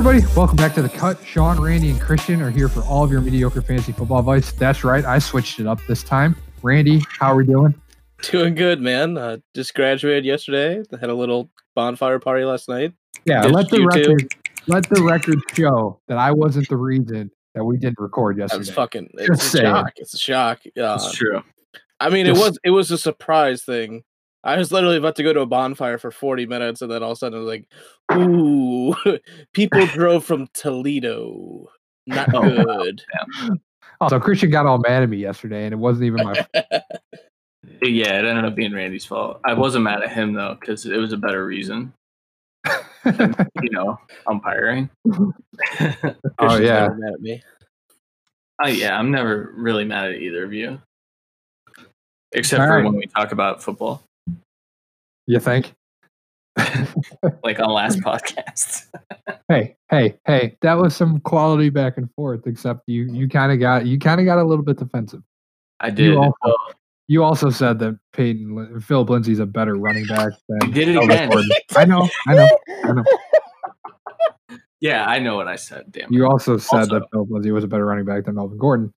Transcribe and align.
What's 0.00 0.08
up, 0.08 0.14
everybody? 0.14 0.34
Welcome 0.34 0.56
back 0.56 0.72
to 0.76 0.82
the 0.82 0.88
cut. 0.88 1.22
Sean, 1.26 1.60
Randy, 1.60 1.90
and 1.90 2.00
Christian 2.00 2.40
are 2.40 2.48
here 2.48 2.70
for 2.70 2.80
all 2.84 3.04
of 3.04 3.12
your 3.12 3.20
mediocre 3.20 3.60
fantasy 3.60 3.92
football 3.92 4.20
advice. 4.20 4.50
That's 4.50 4.82
right, 4.82 5.04
I 5.04 5.18
switched 5.18 5.60
it 5.60 5.66
up 5.66 5.78
this 5.86 6.02
time. 6.02 6.34
Randy, 6.62 7.02
how 7.10 7.32
are 7.32 7.36
we 7.36 7.44
doing? 7.44 7.74
Doing 8.22 8.54
good, 8.54 8.80
man. 8.80 9.18
Uh, 9.18 9.36
just 9.54 9.74
graduated 9.74 10.24
yesterday. 10.24 10.82
Had 10.98 11.10
a 11.10 11.14
little 11.14 11.50
bonfire 11.74 12.18
party 12.18 12.44
last 12.46 12.66
night. 12.66 12.94
Yeah, 13.26 13.42
Just 13.42 13.54
let 13.54 13.68
the 13.68 13.76
you 13.76 13.90
two. 13.90 13.98
record 14.12 14.34
let 14.68 14.88
the 14.88 15.02
record 15.02 15.38
show 15.54 16.00
that 16.08 16.16
I 16.16 16.30
wasn't 16.30 16.70
the 16.70 16.78
reason 16.78 17.30
that 17.54 17.62
we 17.62 17.76
didn't 17.76 18.00
record 18.00 18.38
yesterday. 18.38 18.58
was 18.58 18.70
fucking. 18.70 19.10
It's 19.18 19.26
Just 19.26 19.42
a 19.42 19.58
saying. 19.58 19.64
shock. 19.66 19.92
It's 19.96 20.14
a 20.14 20.18
shock. 20.18 20.60
Uh, 20.64 20.70
That's 20.96 21.12
true. 21.12 21.42
I 22.00 22.08
mean, 22.08 22.26
it 22.26 22.38
was 22.38 22.58
it 22.64 22.70
was 22.70 22.90
a 22.90 22.96
surprise 22.96 23.64
thing. 23.64 24.04
I 24.42 24.56
was 24.56 24.72
literally 24.72 24.96
about 24.96 25.16
to 25.16 25.22
go 25.22 25.32
to 25.32 25.40
a 25.40 25.46
bonfire 25.46 25.98
for 25.98 26.10
40 26.10 26.46
minutes, 26.46 26.80
and 26.82 26.90
then 26.90 27.02
all 27.02 27.10
of 27.12 27.16
a 27.16 27.18
sudden 27.18 27.38
it 27.38 27.42
was 27.44 27.48
like, 27.48 27.66
"Ooh, 28.12 28.94
people 29.52 29.86
drove 29.92 30.24
from 30.24 30.48
Toledo. 30.54 31.68
Not 32.06 32.34
Oh, 32.34 32.40
wow. 32.64 32.82
good." 32.82 33.02
Also, 34.00 34.16
oh, 34.16 34.20
Christian 34.20 34.50
got 34.50 34.64
all 34.64 34.78
mad 34.78 35.02
at 35.02 35.10
me 35.10 35.18
yesterday, 35.18 35.64
and 35.64 35.74
it 35.74 35.76
wasn't 35.78 36.04
even 36.04 36.24
my. 36.24 36.46
Yeah, 37.82 38.18
it 38.18 38.24
ended 38.24 38.44
up 38.46 38.54
being 38.54 38.72
Randy's 38.72 39.04
fault. 39.04 39.40
I 39.44 39.52
wasn't 39.52 39.84
mad 39.84 40.02
at 40.02 40.10
him 40.10 40.32
though, 40.32 40.56
because 40.58 40.86
it 40.86 40.96
was 40.96 41.12
a 41.12 41.16
better 41.18 41.44
reason. 41.44 41.92
You 43.04 43.70
know, 43.70 43.98
umpiring. 44.26 44.88
oh 46.38 46.56
yeah, 46.58 46.88
mad 46.88 47.12
at 47.14 47.20
me. 47.20 47.42
Oh 48.64 48.68
yeah, 48.68 48.98
I'm 48.98 49.10
never 49.10 49.52
really 49.54 49.84
mad 49.84 50.10
at 50.10 50.16
either 50.16 50.44
of 50.44 50.52
you, 50.54 50.80
except 52.32 52.60
All 52.62 52.66
for 52.66 52.76
right. 52.76 52.84
when 52.84 52.96
we 52.96 53.06
talk 53.06 53.32
about 53.32 53.62
football, 53.62 54.02
you 55.32 55.40
think? 55.40 55.74
like 57.44 57.58
on 57.60 57.70
last 57.72 58.00
podcast. 58.00 58.86
Hey, 59.48 59.76
hey, 59.90 60.16
hey! 60.26 60.56
That 60.62 60.74
was 60.74 60.94
some 60.94 61.18
quality 61.20 61.70
back 61.70 61.96
and 61.96 62.08
forth. 62.14 62.46
Except 62.46 62.82
you, 62.86 63.02
you 63.12 63.28
kind 63.28 63.50
of 63.50 63.58
got 63.58 63.84
you 63.84 63.98
kind 63.98 64.20
of 64.20 64.24
got 64.24 64.38
a 64.38 64.44
little 64.44 64.64
bit 64.64 64.76
defensive. 64.76 65.22
I 65.80 65.90
did. 65.90 66.14
also- 66.16 66.32
Well, 66.44 66.56
You 67.08 67.24
also 67.24 67.50
said 67.50 67.80
that 67.80 67.98
Peyton 68.12 68.54
Lin- 68.54 68.80
Philip 68.80 69.10
Lindsay's 69.10 69.40
a 69.40 69.46
better 69.46 69.74
running 69.74 70.06
back 70.06 70.30
than 70.48 70.68
You 70.68 70.72
did 70.72 70.88
it 70.90 70.92
Melvin 70.94 71.10
again. 71.10 71.30
Gordon. 71.30 71.50
I 71.76 71.84
know, 71.84 72.08
I 72.28 72.34
know, 72.34 72.58
I 72.84 72.92
know. 72.92 73.04
yeah, 74.80 75.04
I 75.06 75.18
know 75.18 75.34
what 75.34 75.48
I 75.48 75.56
said. 75.56 75.86
Damn. 75.90 76.12
You 76.12 76.24
it. 76.26 76.28
also 76.30 76.56
said 76.56 76.78
Also- 76.80 77.00
that 77.00 77.08
Phil 77.12 77.26
Lindsay 77.28 77.50
was 77.50 77.64
a 77.64 77.68
better 77.68 77.86
running 77.86 78.04
back 78.04 78.26
than 78.26 78.36
Melvin 78.36 78.58
Gordon. 78.58 78.94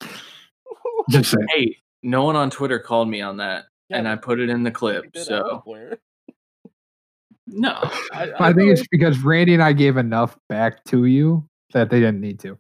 Just 1.10 1.32
saying. 1.32 1.48
Hey, 1.56 1.78
no 2.04 2.24
one 2.26 2.36
on 2.36 2.52
Twitter 2.52 2.78
called 2.80 3.10
me 3.10 3.22
on 3.22 3.38
that, 3.38 3.66
Yeah, 3.90 3.98
and 3.98 4.08
I 4.08 4.18
put 4.18 4.40
it 4.40 4.50
in 4.52 4.62
the 4.62 4.72
clip. 4.72 5.06
So 5.18 5.50
elsewhere. 5.50 5.98
No, 7.54 7.78
I, 8.12 8.32
I 8.40 8.54
think 8.54 8.72
it's 8.72 8.88
because 8.90 9.20
Randy 9.20 9.54
and 9.54 9.64
I 9.64 9.74
gave 9.74 9.98
enough 9.98 10.38
back 10.50 10.84
to 10.86 11.06
you 11.06 11.48
that 11.74 11.90
they 11.90 12.00
didn't 12.00 12.22
need 12.22 12.40
to. 12.40 12.58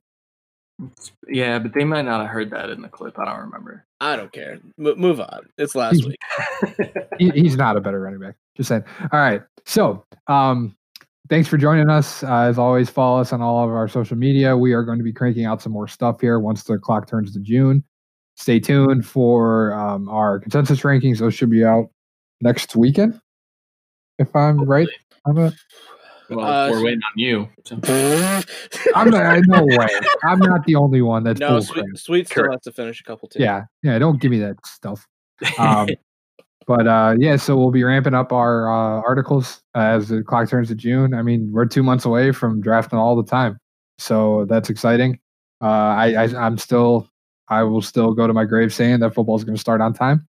yeah, 1.27 1.59
but 1.59 1.73
they 1.73 1.83
might 1.83 2.03
not 2.03 2.21
have 2.21 2.29
heard 2.29 2.49
that 2.51 2.69
in 2.69 2.81
the 2.81 2.89
clip. 2.89 3.17
I 3.19 3.25
don't 3.25 3.39
remember. 3.41 3.85
I 4.01 4.15
don't 4.15 4.31
care. 4.31 4.53
M- 4.79 4.99
move 4.99 5.19
on. 5.19 5.47
It's 5.57 5.75
last 5.75 5.95
He's- 5.95 6.05
week. 6.07 6.93
He, 7.19 7.29
he's 7.29 7.55
not 7.55 7.77
a 7.77 7.81
better 7.81 7.99
running 8.01 8.19
back. 8.19 8.33
Just 8.57 8.69
saying. 8.69 8.83
All 9.11 9.19
right. 9.19 9.43
So, 9.67 10.03
um, 10.27 10.75
thanks 11.29 11.47
for 11.47 11.57
joining 11.57 11.87
us. 11.87 12.23
Uh, 12.23 12.37
as 12.49 12.57
always, 12.57 12.89
follow 12.89 13.21
us 13.21 13.31
on 13.31 13.39
all 13.39 13.63
of 13.63 13.69
our 13.69 13.87
social 13.87 14.17
media. 14.17 14.57
We 14.57 14.73
are 14.73 14.81
going 14.83 14.97
to 14.97 15.03
be 15.03 15.13
cranking 15.13 15.45
out 15.45 15.61
some 15.61 15.71
more 15.71 15.87
stuff 15.87 16.19
here 16.21 16.39
once 16.39 16.63
the 16.63 16.79
clock 16.79 17.07
turns 17.07 17.31
to 17.33 17.39
June. 17.39 17.83
Stay 18.35 18.59
tuned 18.59 19.05
for 19.05 19.73
um, 19.73 20.09
our 20.09 20.39
consensus 20.39 20.81
rankings. 20.81 21.19
Those 21.19 21.35
should 21.35 21.51
be 21.51 21.63
out 21.63 21.91
next 22.41 22.75
weekend, 22.75 23.21
if 24.19 24.35
I'm 24.35 24.63
right. 24.63 24.87
I'm 25.25 25.37
a, 25.37 25.53
Well, 26.29 26.45
Uh, 26.45 26.69
we're 26.71 26.83
waiting 26.83 27.01
on 27.03 27.17
you. 27.17 27.49
so- 27.65 27.75
I'm 28.95 29.09
not, 29.09 29.41
no 29.47 29.63
way. 29.65 29.87
I'm 30.23 30.39
not 30.39 30.65
the 30.65 30.75
only 30.75 31.01
one 31.01 31.23
that's 31.23 31.39
no, 31.39 31.59
sweet, 31.59 31.85
sweet 31.97 32.27
still 32.27 32.43
Correct. 32.43 32.53
has 32.55 32.61
to 32.63 32.71
finish 32.71 33.01
a 33.01 33.03
couple 33.03 33.27
too. 33.29 33.39
Yeah, 33.41 33.65
yeah. 33.83 33.99
Don't 33.99 34.19
give 34.21 34.31
me 34.31 34.39
that 34.39 34.55
stuff. 34.65 35.05
Um, 35.57 35.89
but 36.67 36.87
uh, 36.87 37.15
yeah, 37.19 37.35
so 37.35 37.57
we'll 37.57 37.71
be 37.71 37.83
ramping 37.83 38.13
up 38.13 38.31
our 38.31 38.67
uh, 38.69 39.01
articles 39.01 39.61
as 39.75 40.09
the 40.09 40.23
clock 40.23 40.49
turns 40.49 40.69
to 40.69 40.75
June. 40.75 41.13
I 41.13 41.21
mean, 41.21 41.51
we're 41.51 41.65
two 41.65 41.83
months 41.83 42.05
away 42.05 42.31
from 42.31 42.61
drafting 42.61 42.97
all 42.99 43.15
the 43.15 43.29
time, 43.29 43.57
so 43.97 44.45
that's 44.45 44.69
exciting. 44.69 45.19
Uh, 45.61 45.65
I, 45.65 46.13
I 46.13 46.45
I'm 46.45 46.57
still 46.57 47.09
I 47.49 47.63
will 47.63 47.81
still 47.81 48.13
go 48.13 48.27
to 48.27 48.33
my 48.33 48.45
grave 48.45 48.73
saying 48.73 48.99
that 49.01 49.13
football's 49.13 49.43
going 49.43 49.55
to 49.55 49.61
start 49.61 49.81
on 49.81 49.93
time. 49.93 50.27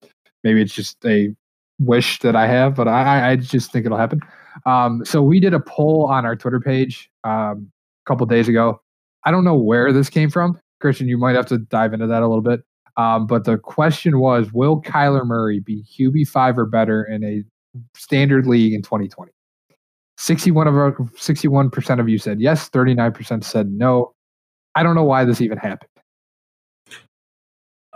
Maybe 0.44 0.62
it's 0.62 0.74
just 0.74 1.04
a 1.04 1.34
wish 1.80 2.20
that 2.20 2.36
I 2.36 2.46
have, 2.46 2.74
but 2.76 2.86
I 2.86 3.32
I- 3.32 3.36
just 3.36 3.72
think 3.72 3.86
it'll 3.86 3.98
happen. 3.98 4.20
Um, 4.66 5.04
so 5.04 5.22
we 5.22 5.40
did 5.40 5.54
a 5.54 5.60
poll 5.60 6.06
on 6.06 6.24
our 6.26 6.36
Twitter 6.36 6.60
page 6.60 7.10
um, 7.24 7.70
a 8.04 8.06
couple 8.06 8.26
days 8.26 8.48
ago. 8.48 8.80
I 9.24 9.30
don't 9.30 9.44
know 9.44 9.56
where 9.56 9.92
this 9.92 10.08
came 10.10 10.30
from, 10.30 10.58
Christian. 10.80 11.08
You 11.08 11.18
might 11.18 11.36
have 11.36 11.46
to 11.46 11.58
dive 11.58 11.92
into 11.92 12.06
that 12.06 12.22
a 12.22 12.28
little 12.28 12.42
bit. 12.42 12.62
Um, 12.96 13.26
but 13.26 13.44
the 13.44 13.56
question 13.58 14.18
was, 14.18 14.52
will 14.52 14.82
Kyler 14.82 15.24
Murray 15.24 15.60
be 15.60 15.82
QB 15.84 16.28
five 16.28 16.58
or 16.58 16.66
better 16.66 17.04
in 17.04 17.24
a 17.24 17.42
standard 17.96 18.46
league 18.46 18.72
in 18.74 18.82
2020? 18.82 19.32
61 20.18 20.68
of 20.68 20.74
our 20.74 20.96
61 21.16 21.70
percent 21.70 21.98
of 22.00 22.08
you 22.08 22.18
said 22.18 22.40
yes. 22.40 22.68
39 22.68 23.12
percent 23.12 23.44
said 23.44 23.70
no. 23.70 24.12
I 24.74 24.82
don't 24.82 24.94
know 24.94 25.04
why 25.04 25.24
this 25.24 25.40
even 25.40 25.56
happened. 25.58 25.88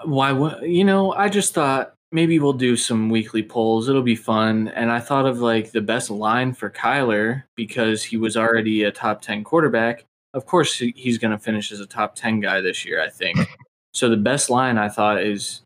Why? 0.05 0.61
You 0.63 0.85
know, 0.85 1.13
I 1.13 1.29
just 1.29 1.55
thought 1.55 1.94
maybe 2.15 2.39
we'll 2.39 2.53
do 2.53 2.77
some 2.77 3.11
weekly 3.11 3.43
polls. 3.43 3.89
It'll 3.89 4.01
be 4.01 4.15
fun. 4.15 4.69
And 4.69 4.91
I 4.93 5.01
thought 5.01 5.27
of 5.27 5.41
like 5.41 5.73
the 5.73 5.81
best 5.81 6.11
line 6.11 6.55
for 6.55 6.71
Kyler 6.71 7.43
because 7.57 8.05
he 8.05 8.17
was 8.17 8.37
already 8.37 8.85
a 8.85 8.93
top 8.93 9.21
10 9.21 9.43
quarterback. 9.43 10.05
Of 10.33 10.47
course, 10.47 10.79
he's 10.79 11.19
going 11.19 11.33
to 11.33 11.39
finish 11.39 11.73
as 11.73 11.81
a 11.81 11.87
top 11.87 12.15
10 12.15 12.39
guy 12.39 12.61
this 12.61 12.85
year, 12.87 13.03
I 13.03 13.11
think. 13.11 13.39
So 13.93 14.09
the 14.09 14.17
best 14.17 14.51
line 14.51 14.77
I 14.77 14.89
thought 14.89 15.23
is 15.23 15.63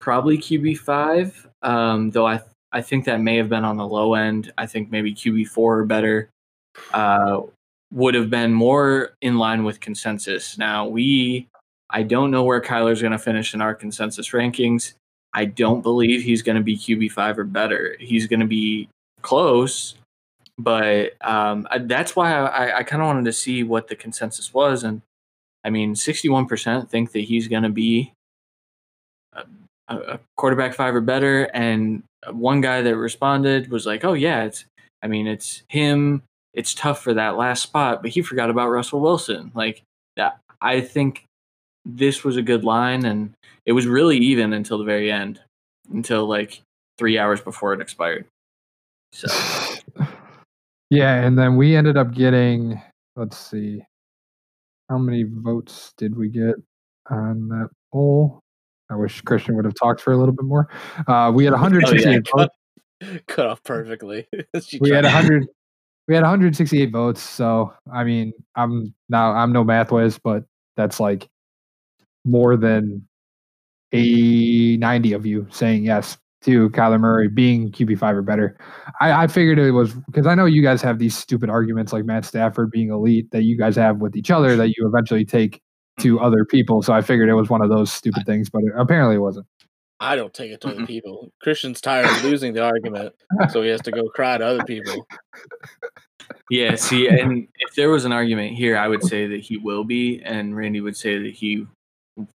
probably 0.00 0.38
QB5, 0.38 1.46
um, 1.60 2.08
though 2.08 2.26
I, 2.26 2.40
I 2.72 2.80
think 2.80 3.04
that 3.04 3.20
may 3.20 3.36
have 3.36 3.50
been 3.50 3.66
on 3.66 3.76
the 3.76 3.86
low 3.86 4.14
end. 4.14 4.50
I 4.56 4.64
think 4.64 4.90
maybe 4.90 5.14
QB4 5.14 5.58
or 5.58 5.84
better 5.84 6.30
uh, 6.94 7.42
would 7.92 8.14
have 8.14 8.30
been 8.30 8.54
more 8.54 9.10
in 9.20 9.36
line 9.36 9.62
with 9.62 9.80
consensus. 9.80 10.56
Now, 10.56 10.88
we 10.88 11.48
I 11.90 12.02
don't 12.02 12.30
know 12.30 12.44
where 12.44 12.62
Kyler's 12.62 13.02
going 13.02 13.12
to 13.12 13.18
finish 13.18 13.52
in 13.52 13.60
our 13.60 13.74
consensus 13.74 14.30
rankings. 14.30 14.94
I 15.36 15.44
don't 15.44 15.82
believe 15.82 16.22
he's 16.22 16.40
going 16.42 16.56
to 16.56 16.62
be 16.62 16.78
QB5 16.78 17.36
or 17.36 17.44
better. 17.44 17.94
He's 18.00 18.26
going 18.26 18.40
to 18.40 18.46
be 18.46 18.88
close, 19.20 19.94
but 20.58 21.12
um, 21.20 21.68
I- 21.70 21.78
that's 21.78 22.16
why 22.16 22.32
I, 22.32 22.78
I 22.78 22.82
kind 22.82 23.02
of 23.02 23.06
wanted 23.06 23.26
to 23.26 23.34
see 23.34 23.62
what 23.62 23.86
the 23.86 23.96
consensus 23.96 24.54
was. 24.54 24.82
And 24.82 25.02
I 25.62 25.68
mean, 25.70 25.94
61% 25.94 26.88
think 26.88 27.12
that 27.12 27.20
he's 27.20 27.48
going 27.48 27.64
to 27.64 27.68
be 27.68 28.12
a, 29.34 29.42
a 29.88 29.96
a 30.14 30.20
quarterback 30.38 30.74
five 30.74 30.94
or 30.94 31.02
better. 31.02 31.44
And 31.52 32.02
one 32.30 32.62
guy 32.62 32.80
that 32.80 32.96
responded 32.96 33.70
was 33.70 33.84
like, 33.84 34.04
oh, 34.04 34.14
yeah, 34.14 34.44
it's, 34.44 34.64
I 35.02 35.06
mean, 35.06 35.26
it's 35.26 35.62
him. 35.68 36.22
It's 36.54 36.72
tough 36.72 37.02
for 37.02 37.12
that 37.12 37.36
last 37.36 37.62
spot, 37.62 38.00
but 38.00 38.10
he 38.10 38.22
forgot 38.22 38.48
about 38.48 38.70
Russell 38.70 39.00
Wilson. 39.00 39.52
Like, 39.54 39.82
that, 40.16 40.38
I 40.62 40.80
think 40.80 41.25
this 41.86 42.24
was 42.24 42.36
a 42.36 42.42
good 42.42 42.64
line 42.64 43.04
and 43.04 43.32
it 43.64 43.72
was 43.72 43.86
really 43.86 44.18
even 44.18 44.52
until 44.52 44.78
the 44.78 44.84
very 44.84 45.10
end 45.10 45.40
until 45.92 46.26
like 46.26 46.60
three 46.98 47.18
hours 47.18 47.40
before 47.40 47.72
it 47.72 47.80
expired 47.80 48.26
so 49.12 49.28
Yeah, 50.90 51.14
and 51.24 51.38
then 51.38 51.56
we 51.56 51.76
ended 51.76 51.96
up 51.96 52.12
getting. 52.12 52.80
Let's 53.16 53.38
see, 53.38 53.82
how 54.88 54.98
many 54.98 55.24
votes 55.24 55.92
did 55.96 56.16
we 56.16 56.28
get 56.28 56.54
on 57.10 57.48
that 57.48 57.70
poll? 57.92 58.40
I 58.90 58.94
wish 58.94 59.20
Christian 59.22 59.56
would 59.56 59.64
have 59.64 59.74
talked 59.74 60.00
for 60.00 60.12
a 60.12 60.16
little 60.16 60.34
bit 60.34 60.44
more. 60.44 60.68
Uh, 61.08 61.32
we 61.34 61.44
had 61.44 61.52
168 61.52 62.24
cut, 62.36 62.50
votes. 63.02 63.22
cut 63.26 63.46
off 63.46 63.62
perfectly. 63.64 64.28
We 64.80 64.90
had 64.90 65.02
tried. 65.02 65.14
100 65.14 65.46
we 66.08 66.14
had 66.14 66.22
168 66.22 66.92
votes 66.92 67.20
so 67.20 67.74
i 67.92 68.04
mean 68.04 68.32
i'm 68.54 68.94
now 69.08 69.32
i'm 69.32 69.52
no 69.52 69.64
math 69.64 69.90
whiz 69.90 70.20
but 70.22 70.44
that's 70.76 71.00
like 71.00 71.26
more 72.26 72.56
than 72.56 73.06
a 73.92 74.76
90 74.76 75.12
of 75.12 75.24
you 75.24 75.46
saying 75.50 75.84
yes 75.84 76.18
to 76.42 76.70
Kyler 76.70 77.00
Murray 77.00 77.28
being 77.28 77.72
QB5 77.72 78.14
or 78.14 78.22
better. 78.22 78.56
I, 79.00 79.24
I 79.24 79.26
figured 79.26 79.58
it 79.58 79.72
was 79.72 79.94
because 79.94 80.26
I 80.26 80.34
know 80.34 80.44
you 80.44 80.62
guys 80.62 80.80
have 80.82 80.98
these 80.98 81.16
stupid 81.16 81.50
arguments 81.50 81.92
like 81.92 82.04
Matt 82.04 82.24
Stafford 82.24 82.70
being 82.70 82.90
elite 82.90 83.30
that 83.32 83.42
you 83.42 83.56
guys 83.58 83.74
have 83.76 83.98
with 83.98 84.16
each 84.16 84.30
other 84.30 84.56
that 84.56 84.68
you 84.68 84.86
eventually 84.86 85.24
take 85.24 85.60
to 86.00 86.16
mm-hmm. 86.16 86.24
other 86.24 86.44
people. 86.44 86.82
So 86.82 86.92
I 86.92 87.00
figured 87.00 87.28
it 87.28 87.34
was 87.34 87.50
one 87.50 87.62
of 87.62 87.68
those 87.68 87.92
stupid 87.92 88.24
things, 88.26 88.48
but 88.48 88.62
it, 88.62 88.72
apparently 88.76 89.16
it 89.16 89.20
wasn't. 89.20 89.46
I 89.98 90.14
don't 90.14 90.34
take 90.34 90.52
it 90.52 90.60
to 90.60 90.68
other 90.68 90.86
people. 90.86 91.32
Christian's 91.42 91.80
tired 91.80 92.06
of 92.06 92.22
losing 92.22 92.52
the 92.52 92.62
argument, 92.62 93.14
so 93.50 93.62
he 93.62 93.70
has 93.70 93.80
to 93.80 93.90
go 93.90 94.08
cry 94.10 94.36
to 94.36 94.44
other 94.44 94.64
people. 94.64 95.06
Yeah, 96.50 96.76
see, 96.76 97.08
and 97.08 97.46
if 97.58 97.74
there 97.74 97.90
was 97.90 98.04
an 98.04 98.12
argument 98.12 98.56
here, 98.56 98.76
I 98.76 98.88
would 98.88 99.02
say 99.02 99.26
that 99.28 99.40
he 99.40 99.56
will 99.56 99.84
be, 99.84 100.20
and 100.24 100.56
Randy 100.56 100.80
would 100.80 100.96
say 100.96 101.18
that 101.18 101.32
he 101.32 101.66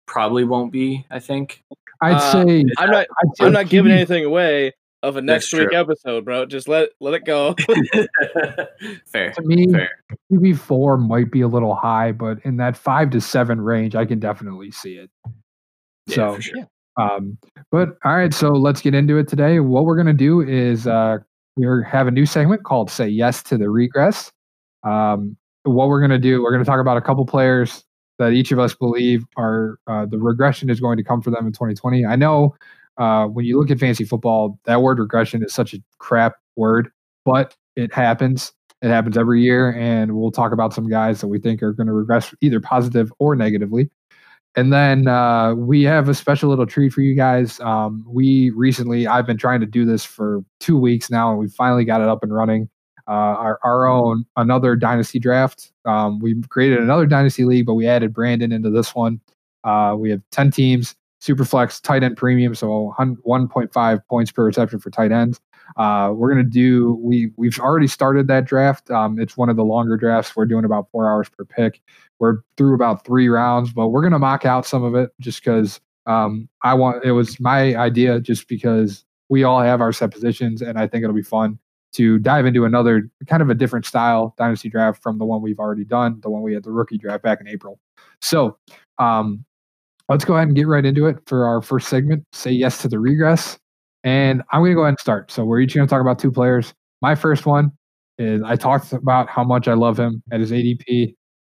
probably 0.06 0.44
won't 0.44 0.72
be. 0.72 1.06
I 1.10 1.18
think. 1.18 1.62
I'd 2.00 2.14
Uh, 2.14 2.32
say 2.32 2.64
I'm 2.78 2.90
not. 2.90 3.06
I'd 3.22 3.36
say 3.36 3.44
I'm 3.46 3.52
not 3.52 3.68
giving 3.68 3.90
QB 3.92 3.96
anything 3.96 4.24
away. 4.24 4.72
of 5.04 5.16
a 5.16 5.22
next 5.22 5.50
That's 5.52 5.60
week 5.60 5.70
true. 5.70 5.78
episode, 5.78 6.24
bro. 6.24 6.44
Just 6.46 6.66
let 6.68 6.90
let 7.00 7.14
it 7.14 7.24
go. 7.24 7.54
Fair. 9.06 9.32
To 9.32 9.42
me, 9.42 9.70
Fair. 9.72 9.90
QB 10.32 10.58
four 10.58 10.96
might 10.96 11.30
be 11.30 11.40
a 11.42 11.48
little 11.48 11.74
high, 11.74 12.12
but 12.12 12.38
in 12.44 12.56
that 12.58 12.76
five 12.76 13.10
to 13.10 13.20
seven 13.20 13.60
range, 13.60 13.94
I 13.94 14.04
can 14.04 14.18
definitely 14.18 14.70
see 14.70 14.94
it. 14.96 15.10
Yeah, 16.06 16.14
so, 16.14 16.40
sure. 16.40 16.68
um, 16.96 17.38
but 17.70 17.96
all 18.04 18.16
right, 18.16 18.32
so 18.32 18.48
let's 18.50 18.80
get 18.80 18.94
into 18.94 19.18
it 19.18 19.28
today. 19.28 19.60
What 19.60 19.84
we're 19.84 19.96
gonna 19.96 20.12
do 20.12 20.40
is 20.40 20.86
uh, 20.86 21.18
we 21.56 21.66
have 21.86 22.06
a 22.06 22.10
new 22.10 22.26
segment 22.26 22.64
called 22.64 22.90
"Say 22.90 23.08
Yes 23.08 23.42
to 23.44 23.58
the 23.58 23.68
Regress." 23.70 24.32
Um, 24.84 25.36
what 25.64 25.88
we're 25.88 26.00
gonna 26.00 26.18
do, 26.18 26.42
we're 26.42 26.52
gonna 26.52 26.64
talk 26.64 26.80
about 26.80 26.96
a 26.96 27.00
couple 27.00 27.24
players 27.26 27.84
that 28.18 28.32
each 28.32 28.52
of 28.52 28.58
us 28.58 28.74
believe 28.74 29.24
are 29.36 29.78
uh, 29.86 30.06
the 30.06 30.18
regression 30.18 30.70
is 30.70 30.80
going 30.80 30.96
to 30.96 31.04
come 31.04 31.22
for 31.22 31.30
them 31.30 31.46
in 31.46 31.52
2020. 31.52 32.04
I 32.04 32.16
know 32.16 32.54
uh, 32.98 33.26
when 33.26 33.44
you 33.44 33.58
look 33.58 33.70
at 33.70 33.78
fantasy 33.78 34.04
football, 34.04 34.58
that 34.64 34.82
word 34.82 34.98
regression 34.98 35.42
is 35.44 35.54
such 35.54 35.72
a 35.72 35.78
crap 35.98 36.34
word, 36.56 36.90
but 37.24 37.56
it 37.76 37.94
happens. 37.94 38.52
It 38.82 38.88
happens 38.88 39.16
every 39.16 39.42
year, 39.42 39.72
and 39.72 40.16
we'll 40.16 40.30
talk 40.30 40.52
about 40.52 40.72
some 40.72 40.88
guys 40.88 41.20
that 41.20 41.28
we 41.28 41.38
think 41.38 41.62
are 41.62 41.72
going 41.72 41.86
to 41.86 41.92
regress 41.92 42.34
either 42.40 42.60
positive 42.60 43.12
or 43.18 43.34
negatively. 43.34 43.90
And 44.56 44.72
then 44.72 45.06
uh, 45.06 45.54
we 45.54 45.82
have 45.84 46.08
a 46.08 46.14
special 46.14 46.48
little 46.48 46.66
treat 46.66 46.92
for 46.92 47.00
you 47.00 47.14
guys. 47.14 47.60
Um, 47.60 48.04
we 48.08 48.50
recently, 48.50 49.06
I've 49.06 49.26
been 49.26 49.36
trying 49.36 49.60
to 49.60 49.66
do 49.66 49.84
this 49.84 50.04
for 50.04 50.40
two 50.58 50.78
weeks 50.78 51.10
now, 51.10 51.30
and 51.30 51.38
we 51.38 51.48
finally 51.48 51.84
got 51.84 52.00
it 52.00 52.08
up 52.08 52.22
and 52.22 52.34
running. 52.34 52.68
Uh, 53.08 53.36
our, 53.38 53.58
our 53.64 53.86
own 53.86 54.26
another 54.36 54.76
dynasty 54.76 55.18
draft. 55.18 55.72
Um, 55.86 56.18
we 56.18 56.38
created 56.50 56.78
another 56.78 57.06
dynasty 57.06 57.44
league, 57.44 57.64
but 57.64 57.72
we 57.72 57.86
added 57.86 58.12
Brandon 58.12 58.52
into 58.52 58.68
this 58.68 58.94
one. 58.94 59.18
Uh, 59.64 59.96
we 59.98 60.10
have 60.10 60.20
10 60.30 60.50
teams, 60.50 60.94
Superflex 61.22 61.80
tight 61.80 62.02
end 62.02 62.18
premium, 62.18 62.54
so 62.54 62.94
1.5 62.98 64.00
points 64.10 64.30
per 64.30 64.44
reception 64.44 64.78
for 64.78 64.90
tight 64.90 65.10
ends. 65.10 65.40
Uh, 65.76 66.12
we're 66.14 66.30
gonna 66.30 66.42
do 66.42 66.98
we 67.02 67.30
we've 67.36 67.58
already 67.60 67.86
started 67.86 68.26
that 68.26 68.44
draft. 68.44 68.90
Um, 68.90 69.18
it's 69.18 69.36
one 69.36 69.48
of 69.48 69.56
the 69.56 69.64
longer 69.64 69.96
drafts. 69.96 70.34
We're 70.34 70.46
doing 70.46 70.64
about 70.64 70.88
four 70.90 71.10
hours 71.10 71.28
per 71.28 71.44
pick. 71.44 71.80
We're 72.18 72.38
through 72.56 72.74
about 72.74 73.04
three 73.04 73.28
rounds, 73.28 73.72
but 73.72 73.88
we're 73.88 74.02
gonna 74.02 74.18
mock 74.18 74.44
out 74.44 74.66
some 74.66 74.82
of 74.82 74.94
it 74.94 75.10
just 75.20 75.44
because 75.44 75.80
um, 76.06 76.48
I 76.62 76.74
want. 76.74 77.04
It 77.04 77.12
was 77.12 77.38
my 77.38 77.76
idea, 77.76 78.20
just 78.20 78.48
because 78.48 79.04
we 79.28 79.44
all 79.44 79.60
have 79.60 79.80
our 79.80 79.92
set 79.92 80.10
positions, 80.10 80.62
and 80.62 80.78
I 80.78 80.86
think 80.86 81.04
it'll 81.04 81.14
be 81.14 81.22
fun 81.22 81.58
to 81.92 82.18
dive 82.18 82.46
into 82.46 82.64
another 82.64 83.08
kind 83.26 83.42
of 83.42 83.50
a 83.50 83.54
different 83.54 83.86
style 83.86 84.34
dynasty 84.36 84.68
draft 84.68 85.02
from 85.02 85.18
the 85.18 85.24
one 85.24 85.42
we've 85.42 85.58
already 85.58 85.84
done, 85.84 86.20
the 86.22 86.30
one 86.30 86.42
we 86.42 86.54
had 86.54 86.62
the 86.62 86.70
rookie 86.70 86.98
draft 86.98 87.22
back 87.22 87.40
in 87.40 87.48
April. 87.48 87.78
So 88.20 88.58
um, 88.98 89.44
let's 90.08 90.24
go 90.24 90.34
ahead 90.34 90.48
and 90.48 90.56
get 90.56 90.66
right 90.66 90.84
into 90.84 91.06
it 91.06 91.16
for 91.26 91.46
our 91.46 91.62
first 91.62 91.88
segment. 91.88 92.24
Say 92.32 92.50
yes 92.50 92.82
to 92.82 92.88
the 92.88 92.98
regress. 92.98 93.58
And 94.04 94.42
I'm 94.52 94.60
going 94.60 94.72
to 94.72 94.74
go 94.74 94.82
ahead 94.82 94.90
and 94.90 95.00
start. 95.00 95.30
So 95.30 95.44
we're 95.44 95.60
each 95.60 95.74
going 95.74 95.86
to 95.86 95.90
talk 95.90 96.00
about 96.00 96.18
two 96.18 96.30
players. 96.30 96.72
My 97.02 97.14
first 97.14 97.46
one 97.46 97.72
is 98.18 98.42
I 98.42 98.56
talked 98.56 98.92
about 98.92 99.28
how 99.28 99.44
much 99.44 99.68
I 99.68 99.74
love 99.74 99.98
him 99.98 100.22
at 100.32 100.40
his 100.40 100.50
ADP. 100.50 101.14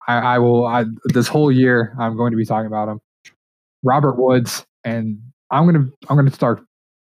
I, 0.07 0.17
I 0.17 0.39
will, 0.39 0.65
I, 0.65 0.85
this 1.05 1.27
whole 1.27 1.51
year, 1.51 1.95
I'm 1.99 2.15
going 2.17 2.31
to 2.31 2.37
be 2.37 2.45
talking 2.45 2.67
about 2.67 2.87
him. 2.87 2.99
Robert 3.83 4.17
Woods. 4.17 4.65
And 4.83 5.19
I'm 5.51 5.65
going 5.65 5.75
to, 5.75 5.91
I'm 6.09 6.15
going 6.15 6.27
to 6.27 6.33
start, 6.33 6.61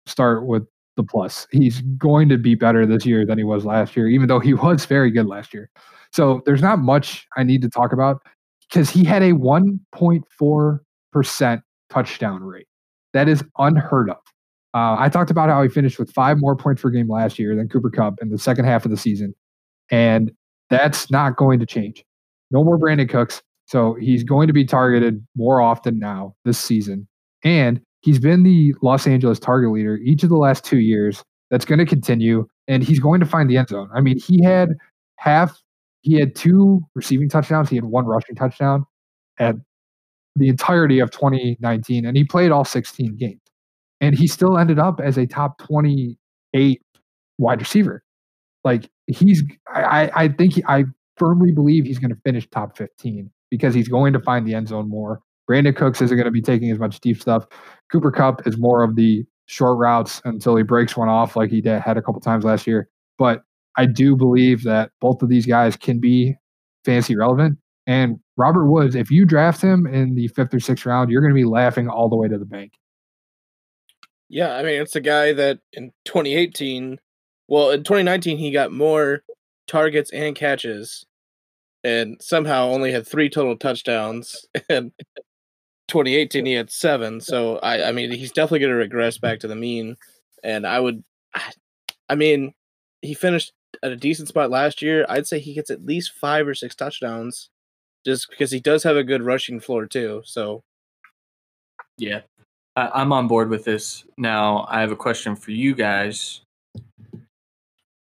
start 0.06 0.46
with 0.46 0.66
the 0.96 1.02
plus. 1.02 1.46
He's 1.50 1.80
going 1.98 2.28
to 2.28 2.38
be 2.38 2.54
better 2.54 2.86
this 2.86 3.04
year 3.06 3.26
than 3.26 3.38
he 3.38 3.44
was 3.44 3.64
last 3.64 3.96
year, 3.96 4.08
even 4.08 4.28
though 4.28 4.40
he 4.40 4.54
was 4.54 4.86
very 4.86 5.10
good 5.10 5.26
last 5.26 5.54
year. 5.54 5.70
So 6.12 6.42
there's 6.46 6.62
not 6.62 6.78
much 6.78 7.26
I 7.36 7.42
need 7.42 7.62
to 7.62 7.68
talk 7.68 7.92
about 7.92 8.22
because 8.68 8.90
he 8.90 9.04
had 9.04 9.22
a 9.22 9.32
1.4% 9.32 11.62
touchdown 11.90 12.42
rate. 12.42 12.66
That 13.12 13.28
is 13.28 13.44
unheard 13.58 14.10
of. 14.10 14.16
Uh, 14.74 14.96
I 14.98 15.08
talked 15.08 15.30
about 15.30 15.48
how 15.48 15.62
he 15.62 15.68
finished 15.68 15.98
with 15.98 16.12
five 16.12 16.38
more 16.38 16.56
points 16.56 16.82
per 16.82 16.90
game 16.90 17.08
last 17.08 17.38
year 17.38 17.54
than 17.54 17.68
Cooper 17.68 17.90
Kupp 17.90 18.20
in 18.20 18.30
the 18.30 18.38
second 18.38 18.64
half 18.64 18.84
of 18.84 18.90
the 18.90 18.96
season. 18.96 19.34
And 19.90 20.32
that's 20.68 21.10
not 21.10 21.36
going 21.36 21.60
to 21.60 21.66
change. 21.66 22.04
No 22.50 22.64
more 22.64 22.78
Brandin 22.78 23.08
Cooks. 23.08 23.42
So 23.66 23.94
he's 23.94 24.24
going 24.24 24.48
to 24.48 24.52
be 24.52 24.64
targeted 24.64 25.24
more 25.36 25.60
often 25.60 25.98
now 25.98 26.34
this 26.44 26.58
season. 26.58 27.06
And 27.44 27.80
he's 28.04 28.18
been 28.18 28.42
the 28.42 28.74
Los 28.82 29.06
Angeles 29.06 29.38
target 29.38 29.70
leader 29.70 29.96
each 29.96 30.22
of 30.22 30.28
the 30.28 30.36
last 30.36 30.62
two 30.62 30.78
years. 30.78 31.24
That's 31.50 31.64
going 31.64 31.78
to 31.78 31.86
continue. 31.86 32.46
And 32.68 32.82
he's 32.82 33.00
going 33.00 33.20
to 33.20 33.26
find 33.26 33.48
the 33.48 33.56
end 33.56 33.68
zone. 33.68 33.88
I 33.94 34.00
mean, 34.02 34.18
he 34.18 34.42
had 34.42 34.70
half, 35.16 35.58
he 36.02 36.14
had 36.20 36.34
two 36.34 36.82
receiving 36.94 37.30
touchdowns, 37.30 37.70
he 37.70 37.76
had 37.76 37.84
one 37.86 38.04
rushing 38.04 38.34
touchdown 38.34 38.84
at 39.38 39.56
the 40.36 40.48
entirety 40.48 41.00
of 41.00 41.10
2019. 41.12 42.04
And 42.04 42.16
he 42.16 42.24
played 42.24 42.50
all 42.50 42.64
16 42.64 43.16
games 43.16 43.40
and 44.02 44.14
he 44.14 44.26
still 44.26 44.58
ended 44.58 44.78
up 44.78 45.00
as 45.00 45.16
a 45.16 45.26
top 45.26 45.58
28 45.58 46.82
wide 47.38 47.60
receiver. 47.60 48.02
Like 48.64 48.90
he's, 49.06 49.42
I, 49.68 50.10
I 50.14 50.28
think 50.28 50.54
he, 50.54 50.64
I 50.66 50.84
firmly 51.16 51.52
believe 51.52 51.84
he's 51.84 51.98
going 51.98 52.14
to 52.14 52.20
finish 52.22 52.48
top 52.50 52.76
15 52.76 53.30
because 53.50 53.74
he's 53.74 53.88
going 53.88 54.12
to 54.12 54.20
find 54.20 54.46
the 54.46 54.54
end 54.54 54.68
zone 54.68 54.90
more. 54.90 55.20
Brandin 55.48 55.76
Cooks 55.76 56.00
isn't 56.00 56.16
going 56.16 56.26
to 56.26 56.30
be 56.30 56.42
taking 56.42 56.70
as 56.70 56.78
much 56.78 57.00
deep 57.00 57.20
stuff. 57.20 57.46
Cooper 57.92 58.10
Kupp 58.10 58.46
is 58.46 58.56
more 58.56 58.82
of 58.82 58.96
the 58.96 59.24
short 59.46 59.78
routes 59.78 60.22
until 60.24 60.56
he 60.56 60.62
breaks 60.62 60.96
one 60.96 61.08
off, 61.08 61.36
like 61.36 61.50
he 61.50 61.60
did, 61.60 61.80
had 61.80 61.96
a 61.96 62.02
couple 62.02 62.20
times 62.20 62.44
last 62.44 62.66
year. 62.66 62.88
But 63.18 63.42
I 63.76 63.86
do 63.86 64.16
believe 64.16 64.62
that 64.64 64.90
both 65.00 65.22
of 65.22 65.28
these 65.28 65.46
guys 65.46 65.76
can 65.76 66.00
be 66.00 66.36
fantasy 66.84 67.16
relevant. 67.16 67.58
And 67.86 68.18
Robert 68.36 68.66
Woods, 68.70 68.94
if 68.94 69.10
you 69.10 69.26
draft 69.26 69.60
him 69.60 69.86
in 69.86 70.14
the 70.14 70.28
fifth 70.28 70.54
or 70.54 70.60
sixth 70.60 70.86
round, 70.86 71.10
you're 71.10 71.20
going 71.20 71.34
to 71.34 71.38
be 71.38 71.44
laughing 71.44 71.88
all 71.88 72.08
the 72.08 72.16
way 72.16 72.28
to 72.28 72.38
the 72.38 72.46
bank. 72.46 72.72
Yeah, 74.30 74.56
I 74.56 74.62
mean, 74.62 74.80
it's 74.80 74.96
a 74.96 75.00
guy 75.00 75.32
that 75.34 75.60
in 75.74 75.92
2018, 76.06 76.98
well, 77.46 77.70
in 77.70 77.84
2019, 77.84 78.38
he 78.38 78.50
got 78.50 78.72
more 78.72 79.22
targets 79.66 80.10
and 80.12 80.34
catches 80.34 81.04
and 81.84 82.16
somehow 82.20 82.68
only 82.68 82.90
had 82.90 83.06
three 83.06 83.28
total 83.28 83.56
touchdowns. 83.56 84.46
And 84.68 84.92
2018, 85.88 86.46
he 86.46 86.52
had 86.54 86.70
seven. 86.70 87.20
So, 87.20 87.58
I, 87.58 87.88
I 87.88 87.92
mean, 87.92 88.10
he's 88.10 88.32
definitely 88.32 88.60
going 88.60 88.72
to 88.72 88.76
regress 88.76 89.18
back 89.18 89.40
to 89.40 89.48
the 89.48 89.56
mean. 89.56 89.96
And 90.42 90.66
I 90.66 90.80
would, 90.80 91.02
I 92.08 92.14
mean, 92.14 92.54
he 93.02 93.14
finished 93.14 93.52
at 93.82 93.92
a 93.92 93.96
decent 93.96 94.28
spot 94.28 94.50
last 94.50 94.82
year. 94.82 95.04
I'd 95.08 95.26
say 95.26 95.38
he 95.38 95.54
gets 95.54 95.70
at 95.70 95.84
least 95.84 96.12
five 96.12 96.46
or 96.46 96.54
six 96.54 96.74
touchdowns 96.74 97.50
just 98.06 98.30
because 98.30 98.50
he 98.50 98.60
does 98.60 98.82
have 98.82 98.96
a 98.96 99.04
good 99.04 99.22
rushing 99.22 99.60
floor, 99.60 99.86
too. 99.86 100.22
So, 100.24 100.62
Yeah. 101.98 102.20
I, 102.76 102.90
I'm 102.94 103.12
on 103.12 103.28
board 103.28 103.50
with 103.50 103.64
this. 103.64 104.04
Now, 104.18 104.66
I 104.68 104.80
have 104.80 104.92
a 104.92 104.96
question 104.96 105.36
for 105.36 105.50
you 105.50 105.74
guys. 105.74 106.40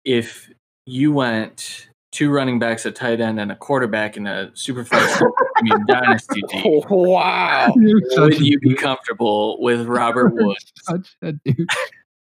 If 0.06 0.50
you 0.86 1.12
went 1.12 1.90
two 2.12 2.30
running 2.30 2.60
backs, 2.60 2.86
a 2.86 2.92
tight 2.92 3.22
end, 3.22 3.40
and 3.40 3.52
a 3.52 3.56
quarterback 3.56 4.18
in 4.18 4.28
a 4.28 4.52
superflex 4.54 5.22
I 5.58 5.62
mean, 5.62 5.86
dynasty 5.88 6.42
team, 6.50 6.82
wow. 6.90 7.72
Would 7.76 8.40
you 8.40 8.60
be 8.60 8.76
comfortable 8.76 9.62
with 9.62 9.86
Robert 9.88 10.34
Woods? 10.34 10.72
Such 10.84 11.16
a 11.22 11.34
dude. 11.34 11.70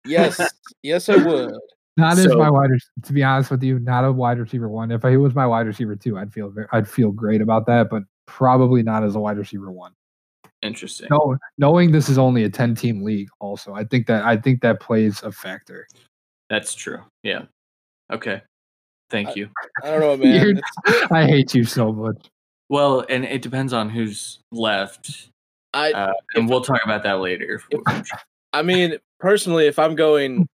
Yes, 0.04 0.40
yes, 0.82 1.08
I 1.08 1.16
would. 1.16 1.54
Not 1.96 2.16
as 2.18 2.28
my 2.34 2.48
wide. 2.48 2.70
rec- 2.70 2.80
To 3.06 3.12
be 3.12 3.22
honest 3.24 3.50
with 3.50 3.62
you, 3.62 3.78
not 3.80 4.04
a 4.04 4.12
wide 4.12 4.38
receiver 4.38 4.68
one. 4.68 4.90
If 4.92 5.02
he 5.02 5.16
was 5.16 5.34
my 5.34 5.46
wide 5.46 5.66
receiver 5.66 5.96
two, 5.96 6.16
I'd 6.16 6.32
feel 6.32 6.52
I'd 6.72 6.88
feel 6.88 7.10
great 7.10 7.40
about 7.40 7.66
that. 7.66 7.90
But 7.90 8.04
probably 8.26 8.82
not 8.82 9.02
as 9.02 9.16
a 9.16 9.20
wide 9.20 9.36
receiver 9.36 9.70
one. 9.70 9.92
Interesting. 10.62 11.08
No, 11.10 11.36
knowing 11.58 11.92
this 11.92 12.08
is 12.08 12.18
only 12.18 12.44
a 12.44 12.50
ten 12.50 12.74
team 12.74 13.02
league, 13.02 13.28
also, 13.40 13.74
I 13.74 13.84
think 13.84 14.06
that 14.06 14.24
I 14.24 14.36
think 14.36 14.60
that 14.62 14.80
plays 14.80 15.22
a 15.22 15.32
factor. 15.32 15.88
That's 16.48 16.74
true. 16.74 17.00
Yeah. 17.22 17.42
Okay. 18.12 18.42
Thank 19.10 19.36
you. 19.36 19.48
I 19.82 19.90
don't 19.90 20.00
know, 20.00 20.16
man. 20.24 20.60
I 21.10 21.26
hate 21.26 21.54
you 21.54 21.64
so 21.64 21.92
much. 21.92 22.28
Well, 22.68 23.04
and 23.08 23.24
it 23.24 23.42
depends 23.42 23.72
on 23.72 23.88
who's 23.88 24.40
left, 24.52 25.30
I 25.72 25.92
uh, 25.92 26.12
and 26.34 26.48
we'll 26.48 26.60
talk 26.62 26.80
about 26.84 27.02
that 27.04 27.20
later. 27.20 27.62
I 28.52 28.62
mean, 28.62 28.98
personally, 29.20 29.66
if 29.66 29.78
I'm 29.78 29.94
going 29.94 30.46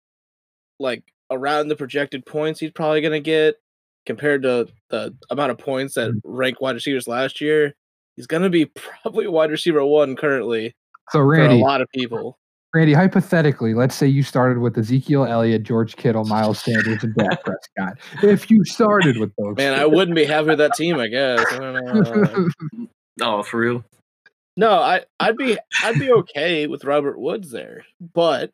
like 0.78 1.02
around 1.30 1.68
the 1.68 1.76
projected 1.76 2.26
points 2.26 2.60
he's 2.60 2.70
probably 2.70 3.00
gonna 3.00 3.20
get 3.20 3.56
compared 4.06 4.42
to 4.42 4.68
the 4.90 5.14
amount 5.30 5.50
of 5.50 5.58
points 5.58 5.94
that 5.94 6.12
rank 6.24 6.60
wide 6.60 6.74
receivers 6.74 7.08
last 7.08 7.40
year, 7.40 7.74
he's 8.16 8.26
gonna 8.26 8.50
be 8.50 8.66
probably 9.02 9.26
wide 9.26 9.50
receiver 9.50 9.84
one 9.84 10.14
currently 10.16 10.74
So 11.10 11.18
for 11.18 11.34
a 11.34 11.54
lot 11.54 11.80
of 11.80 11.88
people. 11.94 12.38
Randy, 12.74 12.92
hypothetically, 12.92 13.72
let's 13.72 13.94
say 13.94 14.08
you 14.08 14.24
started 14.24 14.58
with 14.58 14.76
Ezekiel 14.76 15.24
Elliott, 15.24 15.62
George 15.62 15.94
Kittle, 15.94 16.24
Miles 16.24 16.60
Sanders, 16.60 17.04
and 17.04 17.14
Dak 17.14 17.44
Prescott. 17.44 17.98
If 18.20 18.50
you 18.50 18.64
started 18.64 19.16
with 19.18 19.32
those, 19.36 19.56
Man, 19.56 19.78
I 19.78 19.86
wouldn't 19.86 20.16
be 20.16 20.24
happy 20.24 20.48
with 20.48 20.58
that 20.58 20.74
team. 20.74 20.98
I 20.98 21.06
guess. 21.06 21.40
I 21.52 22.46
oh, 23.22 23.44
for 23.44 23.60
real? 23.60 23.84
No, 24.56 24.72
I 24.72 25.04
I'd 25.20 25.36
be 25.36 25.56
I'd 25.84 26.00
be 26.00 26.10
okay 26.12 26.66
with 26.66 26.84
Robert 26.84 27.16
Woods 27.16 27.52
there, 27.52 27.84
but 28.12 28.50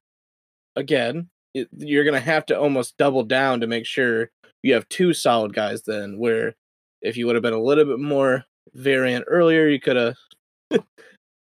again, 0.77 1.31
it, 1.55 1.69
you're 1.79 2.05
gonna 2.05 2.21
have 2.21 2.45
to 2.47 2.61
almost 2.61 2.99
double 2.99 3.25
down 3.25 3.61
to 3.61 3.67
make 3.67 3.87
sure 3.87 4.31
you 4.63 4.75
have 4.75 4.87
two 4.91 5.15
solid 5.15 5.55
guys. 5.55 5.83
Then, 5.83 6.19
where 6.19 6.55
if 7.01 7.17
you 7.17 7.25
would 7.25 7.37
have 7.37 7.43
been 7.43 7.55
a 7.55 7.63
little 7.63 7.87
bit 7.87 8.01
more 8.01 8.45
variant 8.75 9.25
earlier, 9.29 9.67
you 9.67 9.81
could 9.81 9.97
have 9.97 10.17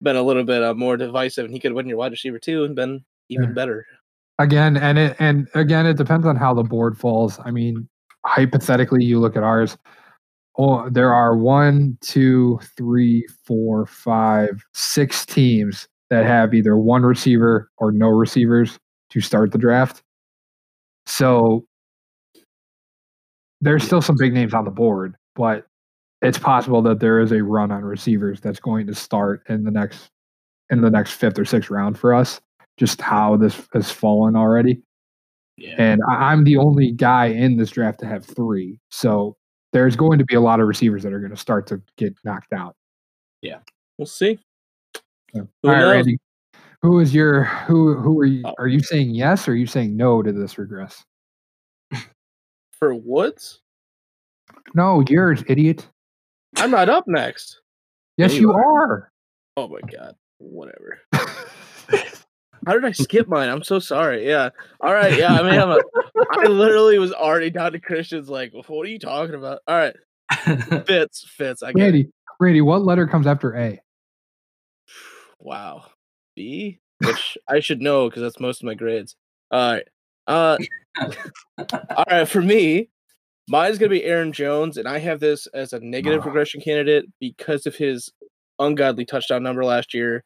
been 0.01 0.15
a 0.15 0.23
little 0.23 0.43
bit 0.43 0.63
uh, 0.63 0.73
more 0.73 0.97
divisive, 0.97 1.45
and 1.45 1.53
he 1.53 1.59
could 1.59 1.73
win 1.73 1.87
your 1.87 1.97
wide 1.97 2.11
receiver 2.11 2.39
too 2.39 2.63
and 2.63 2.75
been 2.75 3.03
even 3.29 3.49
Yeah. 3.49 3.53
better. 3.53 3.85
again, 4.39 4.77
and 4.77 4.97
it 4.97 5.15
and 5.19 5.47
again, 5.53 5.85
it 5.85 5.97
depends 5.97 6.25
on 6.25 6.35
how 6.35 6.53
the 6.53 6.63
board 6.63 6.97
falls. 6.97 7.39
I 7.43 7.51
mean, 7.51 7.87
hypothetically, 8.25 9.03
you 9.03 9.19
look 9.19 9.35
at 9.35 9.43
ours. 9.43 9.77
Oh, 10.57 10.89
there 10.89 11.13
are 11.13 11.37
one, 11.37 11.97
two, 12.01 12.59
three, 12.75 13.25
four, 13.45 13.85
five, 13.85 14.61
six 14.73 15.25
teams 15.25 15.87
that 16.09 16.25
have 16.25 16.53
either 16.53 16.77
one 16.77 17.03
receiver 17.03 17.69
or 17.77 17.91
no 17.91 18.07
receivers 18.07 18.77
to 19.11 19.21
start 19.21 19.51
the 19.51 19.57
draft. 19.57 20.01
So 21.05 21.65
there's 23.61 23.83
still 23.83 24.01
some 24.01 24.15
big 24.17 24.33
names 24.33 24.53
on 24.53 24.65
the 24.65 24.71
board, 24.71 25.15
but 25.35 25.65
it's 26.21 26.37
possible 26.37 26.81
that 26.83 26.99
there 26.99 27.19
is 27.19 27.31
a 27.31 27.43
run 27.43 27.71
on 27.71 27.83
receivers 27.83 28.39
that's 28.41 28.59
going 28.59 28.87
to 28.87 28.95
start 28.95 29.43
in 29.49 29.63
the 29.63 29.71
next 29.71 30.09
in 30.69 30.81
the 30.81 30.89
next 30.89 31.13
fifth 31.13 31.39
or 31.39 31.45
sixth 31.45 31.69
round 31.69 31.97
for 31.97 32.13
us. 32.13 32.39
Just 32.77 33.01
how 33.01 33.35
this 33.37 33.67
has 33.73 33.91
fallen 33.91 34.35
already. 34.35 34.81
Yeah. 35.57 35.75
And 35.77 36.01
I'm 36.07 36.43
the 36.45 36.57
only 36.57 36.91
guy 36.91 37.25
in 37.27 37.57
this 37.57 37.71
draft 37.71 37.99
to 38.01 38.05
have 38.05 38.25
three. 38.25 38.79
So 38.89 39.35
there's 39.73 39.95
going 39.95 40.17
to 40.19 40.25
be 40.25 40.35
a 40.35 40.41
lot 40.41 40.59
of 40.61 40.67
receivers 40.67 41.03
that 41.03 41.11
are 41.11 41.19
going 41.19 41.31
to 41.31 41.37
start 41.37 41.67
to 41.67 41.81
get 41.97 42.15
knocked 42.23 42.53
out. 42.53 42.75
Yeah. 43.41 43.59
We'll 43.97 44.05
see. 44.05 44.39
So, 45.35 45.47
all 45.63 45.71
right? 45.71 45.83
Randy. 45.83 46.17
Who 46.81 46.99
is 46.99 47.13
your 47.13 47.43
who 47.43 47.93
who 47.95 48.17
are 48.21 48.25
you 48.25 48.41
Oh. 48.45 48.53
are 48.57 48.67
you 48.67 48.79
saying 48.79 49.09
yes 49.13 49.47
or 49.47 49.51
are 49.51 49.55
you 49.55 49.67
saying 49.67 49.97
no 49.97 50.21
to 50.23 50.31
this 50.31 50.57
regress? 50.57 51.03
For 52.71 52.95
Woods, 52.95 53.59
No, 54.73 55.03
yours, 55.09 55.43
idiot. 55.47 55.89
I'm 56.57 56.71
not 56.71 56.89
up 56.89 57.07
next. 57.07 57.61
Yes, 58.17 58.33
you 58.33 58.51
are. 58.51 59.11
Oh 59.55 59.67
my 59.67 59.79
god. 59.81 60.15
Whatever. 60.39 60.99
How 62.65 62.73
did 62.73 62.85
I 62.85 62.91
skip 62.91 63.27
mine? 63.27 63.49
I'm 63.49 63.63
so 63.63 63.79
sorry. 63.79 64.27
Yeah. 64.27 64.49
All 64.81 64.93
right. 64.93 65.17
Yeah. 65.17 65.33
I 65.33 65.43
mean, 65.43 65.59
I'm 65.59 65.71
a, 65.71 65.79
I 66.31 66.45
literally 66.47 66.99
was 66.99 67.13
already 67.13 67.49
down 67.49 67.71
to 67.71 67.79
Christians. 67.79 68.29
Like, 68.29 68.53
what 68.53 68.85
are 68.85 68.89
you 68.89 68.99
talking 68.99 69.35
about? 69.35 69.61
All 69.67 69.77
right. 69.77 69.95
Fits. 70.85 71.25
Fits. 71.27 71.63
I 71.63 71.71
get 71.71 71.95
it. 71.95 72.07
Randy, 72.39 72.61
what 72.61 72.83
letter 72.83 73.07
comes 73.07 73.27
after 73.27 73.55
A? 73.55 73.81
Wow. 75.39 75.85
B, 76.35 76.79
which 76.99 77.37
I 77.47 77.59
should 77.59 77.81
know 77.81 78.09
because 78.09 78.21
that's 78.21 78.39
most 78.39 78.61
of 78.61 78.65
my 78.65 78.73
grades. 78.75 79.15
All 79.51 79.73
right. 79.73 79.87
Uh, 80.27 80.57
all 81.95 82.05
right. 82.09 82.27
For 82.27 82.41
me, 82.41 82.89
mine's 83.49 83.77
gonna 83.77 83.89
be 83.89 84.03
Aaron 84.03 84.31
Jones, 84.31 84.77
and 84.77 84.87
I 84.87 84.99
have 84.99 85.19
this 85.19 85.47
as 85.47 85.73
a 85.73 85.79
negative 85.79 86.21
Ah. 86.23 86.25
regression 86.25 86.61
candidate 86.61 87.05
because 87.19 87.65
of 87.65 87.75
his 87.75 88.11
ungodly 88.59 89.05
touchdown 89.05 89.43
number 89.43 89.63
last 89.65 89.93
year. 89.93 90.23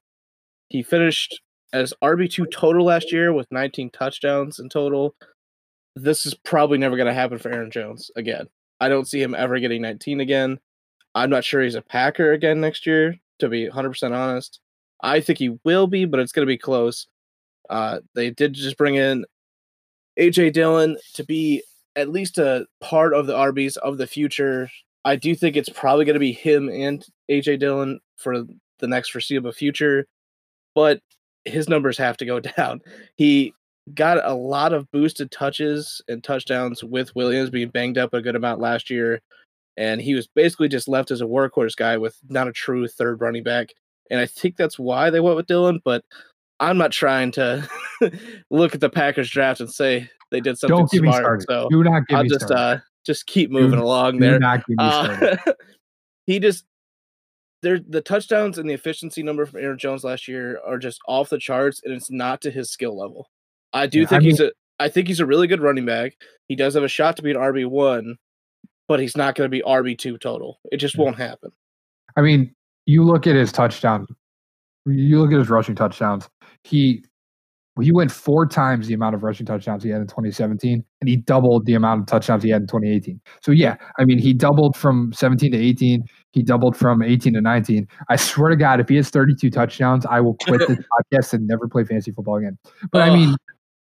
He 0.69 0.83
finished 0.83 1.41
as 1.71 1.93
RB 2.01 2.27
two 2.27 2.45
total 2.47 2.85
last 2.85 3.11
year 3.11 3.33
with 3.33 3.51
19 3.51 3.89
touchdowns 3.91 4.59
in 4.59 4.69
total. 4.69 5.15
This 5.95 6.25
is 6.25 6.33
probably 6.33 6.77
never 6.77 6.97
gonna 6.97 7.13
happen 7.13 7.37
for 7.37 7.51
Aaron 7.51 7.71
Jones 7.71 8.11
again. 8.15 8.47
I 8.79 8.89
don't 8.89 9.07
see 9.07 9.21
him 9.21 9.35
ever 9.35 9.59
getting 9.59 9.81
19 9.81 10.19
again. 10.19 10.59
I'm 11.15 11.29
not 11.29 11.43
sure 11.45 11.61
he's 11.61 11.75
a 11.75 11.81
Packer 11.81 12.31
again 12.31 12.59
next 12.61 12.85
year. 12.85 13.19
To 13.39 13.49
be 13.49 13.67
100% 13.67 14.13
honest. 14.13 14.59
I 15.01 15.19
think 15.19 15.37
he 15.39 15.57
will 15.65 15.87
be, 15.87 16.05
but 16.05 16.19
it's 16.19 16.31
going 16.31 16.45
to 16.45 16.51
be 16.51 16.57
close. 16.57 17.07
Uh, 17.69 17.99
they 18.15 18.29
did 18.29 18.53
just 18.53 18.77
bring 18.77 18.95
in 18.95 19.25
AJ 20.19 20.53
Dillon 20.53 20.97
to 21.15 21.23
be 21.25 21.61
at 21.95 22.09
least 22.09 22.37
a 22.37 22.65
part 22.81 23.13
of 23.13 23.27
the 23.27 23.33
RBs 23.33 23.77
of 23.77 23.97
the 23.97 24.07
future. 24.07 24.69
I 25.05 25.15
do 25.15 25.35
think 25.35 25.55
it's 25.55 25.69
probably 25.69 26.05
going 26.05 26.15
to 26.15 26.19
be 26.19 26.31
him 26.31 26.69
and 26.69 27.05
AJ 27.29 27.59
Dillon 27.59 27.99
for 28.17 28.45
the 28.79 28.87
next 28.87 29.09
foreseeable 29.09 29.51
future, 29.51 30.05
but 30.75 31.01
his 31.45 31.67
numbers 31.67 31.97
have 31.97 32.17
to 32.17 32.25
go 32.25 32.39
down. 32.57 32.81
He 33.15 33.53
got 33.93 34.23
a 34.23 34.33
lot 34.33 34.73
of 34.73 34.89
boosted 34.91 35.29
touches 35.29 36.01
and 36.07 36.23
touchdowns 36.23 36.83
with 36.83 37.15
Williams 37.15 37.49
being 37.49 37.69
banged 37.69 37.97
up 37.97 38.13
a 38.13 38.21
good 38.21 38.35
amount 38.35 38.61
last 38.61 38.89
year. 38.89 39.21
And 39.75 40.01
he 40.01 40.13
was 40.13 40.27
basically 40.27 40.69
just 40.69 40.87
left 40.87 41.11
as 41.11 41.21
a 41.21 41.25
workhorse 41.25 41.75
guy 41.75 41.97
with 41.97 42.17
not 42.29 42.47
a 42.47 42.53
true 42.53 42.87
third 42.87 43.21
running 43.21 43.43
back 43.43 43.73
and 44.09 44.19
I 44.19 44.25
think 44.25 44.57
that's 44.57 44.77
why 44.77 45.09
they 45.09 45.19
went 45.19 45.37
with 45.37 45.47
Dillon. 45.47 45.81
But 45.83 46.03
I'm 46.69 46.77
not 46.77 46.91
trying 46.91 47.31
to 47.33 47.67
look 48.49 48.73
at 48.75 48.81
the 48.81 48.89
Packers 48.89 49.29
draft 49.29 49.59
and 49.59 49.69
say 49.71 50.09
they 50.31 50.39
did 50.39 50.57
something 50.57 50.77
Don't 50.77 50.91
get 50.91 51.01
me 51.01 51.09
smart. 51.09 51.21
started. 51.41 51.45
So 51.49 51.69
Do 51.69 51.83
not 51.83 52.07
get 52.07 52.17
I'll 52.17 52.23
me 52.23 52.29
just 52.29 52.45
started. 52.47 52.77
uh 52.77 52.79
just 53.05 53.25
keep 53.25 53.51
moving 53.51 53.79
Do- 53.79 53.85
along 53.85 54.13
Do 54.13 54.19
there. 54.19 54.39
not 54.39 54.65
get 54.65 54.77
me 54.77 54.89
started. 54.89 55.39
Uh, 55.47 55.53
he 56.25 56.39
just 56.39 56.65
there 57.61 57.79
the 57.87 58.01
touchdowns 58.01 58.57
and 58.57 58.69
the 58.69 58.73
efficiency 58.73 59.23
number 59.23 59.45
from 59.45 59.59
Aaron 59.61 59.77
Jones 59.77 60.03
last 60.03 60.27
year 60.27 60.59
are 60.65 60.77
just 60.77 60.99
off 61.07 61.29
the 61.29 61.37
charts, 61.37 61.81
and 61.83 61.93
it's 61.93 62.11
not 62.11 62.41
to 62.41 62.51
his 62.51 62.71
skill 62.71 62.97
level. 62.97 63.29
I 63.73 63.87
do 63.87 63.99
Yeah, 63.99 64.05
I 64.05 64.07
think 64.09 64.23
he's 64.23 64.39
a 64.39 64.51
I 64.79 64.89
think 64.89 65.07
he's 65.07 65.19
a 65.19 65.25
really 65.25 65.47
good 65.47 65.61
running 65.61 65.85
back. 65.85 66.13
He 66.47 66.55
does 66.55 66.73
have 66.73 66.83
a 66.83 66.87
shot 66.87 67.15
to 67.17 67.21
be 67.23 67.31
an 67.31 67.37
RB 67.37 67.65
one, 67.67 68.17
but 68.87 68.99
he's 68.99 69.15
not 69.17 69.35
going 69.35 69.45
to 69.49 69.55
be 69.55 69.61
RB 69.61 69.97
two 69.97 70.17
total. 70.17 70.59
It 70.71 70.77
just 70.77 70.95
Yeah. 70.95 71.03
won't 71.03 71.17
happen. 71.17 71.51
I 72.17 72.21
mean, 72.21 72.53
you 72.85 73.03
look 73.03 73.27
at 73.27 73.35
his 73.35 73.51
touchdown. 73.51 74.07
You 74.85 75.21
look 75.21 75.31
at 75.31 75.37
his 75.39 75.49
rushing 75.49 75.75
touchdowns. 75.75 76.27
He 76.63 77.03
he 77.81 77.91
went 77.91 78.11
four 78.11 78.45
times 78.45 78.87
the 78.87 78.93
amount 78.93 79.15
of 79.15 79.23
rushing 79.23 79.47
touchdowns 79.47 79.83
he 79.83 79.89
had 79.89 80.01
in 80.01 80.07
2017, 80.07 80.83
and 81.01 81.09
he 81.09 81.15
doubled 81.17 81.65
the 81.65 81.73
amount 81.73 82.01
of 82.01 82.05
touchdowns 82.05 82.43
he 82.43 82.49
had 82.49 82.61
in 82.61 82.67
2018. 82.67 83.19
So 83.41 83.51
yeah, 83.51 83.77
I 83.97 84.05
mean, 84.05 84.19
he 84.19 84.31
doubled 84.33 84.77
from 84.77 85.11
17 85.13 85.51
to 85.53 85.57
18. 85.57 86.03
He 86.31 86.43
doubled 86.43 86.77
from 86.77 87.01
18 87.01 87.33
to 87.33 87.41
19. 87.41 87.87
I 88.09 88.15
swear 88.15 88.49
to 88.49 88.55
God, 88.55 88.79
if 88.79 88.89
he 88.89 88.95
has 88.97 89.09
32 89.09 89.49
touchdowns, 89.49 90.05
I 90.05 90.19
will 90.19 90.35
quit 90.35 90.59
this 90.67 90.77
podcast 91.13 91.33
and 91.33 91.47
never 91.47 91.67
play 91.67 91.83
fantasy 91.83 92.11
football 92.11 92.37
again. 92.37 92.57
But 92.91 93.01
I 93.01 93.09
mean, 93.09 93.35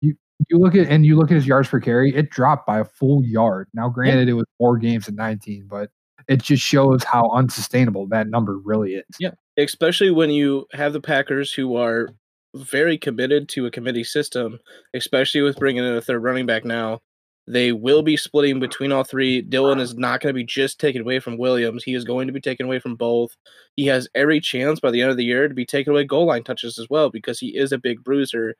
you 0.01 0.13
you 0.49 0.57
look 0.57 0.75
at 0.75 0.87
and 0.89 1.05
you 1.05 1.15
look 1.15 1.31
at 1.31 1.35
his 1.35 1.47
yards 1.47 1.69
per 1.69 1.79
carry, 1.79 2.13
it 2.13 2.31
dropped 2.31 2.67
by 2.67 2.79
a 2.79 2.85
full 2.85 3.23
yard. 3.23 3.69
Now, 3.73 3.87
granted, 3.87 4.27
it 4.27 4.33
was 4.33 4.45
four 4.57 4.77
games 4.77 5.07
in 5.07 5.15
19, 5.15 5.67
but 5.69 5.89
it 6.27 6.41
just 6.43 6.63
shows 6.63 7.03
how 7.05 7.29
unsustainable 7.31 8.07
that 8.09 8.27
number 8.27 8.57
really 8.63 8.95
is. 8.95 9.05
Yeah. 9.19 9.31
especially 9.57 10.11
when 10.11 10.29
you 10.31 10.65
have 10.73 10.93
the 10.93 11.01
Packers 11.01 11.51
who 11.53 11.75
are 11.75 12.09
very 12.55 12.97
committed 12.97 13.49
to 13.49 13.65
a 13.65 13.71
committee 13.71 14.03
system, 14.03 14.59
especially 14.93 15.41
with 15.41 15.57
bringing 15.57 15.83
in 15.83 15.95
a 15.95 16.01
third 16.01 16.23
running 16.23 16.45
back 16.45 16.65
now. 16.65 17.01
They 17.47 17.71
will 17.71 18.03
be 18.03 18.15
splitting 18.15 18.59
between 18.59 18.91
all 18.91 19.03
three. 19.03 19.41
Dillon 19.41 19.79
is 19.79 19.95
not 19.95 20.21
going 20.21 20.29
to 20.29 20.37
be 20.37 20.43
just 20.43 20.79
taken 20.79 21.01
away 21.01 21.19
from 21.19 21.37
Williams. 21.37 21.83
He 21.83 21.95
is 21.95 22.03
going 22.03 22.27
to 22.27 22.33
be 22.33 22.39
taken 22.39 22.67
away 22.67 22.77
from 22.77 22.95
both. 22.95 23.35
He 23.75 23.87
has 23.87 24.07
every 24.13 24.39
chance 24.39 24.79
by 24.79 24.91
the 24.91 25.01
end 25.01 25.09
of 25.09 25.17
the 25.17 25.25
year 25.25 25.47
to 25.47 25.53
be 25.55 25.65
taken 25.65 25.91
away 25.91 26.03
goal 26.03 26.27
line 26.27 26.43
touches 26.43 26.77
as 26.77 26.87
well 26.91 27.09
because 27.09 27.39
he 27.39 27.57
is 27.57 27.71
a 27.71 27.79
big 27.79 28.03
bruiser 28.03 28.55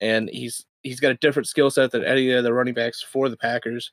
and 0.00 0.28
he's 0.28 0.64
he's 0.84 1.00
got 1.00 1.10
a 1.10 1.16
different 1.16 1.48
skill 1.48 1.70
set 1.70 1.90
than 1.90 2.04
any 2.04 2.30
of 2.30 2.44
the 2.44 2.52
running 2.52 2.74
backs 2.74 3.02
for 3.02 3.28
the 3.28 3.36
Packers. 3.36 3.90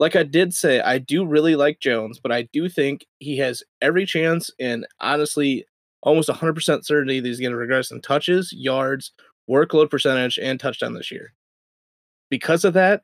Like 0.00 0.16
I 0.16 0.24
did 0.24 0.52
say, 0.52 0.80
I 0.80 0.98
do 0.98 1.24
really 1.24 1.54
like 1.54 1.78
Jones, 1.78 2.18
but 2.20 2.32
I 2.32 2.48
do 2.52 2.68
think 2.68 3.06
he 3.20 3.36
has 3.38 3.62
every 3.80 4.06
chance 4.06 4.50
and 4.58 4.86
honestly 4.98 5.66
almost 6.04 6.28
100% 6.28 6.84
certainty 6.84 7.18
that 7.18 7.26
he's 7.26 7.40
going 7.40 7.50
to 7.50 7.56
regress 7.56 7.90
in 7.90 8.00
touches, 8.00 8.52
yards, 8.52 9.12
workload 9.50 9.90
percentage, 9.90 10.38
and 10.38 10.60
touchdown 10.60 10.94
this 10.94 11.10
year. 11.10 11.32
Because 12.30 12.64
of 12.64 12.74
that, 12.74 13.02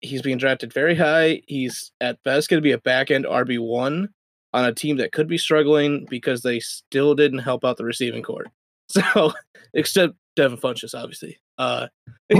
he's 0.00 0.22
being 0.22 0.38
drafted 0.38 0.72
very 0.72 0.94
high. 0.94 1.42
He's 1.48 1.90
at 2.00 2.22
best 2.24 2.48
going 2.48 2.58
to 2.58 2.66
be 2.66 2.72
a 2.72 2.78
back 2.78 3.10
end 3.10 3.24
RB1 3.24 4.08
on 4.54 4.64
a 4.64 4.72
team 4.72 4.98
that 4.98 5.12
could 5.12 5.26
be 5.26 5.38
struggling 5.38 6.06
because 6.10 6.42
they 6.42 6.60
still 6.60 7.14
didn't 7.14 7.38
help 7.38 7.64
out 7.64 7.78
the 7.78 7.84
receiving 7.84 8.22
court. 8.22 8.48
So, 8.88 9.32
except 9.72 10.16
Devin 10.36 10.58
Funchess, 10.58 10.94
obviously. 10.94 11.38
Uh, 11.56 11.86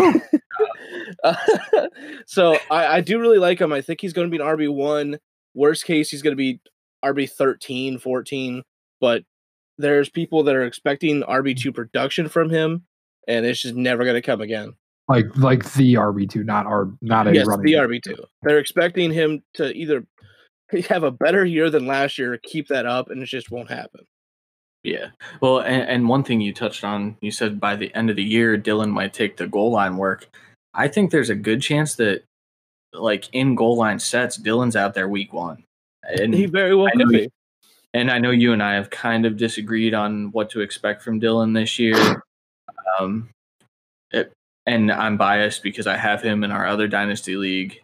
uh, 1.24 1.36
so, 2.26 2.58
I, 2.70 2.96
I 2.96 3.00
do 3.00 3.18
really 3.18 3.38
like 3.38 3.58
him. 3.58 3.72
I 3.72 3.80
think 3.80 4.02
he's 4.02 4.12
going 4.12 4.30
to 4.30 4.36
be 4.36 4.42
an 4.42 4.46
RB1. 4.46 5.16
Worst 5.54 5.86
case, 5.86 6.10
he's 6.10 6.20
going 6.20 6.32
to 6.32 6.36
be 6.36 6.60
RB 7.02 7.30
13, 7.30 7.98
14. 7.98 8.62
But 9.00 9.22
there's 9.78 10.08
people 10.08 10.42
that 10.44 10.54
are 10.54 10.64
expecting 10.64 11.22
RB2 11.22 11.56
mm-hmm. 11.56 11.70
production 11.70 12.28
from 12.28 12.50
him, 12.50 12.84
and 13.26 13.46
it's 13.46 13.62
just 13.62 13.74
never 13.74 14.04
going 14.04 14.14
to 14.14 14.22
come 14.22 14.40
again. 14.40 14.74
Like 15.08 15.36
like 15.36 15.72
the 15.72 15.94
RB 15.94 16.30
two, 16.30 16.44
not 16.44 16.66
our 16.66 16.90
not 17.02 17.26
a 17.26 17.34
yes, 17.34 17.46
running. 17.46 17.66
the. 17.66 17.72
RB2. 17.72 18.24
They're 18.42 18.58
expecting 18.58 19.12
him 19.12 19.42
to 19.54 19.72
either 19.72 20.06
have 20.88 21.02
a 21.02 21.10
better 21.10 21.44
year 21.44 21.70
than 21.70 21.86
last 21.86 22.18
year, 22.18 22.34
or 22.34 22.38
keep 22.38 22.68
that 22.68 22.86
up, 22.86 23.10
and 23.10 23.22
it 23.22 23.26
just 23.26 23.50
won't 23.50 23.70
happen. 23.70 24.06
Yeah. 24.84 25.08
Well, 25.40 25.60
and, 25.60 25.88
and 25.88 26.08
one 26.08 26.24
thing 26.24 26.40
you 26.40 26.52
touched 26.52 26.82
on, 26.82 27.16
you 27.20 27.30
said 27.30 27.60
by 27.60 27.76
the 27.76 27.94
end 27.94 28.10
of 28.10 28.16
the 28.16 28.22
year, 28.22 28.56
Dillon 28.56 28.90
might 28.90 29.12
take 29.12 29.36
the 29.36 29.46
goal 29.46 29.70
line 29.70 29.96
work. 29.96 30.28
I 30.74 30.88
think 30.88 31.10
there's 31.10 31.30
a 31.30 31.34
good 31.34 31.62
chance 31.62 31.94
that, 31.96 32.24
like 32.92 33.28
in 33.32 33.54
goal 33.54 33.76
line 33.76 33.98
sets, 33.98 34.36
Dillon's 34.36 34.76
out 34.76 34.94
there 34.94 35.08
week 35.08 35.32
one. 35.32 35.64
And 36.02 36.34
He 36.34 36.46
very 36.46 36.74
well 36.74 36.90
could 36.96 37.08
be. 37.08 37.30
And 37.94 38.10
I 38.10 38.18
know 38.18 38.30
you 38.30 38.52
and 38.52 38.62
I 38.62 38.74
have 38.74 38.90
kind 38.90 39.26
of 39.26 39.36
disagreed 39.36 39.92
on 39.94 40.30
what 40.32 40.50
to 40.50 40.60
expect 40.60 41.02
from 41.02 41.18
Dillon 41.18 41.52
this 41.52 41.78
year. 41.78 42.22
Um, 42.98 43.28
it, 44.10 44.32
and 44.66 44.90
I'm 44.90 45.16
biased 45.16 45.62
because 45.62 45.86
I 45.86 45.96
have 45.96 46.22
him 46.22 46.42
in 46.44 46.50
our 46.50 46.66
other 46.66 46.88
dynasty 46.88 47.36
league. 47.36 47.78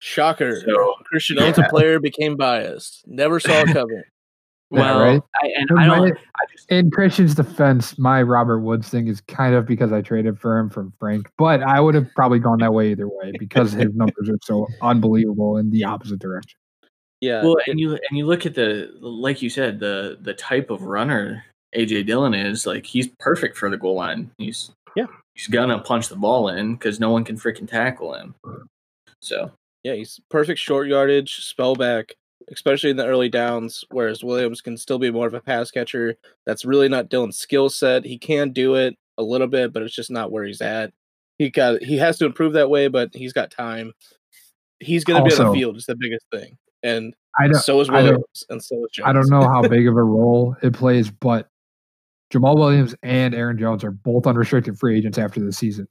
Shocker. 0.00 0.60
So 0.60 0.94
Christian 1.04 1.38
owns 1.38 1.58
a 1.58 1.62
player, 1.70 2.00
became 2.00 2.36
biased. 2.36 3.04
Never 3.06 3.38
saw 3.38 3.62
a 3.62 3.64
coming. 3.72 4.02
well, 4.68 4.98
right? 5.00 5.22
I, 5.40 5.48
and 5.56 5.68
I 5.78 5.86
don't. 5.86 6.08
my- 6.08 6.10
I 6.10 6.44
just 6.50 6.68
In 6.72 6.90
Christian's 6.90 7.36
defense, 7.36 7.96
my 7.98 8.20
Robert 8.20 8.60
Woods 8.60 8.88
thing 8.88 9.06
is 9.06 9.20
kind 9.20 9.54
of 9.54 9.64
because 9.64 9.92
I 9.92 10.00
traded 10.00 10.40
for 10.40 10.58
him 10.58 10.70
from 10.70 10.92
Frank, 10.98 11.30
but 11.38 11.62
I 11.62 11.78
would 11.78 11.94
have 11.94 12.08
probably 12.16 12.40
gone 12.40 12.58
that 12.58 12.74
way 12.74 12.90
either 12.90 13.06
way 13.06 13.32
because 13.38 13.70
his 13.72 13.90
numbers 13.94 14.28
are 14.28 14.38
so 14.42 14.66
unbelievable 14.80 15.56
in 15.56 15.70
the 15.70 15.84
opposite 15.84 16.18
direction. 16.18 16.58
Yeah. 17.22 17.44
well, 17.44 17.56
and 17.68 17.78
you 17.78 17.92
and 17.92 18.18
you 18.18 18.26
look 18.26 18.46
at 18.46 18.54
the 18.54 18.90
like 19.00 19.40
you 19.42 19.48
said 19.48 19.78
the 19.78 20.18
the 20.22 20.34
type 20.34 20.70
of 20.70 20.82
runner 20.82 21.44
AJ 21.74 22.06
Dillon 22.06 22.34
is 22.34 22.66
like 22.66 22.84
he's 22.84 23.06
perfect 23.20 23.56
for 23.56 23.70
the 23.70 23.76
goal 23.76 23.94
line. 23.94 24.28
He's 24.38 24.72
Yeah. 24.96 25.06
he's 25.34 25.46
gonna 25.46 25.78
punch 25.78 26.08
the 26.08 26.16
ball 26.16 26.48
in 26.48 26.74
because 26.74 26.98
no 26.98 27.10
one 27.10 27.22
can 27.24 27.36
freaking 27.36 27.68
tackle 27.68 28.14
him. 28.14 28.34
So 29.20 29.52
Yeah, 29.84 29.94
he's 29.94 30.20
perfect 30.30 30.58
short 30.58 30.88
yardage, 30.88 31.44
spell 31.44 31.76
back, 31.76 32.16
especially 32.50 32.90
in 32.90 32.96
the 32.96 33.06
early 33.06 33.28
downs, 33.28 33.84
whereas 33.90 34.24
Williams 34.24 34.60
can 34.60 34.76
still 34.76 34.98
be 34.98 35.12
more 35.12 35.28
of 35.28 35.34
a 35.34 35.40
pass 35.40 35.70
catcher. 35.70 36.16
That's 36.44 36.64
really 36.64 36.88
not 36.88 37.08
Dillon's 37.08 37.38
skill 37.38 37.70
set. 37.70 38.04
He 38.04 38.18
can 38.18 38.50
do 38.50 38.74
it 38.74 38.96
a 39.16 39.22
little 39.22 39.46
bit, 39.46 39.72
but 39.72 39.84
it's 39.84 39.94
just 39.94 40.10
not 40.10 40.32
where 40.32 40.42
he's 40.44 40.60
at. 40.60 40.92
He 41.38 41.50
got 41.50 41.82
he 41.84 41.98
has 41.98 42.18
to 42.18 42.26
improve 42.26 42.52
that 42.54 42.68
way, 42.68 42.88
but 42.88 43.14
he's 43.14 43.32
got 43.32 43.52
time. 43.52 43.92
He's 44.80 45.04
gonna 45.04 45.24
be 45.24 45.32
on 45.36 45.46
the 45.46 45.52
field 45.52 45.76
is 45.76 45.86
the 45.86 45.94
biggest 45.94 46.26
thing. 46.32 46.58
And 46.82 47.14
I 47.38 47.48
don't, 47.48 47.62
so 47.62 47.80
is 47.80 47.88
I 47.88 48.02
don't- 48.02 48.04
Williams 48.04 48.44
and 48.50 48.62
so 48.62 48.84
is 48.84 48.90
Jones. 48.92 49.06
I 49.06 49.12
don't 49.12 49.30
know 49.30 49.48
how 49.48 49.62
big 49.62 49.86
of 49.86 49.96
a 49.96 50.02
role 50.02 50.56
it 50.62 50.72
plays, 50.72 51.10
but 51.10 51.48
Jamaal 52.32 52.56
Williams 52.56 52.94
and 53.02 53.34
Aaron 53.34 53.58
Jones 53.58 53.84
are 53.84 53.90
both 53.90 54.26
unrestricted 54.26 54.78
free 54.78 54.96
agents 54.96 55.18
after 55.18 55.40
the 55.40 55.52
season. 55.52 55.86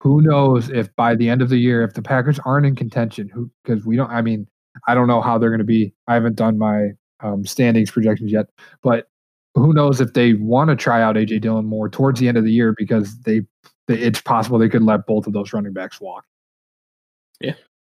Who 0.00 0.20
knows 0.22 0.70
if 0.70 0.94
by 0.96 1.14
the 1.16 1.28
end 1.28 1.42
of 1.42 1.48
the 1.48 1.56
year, 1.56 1.82
if 1.82 1.94
the 1.94 2.02
Packers 2.02 2.38
aren't 2.44 2.66
in 2.66 2.76
contention, 2.76 3.28
who 3.28 3.50
because 3.64 3.84
we 3.84 3.96
don't. 3.96 4.10
I 4.10 4.22
mean, 4.22 4.46
I 4.86 4.94
don't 4.94 5.08
know 5.08 5.20
how 5.20 5.38
they're 5.38 5.50
going 5.50 5.58
to 5.58 5.64
be. 5.64 5.92
I 6.06 6.14
haven't 6.14 6.36
done 6.36 6.56
my 6.56 6.90
um, 7.20 7.44
standings 7.44 7.90
projections 7.90 8.30
yet, 8.30 8.46
but 8.82 9.08
who 9.54 9.72
knows 9.72 10.00
if 10.00 10.12
they 10.12 10.34
want 10.34 10.70
to 10.70 10.76
try 10.76 11.02
out 11.02 11.16
AJ 11.16 11.40
Dillon 11.40 11.64
more 11.64 11.88
towards 11.88 12.20
the 12.20 12.28
end 12.28 12.36
of 12.36 12.44
the 12.44 12.52
year 12.52 12.74
because 12.76 13.18
they, 13.22 13.40
they 13.88 13.98
it's 13.98 14.20
possible 14.20 14.58
they 14.58 14.68
could 14.68 14.82
let 14.82 15.06
both 15.06 15.26
of 15.26 15.32
those 15.32 15.52
running 15.52 15.72
backs 15.72 16.00
walk. 16.00 16.24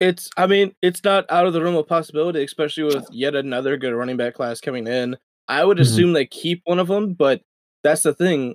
It's 0.00 0.30
I 0.36 0.46
mean, 0.46 0.74
it's 0.82 1.04
not 1.04 1.26
out 1.30 1.46
of 1.46 1.52
the 1.52 1.62
realm 1.62 1.76
of 1.76 1.86
possibility, 1.86 2.42
especially 2.42 2.84
with 2.84 3.06
yet 3.12 3.34
another 3.34 3.76
good 3.76 3.92
running 3.94 4.16
back 4.16 4.34
class 4.34 4.60
coming 4.60 4.86
in. 4.86 5.16
I 5.48 5.64
would 5.64 5.76
Mhm. 5.78 5.82
assume 5.82 6.12
they 6.12 6.26
keep 6.26 6.62
one 6.64 6.78
of 6.78 6.88
them, 6.88 7.12
but 7.14 7.42
that's 7.82 8.02
the 8.02 8.14
thing. 8.14 8.54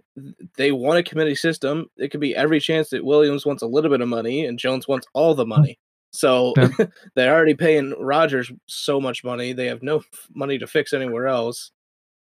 They 0.58 0.72
want 0.72 1.00
a 1.00 1.04
committee 1.04 1.36
system. 1.36 1.88
It 1.98 2.10
could 2.10 2.20
be 2.20 2.36
every 2.36 2.60
chance 2.60 2.90
that 2.90 3.06
Williams 3.06 3.46
wants 3.46 3.62
a 3.64 3.68
little 3.68 3.90
bit 3.92 4.02
of 4.02 4.08
money 4.08 4.46
and 4.46 4.58
Jones 4.58 4.88
wants 4.88 5.08
all 5.14 5.36
the 5.36 5.46
money. 5.46 5.78
So 6.12 6.54
Yeah. 6.58 6.70
they're 7.16 7.34
already 7.36 7.54
paying 7.56 7.94
Rodgers 8.00 8.52
so 8.68 9.00
much 9.02 9.24
money. 9.24 9.54
They 9.54 9.66
have 9.68 9.84
no 9.84 9.98
f- 9.98 10.28
money 10.34 10.58
to 10.60 10.68
fix 10.68 10.94
anywhere 10.94 11.28
else. 11.28 11.72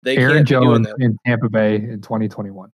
They 0.04 0.18
Aaron 0.18 0.46
Jones 0.46 0.88
in 1.00 1.18
Tampa 1.26 1.50
Bay 1.50 1.76
in 1.76 2.02
2021. 2.02 2.72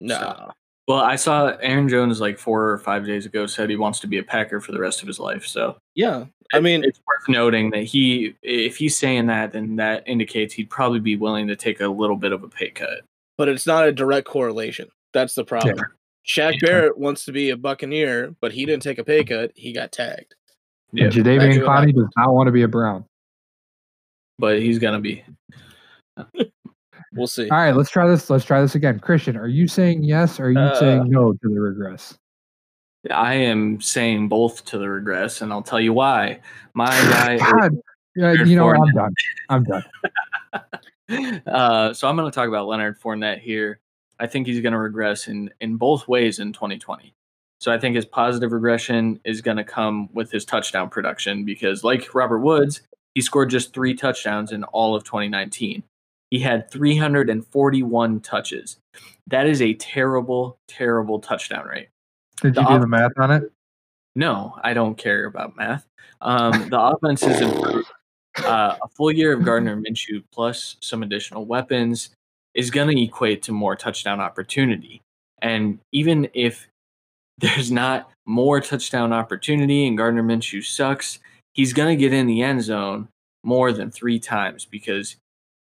No. 0.00 0.50
Well, 0.86 0.98
I 0.98 1.16
saw 1.16 1.56
Aaron 1.62 1.88
Jones 1.88 2.20
like 2.20 2.38
four 2.38 2.70
or 2.70 2.78
five 2.78 3.06
days 3.06 3.24
ago 3.24 3.46
said 3.46 3.70
he 3.70 3.76
wants 3.76 4.00
to 4.00 4.06
be 4.06 4.18
a 4.18 4.22
Packer 4.22 4.60
for 4.60 4.72
the 4.72 4.78
rest 4.80 5.00
of 5.00 5.08
his 5.08 5.18
life. 5.18 5.46
So 5.46 5.76
Yeah. 5.94 6.26
I 6.52 6.60
mean, 6.60 6.84
it's 6.84 7.00
worth 7.06 7.26
noting 7.28 7.70
that 7.70 7.84
he 7.84 8.34
if 8.42 8.76
he's 8.76 8.96
saying 8.98 9.26
that, 9.28 9.52
then 9.52 9.76
that 9.76 10.02
indicates 10.06 10.52
he'd 10.54 10.68
probably 10.68 11.00
be 11.00 11.16
willing 11.16 11.46
to 11.48 11.56
take 11.56 11.80
a 11.80 11.88
little 11.88 12.16
bit 12.16 12.32
of 12.32 12.42
a 12.42 12.48
pay 12.48 12.70
cut. 12.70 13.00
but 13.38 13.48
it's 13.48 13.66
not 13.66 13.88
a 13.88 13.92
direct 13.92 14.28
correlation. 14.28 14.88
That's 15.14 15.34
the 15.34 15.44
problem. 15.44 15.78
Shaq 16.26 16.52
Yeah. 16.52 16.58
Barrett 16.68 16.98
wants 16.98 17.24
to 17.24 17.32
be 17.32 17.50
a 17.50 17.56
Buccaneer, 17.56 18.34
but 18.40 18.52
he 18.52 18.64
didn't 18.66 18.82
take 18.82 18.98
a 18.98 19.04
pay 19.04 19.24
cut. 19.24 19.52
He 19.54 19.72
got 19.72 19.90
tagged. 19.90 20.34
Yeah, 20.92 21.04
And 21.04 21.12
Jadeveon 21.14 21.40
Actually, 21.48 21.62
what 21.62 21.68
Clowney 21.70 21.94
does 21.94 22.08
not 22.16 22.34
want 22.34 22.46
to 22.48 22.52
be 22.52 22.62
a 22.62 22.68
Brown. 22.68 23.04
but 24.38 24.58
he's 24.60 24.78
gonna 24.78 25.00
be. 25.00 25.24
We'll 27.14 27.26
see. 27.26 27.48
All 27.48 27.58
right, 27.58 27.74
let's 27.74 27.90
try 27.90 28.08
this. 28.08 28.28
Let's 28.28 28.44
try 28.44 28.60
this 28.60 28.74
again. 28.74 28.98
Christian, 28.98 29.36
are 29.36 29.46
you 29.46 29.68
saying 29.68 30.02
yes 30.04 30.40
or 30.40 30.46
are 30.46 30.50
you 30.50 30.58
Uh, 30.58 30.78
saying 30.78 31.10
no 31.10 31.32
to 31.32 31.38
the 31.48 31.60
regress? 31.60 32.18
I 33.10 33.34
am 33.34 33.80
saying 33.80 34.28
both 34.28 34.64
to 34.66 34.78
the 34.78 34.88
regress, 34.88 35.42
and 35.42 35.52
I'll 35.52 35.62
tell 35.62 35.80
you 35.80 35.92
why. 35.92 36.40
My 36.74 36.88
guy. 37.10 37.38
God, 37.38 37.76
you 38.16 38.56
know 38.56 38.66
what? 38.66 38.78
I'm 38.80 38.92
done. 38.94 39.14
I'm 39.48 39.64
done. 39.64 41.42
uh, 41.46 41.92
so 41.92 42.08
I'm 42.08 42.16
going 42.16 42.30
to 42.30 42.34
talk 42.34 42.48
about 42.48 42.66
Leonard 42.66 43.00
Fournette 43.00 43.40
here. 43.40 43.80
I 44.18 44.26
think 44.26 44.46
he's 44.46 44.60
going 44.60 44.72
to 44.72 44.78
regress 44.78 45.28
in 45.28 45.50
in 45.60 45.76
both 45.76 46.08
ways 46.08 46.38
in 46.38 46.52
2020. 46.52 47.14
So 47.60 47.72
I 47.72 47.78
think 47.78 47.96
his 47.96 48.04
positive 48.04 48.52
regression 48.52 49.20
is 49.24 49.40
going 49.40 49.56
to 49.56 49.64
come 49.64 50.08
with 50.12 50.30
his 50.30 50.44
touchdown 50.44 50.90
production 50.90 51.44
because, 51.44 51.82
like 51.82 52.14
Robert 52.14 52.40
Woods, 52.40 52.82
he 53.14 53.20
scored 53.20 53.50
just 53.50 53.72
three 53.72 53.94
touchdowns 53.94 54.52
in 54.52 54.64
all 54.64 54.94
of 54.94 55.04
2019. 55.04 55.82
He 56.34 56.40
had 56.40 56.68
341 56.68 58.18
touches. 58.18 58.78
That 59.28 59.46
is 59.46 59.62
a 59.62 59.74
terrible, 59.74 60.56
terrible 60.66 61.20
touchdown 61.20 61.64
rate. 61.64 61.90
Did 62.42 62.54
The 62.56 62.62
you 62.62 62.66
do 62.66 62.72
off- 62.74 62.80
the 62.80 62.86
math 62.88 63.12
on 63.20 63.30
it? 63.30 63.52
No, 64.16 64.58
I 64.64 64.74
don't 64.74 64.98
care 64.98 65.26
about 65.26 65.54
math. 65.56 65.86
Um, 66.20 66.70
the 66.70 66.80
offense 66.80 67.22
is 67.22 67.40
improved. 67.40 67.88
Uh, 68.44 68.74
a 68.82 68.88
full 68.96 69.12
year 69.12 69.32
of 69.32 69.44
Gardner 69.44 69.76
Minshew 69.76 70.24
plus 70.32 70.76
some 70.80 71.04
additional 71.04 71.44
weapons 71.44 72.10
is 72.52 72.72
going 72.72 72.88
to 72.96 73.00
equate 73.00 73.42
to 73.42 73.52
more 73.52 73.76
touchdown 73.76 74.18
opportunity. 74.20 75.02
And 75.40 75.78
even 75.92 76.28
if 76.34 76.66
there's 77.38 77.70
not 77.70 78.10
more 78.26 78.60
touchdown 78.60 79.12
opportunity 79.12 79.86
and 79.86 79.96
Gardner 79.96 80.24
Minshew 80.24 80.64
sucks, 80.64 81.20
he's 81.52 81.72
going 81.72 81.96
to 81.96 82.00
get 82.00 82.12
in 82.12 82.26
the 82.26 82.42
end 82.42 82.64
zone 82.64 83.06
more 83.44 83.72
than 83.72 83.92
three 83.92 84.18
times 84.18 84.64
because 84.64 85.14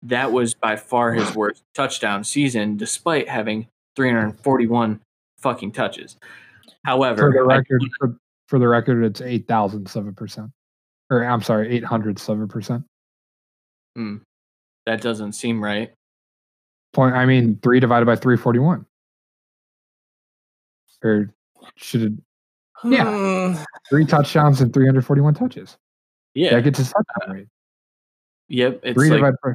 that 0.04 0.32
was 0.32 0.54
by 0.54 0.76
far 0.76 1.14
his 1.14 1.36
worst 1.36 1.64
touchdown 1.74 2.24
season, 2.24 2.78
despite 2.78 3.28
having 3.28 3.68
341 3.96 5.00
fucking 5.40 5.72
touches. 5.72 6.16
However, 6.86 7.32
For 7.32 7.32
the 7.34 7.40
I- 7.54 7.58
record, 7.58 7.82
for, 8.00 8.18
for 8.48 8.60
the 8.60 8.68
record, 8.68 9.04
it's 9.04 9.22
eight 9.22 9.48
thousand 9.48 9.88
seven 9.90 10.14
percent. 10.14 10.52
Or 11.10 11.24
I'm 11.24 11.42
sorry, 11.42 11.70
eight 11.76 11.84
hundred 11.84 12.18
seven 12.20 12.48
percent. 12.48 12.84
Hmm. 13.96 14.18
That 14.86 15.02
doesn't 15.02 15.34
seem 15.34 15.62
right. 15.64 15.92
Point. 16.94 17.16
I 17.16 17.26
mean, 17.26 17.60
three 17.62 17.80
divided 17.80 18.06
by 18.06 18.16
three 18.16 18.38
forty 18.38 18.60
one. 18.60 18.86
Or 21.04 21.30
should 21.76 22.02
it 22.04 22.14
Yeah. 22.84 23.64
three 23.90 24.06
touchdowns 24.06 24.62
and 24.62 24.74
three 24.74 24.86
hundred 24.86 25.06
forty 25.06 25.22
one 25.22 25.34
touches? 25.34 25.78
Yeah. 26.34 26.52
That 26.56 26.64
gets 26.64 26.78
his 26.80 26.92
touchdown 26.94 27.36
rate. 27.36 27.48
yep. 28.48 28.80
It's 28.84 28.96
Three 28.98 29.10
like, 29.10 29.18
divided 29.20 29.38
by 29.44 29.52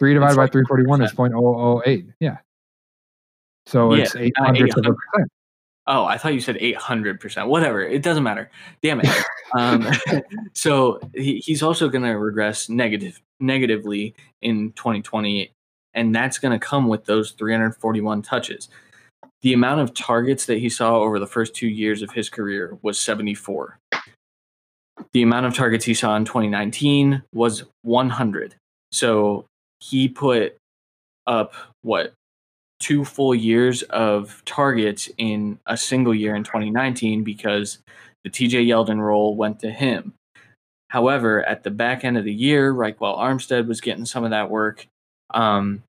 three 0.00 0.14
divided 0.14 0.34
by 0.34 0.42
like 0.42 0.66
forty 0.66 0.84
one 0.84 1.00
is 1.02 1.12
point 1.12 1.34
oh 1.36 1.46
oh 1.46 1.82
eight. 1.86 2.06
Yeah. 2.18 2.38
So 3.66 3.94
Yeah, 3.94 4.02
it's 4.02 4.16
eight 4.16 4.32
hundredths 4.36 4.76
of 4.76 4.84
a 4.84 4.88
800. 4.88 4.96
percent. 4.96 5.30
oh, 5.86 6.04
I 6.04 6.18
thought 6.18 6.34
you 6.34 6.40
said 6.40 6.56
800%. 6.56 7.46
Whatever. 7.46 7.82
It 7.82 8.02
doesn't 8.02 8.22
matter. 8.22 8.50
Damn 8.82 9.00
it. 9.00 9.08
um, 9.56 9.86
so 10.54 10.98
he, 11.14 11.38
he's 11.38 11.62
also 11.62 11.88
going 11.88 12.04
to 12.04 12.18
regress 12.18 12.68
negative 12.68 13.20
negatively 13.38 14.14
in 14.42 14.72
2020. 14.72 15.52
And 15.94 16.14
that's 16.14 16.38
going 16.38 16.58
to 16.58 16.64
come 16.64 16.88
with 16.88 17.04
those 17.04 17.32
341 17.32 18.22
touches. 18.22 18.68
The 19.42 19.52
amount 19.52 19.80
of 19.80 19.94
targets 19.94 20.46
that 20.46 20.58
he 20.58 20.68
saw 20.68 20.96
over 20.98 21.18
the 21.18 21.26
first 21.26 21.54
two 21.54 21.68
years 21.68 22.02
of 22.02 22.10
his 22.10 22.28
career 22.28 22.78
was 22.82 23.00
74. 23.00 23.78
The 25.12 25.22
amount 25.22 25.46
of 25.46 25.54
targets 25.54 25.84
he 25.84 25.94
saw 25.94 26.14
in 26.16 26.24
2019 26.24 27.22
was 27.32 27.64
100. 27.82 28.54
So 28.92 29.46
he 29.80 30.08
put 30.08 30.56
up 31.26 31.54
what 31.82 32.12
two 32.80 33.04
full 33.04 33.34
years 33.34 33.82
of 33.84 34.42
targets 34.46 35.08
in 35.18 35.58
a 35.66 35.76
single 35.76 36.14
year 36.14 36.34
in 36.34 36.42
2019 36.42 37.22
because 37.22 37.78
the 38.24 38.30
TJ 38.30 38.66
Yeldon 38.66 39.00
role 39.00 39.36
went 39.36 39.60
to 39.60 39.70
him. 39.70 40.14
However, 40.88 41.44
at 41.44 41.62
the 41.62 41.70
back 41.70 42.04
end 42.04 42.18
of 42.18 42.24
the 42.24 42.32
year, 42.32 42.74
Ryquell 42.74 43.16
Armstead 43.16 43.68
was 43.68 43.80
getting 43.80 44.06
some 44.06 44.24
of 44.24 44.30
that 44.30 44.50
work. 44.50 44.86
Um, 45.32 45.84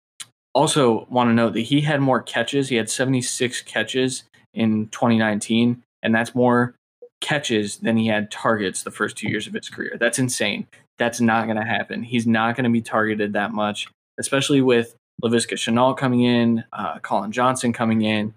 also, 0.53 1.07
want 1.09 1.29
to 1.31 1.35
note 1.35 1.55
that 1.55 1.61
he 1.61 1.81
had 1.81 2.01
more 2.01 2.21
catches. 2.21 2.69
He 2.69 2.77
had 2.77 2.91
76 2.91 3.63
catches 3.63 4.25
in 4.53 4.89
2019, 4.89 5.83
and 6.03 6.15
that's 6.15 6.35
more 6.35 6.75
catches 7.21 7.77
than 7.79 7.97
he 7.97 8.09
had 8.09 8.31
targets 8.31 8.83
the 8.83 8.91
first 8.91 9.17
two 9.17 9.29
years 9.29 9.47
of 9.47 9.55
his 9.55 9.69
career. 9.69 9.97
That's 9.99 10.19
insane. 10.19 10.67
That's 11.01 11.21
not 11.21 11.47
going 11.47 11.57
to 11.57 11.65
happen. 11.65 12.03
He's 12.03 12.27
not 12.27 12.57
going 12.57 12.65
to 12.65 12.71
be 12.71 12.83
targeted 12.83 13.33
that 13.33 13.53
much, 13.53 13.89
especially 14.19 14.61
with 14.61 14.95
Laviska 15.25 15.55
Shenault 15.55 15.97
coming 15.97 16.21
in, 16.21 16.63
uh, 16.75 16.99
Collin 16.99 17.33
Johnson 17.33 17.73
coming 17.73 18.03
in, 18.03 18.35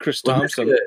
Chris 0.00 0.20
Thompson. 0.20 0.66
Laviska- 0.66 0.78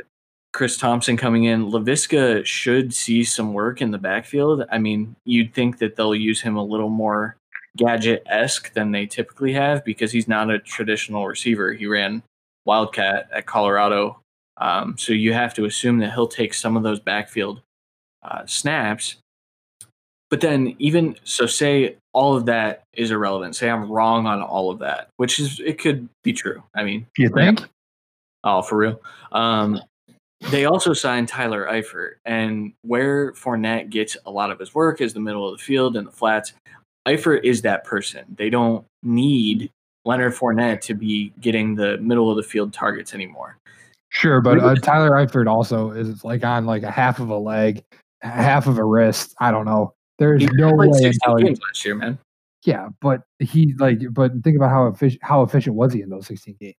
Chris 0.51 0.77
Thompson 0.77 1.15
coming 1.15 1.45
in. 1.45 1.71
Laviska 1.71 2.45
should 2.45 2.93
see 2.93 3.23
some 3.23 3.53
work 3.53 3.81
in 3.81 3.91
the 3.91 3.97
backfield. 3.97 4.65
I 4.69 4.79
mean, 4.79 5.15
you'd 5.23 5.53
think 5.53 5.77
that 5.77 5.95
they'll 5.95 6.13
use 6.13 6.41
him 6.41 6.57
a 6.57 6.63
little 6.63 6.89
more 6.89 7.37
gadget 7.77 8.23
esque 8.25 8.73
than 8.73 8.91
they 8.91 9.05
typically 9.05 9.53
have 9.53 9.85
because 9.85 10.11
he's 10.11 10.27
not 10.27 10.49
a 10.49 10.59
traditional 10.59 11.25
receiver. 11.25 11.71
He 11.71 11.87
ran 11.87 12.21
Wildcat 12.65 13.29
at 13.31 13.45
Colorado. 13.45 14.19
Um, 14.57 14.97
so 14.97 15.13
you 15.13 15.31
have 15.31 15.53
to 15.53 15.65
assume 15.65 15.99
that 15.99 16.11
he'll 16.13 16.27
take 16.27 16.53
some 16.53 16.75
of 16.75 16.83
those 16.83 16.99
backfield 16.99 17.61
uh, 18.23 18.45
snaps. 18.45 19.17
But 20.29 20.41
then 20.41 20.75
even 20.79 21.15
so, 21.23 21.45
say 21.45 21.95
all 22.13 22.35
of 22.35 22.45
that 22.47 22.83
is 22.93 23.11
irrelevant. 23.11 23.55
Say 23.55 23.69
I'm 23.69 23.89
wrong 23.89 24.25
on 24.25 24.41
all 24.41 24.69
of 24.69 24.79
that, 24.79 25.07
which 25.17 25.39
is 25.39 25.61
it 25.63 25.79
could 25.79 26.09
be 26.23 26.33
true. 26.33 26.63
I 26.75 26.83
mean, 26.83 27.05
You 27.17 27.29
think? 27.29 27.61
Oh, 28.43 28.61
for 28.61 28.77
real. 28.77 29.01
Um, 29.31 29.81
they 30.51 30.65
also 30.65 30.93
signed 30.93 31.27
Tyler 31.27 31.67
Eifert, 31.69 32.15
and 32.25 32.73
where 32.83 33.31
Fournette 33.33 33.89
gets 33.89 34.17
a 34.25 34.31
lot 34.31 34.51
of 34.51 34.59
his 34.59 34.75
work 34.75 35.01
is 35.01 35.13
the 35.13 35.19
middle 35.19 35.47
of 35.47 35.57
the 35.57 35.63
field 35.63 35.95
and 35.95 36.07
the 36.07 36.11
flats. 36.11 36.53
Eifert 37.07 37.43
is 37.43 37.61
that 37.63 37.85
person. 37.85 38.25
They 38.35 38.49
don't 38.49 38.85
need 39.01 39.71
Leonard 40.05 40.33
Fournette 40.33 40.81
to 40.81 40.93
be 40.93 41.33
getting 41.41 41.75
the 41.75 41.97
middle 41.97 42.29
of 42.29 42.37
the 42.37 42.43
field 42.43 42.73
targets 42.73 43.13
anymore. 43.13 43.57
Sure, 44.09 44.41
but 44.41 44.59
uh, 44.59 44.75
Tyler 44.75 45.11
Eifert 45.11 45.47
also 45.47 45.91
is 45.91 46.23
like 46.23 46.43
on 46.43 46.65
like 46.65 46.83
a 46.83 46.91
half 46.91 47.19
of 47.19 47.29
a 47.29 47.37
leg, 47.37 47.83
half 48.21 48.67
of 48.67 48.77
a 48.77 48.83
wrist. 48.83 49.35
I 49.39 49.51
don't 49.51 49.65
know. 49.65 49.93
There's 50.19 50.41
He 50.41 50.47
no 50.53 50.69
played 50.75 50.91
way. 50.91 50.97
in 50.97 51.03
16 51.13 51.19
hell 51.23 51.37
he- 51.37 51.43
games 51.45 51.59
last 51.61 51.85
year, 51.85 51.95
man. 51.95 52.17
Yeah, 52.65 52.89
but 53.01 53.21
he 53.39 53.73
like, 53.77 53.99
but 54.11 54.31
think 54.43 54.57
about 54.57 54.69
how 54.71 54.87
efficient 54.87 55.23
how 55.23 55.43
efficient 55.43 55.75
was 55.75 55.93
he 55.93 56.01
in 56.01 56.09
those 56.09 56.27
16 56.27 56.55
games? 56.59 56.75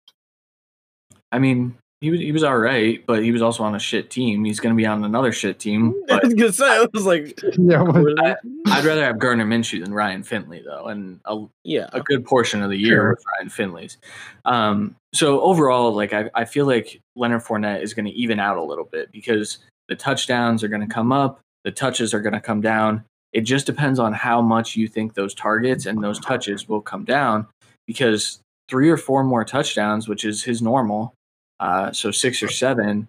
I 1.32 1.38
mean, 1.38 1.76
he 2.00 2.10
was 2.10 2.20
he 2.20 2.32
was 2.32 2.42
all 2.42 2.58
right, 2.58 3.04
but 3.06 3.22
he 3.22 3.32
was 3.32 3.42
also 3.42 3.62
on 3.62 3.74
a 3.74 3.78
shit 3.78 4.10
team. 4.10 4.44
He's 4.44 4.60
going 4.60 4.74
to 4.74 4.76
be 4.76 4.86
on 4.86 5.04
another 5.04 5.32
shit 5.32 5.58
team. 5.58 5.94
I 6.10 6.14
But 6.14 6.24
was 6.24 6.34
gonna 6.34 6.52
say, 6.52 6.66
I 6.66 6.86
was 6.92 7.06
like, 7.06 7.38
Yeah, 7.58 7.82
well, 7.82 8.04
I- 8.18 8.36
I'd 8.66 8.84
rather 8.84 9.02
have 9.04 9.18
Gardner 9.18 9.46
Minshew 9.46 9.82
than 9.82 9.94
Ryan 9.94 10.22
Finley, 10.22 10.62
though, 10.64 10.86
and 10.86 11.20
a, 11.24 11.44
yeah, 11.64 11.88
a 11.92 12.00
good 12.00 12.24
portion 12.24 12.62
of 12.62 12.70
the 12.70 12.76
year 12.76 12.96
Sure. 12.96 13.10
with 13.10 13.24
Ryan 13.38 13.48
Finley's. 13.48 13.98
Um, 14.44 14.94
so 15.14 15.40
overall, 15.40 15.92
like 15.92 16.12
I, 16.12 16.28
I 16.34 16.44
feel 16.44 16.66
like 16.66 17.00
Leonard 17.16 17.42
Fournette 17.44 17.82
is 17.82 17.94
going 17.94 18.06
to 18.06 18.12
even 18.12 18.38
out 18.40 18.56
a 18.58 18.62
little 18.62 18.84
bit 18.84 19.10
because 19.12 19.58
the 19.88 19.96
touchdowns 19.96 20.62
are 20.62 20.68
going 20.68 20.86
to 20.86 20.92
come 20.92 21.12
up, 21.12 21.40
the 21.64 21.70
touches 21.72 22.12
are 22.12 22.20
going 22.20 22.34
to 22.34 22.40
come 22.40 22.60
down. 22.60 23.04
It 23.32 23.42
just 23.42 23.66
depends 23.66 23.98
on 23.98 24.12
how 24.12 24.40
much 24.40 24.76
you 24.76 24.88
think 24.88 25.14
those 25.14 25.34
targets 25.34 25.86
and 25.86 26.02
those 26.02 26.18
touches 26.20 26.68
will 26.68 26.80
come 26.80 27.04
down 27.04 27.46
because 27.86 28.40
three 28.68 28.88
or 28.88 28.96
four 28.96 29.22
more 29.24 29.44
touchdowns, 29.44 30.08
which 30.08 30.24
is 30.24 30.42
his 30.44 30.62
normal, 30.62 31.12
uh, 31.60 31.92
so 31.92 32.10
six 32.10 32.42
or 32.42 32.48
seven, 32.48 33.08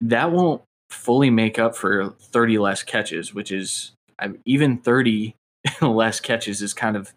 that 0.00 0.30
won't 0.32 0.62
fully 0.90 1.30
make 1.30 1.58
up 1.58 1.74
for 1.76 2.10
30 2.20 2.58
less 2.58 2.82
catches, 2.82 3.34
which 3.34 3.50
is 3.50 3.92
I, 4.18 4.30
even 4.44 4.78
30 4.78 5.34
less 5.82 6.20
catches 6.20 6.62
is 6.62 6.72
kind 6.74 6.96
of 6.96 7.12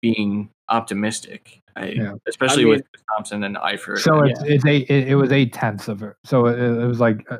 being 0.00 0.48
optimistic. 0.68 1.58
I, 1.76 1.86
Yeah. 1.86 2.14
especially 2.26 2.64
I 2.64 2.68
with 2.68 2.82
Thompson 3.14 3.44
and 3.44 3.56
Eifert. 3.56 3.98
so 4.00 4.20
it's 4.24 4.42
it's 4.42 4.66
eight. 4.66 4.90
It, 4.90 5.08
it 5.08 5.14
was 5.14 5.32
eight 5.32 5.52
tenths 5.54 5.88
of 5.88 6.02
it. 6.02 6.14
So 6.24 6.46
it, 6.46 6.58
it 6.58 6.86
was 6.86 7.00
like 7.00 7.24
uh, 7.30 7.38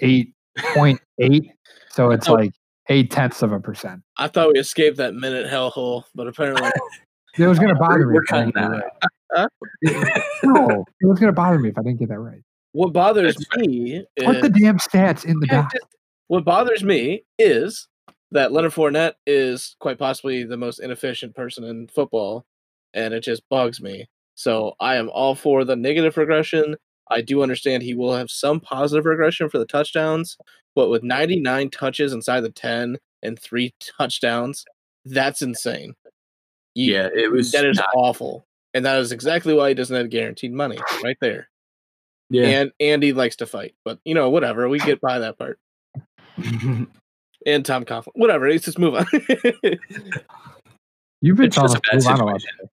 eight 0.00 0.32
point 0.74 1.00
eight. 1.18 1.52
So 1.90 2.10
it's 2.10 2.28
like 2.28 2.52
eight 2.88 3.10
tenths 3.10 3.42
of 3.42 3.52
a 3.52 3.60
percent. 3.60 4.02
I 4.18 4.28
thought 4.28 4.52
we 4.52 4.58
escaped 4.60 4.96
that 4.98 5.14
minute 5.14 5.50
hellhole, 5.50 6.04
but 6.14 6.26
apparently, 6.26 6.70
It 7.38 7.46
was 7.46 7.58
gonna 7.58 7.74
bother 7.74 8.06
me. 8.06 8.14
we're 8.14 8.22
if 8.24 8.32
I 8.32 8.44
didn't 8.44 8.54
cutting 8.54 8.70
get 8.72 8.90
that 9.32 9.48
it 9.48 9.48
right. 10.14 10.22
No, 10.44 10.84
it 11.00 11.06
was 11.06 11.18
gonna 11.18 11.32
bother 11.32 11.58
me 11.58 11.70
if 11.70 11.78
I 11.78 11.82
didn't 11.82 11.98
get 11.98 12.08
that 12.10 12.18
right. 12.18 12.42
what 12.72 12.92
bothers 12.92 13.36
That's 13.36 13.66
me 13.66 14.04
Put 14.22 14.36
is 14.36 14.42
the 14.42 14.48
damn 14.50 14.78
stats 14.78 15.24
in 15.24 15.40
the 15.40 15.46
Yeah, 15.46 15.62
doc. 15.62 15.72
what 16.28 16.44
bothers 16.44 16.84
me 16.84 17.24
is 17.38 17.88
that 18.32 18.52
Leonard 18.52 18.72
Fournette 18.72 19.14
is 19.26 19.76
quite 19.80 19.98
possibly 19.98 20.44
the 20.44 20.56
most 20.56 20.78
inefficient 20.78 21.34
person 21.34 21.64
in 21.64 21.88
football, 21.88 22.44
and 22.94 23.14
it 23.14 23.20
just 23.22 23.42
bugs 23.48 23.80
me. 23.80 24.08
So 24.34 24.74
I 24.80 24.96
am 24.96 25.08
all 25.10 25.34
for 25.34 25.64
the 25.64 25.76
negative 25.76 26.16
regression. 26.16 26.76
I 27.10 27.20
do 27.20 27.42
understand 27.42 27.82
he 27.82 27.94
will 27.94 28.14
have 28.14 28.30
some 28.30 28.60
positive 28.60 29.04
regression 29.06 29.48
for 29.48 29.58
the 29.58 29.66
touchdowns, 29.66 30.36
but 30.74 30.88
with 30.88 31.02
99 31.02 31.70
touches 31.70 32.12
inside 32.12 32.40
the 32.40 32.50
10 32.50 32.96
and 33.22 33.38
three 33.38 33.74
touchdowns, 33.98 34.64
that's 35.04 35.42
insane. 35.42 35.94
You- 36.74 36.94
yeah, 36.94 37.08
it 37.14 37.30
was 37.30 37.52
that 37.52 37.64
is 37.66 37.76
not- 37.78 37.90
awful, 37.94 38.44
and 38.72 38.84
that 38.86 38.98
is 39.00 39.12
exactly 39.12 39.52
why 39.54 39.68
he 39.68 39.74
doesn't 39.74 39.94
have 39.96 40.08
guaranteed 40.10 40.52
money 40.52 40.78
right 41.04 41.16
there. 41.20 41.48
yeah. 42.30 42.46
And 42.46 42.72
Andy 42.80 43.12
likes 43.12 43.36
to 43.36 43.46
fight, 43.46 43.74
but 43.84 43.98
you 44.04 44.14
know 44.14 44.30
whatever, 44.30 44.68
we 44.68 44.78
get 44.78 45.00
by 45.00 45.18
that 45.18 45.36
part. 45.38 45.58
and 47.46 47.64
Tom 47.66 47.84
Coughlin. 47.84 48.12
Whatever. 48.14 48.48
Let's 48.48 48.64
just 48.64 48.78
move 48.78 48.94
on. 48.94 49.04
You've 51.20 51.36
been 51.36 51.46
It's 51.46 51.56
telling 51.56 51.72
just 51.72 51.76
a 51.76 51.80
bad 51.90 51.96
move 51.98 52.06
on 52.06 52.20
a 52.20 52.24
lot. 52.32 52.40
situation. 52.40 52.68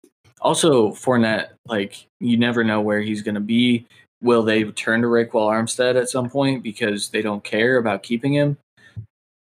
also, 0.41 0.89
Fournette, 0.91 1.49
like 1.67 2.05
you 2.19 2.37
never 2.37 2.63
know 2.63 2.81
where 2.81 3.01
he's 3.01 3.21
going 3.21 3.35
to 3.35 3.41
be. 3.41 3.85
Will 4.25 4.41
they 4.43 4.63
turn 4.63 5.01
to 5.03 5.07
Ryquell 5.07 5.49
Armstead 5.51 5.95
at 5.95 6.09
some 6.09 6.29
point 6.29 6.63
because 6.63 7.09
they 7.09 7.21
don't 7.21 7.43
care 7.43 7.77
about 7.77 8.01
keeping 8.01 8.33
him? 8.33 8.57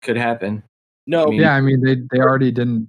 Could 0.03 0.17
happen. 0.19 0.63
no, 1.07 1.25
I 1.25 1.31
mean- 1.31 1.41
Yeah, 1.41 1.55
I 1.55 1.61
mean 1.63 1.81
they 1.81 1.97
they 2.11 2.21
already 2.21 2.53
didn't 2.53 2.89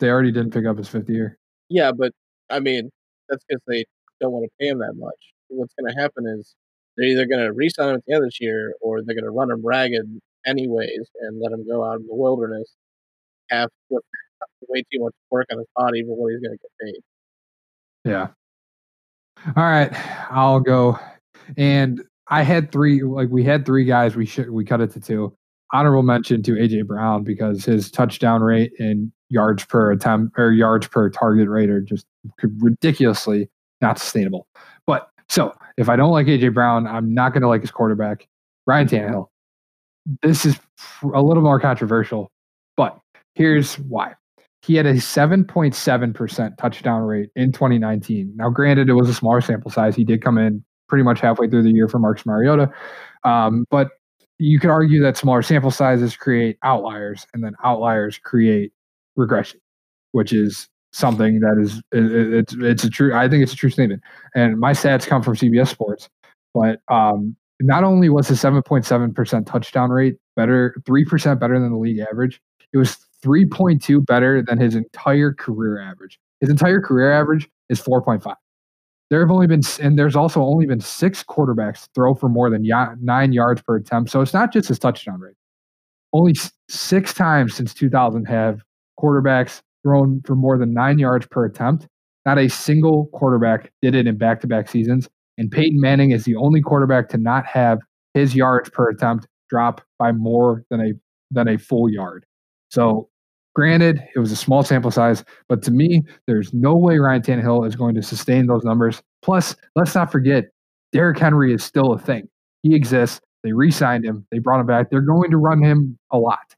they 0.00 0.10
already 0.10 0.32
didn't 0.32 0.52
pick 0.52 0.66
up 0.66 0.76
his 0.76 0.88
fifth 0.88 1.08
year. 1.08 1.36
yeah, 1.68 1.92
but 1.92 2.12
I 2.50 2.58
mean 2.58 2.90
that's 3.28 3.44
because 3.48 3.62
they 3.68 3.84
don't 4.20 4.32
want 4.32 4.44
to 4.44 4.50
pay 4.60 4.66
him 4.68 4.78
that 4.80 4.94
much. 4.96 5.14
What's 5.48 5.72
going 5.78 5.94
to 5.94 6.00
happen 6.00 6.26
is 6.26 6.54
they're 6.96 7.06
either 7.06 7.24
going 7.26 7.44
to 7.44 7.52
re-sign 7.52 7.90
him 7.90 7.94
at 7.96 8.02
the 8.06 8.14
end 8.14 8.24
of 8.24 8.26
this 8.26 8.40
year, 8.40 8.74
or 8.80 9.00
they're 9.02 9.14
going 9.14 9.24
to 9.24 9.30
run 9.30 9.50
him 9.50 9.64
ragged 9.64 10.06
anyways 10.44 11.08
and 11.20 11.40
let 11.40 11.52
him 11.52 11.66
go 11.66 11.84
out 11.84 12.00
in 12.00 12.06
the 12.08 12.14
wilderness, 12.14 12.74
have 13.50 13.68
with 13.90 14.02
way 14.68 14.82
too 14.92 15.00
much 15.04 15.14
work 15.30 15.46
on 15.52 15.58
his 15.58 15.66
body 15.76 16.02
for 16.02 16.16
what 16.16 16.32
he's 16.32 16.40
going 16.40 16.58
to 16.58 16.62
get 16.62 16.70
paid. 16.84 17.00
Yeah. 18.04 18.28
All 19.56 19.62
right, 19.64 19.90
I'll 20.30 20.60
go. 20.60 20.98
Mm-hmm. 21.50 21.60
And 21.60 22.02
I 22.28 22.42
had 22.42 22.72
three 22.72 23.02
like 23.02 23.28
we 23.30 23.44
had 23.44 23.66
three 23.66 23.84
guys. 23.84 24.16
We 24.16 24.26
should 24.26 24.50
we 24.50 24.64
cut 24.64 24.80
it 24.80 24.90
to 24.92 25.00
two. 25.00 25.36
Honorable 25.72 26.02
mention 26.02 26.42
to 26.42 26.52
AJ 26.52 26.86
Brown 26.86 27.24
because 27.24 27.64
his 27.64 27.90
touchdown 27.90 28.42
rate 28.42 28.72
and 28.78 29.10
yards 29.30 29.64
per 29.64 29.90
attempt 29.90 30.38
or 30.38 30.52
yards 30.52 30.86
per 30.86 31.08
target 31.08 31.48
rate 31.48 31.70
are 31.70 31.80
just 31.80 32.06
ridiculously 32.60 33.48
not 33.80 33.98
sustainable. 33.98 34.46
But 34.86 35.08
so 35.28 35.54
if 35.76 35.88
I 35.88 35.96
don't 35.96 36.10
like 36.10 36.26
AJ 36.26 36.54
Brown, 36.54 36.86
I'm 36.86 37.12
not 37.12 37.32
going 37.32 37.42
to 37.42 37.48
like 37.48 37.62
his 37.62 37.70
quarterback, 37.70 38.28
Ryan 38.66 38.88
Tannehill. 38.88 39.28
This 40.22 40.44
is 40.44 40.58
a 41.14 41.22
little 41.22 41.42
more 41.42 41.60
controversial, 41.60 42.30
but 42.76 42.98
here's 43.34 43.78
why. 43.78 44.14
He 44.62 44.74
had 44.76 44.86
a 44.86 44.94
7.7% 44.94 46.56
touchdown 46.56 47.02
rate 47.02 47.30
in 47.34 47.50
2019. 47.52 48.32
Now, 48.36 48.48
granted, 48.48 48.88
it 48.88 48.94
was 48.94 49.08
a 49.08 49.14
smaller 49.14 49.40
sample 49.40 49.70
size. 49.70 49.96
He 49.96 50.04
did 50.04 50.22
come 50.22 50.38
in 50.38 50.64
pretty 50.92 51.02
much 51.02 51.20
halfway 51.20 51.48
through 51.48 51.62
the 51.62 51.70
year 51.70 51.88
for 51.88 51.98
Marcus 51.98 52.26
Mariota. 52.26 52.70
Um, 53.24 53.64
but 53.70 53.88
you 54.38 54.60
could 54.60 54.68
argue 54.68 55.00
that 55.02 55.16
smaller 55.16 55.40
sample 55.40 55.70
sizes 55.70 56.14
create 56.16 56.58
outliers, 56.62 57.26
and 57.32 57.42
then 57.42 57.54
outliers 57.64 58.18
create 58.18 58.72
regression, 59.16 59.58
which 60.10 60.34
is 60.34 60.68
something 60.92 61.40
that 61.40 61.56
is 61.58 61.78
it, 61.92 62.04
it- 62.12 62.34
it's 62.34 62.54
it's 62.60 62.84
a 62.84 62.90
true. 62.90 63.14
I 63.14 63.26
think 63.26 63.42
it's 63.42 63.54
a 63.54 63.56
true 63.56 63.70
statement. 63.70 64.02
And 64.34 64.60
my 64.60 64.72
stats 64.72 65.06
come 65.06 65.22
from 65.22 65.34
CBS 65.34 65.68
Sports, 65.68 66.10
but 66.52 66.80
um, 66.88 67.34
not 67.62 67.84
only 67.84 68.10
was 68.10 68.28
his 68.28 68.38
7.7% 68.42 69.46
touchdown 69.46 69.88
rate 69.88 70.16
better, 70.36 70.74
three 70.84 71.06
percent 71.06 71.40
better 71.40 71.58
than 71.58 71.70
the 71.72 71.78
league 71.78 72.00
average, 72.00 72.38
it 72.74 72.76
was 72.76 72.98
3.2 73.24 74.04
better 74.04 74.42
than 74.42 74.60
his 74.60 74.74
entire 74.74 75.32
career 75.32 75.80
average. 75.80 76.18
His 76.42 76.50
entire 76.50 76.82
career 76.82 77.10
average 77.12 77.48
is 77.70 77.80
4.5. 77.80 78.34
There 79.12 79.20
have 79.20 79.30
only 79.30 79.46
been, 79.46 79.60
and 79.78 79.98
there's 79.98 80.16
also 80.16 80.40
only 80.40 80.64
been 80.64 80.80
six 80.80 81.22
quarterbacks 81.22 81.86
throw 81.94 82.14
for 82.14 82.30
more 82.30 82.48
than 82.48 82.64
ya- 82.64 82.94
nine 82.98 83.34
yards 83.34 83.60
per 83.60 83.76
attempt. 83.76 84.10
So 84.10 84.22
it's 84.22 84.32
not 84.32 84.54
just 84.54 84.68
his 84.68 84.78
touchdown 84.78 85.20
rate. 85.20 85.34
Only 86.14 86.32
six 86.70 87.12
times 87.12 87.54
since 87.54 87.74
2000 87.74 88.24
have 88.24 88.62
quarterbacks 88.98 89.60
thrown 89.82 90.22
for 90.24 90.34
more 90.34 90.56
than 90.56 90.72
nine 90.72 90.98
yards 90.98 91.26
per 91.26 91.44
attempt. 91.44 91.86
Not 92.24 92.38
a 92.38 92.48
single 92.48 93.10
quarterback 93.12 93.70
did 93.82 93.94
it 93.94 94.06
in 94.06 94.16
back 94.16 94.40
to 94.40 94.46
back 94.46 94.70
seasons. 94.70 95.10
And 95.36 95.50
Peyton 95.50 95.78
Manning 95.78 96.12
is 96.12 96.24
the 96.24 96.36
only 96.36 96.62
quarterback 96.62 97.10
to 97.10 97.18
not 97.18 97.44
have 97.44 97.80
his 98.14 98.34
yards 98.34 98.70
per 98.70 98.88
attempt 98.88 99.26
drop 99.50 99.82
by 99.98 100.12
more 100.12 100.64
than 100.70 100.80
a 100.80 100.92
than 101.30 101.48
a 101.48 101.58
full 101.58 101.90
yard. 101.90 102.24
So 102.70 103.10
granted, 103.54 104.02
it 104.14 104.18
was 104.18 104.32
a 104.32 104.36
small 104.36 104.62
sample 104.62 104.90
size, 104.90 105.24
but 105.48 105.62
to 105.62 105.70
me, 105.70 106.02
there's 106.26 106.52
no 106.52 106.76
way 106.76 106.98
Ryan 106.98 107.22
Tannehill 107.22 107.66
is 107.66 107.76
going 107.76 107.94
to 107.94 108.02
sustain 108.02 108.46
those 108.46 108.64
numbers. 108.64 109.02
Plus, 109.22 109.54
let's 109.76 109.94
not 109.94 110.10
forget, 110.10 110.46
Derrick 110.92 111.18
Henry 111.18 111.54
is 111.54 111.62
still 111.62 111.92
a 111.92 111.98
thing. 111.98 112.28
He 112.62 112.74
exists. 112.74 113.20
They 113.42 113.52
re-signed 113.52 114.04
him. 114.04 114.26
They 114.30 114.38
brought 114.38 114.60
him 114.60 114.66
back. 114.66 114.90
They're 114.90 115.00
going 115.00 115.30
to 115.30 115.36
run 115.36 115.62
him 115.62 115.98
a 116.10 116.18
lot. 116.18 116.54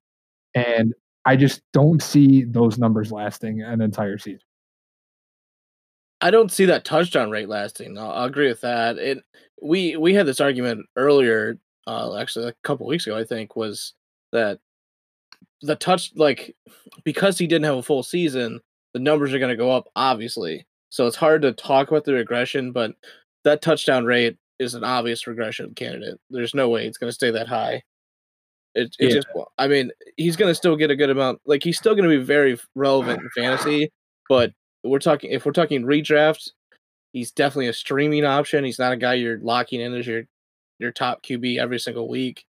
And 0.54 0.92
I 1.24 1.36
just 1.36 1.62
don't 1.72 2.02
see 2.02 2.44
those 2.44 2.78
numbers 2.78 3.10
lasting 3.10 3.62
an 3.62 3.80
entire 3.80 4.18
season. 4.18 4.40
I 6.20 6.30
don't 6.30 6.52
see 6.52 6.66
that 6.66 6.84
touchdown 6.84 7.30
rate 7.30 7.48
lasting. 7.48 7.98
I'll, 7.98 8.10
I'll 8.10 8.24
agree 8.24 8.48
with 8.48 8.60
that. 8.62 8.98
It 8.98 9.22
we 9.60 9.96
we 9.96 10.14
had 10.14 10.26
this 10.26 10.40
argument 10.40 10.86
earlier, 10.96 11.58
uh, 11.86 12.16
actually 12.16 12.48
a 12.48 12.54
couple 12.62 12.86
weeks 12.86 13.06
ago, 13.06 13.16
I 13.16 13.24
think, 13.24 13.56
was 13.56 13.94
that 14.32 14.58
the 15.64 15.76
touch 15.76 16.12
like 16.14 16.54
because 17.04 17.38
he 17.38 17.46
didn't 17.46 17.64
have 17.64 17.76
a 17.76 17.82
full 17.82 18.02
season, 18.02 18.60
the 18.92 19.00
numbers 19.00 19.32
are 19.32 19.38
going 19.38 19.50
to 19.50 19.56
go 19.56 19.70
up, 19.70 19.88
obviously. 19.96 20.66
So 20.90 21.06
it's 21.06 21.16
hard 21.16 21.42
to 21.42 21.52
talk 21.52 21.88
about 21.90 22.04
the 22.04 22.12
regression, 22.12 22.70
but 22.72 22.92
that 23.44 23.62
touchdown 23.62 24.04
rate 24.04 24.36
is 24.58 24.74
an 24.74 24.84
obvious 24.84 25.26
regression 25.26 25.74
candidate. 25.74 26.20
There's 26.30 26.54
no 26.54 26.68
way 26.68 26.86
it's 26.86 26.98
going 26.98 27.08
to 27.08 27.14
stay 27.14 27.30
that 27.32 27.48
high. 27.48 27.82
It, 28.74 28.94
it 28.98 29.08
Yeah. 29.08 29.14
just, 29.16 29.28
I 29.58 29.66
mean, 29.68 29.90
he's 30.16 30.36
going 30.36 30.50
to 30.50 30.54
still 30.54 30.76
get 30.76 30.90
a 30.90 30.96
good 30.96 31.10
amount. 31.10 31.40
Like 31.46 31.62
he's 31.62 31.78
still 31.78 31.94
going 31.94 32.08
to 32.08 32.16
be 32.18 32.24
very 32.24 32.58
relevant 32.74 33.20
in 33.22 33.28
fantasy, 33.34 33.90
but 34.28 34.52
we're 34.84 34.98
talking 34.98 35.30
if 35.30 35.46
we're 35.46 35.52
talking 35.52 35.82
redraft, 35.82 36.50
he's 37.12 37.32
definitely 37.32 37.68
a 37.68 37.72
streaming 37.72 38.24
option. 38.24 38.64
He's 38.64 38.78
not 38.78 38.92
a 38.92 38.96
guy 38.96 39.14
you're 39.14 39.38
locking 39.40 39.80
in 39.80 39.94
as 39.94 40.06
your 40.06 40.24
your 40.78 40.92
top 40.92 41.22
QB 41.24 41.58
every 41.58 41.78
single 41.78 42.08
week. 42.08 42.44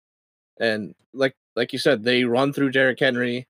And 0.60 0.96
like 1.14 1.36
like 1.56 1.74
you 1.74 1.80
said, 1.80 2.04
they 2.04 2.24
run 2.24 2.54
through 2.54 2.72
Derrick 2.72 3.00
Henry. 3.00 3.48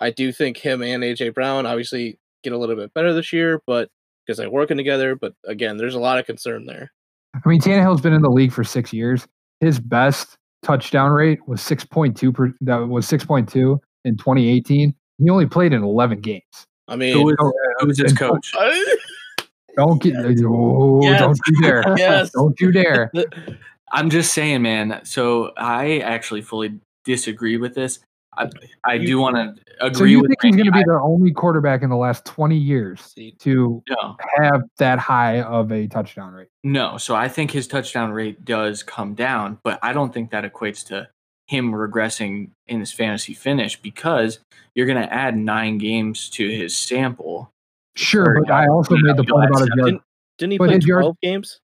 I 0.00 0.10
do 0.10 0.32
think 0.32 0.58
him 0.58 0.82
and 0.82 1.02
AJ 1.02 1.34
Brown 1.34 1.66
obviously 1.66 2.18
get 2.42 2.52
a 2.52 2.58
little 2.58 2.76
bit 2.76 2.92
better 2.94 3.14
this 3.14 3.32
year, 3.32 3.62
but 3.66 3.88
because 4.26 4.38
they're 4.38 4.50
working 4.50 4.76
together. 4.76 5.14
But 5.16 5.34
again, 5.46 5.76
there's 5.76 5.94
a 5.94 6.00
lot 6.00 6.18
of 6.18 6.26
concern 6.26 6.66
there. 6.66 6.92
I 7.34 7.48
mean, 7.48 7.60
Tannehill's 7.60 8.00
been 8.00 8.12
in 8.12 8.22
the 8.22 8.30
league 8.30 8.52
for 8.52 8.64
six 8.64 8.92
years. 8.92 9.26
His 9.60 9.78
best 9.78 10.36
touchdown 10.62 11.12
rate 11.12 11.46
was 11.46 11.62
six 11.62 11.84
point 11.84 12.16
two. 12.16 12.32
Per, 12.32 12.52
that 12.62 12.88
was 12.88 13.06
six 13.06 13.24
point 13.24 13.48
two 13.48 13.80
in 14.04 14.16
2018. 14.16 14.94
He 15.18 15.30
only 15.30 15.46
played 15.46 15.72
in 15.72 15.82
11 15.82 16.20
games. 16.20 16.42
I 16.88 16.96
mean, 16.96 17.14
Who 17.14 17.24
was, 17.24 17.36
Oh, 17.40 17.86
was 17.86 17.98
his 17.98 18.12
coach? 18.12 18.52
Don't 19.76 20.00
get. 20.00 20.14
Oh, 20.16 21.00
Yes. 21.02 21.20
Don't 21.20 21.38
you 21.48 21.62
dare! 21.62 21.94
Yes. 21.98 22.30
Don't 22.30 22.60
you 22.60 22.72
dare! 22.72 23.10
I'm 23.92 24.10
just 24.10 24.32
saying, 24.32 24.62
man. 24.62 25.00
So 25.04 25.52
I 25.56 25.98
actually 25.98 26.40
fully 26.40 26.80
disagree 27.16 27.56
with 27.56 27.74
this. 27.74 28.00
I, 28.36 28.50
I 28.84 28.94
You- 28.94 29.06
do 29.06 29.18
want 29.20 29.36
to 29.36 29.40
agree 29.42 29.56
So 29.80 29.86
agree 29.86 30.10
you 30.10 30.20
with 30.20 30.28
think 30.28 30.42
he's 30.42 30.56
going 30.56 30.66
to 30.66 30.72
be 30.72 30.84
the 30.84 31.00
only 31.02 31.32
quarterback 31.32 31.82
in 31.82 31.88
the 31.88 31.96
last 31.96 32.26
20 32.26 32.54
years 32.54 33.14
to 33.38 33.82
no, 33.88 34.16
have 34.42 34.60
that 34.76 34.98
high 34.98 35.40
of 35.40 35.72
a 35.72 35.86
touchdown 35.86 36.34
rate? 36.34 36.48
no. 36.62 36.98
So 36.98 37.14
I 37.14 37.28
think 37.28 37.50
his 37.52 37.66
touchdown 37.66 38.12
rate 38.12 38.44
does 38.44 38.82
come 38.82 39.14
down, 39.14 39.58
but 39.64 39.78
I 39.82 39.94
don't 39.94 40.12
think 40.12 40.32
that 40.32 40.44
equates 40.44 40.84
to 40.88 41.08
him 41.46 41.72
regressing 41.72 42.50
in 42.66 42.80
his 42.80 42.92
fantasy 42.92 43.32
finish 43.32 43.80
because 43.80 44.40
you're 44.74 44.86
going 44.86 45.00
to 45.00 45.10
add 45.10 45.34
nine 45.36 45.78
games 45.78 46.28
to 46.30 46.46
his 46.50 46.76
sample. 46.76 47.50
Sure, 47.94 48.42
but 48.44 48.52
I 48.52 48.66
also 48.66 48.96
made 48.98 49.16
the 49.16 49.24
point 49.24 49.48
about 49.48 49.60
his 49.60 49.70
yard. 49.76 49.94
Didn't 50.36 50.52
he 50.52 50.58
But 50.58 50.66
play 50.66 50.74
his 50.74 50.86
yard- 50.86 51.02
12 51.04 51.16
games? 51.22 51.60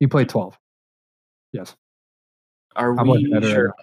He 0.00 0.06
played 0.06 0.28
12. 0.30 0.56
Yes, 1.52 1.74
Are 2.76 2.98
I'm 2.98 3.06
we 3.08 3.18
looking 3.18 3.34
at 3.34 3.42
sure? 3.44 3.74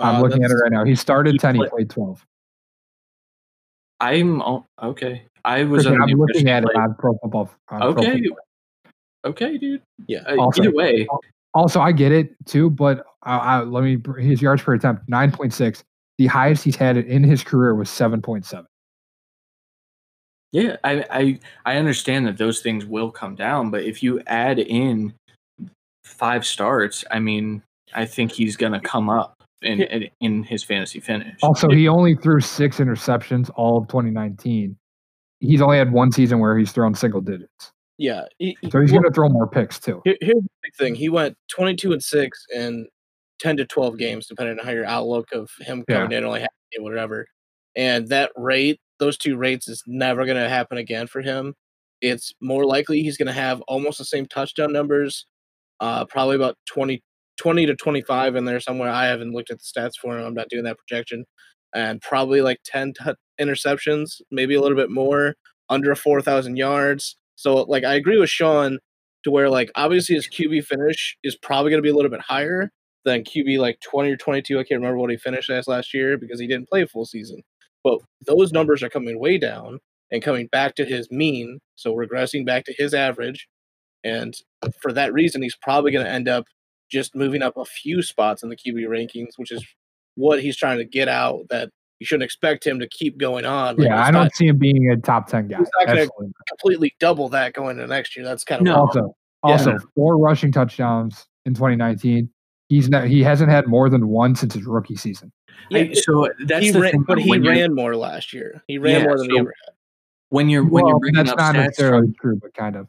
Right. 0.00 0.08
I'm 0.08 0.14
Uh, 0.16 0.20
looking 0.22 0.44
at 0.44 0.50
it 0.50 0.54
right 0.54 0.72
now. 0.72 0.84
He 0.84 0.94
started 0.94 1.32
He 1.32 1.38
10. 1.38 1.54
He 1.54 1.58
played- 1.60 1.70
played 1.70 1.90
12. 1.90 2.24
I'm 4.00 4.40
oh, 4.42 4.64
okay. 4.82 5.24
I 5.44 5.64
was. 5.64 5.84
Christian, 5.84 6.00
I'm 6.02 6.08
looking 6.10 6.48
at 6.48 6.62
he 6.62 6.68
it 6.68 6.72
played- 6.72 6.76
on 6.82 6.94
Pro 6.94 7.18
Football. 7.18 7.50
on 7.68 7.80
Pro 7.80 7.88
Okay. 7.90 8.20
Football. 8.22 8.38
Okay, 9.24 9.58
dude. 9.58 9.82
Yeah. 10.06 10.22
Also- 10.38 10.62
either 10.62 10.72
way, 10.72 11.06
Also, 11.54 11.80
I 11.80 11.90
get 11.92 12.12
it 12.12 12.34
too, 12.46 12.70
but 12.70 13.04
I, 13.22 13.36
I, 13.38 13.60
let 13.62 13.82
me. 13.82 14.00
His 14.22 14.40
yards 14.40 14.62
per 14.62 14.74
attempt 14.74 15.08
9.6. 15.08 15.82
The 16.18 16.26
highest 16.26 16.62
he's 16.64 16.76
had 16.76 16.96
it 16.96 17.06
in 17.06 17.22
his 17.24 17.42
career 17.42 17.74
was 17.74 17.88
7.7. 17.88 18.64
Yeah, 20.52 20.76
I, 20.84 21.04
I 21.10 21.40
I 21.66 21.76
understand 21.76 22.26
that 22.26 22.38
those 22.38 22.60
things 22.60 22.86
will 22.86 23.10
come 23.10 23.34
down, 23.34 23.70
but 23.70 23.82
if 23.84 24.02
you 24.02 24.20
add 24.26 24.58
in 24.58 25.12
five 26.04 26.46
starts, 26.46 27.04
I 27.10 27.18
mean, 27.18 27.62
I 27.94 28.06
think 28.06 28.32
he's 28.32 28.56
gonna 28.56 28.80
come 28.80 29.10
up 29.10 29.37
in 29.62 29.82
in, 29.82 30.08
in 30.20 30.42
his 30.44 30.62
fantasy 30.64 31.00
finish. 31.00 31.36
Also, 31.42 31.68
he 31.68 31.88
only 31.88 32.14
threw 32.14 32.40
six 32.40 32.78
interceptions 32.78 33.50
all 33.56 33.78
of 33.78 33.88
2019. 33.88 34.76
He's 35.40 35.60
only 35.62 35.78
had 35.78 35.92
one 35.92 36.10
season 36.12 36.38
where 36.40 36.56
he's 36.58 36.72
thrown 36.72 36.94
single 36.94 37.20
digits. 37.20 37.72
Yeah. 37.96 38.22
he- 38.38 38.56
he- 38.60 38.70
So 38.70 38.80
he's 38.80 38.92
well, 38.92 39.00
going 39.02 39.10
to 39.12 39.14
throw 39.14 39.28
more 39.28 39.48
picks 39.48 39.78
too. 39.80 40.00
Here, 40.04 40.16
here's 40.20 40.34
the 40.34 40.48
big 40.62 40.74
thing. 40.76 40.94
He 40.94 41.08
went 41.08 41.36
22 41.48 41.92
and 41.92 42.02
6 42.02 42.46
in 42.54 42.86
10 43.40 43.56
to 43.58 43.64
12 43.66 43.98
games, 43.98 44.26
depending 44.26 44.58
on 44.58 44.64
how 44.64 44.72
your 44.72 44.84
outlook 44.86 45.28
of 45.32 45.50
him 45.60 45.84
Yeah. 45.88 45.96
coming 46.02 46.12
in 46.18 46.24
only 46.24 46.40
half 46.40 46.48
a 46.78 46.82
whatever. 46.82 47.26
And 47.76 48.08
that 48.08 48.30
rate, 48.36 48.80
those 48.98 49.16
two 49.16 49.36
rates, 49.36 49.68
is 49.68 49.82
never 49.86 50.24
going 50.24 50.36
to 50.42 50.48
happen 50.48 50.78
again 50.78 51.06
for 51.06 51.22
him. 51.22 51.54
It's 52.00 52.32
more 52.40 52.64
likely 52.64 53.02
he's 53.02 53.16
going 53.16 53.26
to 53.26 53.32
have 53.32 53.60
almost 53.62 53.98
the 53.98 54.04
same 54.04 54.26
touchdown 54.26 54.72
numbers, 54.72 55.26
uh, 55.80 56.04
probably 56.06 56.36
about 56.36 56.56
20, 56.66 57.00
20 57.38 57.66
to 57.66 57.76
25 57.76 58.36
in 58.36 58.44
there 58.44 58.60
somewhere. 58.60 58.90
I 58.90 59.06
haven't 59.06 59.32
looked 59.32 59.50
at 59.50 59.58
the 59.58 59.80
stats 59.80 59.94
for 60.00 60.18
him. 60.18 60.26
I'm 60.26 60.34
not 60.34 60.48
doing 60.48 60.64
that 60.64 60.78
projection. 60.78 61.24
And 61.74 62.00
probably 62.00 62.40
like 62.40 62.58
10 62.64 62.94
t- 62.94 63.12
interceptions, 63.40 64.20
maybe 64.30 64.54
a 64.54 64.60
little 64.60 64.76
bit 64.76 64.90
more, 64.90 65.34
under 65.68 65.94
4,000 65.94 66.56
yards. 66.56 67.16
So, 67.36 67.62
like, 67.62 67.84
I 67.84 67.94
agree 67.94 68.18
with 68.18 68.30
Sean 68.30 68.78
to 69.24 69.30
where 69.30 69.50
like 69.50 69.70
obviously 69.74 70.14
his 70.14 70.28
QB 70.28 70.64
finish 70.64 71.16
is 71.24 71.36
probably 71.36 71.70
going 71.70 71.82
to 71.82 71.86
be 71.86 71.90
a 71.90 71.94
little 71.94 72.10
bit 72.10 72.20
higher 72.20 72.70
than 73.04 73.24
QB 73.24 73.58
like 73.58 73.78
20 73.80 74.10
or 74.10 74.16
22. 74.16 74.58
I 74.58 74.62
can't 74.62 74.80
remember 74.80 74.98
what 74.98 75.10
he 75.10 75.16
finished 75.16 75.50
as 75.50 75.68
last 75.68 75.94
year 75.94 76.18
because 76.18 76.40
he 76.40 76.46
didn't 76.46 76.68
play 76.68 76.82
a 76.82 76.86
full 76.86 77.04
season. 77.04 77.42
But 77.84 77.98
those 78.26 78.52
numbers 78.52 78.82
are 78.82 78.88
coming 78.88 79.18
way 79.18 79.38
down 79.38 79.78
and 80.10 80.22
coming 80.22 80.46
back 80.48 80.74
to 80.76 80.84
his 80.84 81.10
mean, 81.10 81.60
so 81.74 81.94
regressing 81.94 82.44
back 82.44 82.64
to 82.64 82.74
his 82.76 82.94
average. 82.94 83.48
And 84.04 84.34
for 84.80 84.92
that 84.92 85.12
reason, 85.12 85.42
he's 85.42 85.56
probably 85.56 85.92
going 85.92 86.04
to 86.04 86.10
end 86.10 86.28
up 86.28 86.44
just 86.90 87.14
moving 87.14 87.42
up 87.42 87.56
a 87.56 87.64
few 87.64 88.02
spots 88.02 88.42
in 88.42 88.48
the 88.48 88.56
QB 88.56 88.86
rankings, 88.88 89.30
which 89.36 89.50
is 89.52 89.64
what 90.16 90.42
he's 90.42 90.56
trying 90.56 90.78
to 90.78 90.84
get 90.84 91.08
out. 91.08 91.46
That 91.50 91.70
you 92.00 92.06
shouldn't 92.06 92.24
expect 92.24 92.66
him 92.66 92.78
to 92.80 92.88
keep 92.88 93.18
going 93.18 93.44
on. 93.44 93.76
Like, 93.76 93.86
Yeah, 93.88 94.02
I 94.04 94.10
don't 94.10 94.34
see 94.34 94.46
him 94.46 94.56
being 94.58 94.90
a 94.90 94.96
top 94.96 95.26
10 95.28 95.48
guy. 95.48 95.58
He's 95.58 95.68
not 95.78 95.88
gonna- 95.88 96.06
completely 96.48 96.94
double 97.00 97.28
that 97.30 97.54
going 97.54 97.76
into 97.78 97.88
next 97.88 98.16
year. 98.16 98.24
That's 98.24 98.44
kind 98.44 98.60
of 98.60 98.64
No. 98.66 98.74
Also, 98.76 99.16
also 99.42 99.78
four 99.94 100.16
rushing 100.16 100.52
touchdowns 100.52 101.26
in 101.44 101.54
2019. 101.54 102.30
He's 102.68 102.88
not, 102.88 103.06
he 103.08 103.22
hasn't 103.22 103.50
had 103.50 103.66
more 103.66 103.88
than 103.90 104.08
one 104.08 104.34
since 104.36 104.54
his 104.54 104.64
rookie 104.64 104.94
season. 104.96 105.32
yeah, 105.70 105.80
I- 105.80 105.92
so 105.94 106.28
that's 106.46 106.64
he 106.66 106.70
the 106.70 106.80
ran, 106.80 106.92
thing. 106.92 107.04
but 107.08 107.18
he 107.18 107.36
ran 107.38 107.74
more 107.74 107.96
last 107.96 108.32
year. 108.32 108.62
He 108.68 108.78
ran 108.78 109.00
Yeah, 109.00 109.06
more 109.06 109.18
than 109.18 109.30
he 109.30 109.38
ever 109.38 109.52
had. 109.64 109.74
when 110.28 110.48
you're 110.48 110.62
when 110.64 110.84
you're 110.86 110.92
well, 110.94 111.00
bringing 111.00 111.16
that's 111.16 111.30
up 111.30 111.38
not 111.38 111.54
stats 111.56 111.58
necessarily 111.64 112.06
from 112.08 112.14
true, 112.20 112.38
but 112.40 112.54
kind 112.54 112.76
of. 112.76 112.86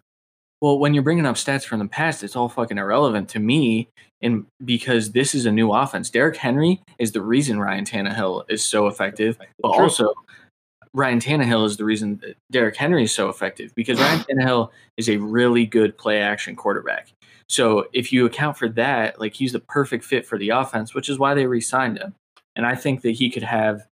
Well, 0.61 0.77
when 0.77 0.93
you're 0.93 1.03
bringing 1.03 1.25
up 1.25 1.35
stats 1.35 1.63
from 1.63 1.79
the 1.79 1.87
past, 1.87 2.23
it's 2.23 2.35
all 2.35 2.49
fucking 2.49 2.77
irrelevant 2.77 3.29
to 3.29 3.39
me, 3.39 3.87
and 4.21 4.45
because 4.65 5.11
this 5.11 5.33
is 5.33 5.45
a 5.45 5.51
new 5.51 5.71
offense. 5.71 6.09
Derrick 6.09 6.35
Henry 6.35 6.81
is 6.97 7.13
the 7.13 7.21
reason 7.21 7.59
Ryan 7.59 7.85
Tannehill 7.85 8.43
is 8.49 8.63
so 8.63 8.87
effective, 8.87 9.37
but 9.61 9.73
True. 9.73 9.83
also 9.83 10.13
Ryan 10.93 11.19
Tannehill 11.19 11.65
is 11.65 11.77
the 11.77 11.85
reason 11.85 12.17
that 12.17 12.35
Derrick 12.51 12.75
Henry 12.75 13.03
is 13.03 13.13
so 13.13 13.29
effective 13.29 13.73
because 13.75 13.99
Ryan 13.99 14.19
Tannehill 14.29 14.71
is 14.97 15.09
a 15.09 15.17
really 15.17 15.65
good 15.65 15.97
play 15.97 16.21
action 16.21 16.55
quarterback. 16.55 17.13
So 17.47 17.87
if 17.93 18.11
you 18.11 18.25
account 18.25 18.57
for 18.57 18.69
that, 18.69 19.19
like 19.19 19.33
he's 19.33 19.53
the 19.53 19.59
perfect 19.59 20.03
fit 20.03 20.25
for 20.25 20.37
the 20.37 20.49
offense, 20.49 20.93
which 20.93 21.09
is 21.09 21.17
why 21.17 21.33
they 21.33 21.47
re-signed 21.47 21.97
him. 21.97 22.13
And 22.55 22.65
I 22.65 22.75
think 22.75 23.01
that 23.01 23.11
he 23.11 23.29
could 23.29 23.43
have. 23.43 23.87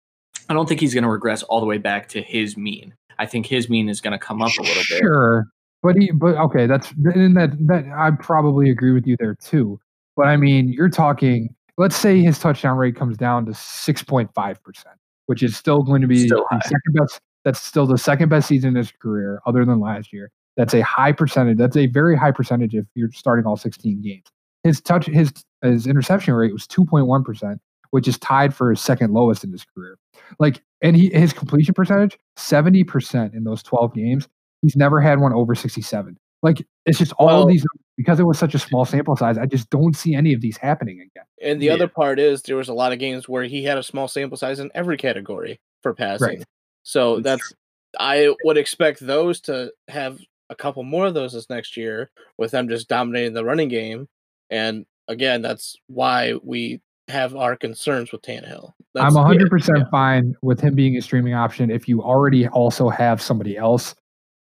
I 0.49 0.55
don't 0.55 0.69
think 0.69 0.81
he's 0.81 0.95
going 0.95 1.05
to 1.05 1.11
regress 1.11 1.43
all 1.45 1.61
the 1.61 1.67
way 1.67 1.79
back 1.79 2.09
to 2.11 2.23
his 2.23 2.57
mean. 2.57 2.95
I 3.19 3.27
think 3.27 3.47
his 3.47 3.71
mean 3.71 3.89
is 3.89 4.01
going 4.01 4.13
to 4.13 4.19
come 4.19 4.43
up 4.43 4.51
a 4.59 4.63
little 4.63 4.83
bit. 4.89 4.99
Sure, 4.99 5.47
but 5.85 5.97
he, 5.97 6.11
but 6.11 6.35
okay, 6.37 6.67
that's 6.67 6.91
and 6.93 7.37
that 7.37 7.51
that 7.67 7.85
I 7.95 8.11
probably 8.13 8.71
agree 8.71 8.93
with 8.93 9.07
you 9.07 9.17
there 9.21 9.35
too. 9.35 9.79
But 10.17 10.27
I 10.27 10.37
mean, 10.39 10.73
you're 10.73 10.89
talking. 10.89 11.55
Let's 11.77 11.95
say 11.95 12.23
his 12.23 12.39
touchdown 12.39 12.79
rate 12.79 12.97
comes 12.97 13.19
down 13.19 13.45
to 13.47 13.55
six 13.55 14.03
point 14.03 14.31
five 14.35 14.63
percent, 14.65 14.97
which 15.27 15.43
is 15.43 15.57
still 15.57 15.83
going 15.83 16.01
to 16.01 16.09
be 16.09 16.27
the 16.27 16.43
second 16.63 16.95
best. 16.95 17.21
That's 17.45 17.61
still 17.61 17.87
the 17.87 17.99
second 17.99 18.31
best 18.31 18.49
season 18.49 18.71
in 18.71 18.77
his 18.77 18.93
career, 18.93 19.43
other 19.45 19.67
than 19.67 19.79
last 19.79 20.11
year. 20.11 20.31
That's 20.57 20.73
a 20.73 20.81
high 20.81 21.13
percentage. 21.13 21.59
That's 21.59 21.77
a 21.77 21.87
very 21.87 22.17
high 22.17 22.31
percentage 22.31 22.75
if 22.75 22.87
you're 22.95 23.13
starting 23.13 23.45
all 23.45 23.57
16 23.57 24.01
games. 24.01 24.25
His 24.63 24.81
touch, 24.81 25.05
his 25.05 25.33
his 25.63 25.87
interception 25.87 26.33
rate 26.33 26.55
was 26.55 26.67
2.1 26.67 27.25
percent, 27.27 27.61
which 27.91 28.09
is 28.09 28.17
tied 28.19 28.55
for 28.55 28.71
his 28.71 28.81
second 28.81 29.13
lowest 29.13 29.45
in 29.45 29.53
his 29.53 29.67
career. 29.67 29.99
Like, 30.39 30.63
and 30.81 30.97
he 30.97 31.11
his 31.11 31.35
completion 31.35 31.75
percentage 31.75 32.17
70 32.37 32.85
percent 32.85 33.35
in 33.35 33.45
those 33.45 33.63
12 33.63 33.93
games. 33.93 34.29
He's 34.65 34.77
never 34.77 34.99
had 35.01 35.21
one 35.21 35.35
over 35.35 35.55
67. 35.55 36.19
Like, 36.43 36.67
it's 36.87 36.99
just 36.99 37.13
all 37.19 37.27
Well- 37.27 37.43
of 37.43 37.49
these 37.49 37.65
because 37.97 38.19
it 38.19 38.27
was 38.27 38.39
such 38.39 38.55
a 38.55 38.59
small 38.59 38.85
sample 38.85 39.15
size. 39.15 39.39
I 39.39 39.47
just 39.47 39.71
don't 39.71 39.95
see 39.95 40.15
any 40.15 40.33
of 40.33 40.41
these 40.41 40.57
happening 40.57 40.97
again. 41.01 41.27
And 41.41 41.61
the 41.63 41.67
Yeah. 41.67 41.75
other 41.75 41.87
part 41.87 42.19
is 42.19 42.43
there 42.43 42.57
was 42.57 42.69
a 42.69 42.75
lot 42.75 42.93
of 42.93 42.99
games 42.99 43.29
where 43.29 43.45
he 43.45 43.63
had 43.63 43.79
a 43.79 43.85
small 43.85 44.09
sample 44.09 44.37
size 44.37 44.59
in 44.59 44.71
every 44.75 44.97
category 44.97 45.61
for 45.83 45.95
passing. 45.95 46.27
Right. 46.29 46.45
So 46.83 47.21
That's 47.21 47.51
that's 47.51 47.55
I 48.01 48.35
would 48.43 48.57
expect 48.59 48.99
those 49.01 49.41
to 49.43 49.71
have 49.89 50.19
a 50.51 50.55
couple 50.57 50.83
more 50.83 51.07
of 51.07 51.15
those 51.15 51.35
this 51.35 51.49
next 51.49 51.77
year 51.77 52.11
with 52.37 52.51
them 52.51 52.69
just 52.69 52.89
dominating 52.89 53.35
the 53.35 53.45
running 53.45 53.69
game. 53.69 54.09
And 54.51 54.87
again, 55.07 55.43
that's 55.43 55.77
why 55.87 56.35
we 56.43 56.81
have 57.09 57.37
our 57.37 57.55
concerns 57.55 58.11
with 58.11 58.23
Tannehill. 58.23 58.73
That's, 58.95 59.07
I'm 59.07 59.15
100 59.15 59.51
percent 59.51 59.79
yeah. 59.79 59.85
fine 59.91 60.35
with 60.43 60.61
him 60.61 60.75
being 60.75 60.97
a 60.97 61.03
streaming 61.03 61.35
option 61.35 61.71
if 61.71 61.87
you 61.89 62.03
already 62.03 62.49
also 62.49 62.89
have 62.89 63.23
somebody 63.23 63.57
else. 63.57 63.95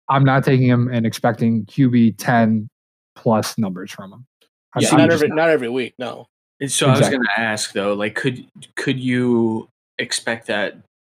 I'm 0.09 0.25
not 0.25 0.45
taking 0.45 0.67
him 0.69 0.89
and 0.93 1.07
expecting 1.07 1.65
QB 1.67 2.17
10 2.19 2.69
plus 3.17 3.57
numbers 3.59 3.91
from 3.91 4.13
him. 4.13 4.27
I'm- 4.75 4.83
Yeah, 4.83 4.89
I'm 4.93 4.99
not 4.99 5.11
every 5.13 5.29
not. 5.29 5.35
not 5.37 5.51
every 5.51 5.69
week. 5.69 5.95
No. 5.99 6.27
And 6.61 6.71
So 6.71 6.89
I 6.89 6.99
was 6.99 7.09
going 7.09 7.23
to 7.23 7.41
ask 7.41 7.73
though, 7.73 7.95
like, 7.95 8.15
could 8.15 8.45
could 8.77 8.99
you 8.99 9.69
expect 9.99 10.47
that 10.49 10.77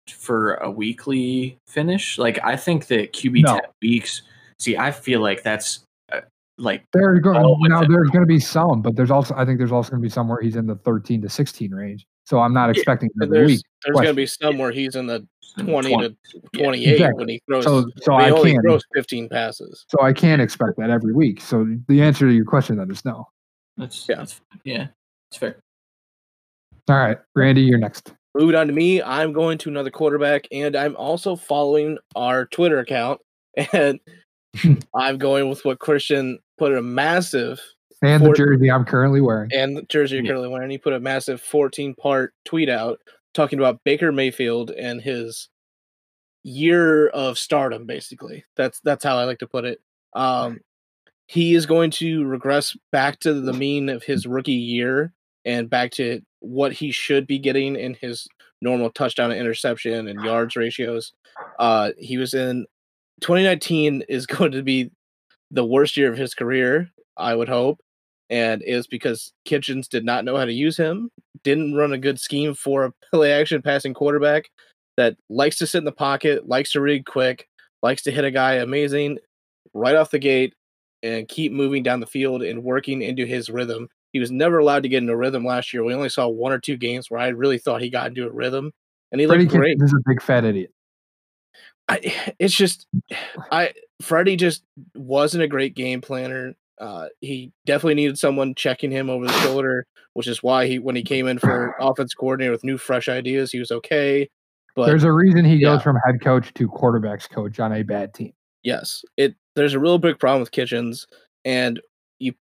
for 0.08 0.54
a 0.56 0.70
weekly 0.70 1.56
finish? 1.66 2.18
Like, 2.18 2.38
I 2.44 2.56
think 2.56 2.86
that 2.88 3.12
QB 3.12 3.42
No. 3.42 3.54
ten 3.54 3.70
weeks. 3.82 4.22
See, 4.58 4.76
I 4.76 4.90
feel 4.90 5.20
like 5.20 5.42
that's 5.42 5.80
uh, 6.12 6.20
like 6.58 6.82
There 6.92 7.18
go, 7.20 7.32
now 7.62 7.82
there's 7.84 8.10
going 8.10 8.22
to 8.22 8.26
be 8.26 8.40
some, 8.40 8.80
but 8.82 8.96
there's 8.96 9.10
also 9.10 9.34
I 9.36 9.44
think 9.44 9.58
there's 9.58 9.72
also 9.72 9.90
going 9.90 10.00
to 10.02 10.06
be 10.06 10.10
some 10.10 10.28
where 10.28 10.40
he's 10.40 10.56
in 10.56 10.66
the 10.66 10.76
13 10.76 11.20
to 11.22 11.28
16 11.28 11.74
range. 11.74 12.06
So 12.24 12.40
I'm 12.40 12.52
not 12.54 12.70
expecting 12.70 13.08
it 13.08 13.24
And 13.24 13.34
every 13.34 13.46
week. 13.46 13.60
There's 13.86 13.96
gonna 13.96 14.12
be 14.14 14.26
some 14.26 14.58
where 14.58 14.72
he's 14.72 14.94
in 14.96 15.06
the 15.06 15.26
20 15.58 15.88
20. 15.94 16.08
to 16.08 16.16
Yeah. 16.52 16.62
28 16.62 16.92
Exactly. 16.92 17.18
when 17.18 17.28
he 17.28 17.42
throws. 17.48 17.64
So 17.64 17.86
so 18.02 18.18
he 18.18 18.24
I 18.24 18.30
only 18.30 18.52
can't 18.52 18.62
throws 18.64 18.82
15 18.94 19.28
passes. 19.30 19.86
so 19.88 20.02
I 20.02 20.12
can't 20.12 20.42
expect 20.42 20.76
that 20.78 20.90
every 20.90 21.12
week. 21.14 21.40
So 21.40 21.66
the 21.88 22.02
answer 22.02 22.26
to 22.28 22.32
your 22.34 22.44
question 22.44 22.76
then 22.76 22.90
is 22.90 23.04
no. 23.04 23.26
That's 23.78 24.06
Yeah. 24.08 24.16
that's 24.16 24.40
yeah, 24.64 24.86
it's 25.30 25.38
fair. 25.38 25.56
All 26.88 26.96
right, 26.96 27.18
Randy, 27.34 27.62
you're 27.62 27.78
next. 27.78 28.12
Moving 28.36 28.54
on 28.54 28.66
to 28.66 28.72
me, 28.72 29.02
I'm 29.02 29.32
going 29.32 29.56
to 29.58 29.68
another 29.70 29.90
quarterback, 29.90 30.46
and 30.52 30.76
I'm 30.76 30.94
also 30.96 31.34
following 31.36 31.98
our 32.14 32.46
Twitter 32.46 32.78
account, 32.78 33.20
and 33.72 33.98
I'm 34.94 35.18
going 35.18 35.48
with 35.48 35.64
what 35.64 35.78
Christian 35.80 36.38
put 36.58 36.72
a 36.74 36.82
massive 36.82 37.60
And 38.02 38.24
the 38.24 38.32
jersey 38.32 38.70
I'm 38.70 38.84
currently 38.84 39.20
wearing. 39.20 39.50
and 39.54 39.76
the 39.76 39.82
jersey 39.88 40.16
you're 40.16 40.24
Yeah. 40.24 40.30
currently 40.32 40.48
wearing. 40.50 40.70
He 40.70 40.78
put 40.78 40.92
a 40.92 41.00
massive 41.00 41.40
14 41.40 41.94
part 41.94 42.32
tweet 42.44 42.68
out 42.68 43.00
talking 43.36 43.58
about 43.58 43.84
Baker 43.84 44.10
Mayfield 44.10 44.70
and 44.70 45.00
his 45.00 45.48
year 46.42 47.08
of 47.08 47.38
stardom. 47.38 47.86
Basically, 47.86 48.44
that's 48.56 48.80
that's 48.80 49.04
how 49.04 49.16
I 49.16 49.24
like 49.24 49.38
to 49.38 49.46
put 49.46 49.64
it. 49.64 49.80
Um, 50.14 50.60
he 51.26 51.54
is 51.54 51.66
going 51.66 51.90
to 51.92 52.24
regress 52.24 52.76
back 52.92 53.20
to 53.20 53.34
the 53.34 53.52
mean 53.52 53.88
of 53.88 54.02
his 54.02 54.26
rookie 54.26 54.52
year 54.52 55.12
and 55.44 55.68
back 55.68 55.90
to 55.92 56.20
what 56.40 56.72
he 56.72 56.90
should 56.90 57.26
be 57.26 57.38
getting 57.38 57.76
in 57.76 57.94
his 57.94 58.26
normal 58.62 58.90
touchdown 58.90 59.30
to 59.30 59.36
interception 59.36 60.08
and 60.08 60.24
yards 60.24 60.56
ratios. 60.56 61.12
Uh, 61.58 61.90
he 61.98 62.16
was 62.16 62.32
in 62.34 62.66
2019 63.20 64.04
is 64.08 64.26
going 64.26 64.52
to 64.52 64.62
be 64.62 64.90
the 65.50 65.64
worst 65.64 65.96
year 65.96 66.10
of 66.10 66.18
his 66.18 66.34
career, 66.34 66.90
I 67.16 67.34
would 67.34 67.48
hope 67.48 67.80
and 68.30 68.62
it 68.62 68.76
was 68.76 68.86
because 68.86 69.32
Kitchens 69.44 69.88
did 69.88 70.04
not 70.04 70.24
know 70.24 70.36
how 70.36 70.44
to 70.44 70.52
use 70.52 70.76
him, 70.76 71.10
didn't 71.42 71.74
run 71.74 71.92
a 71.92 71.98
good 71.98 72.20
scheme 72.20 72.54
for 72.54 72.84
a 72.84 72.92
play 73.12 73.32
action 73.32 73.62
passing 73.62 73.94
quarterback 73.94 74.50
that 74.96 75.16
likes 75.28 75.56
to 75.58 75.66
sit 75.66 75.78
in 75.78 75.84
the 75.84 75.92
pocket, 75.92 76.48
likes 76.48 76.72
to 76.72 76.80
read 76.80 77.06
quick, 77.06 77.48
likes 77.82 78.02
to 78.02 78.10
hit 78.10 78.24
a 78.24 78.30
guy 78.30 78.54
amazing 78.54 79.18
right 79.74 79.94
off 79.94 80.10
the 80.10 80.18
gate 80.18 80.54
and 81.02 81.28
keep 81.28 81.52
moving 81.52 81.82
down 81.82 82.00
the 82.00 82.06
field 82.06 82.42
and 82.42 82.64
working 82.64 83.02
into 83.02 83.26
his 83.26 83.50
rhythm. 83.50 83.88
He 84.12 84.18
was 84.18 84.30
never 84.30 84.58
allowed 84.58 84.82
to 84.84 84.88
get 84.88 85.02
into 85.02 85.16
rhythm 85.16 85.44
last 85.44 85.72
year. 85.72 85.84
We 85.84 85.94
only 85.94 86.08
saw 86.08 86.26
one 86.28 86.52
or 86.52 86.58
two 86.58 86.76
games 86.76 87.10
where 87.10 87.20
I 87.20 87.28
really 87.28 87.58
thought 87.58 87.82
he 87.82 87.90
got 87.90 88.08
into 88.08 88.26
a 88.26 88.32
rhythm 88.32 88.72
and 89.12 89.20
he 89.20 89.26
Freddie 89.26 89.44
looked 89.44 89.54
great. 89.54 89.76
Kitchens 89.76 89.92
is 89.92 89.98
a 89.98 90.08
big 90.08 90.22
fat 90.22 90.44
idiot. 90.44 90.72
I, 91.88 92.34
it's 92.38 92.54
just 92.54 92.86
I 93.52 93.72
Freddie 94.00 94.36
just 94.36 94.62
wasn't 94.94 95.44
a 95.44 95.48
great 95.48 95.74
game 95.74 96.00
planner. 96.00 96.54
Uh, 96.80 97.06
he 97.20 97.52
definitely 97.64 97.94
needed 97.94 98.18
someone 98.18 98.54
checking 98.54 98.90
him 98.90 99.08
over 99.08 99.26
the 99.26 99.40
shoulder, 99.40 99.86
which 100.14 100.26
is 100.26 100.42
why 100.42 100.66
he 100.66 100.78
when 100.78 100.96
he 100.96 101.02
came 101.02 101.26
in 101.26 101.38
for 101.38 101.74
offense 101.80 102.14
coordinator 102.14 102.52
with 102.52 102.64
new 102.64 102.78
fresh 102.78 103.08
ideas, 103.08 103.50
he 103.52 103.58
was 103.58 103.70
okay. 103.70 104.28
But 104.74 104.86
There's 104.86 105.04
a 105.04 105.12
reason 105.12 105.44
he 105.44 105.56
yeah. 105.56 105.74
goes 105.74 105.82
from 105.82 105.96
head 106.04 106.20
coach 106.20 106.52
to 106.54 106.68
quarterbacks 106.68 107.28
coach 107.28 107.58
on 107.60 107.72
a 107.72 107.82
bad 107.82 108.12
team. 108.12 108.32
yes, 108.62 109.04
it 109.16 109.34
there's 109.54 109.74
a 109.74 109.80
real 109.80 109.98
big 109.98 110.18
problem 110.18 110.40
with 110.40 110.50
Kitchens, 110.50 111.06
and 111.44 111.80
you 112.18 112.34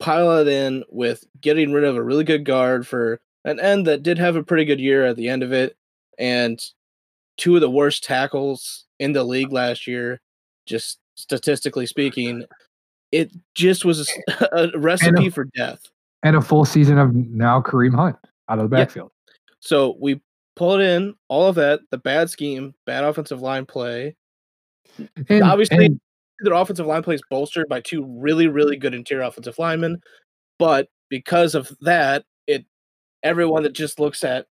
pile 0.00 0.38
it 0.38 0.48
in 0.48 0.84
with 0.88 1.24
getting 1.40 1.72
rid 1.72 1.84
of 1.84 1.96
a 1.96 2.02
really 2.02 2.24
good 2.24 2.44
guard 2.46 2.86
for 2.86 3.20
an 3.44 3.60
end 3.60 3.86
that 3.86 4.02
did 4.02 4.18
have 4.18 4.36
a 4.36 4.42
pretty 4.42 4.64
good 4.64 4.80
year 4.80 5.04
at 5.04 5.16
the 5.16 5.28
end 5.28 5.42
of 5.42 5.52
it, 5.52 5.76
and 6.18 6.58
two 7.36 7.54
of 7.56 7.60
the 7.60 7.70
worst 7.70 8.04
tackles 8.04 8.86
in 8.98 9.12
the 9.12 9.24
league 9.24 9.52
last 9.52 9.86
year, 9.86 10.20
just 10.66 10.98
statistically 11.14 11.86
speaking. 11.86 12.44
It 13.12 13.30
just 13.54 13.84
was 13.84 14.10
a 14.52 14.70
recipe 14.76 15.30
for 15.30 15.44
death. 15.56 15.80
And 16.22 16.36
a 16.36 16.40
full 16.40 16.64
season 16.64 16.98
of 16.98 17.14
now 17.14 17.60
Kareem 17.60 17.94
Hunt 17.94 18.16
out 18.48 18.58
of 18.58 18.70
the 18.70 18.76
Yeah. 18.76 18.84
backfield. 18.84 19.10
So 19.60 19.96
we 20.00 20.20
pull 20.56 20.78
it 20.78 20.82
in, 20.82 21.14
all 21.28 21.46
of 21.48 21.54
that, 21.56 21.80
the 21.90 21.98
bad 21.98 22.30
scheme, 22.30 22.74
bad 22.86 23.04
offensive 23.04 23.40
line 23.40 23.66
play. 23.66 24.16
And, 25.28 25.42
Obviously, 25.42 25.86
and 25.86 26.00
Their 26.40 26.54
offensive 26.54 26.86
line 26.86 27.02
play 27.02 27.14
is 27.14 27.22
bolstered 27.30 27.68
by 27.68 27.80
two 27.80 28.04
really, 28.04 28.48
really 28.48 28.76
good 28.76 28.94
interior 28.94 29.22
offensive 29.24 29.58
linemen. 29.58 30.00
But 30.58 30.88
because 31.08 31.54
of 31.54 31.70
that, 31.82 32.24
it 32.46 32.64
everyone 33.22 33.62
that 33.62 33.72
just 33.72 34.00
looks 34.00 34.24
at 34.24 34.46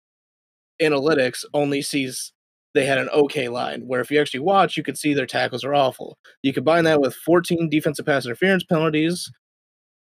analytics 0.81 1.44
only 1.55 1.83
sees 1.83 2.33
they 2.74 2.87
had 2.87 2.98
an 2.98 3.09
okay 3.11 3.48
line. 3.48 3.83
Where 3.87 4.00
if 4.00 4.11
you 4.11 4.20
actually 4.20 4.40
watch, 4.40 4.76
you 4.76 4.83
could 4.83 4.96
see 4.98 5.12
their 5.14 5.26
tackles 5.26 5.64
are 5.64 5.74
awful. 5.74 6.18
You 6.42 6.52
combine 6.52 6.85
that 6.85 7.00
with 7.00 7.14
14 7.14 7.68
defensive 7.68 8.06
pass 8.06 8.24
interference 8.24 8.64
penalties 8.64 9.30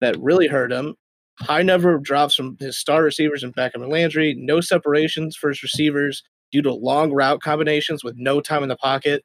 that 0.01 0.19
really 0.19 0.47
hurt 0.47 0.71
him. 0.71 0.95
High 1.39 1.61
number 1.61 1.93
of 1.93 2.03
drops 2.03 2.35
from 2.35 2.57
his 2.59 2.77
star 2.77 3.03
receivers 3.03 3.43
in 3.43 3.53
Beckham 3.53 3.75
and 3.83 3.89
Landry. 3.89 4.35
No 4.37 4.59
separations 4.59 5.35
for 5.35 5.49
his 5.49 5.61
receivers 5.63 6.23
due 6.51 6.61
to 6.63 6.73
long 6.73 7.11
route 7.13 7.41
combinations 7.41 8.03
with 8.03 8.15
no 8.17 8.41
time 8.41 8.63
in 8.63 8.69
the 8.69 8.75
pocket. 8.77 9.23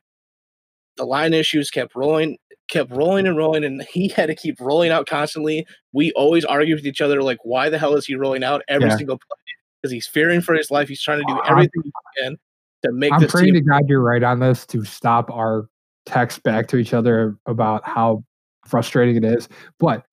The 0.97 1.05
line 1.05 1.33
issues 1.33 1.71
kept 1.71 1.95
rolling, 1.97 2.37
kept 2.69 2.91
rolling 2.93 3.27
and 3.27 3.37
rolling, 3.37 3.65
and 3.65 3.83
he 3.91 4.09
had 4.17 4.27
to 4.27 4.35
keep 4.35 4.61
rolling 4.61 4.91
out 4.91 5.07
constantly. 5.07 5.67
We 5.93 6.13
always 6.13 6.45
argue 6.45 6.75
with 6.75 6.87
each 6.87 7.01
other, 7.01 7.23
like, 7.23 7.39
why 7.45 7.71
the 7.71 7.79
hell 7.79 7.95
is 7.95 8.05
he 8.07 8.15
rolling 8.15 8.45
out 8.45 8.63
every 8.69 8.89
Yeah. 8.89 8.97
single 8.97 9.17
play? 9.17 9.39
Because 9.81 9.93
he's 9.93 10.07
fearing 10.07 10.43
for 10.43 10.55
his 10.55 10.71
life. 10.71 10.89
He's 10.89 11.03
trying 11.03 11.19
to 11.21 11.25
do 11.27 11.41
everything 11.49 11.83
he 11.83 11.93
can 12.23 12.37
to 12.85 12.93
make 12.93 13.13
I'm 13.13 13.21
this 13.21 13.33
praying 13.33 13.55
team. 13.55 13.65
to 13.65 13.71
God 13.71 13.83
you're 13.89 14.03
right 14.03 14.23
on 14.23 14.41
this 14.41 14.67
to 14.67 14.85
stop 14.85 15.31
our 15.31 15.69
texts 16.07 16.41
back 16.41 16.69
to 16.69 16.77
each 16.77 16.93
other 16.95 17.37
about 17.47 17.87
how 17.87 18.25
frustrating 18.67 19.17
it 19.17 19.25
is. 19.25 19.49
But 19.79 20.05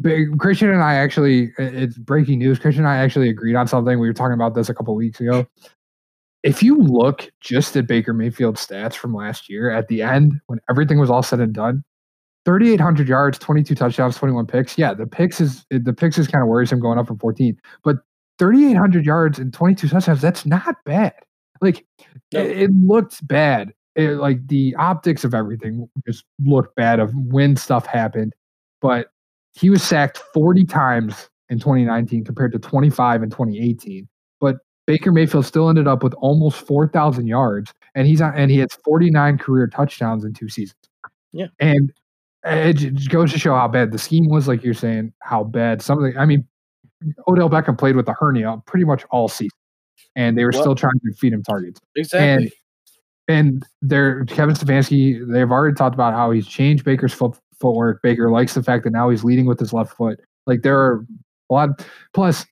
big, 0.00 0.38
Christian 0.38 0.70
and 0.70 0.82
I 0.82 0.94
actually, 0.94 1.52
it's 1.58 1.98
breaking 1.98 2.38
news. 2.38 2.58
Christian 2.58 2.84
and 2.84 2.88
I 2.88 2.96
actually 2.96 3.28
agreed 3.28 3.54
on 3.54 3.66
something. 3.66 3.98
We 3.98 4.08
were 4.08 4.14
talking 4.14 4.34
about 4.34 4.54
this 4.54 4.68
a 4.68 4.74
couple 4.74 4.94
weeks 4.94 5.20
ago. 5.20 5.46
If 6.42 6.62
you 6.62 6.76
look 6.76 7.30
just 7.40 7.76
at 7.76 7.86
Baker 7.86 8.12
Mayfield's 8.12 8.66
stats 8.66 8.94
from 8.94 9.14
last 9.14 9.48
year 9.48 9.70
at 9.70 9.86
the 9.88 10.02
end, 10.02 10.40
when 10.46 10.58
everything 10.68 10.98
was 10.98 11.08
all 11.08 11.22
said 11.22 11.38
and 11.38 11.52
done, 11.52 11.84
3,800 12.44 13.06
yards, 13.06 13.38
22 13.38 13.76
touchdowns, 13.76 14.16
21 14.16 14.46
picks. 14.46 14.76
Yeah, 14.76 14.94
the 14.94 15.06
picks 15.06 15.40
is 15.40 15.64
the 15.70 15.92
picks 15.92 16.18
is 16.18 16.26
kind 16.26 16.42
of 16.42 16.48
worrisome 16.48 16.80
going 16.80 16.98
up 16.98 17.06
from 17.06 17.18
14, 17.18 17.56
but 17.84 17.98
3,800 18.40 19.06
yards 19.06 19.38
and 19.38 19.54
22 19.54 19.88
touchdowns. 19.88 20.20
That's 20.20 20.44
not 20.44 20.74
bad. 20.84 21.14
Like 21.62 21.86
No. 22.34 22.40
it, 22.40 22.62
it 22.64 22.70
looked 22.74 23.26
bad. 23.26 23.72
It, 23.94 24.12
like 24.16 24.46
the 24.48 24.74
optics 24.78 25.24
of 25.24 25.34
everything 25.34 25.88
just 26.06 26.24
looked 26.44 26.74
bad 26.76 27.00
of 27.00 27.14
when 27.14 27.56
stuff 27.56 27.86
happened. 27.86 28.34
But 28.82 29.08
he 29.54 29.70
was 29.70 29.82
sacked 29.82 30.18
40 30.34 30.64
times 30.64 31.30
in 31.50 31.58
2019 31.58 32.24
compared 32.24 32.52
to 32.52 32.58
25 32.58 33.22
in 33.22 33.30
2018. 33.30 34.08
But 34.40 34.56
Baker 34.86 35.12
Mayfield 35.12 35.46
still 35.46 35.68
ended 35.68 35.86
up 35.86 36.02
with 36.02 36.14
almost 36.14 36.66
4,000 36.66 37.26
yards, 37.26 37.72
and 37.94 38.06
he's 38.06 38.20
on, 38.20 38.34
and 38.34 38.50
he 38.50 38.58
has 38.58 38.70
49 38.84 39.38
career 39.38 39.66
touchdowns 39.68 40.24
in 40.24 40.32
two 40.34 40.48
seasons. 40.48 40.78
Yeah. 41.32 41.46
and 41.60 41.92
eh, 42.44 42.70
it 42.76 43.08
goes 43.10 43.32
to 43.32 43.38
show 43.38 43.54
how 43.54 43.68
bad 43.68 43.92
the 43.92 43.98
scheme 43.98 44.28
was. 44.28 44.48
Like 44.48 44.64
you're 44.64 44.74
saying, 44.74 45.12
how 45.20 45.44
bad 45.44 45.80
some 45.82 46.02
of 46.02 46.12
the. 46.12 46.18
I 46.18 46.26
mean, 46.26 46.46
Odell 47.28 47.50
Beckham 47.50 47.78
played 47.78 47.96
with 47.96 48.08
a 48.08 48.14
hernia 48.18 48.60
pretty 48.66 48.84
much 48.84 49.04
all 49.10 49.28
season, 49.28 49.56
and 50.16 50.36
they 50.36 50.44
were 50.44 50.50
Well- 50.52 50.62
still 50.62 50.74
trying 50.74 50.98
to 51.04 51.12
feed 51.14 51.32
him 51.32 51.42
targets 51.42 51.80
Exactly. 51.96 52.52
and 53.28 53.64
they're 53.80 54.24
Kevin 54.26 54.54
Stefanski. 54.54 55.26
They've 55.26 55.50
already 55.50 55.74
talked 55.74 55.94
about 55.94 56.12
how 56.12 56.30
he's 56.30 56.46
changed 56.46 56.84
Baker's 56.84 57.12
foot, 57.12 57.36
footwork. 57.60 58.02
Baker 58.02 58.30
likes 58.30 58.54
the 58.54 58.62
fact 58.62 58.84
that 58.84 58.90
now 58.92 59.08
he's 59.10 59.24
leading 59.24 59.46
with 59.46 59.58
his 59.58 59.72
left 59.72 59.94
foot. 59.96 60.20
Like 60.46 60.62
there 60.62 60.78
are 60.78 61.06
a 61.50 61.52
lot. 61.54 61.86
Plus, 62.14 62.44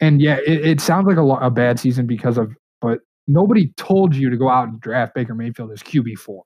and 0.00 0.20
yeah, 0.22 0.38
it, 0.46 0.64
it 0.66 0.80
sounds 0.80 1.06
like 1.06 1.16
a, 1.18 1.22
lo- 1.22 1.38
a 1.40 1.50
bad 1.50 1.78
season 1.78 2.06
because 2.06 2.38
of, 2.38 2.54
but 2.80 3.00
nobody 3.26 3.68
told 3.76 4.14
you 4.14 4.30
to 4.30 4.36
go 4.36 4.48
out 4.48 4.68
and 4.68 4.80
draft 4.80 5.14
Baker 5.14 5.34
Mayfield 5.34 5.70
as 5.72 5.82
QB 5.82 6.16
four. 6.18 6.44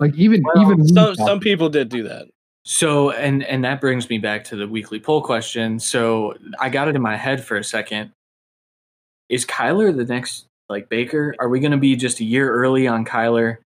Like 0.00 0.14
even 0.16 0.42
Well, 0.42 0.62
even 0.72 0.86
some 0.88 1.14
some 1.16 1.40
people 1.40 1.68
did 1.68 1.88
do 1.90 2.02
that. 2.04 2.26
So 2.64 3.10
and 3.10 3.42
and 3.44 3.64
that 3.64 3.80
brings 3.80 4.08
me 4.08 4.18
back 4.18 4.44
to 4.44 4.56
the 4.56 4.66
weekly 4.66 4.98
poll 5.00 5.20
question. 5.22 5.78
So 5.78 6.34
I 6.60 6.68
got 6.70 6.88
it 6.88 6.96
in 6.96 7.02
my 7.02 7.16
head 7.16 7.44
for 7.44 7.56
a 7.56 7.64
second. 7.64 8.12
Is 9.32 9.44
Kyler 9.46 9.96
the 9.96 10.04
next 10.04 10.44
like 10.68 10.88
Baker? 10.88 11.34
Are 11.40 11.48
we 11.48 11.58
going 11.58 11.72
to 11.72 11.78
be 11.78 11.96
just 11.96 12.20
a 12.20 12.24
year 12.24 12.52
early 12.52 12.86
on 12.86 13.04
Kyler? 13.04 13.56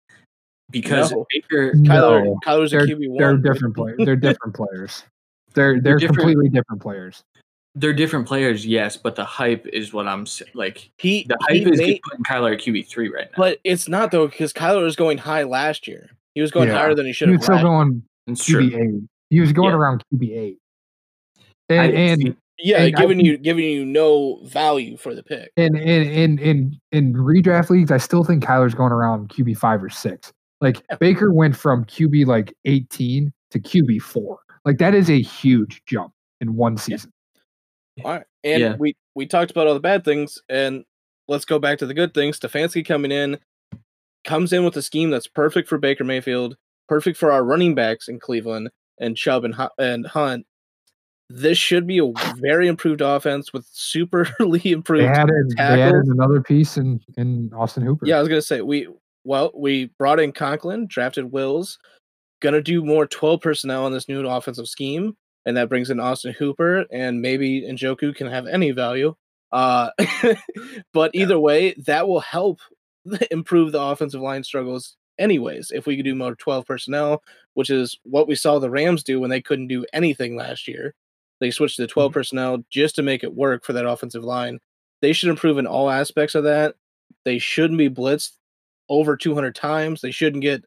Because 0.70 1.12
No. 1.12 1.26
Baker, 1.30 1.72
Kyler, 1.74 2.24
No. 2.24 2.38
Kyler's 2.44 2.70
they're, 2.70 2.86
QB 2.86 3.08
one. 3.08 3.18
they're 3.18 3.36
different 3.36 3.74
players. 3.74 3.96
They're 3.98 4.16
different 4.16 4.54
players. 4.54 5.02
They're 5.54 5.80
they're 5.80 5.96
different- 5.98 6.18
completely 6.18 6.48
different 6.48 6.80
players. 6.82 7.22
they're 7.78 7.92
different 7.92 8.26
players, 8.26 8.64
yes, 8.66 8.96
but 8.96 9.16
the 9.16 9.24
hype 9.24 9.66
is 9.66 9.92
what 9.92 10.06
I'm 10.08 10.22
s- 10.22 10.42
like. 10.54 10.88
He 10.98 11.24
The 11.28 11.36
he 11.50 11.58
hype 11.64 11.72
is 11.72 11.78
made, 11.78 12.00
putting 12.08 12.24
Kyler 12.24 12.54
at 12.54 12.60
QB 12.60 12.88
three 12.88 13.08
right 13.08 13.26
now. 13.26 13.36
but 13.36 13.58
it's 13.64 13.86
not 13.88 14.10
though 14.12 14.28
because 14.28 14.52
Kyler 14.54 14.82
was 14.82 14.96
going 14.96 15.18
high 15.18 15.42
last 15.42 15.86
year. 15.86 16.08
He 16.34 16.40
was 16.40 16.50
going 16.50 16.68
Yeah. 16.68 16.78
higher 16.78 16.94
than 16.94 17.04
he 17.06 17.12
should 17.12 17.28
He 17.28 17.32
have. 17.34 17.40
was 17.40 17.44
still 17.46 17.62
going 17.62 18.02
QB 18.28 18.74
eight. 18.76 19.02
He 19.30 19.40
was 19.40 19.52
going 19.52 19.70
Yeah. 19.72 19.76
around 19.76 20.02
QB 20.12 20.32
eight. 20.38 20.58
And, 21.68 21.92
and 21.94 22.20
see- 22.22 22.36
Yeah, 22.58 22.82
and 22.82 22.94
giving 22.96 23.18
think- 23.18 23.28
you 23.28 23.36
giving 23.38 23.64
you 23.64 23.84
no 23.84 24.40
value 24.44 24.96
for 24.96 25.14
the 25.14 25.22
pick. 25.22 25.50
in 25.56 25.76
in 25.76 26.02
in 26.08 26.38
in 26.38 26.80
in 26.92 27.12
redraft 27.14 27.70
leagues, 27.70 27.90
I 27.90 27.98
still 27.98 28.24
think 28.24 28.42
Kyler's 28.44 28.74
going 28.74 28.92
around 28.92 29.28
QB 29.28 29.58
five 29.58 29.82
or 29.82 29.90
six. 29.90 30.32
Like 30.60 30.82
Yeah. 30.90 30.96
Baker 30.96 31.32
went 31.32 31.54
from 31.56 31.84
QB 31.84 32.24
like 32.26 32.54
eighteen 32.64 33.32
to 33.50 33.60
QB 33.60 34.00
four. 34.00 34.38
Like 34.64 34.78
that 34.78 34.94
is 34.94 35.10
a 35.10 35.20
huge 35.20 35.82
jump 35.86 36.12
in 36.40 36.56
one 36.56 36.76
season. 36.78 37.12
All 38.04 38.12
right. 38.12 38.24
And 38.42 38.60
Yeah. 38.60 38.76
we 38.78 38.96
we 39.14 39.26
talked 39.26 39.50
about 39.50 39.66
all 39.66 39.74
the 39.74 39.80
bad 39.80 40.04
things, 40.04 40.40
and 40.48 40.84
let's 41.28 41.44
go 41.44 41.58
back 41.58 41.78
to 41.78 41.86
the 41.86 41.94
good 41.94 42.14
things. 42.14 42.38
Stefanski 42.40 42.84
coming 42.86 43.12
in, 43.12 43.38
comes 44.24 44.52
in 44.52 44.64
with 44.64 44.76
a 44.76 44.82
scheme 44.82 45.10
that's 45.10 45.26
perfect 45.28 45.68
for 45.68 45.76
Baker 45.78 46.04
Mayfield, 46.04 46.56
perfect 46.88 47.18
for 47.18 47.32
our 47.32 47.44
running 47.44 47.74
backs 47.74 48.08
in 48.08 48.18
Cleveland 48.18 48.70
and 48.98 49.14
Chubb 49.16 49.44
and 49.44 49.54
and 49.78 50.06
Hunt. 50.06 50.46
This 51.28 51.58
should 51.58 51.86
be 51.86 51.98
a 51.98 52.12
very 52.36 52.68
improved 52.68 53.00
offense 53.00 53.52
with 53.52 53.66
superly 53.72 54.62
They 54.62 54.70
improved. 54.70 55.04
added 55.04 55.54
they 55.56 55.82
added 55.82 56.06
another 56.06 56.40
piece 56.40 56.76
in 56.76 57.00
in 57.16 57.52
Austin 57.52 57.84
Hooper. 57.84 58.06
Yeah, 58.06 58.18
I 58.18 58.20
was 58.20 58.28
gonna 58.28 58.42
say 58.42 58.60
we 58.60 58.88
well 59.24 59.50
we 59.54 59.86
brought 59.98 60.20
in 60.20 60.32
Conklin, 60.32 60.86
drafted 60.86 61.32
Wills, 61.32 61.78
gonna 62.40 62.62
do 62.62 62.84
more 62.84 63.06
twelve 63.06 63.40
personnel 63.40 63.86
in 63.88 63.92
this 63.92 64.08
new 64.08 64.26
offensive 64.28 64.68
scheme, 64.68 65.16
and 65.44 65.56
that 65.56 65.68
brings 65.68 65.90
in 65.90 65.98
Austin 65.98 66.32
Hooper, 66.32 66.86
and 66.92 67.20
maybe 67.20 67.62
Njoku 67.62 68.14
can 68.14 68.28
have 68.28 68.46
any 68.46 68.70
value. 68.70 69.14
Uh, 69.50 69.90
but 70.92 71.10
either 71.12 71.40
way, 71.40 71.74
that 71.86 72.06
will 72.06 72.20
help 72.20 72.60
improve 73.32 73.72
the 73.72 73.80
offensive 73.80 74.20
line 74.20 74.44
struggles. 74.44 74.96
Anyways, 75.18 75.72
if 75.72 75.86
we 75.86 75.96
could 75.96 76.04
do 76.04 76.14
more 76.14 76.36
twelve 76.36 76.66
personnel, 76.66 77.24
which 77.54 77.70
is 77.70 77.98
what 78.04 78.28
we 78.28 78.36
saw 78.36 78.60
the 78.60 78.70
Rams 78.70 79.02
do 79.02 79.18
when 79.18 79.30
they 79.30 79.42
couldn't 79.42 79.66
do 79.66 79.84
anything 79.92 80.36
last 80.36 80.68
year, 80.68 80.94
they 81.40 81.50
switched 81.50 81.76
to 81.76 81.86
12 81.86 82.12
personnel 82.12 82.64
just 82.70 82.96
to 82.96 83.02
make 83.02 83.22
it 83.22 83.34
work 83.34 83.64
for 83.64 83.72
that 83.72 83.86
offensive 83.86 84.24
line. 84.24 84.58
They 85.02 85.12
should 85.12 85.28
improve 85.28 85.58
in 85.58 85.66
all 85.66 85.90
aspects 85.90 86.34
of 86.34 86.44
that. 86.44 86.74
They 87.24 87.38
shouldn't 87.38 87.78
be 87.78 87.90
blitzed 87.90 88.32
over 88.88 89.16
200 89.16 89.54
times. 89.54 90.00
They 90.00 90.10
shouldn't 90.10 90.42
get 90.42 90.64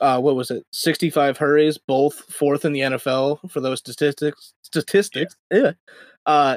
uh 0.00 0.20
what 0.20 0.34
was 0.34 0.50
it? 0.50 0.64
65 0.72 1.38
hurries, 1.38 1.78
both 1.78 2.16
fourth 2.32 2.64
in 2.64 2.72
the 2.72 2.80
NFL 2.80 3.48
for 3.50 3.60
those 3.60 3.78
statistics 3.78 4.54
statistics. 4.62 5.36
Yeah. 5.50 5.72
Uh 6.26 6.56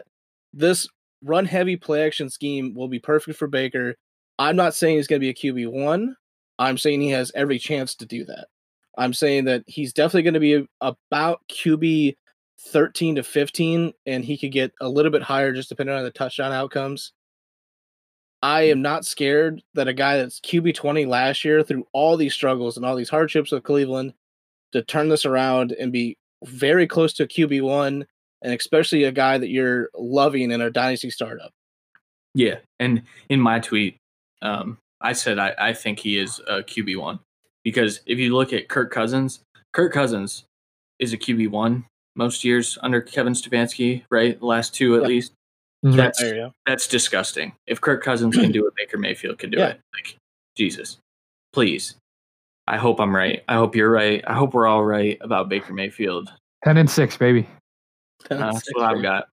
this 0.53 0.87
run 1.23 1.45
heavy 1.45 1.75
play 1.75 2.05
action 2.05 2.29
scheme 2.29 2.73
will 2.73 2.87
be 2.87 2.99
perfect 2.99 3.37
for 3.37 3.47
Baker. 3.47 3.95
I'm 4.39 4.55
not 4.55 4.73
saying 4.73 4.97
he's 4.97 5.07
going 5.07 5.19
to 5.21 5.25
be 5.25 5.29
a 5.29 5.53
QB1. 5.53 6.13
I'm 6.59 6.77
saying 6.77 7.01
he 7.01 7.09
has 7.11 7.31
every 7.35 7.59
chance 7.59 7.95
to 7.95 8.05
do 8.05 8.23
that. 8.25 8.47
I'm 8.97 9.13
saying 9.13 9.45
that 9.45 9.63
he's 9.67 9.93
definitely 9.93 10.23
going 10.23 10.33
to 10.35 10.39
be 10.39 10.67
about 10.81 11.41
QB 11.49 12.15
13 12.59 13.15
to 13.15 13.23
15 13.23 13.93
and 14.05 14.25
he 14.25 14.37
could 14.37 14.51
get 14.51 14.71
a 14.81 14.89
little 14.89 15.11
bit 15.11 15.21
higher 15.21 15.53
just 15.53 15.69
depending 15.69 15.95
on 15.95 16.03
the 16.03 16.11
touchdown 16.11 16.51
outcomes. 16.51 17.13
I 18.41 18.63
am 18.63 18.81
not 18.81 19.05
scared 19.05 19.61
that 19.73 19.87
a 19.87 19.93
guy 19.93 20.17
that's 20.17 20.39
QB 20.39 20.75
20 20.75 21.05
last 21.05 21.43
year 21.43 21.63
through 21.63 21.87
all 21.91 22.17
these 22.17 22.33
struggles 22.33 22.77
and 22.77 22.85
all 22.85 22.95
these 22.95 23.09
hardships 23.09 23.51
of 23.51 23.63
Cleveland 23.63 24.13
to 24.73 24.83
turn 24.83 25.09
this 25.09 25.25
around 25.25 25.71
and 25.71 25.91
be 25.91 26.17
very 26.43 26.87
close 26.87 27.13
to 27.13 27.25
QB 27.27 27.61
1 27.61 28.05
and 28.43 28.53
especially 28.53 29.03
a 29.03 29.11
guy 29.11 29.37
that 29.37 29.49
you're 29.49 29.89
loving 29.95 30.51
in 30.51 30.61
a 30.61 30.69
dynasty 30.69 31.09
startup. 31.09 31.51
Yeah, 32.33 32.57
and 32.79 33.01
in 33.29 33.39
my 33.39 33.59
tweet, 33.59 33.97
um, 34.43 34.77
I 35.01 35.13
said 35.13 35.39
I, 35.39 35.55
I 35.57 35.73
think 35.73 35.99
he 35.99 36.19
is 36.19 36.39
a 36.47 36.61
QB 36.61 36.97
one 36.97 37.19
because 37.63 38.01
if 38.05 38.19
you 38.19 38.35
look 38.35 38.53
at 38.53 38.67
Kirk 38.67 38.91
Cousins, 38.91 39.39
Kirk 39.73 39.91
Cousins 39.91 40.43
is 40.99 41.13
a 41.13 41.17
QB 41.17 41.49
one 41.49 41.85
most 42.17 42.43
years 42.43 42.77
under 42.81 42.99
Kevin 43.01 43.33
Stefanski, 43.33 44.03
right? 44.09 44.39
The 44.39 44.45
last 44.45 44.73
two 44.73 44.95
at 44.95 45.03
Yeah. 45.03 45.07
least. 45.07 45.33
That's 45.83 46.19
There 46.19 46.35
you 46.35 46.51
that's 46.65 46.87
disgusting. 46.87 47.53
If 47.67 47.79
Kirk 47.79 48.03
Cousins 48.03 48.35
can 48.35 48.51
do 48.51 48.65
it, 48.67 48.73
Baker 48.75 48.97
Mayfield 48.97 49.37
can 49.37 49.51
do 49.51 49.59
Yeah. 49.59 49.67
it. 49.69 49.81
Like 49.93 50.17
Jesus, 50.57 50.97
please. 51.53 51.95
I 52.65 52.77
hope 52.77 52.99
I'm 52.99 53.15
right. 53.15 53.43
I 53.47 53.53
hope 53.55 53.75
you're 53.75 53.91
right. 53.91 54.21
I 54.27 54.33
hope 54.33 54.53
we're 54.53 54.67
all 54.67 54.83
right 54.83 55.17
about 55.21 55.47
Baker 55.49 55.73
Mayfield. 55.73 56.33
ten 56.65 56.77
and 56.77 56.89
six, 56.89 57.15
baby. 57.15 57.47
Uh, 58.29 58.51
that's 58.51 58.67
what 58.73 58.83
I've 58.83 59.01
got. 59.03 59.29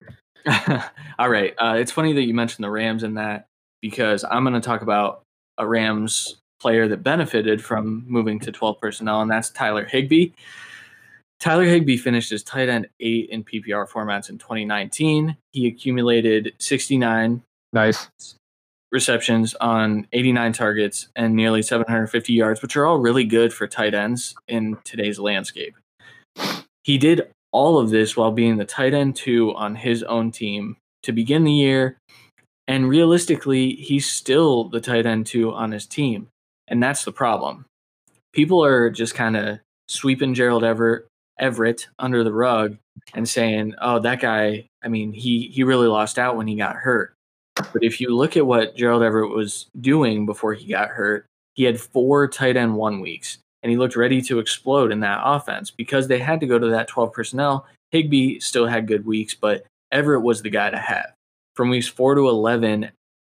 All 1.20 1.30
right. 1.30 1.54
Uh, 1.60 1.76
it's 1.78 1.92
funny 1.92 2.14
that 2.14 2.24
you 2.24 2.34
mentioned 2.34 2.64
the 2.64 2.72
Rams 2.72 3.04
in 3.04 3.14
that 3.16 3.46
because 3.82 4.24
I'm 4.24 4.44
going 4.44 4.54
to 4.54 4.62
talk 4.62 4.82
about 4.82 5.24
a 5.58 5.68
Rams 5.68 6.38
player 6.62 6.88
that 6.88 7.04
benefited 7.04 7.64
from 7.64 8.04
moving 8.08 8.40
to 8.40 8.52
12 8.52 8.80
personnel, 8.80 9.22
and 9.22 9.30
that's 9.30 9.50
Tyler 9.52 9.84
Higbee. 9.86 10.32
Tyler 11.40 11.66
Higbee 11.66 11.98
finished 11.98 12.32
as 12.32 12.44
tight 12.44 12.68
end 12.70 12.88
eight 13.00 13.30
in 13.30 13.44
PPR 13.44 13.88
formats 13.88 14.30
in 14.30 14.38
2019. 14.38 15.38
He 15.52 15.68
accumulated 15.68 16.54
69 16.60 17.44
Nice. 17.72 18.10
receptions 18.92 19.54
on 19.56 20.08
89 20.12 20.54
targets 20.54 21.08
and 21.16 21.36
nearly 21.36 21.62
750 21.62 22.34
yards, 22.34 22.62
which 22.62 22.76
are 22.76 22.86
all 22.86 22.98
really 22.98 23.24
good 23.24 23.54
for 23.54 23.68
tight 23.68 23.94
ends 23.94 24.36
in 24.48 24.78
today's 24.84 25.20
landscape. 25.20 25.76
He 26.84 26.98
did 26.98 27.30
all 27.52 27.80
of 27.80 27.90
this 27.90 28.18
while 28.18 28.32
being 28.32 28.58
the 28.58 28.66
tight 28.66 28.94
end 28.94 29.16
two 29.16 29.54
on 29.56 29.76
his 29.76 30.04
own 30.04 30.32
team 30.32 30.78
to 31.04 31.12
begin 31.12 31.44
the 31.44 31.54
year. 31.54 31.98
And 32.68 32.90
realistically, 32.90 33.72
he's 33.76 34.10
still 34.10 34.66
the 34.66 34.82
tight 34.82 35.06
end 35.06 35.26
two 35.26 35.52
on 35.52 35.72
his 35.72 35.86
team. 35.86 36.28
And 36.68 36.84
that's 36.84 37.04
the 37.04 37.12
problem. 37.12 37.66
People 38.34 38.64
are 38.64 38.90
just 38.90 39.16
kind 39.16 39.36
of 39.36 39.60
sweeping 39.88 40.36
Gerald 40.36 40.64
Everett, 40.64 41.08
Everett 41.40 41.88
under 41.98 42.24
the 42.24 42.34
rug 42.34 42.78
and 43.14 43.28
saying, 43.28 43.76
oh, 43.82 44.00
that 44.00 44.22
guy, 44.22 44.68
I 44.84 44.88
mean, 44.88 45.14
he, 45.14 45.48
he 45.48 45.64
really 45.64 45.88
lost 45.88 46.20
out 46.20 46.36
when 46.36 46.48
he 46.48 46.56
got 46.56 46.76
hurt. 46.76 47.14
But 47.56 47.84
if 47.84 48.00
you 48.00 48.16
look 48.16 48.38
at 48.38 48.46
what 48.46 48.76
Gerald 48.76 49.04
Everett 49.04 49.32
was 49.32 49.68
doing 49.80 50.26
before 50.26 50.54
he 50.54 50.68
got 50.68 50.90
hurt, 50.90 51.26
he 51.56 51.64
had 51.64 51.80
four 51.80 52.28
tight 52.28 52.56
end 52.56 52.76
one 52.76 53.02
weeks, 53.02 53.38
and 53.64 53.70
he 53.70 53.78
looked 53.78 53.96
ready 53.96 54.22
to 54.24 54.40
explode 54.40 54.92
in 54.92 55.02
that 55.02 55.22
offense 55.24 55.72
because 55.72 56.08
they 56.08 56.20
had 56.20 56.40
to 56.40 56.48
go 56.48 56.58
to 56.58 56.70
that 56.70 56.88
12 56.88 57.12
personnel. 57.12 57.66
Higbee 57.92 58.40
still 58.40 58.68
had 58.68 58.88
good 58.88 59.06
weeks, 59.06 59.34
but 59.34 59.66
Everett 59.92 60.22
was 60.22 60.42
the 60.42 60.50
guy 60.50 60.70
to 60.70 60.78
have. 60.78 61.12
From 61.56 61.70
weeks 61.70 61.88
four 61.88 62.16
to 62.16 62.30
11, 62.30 62.92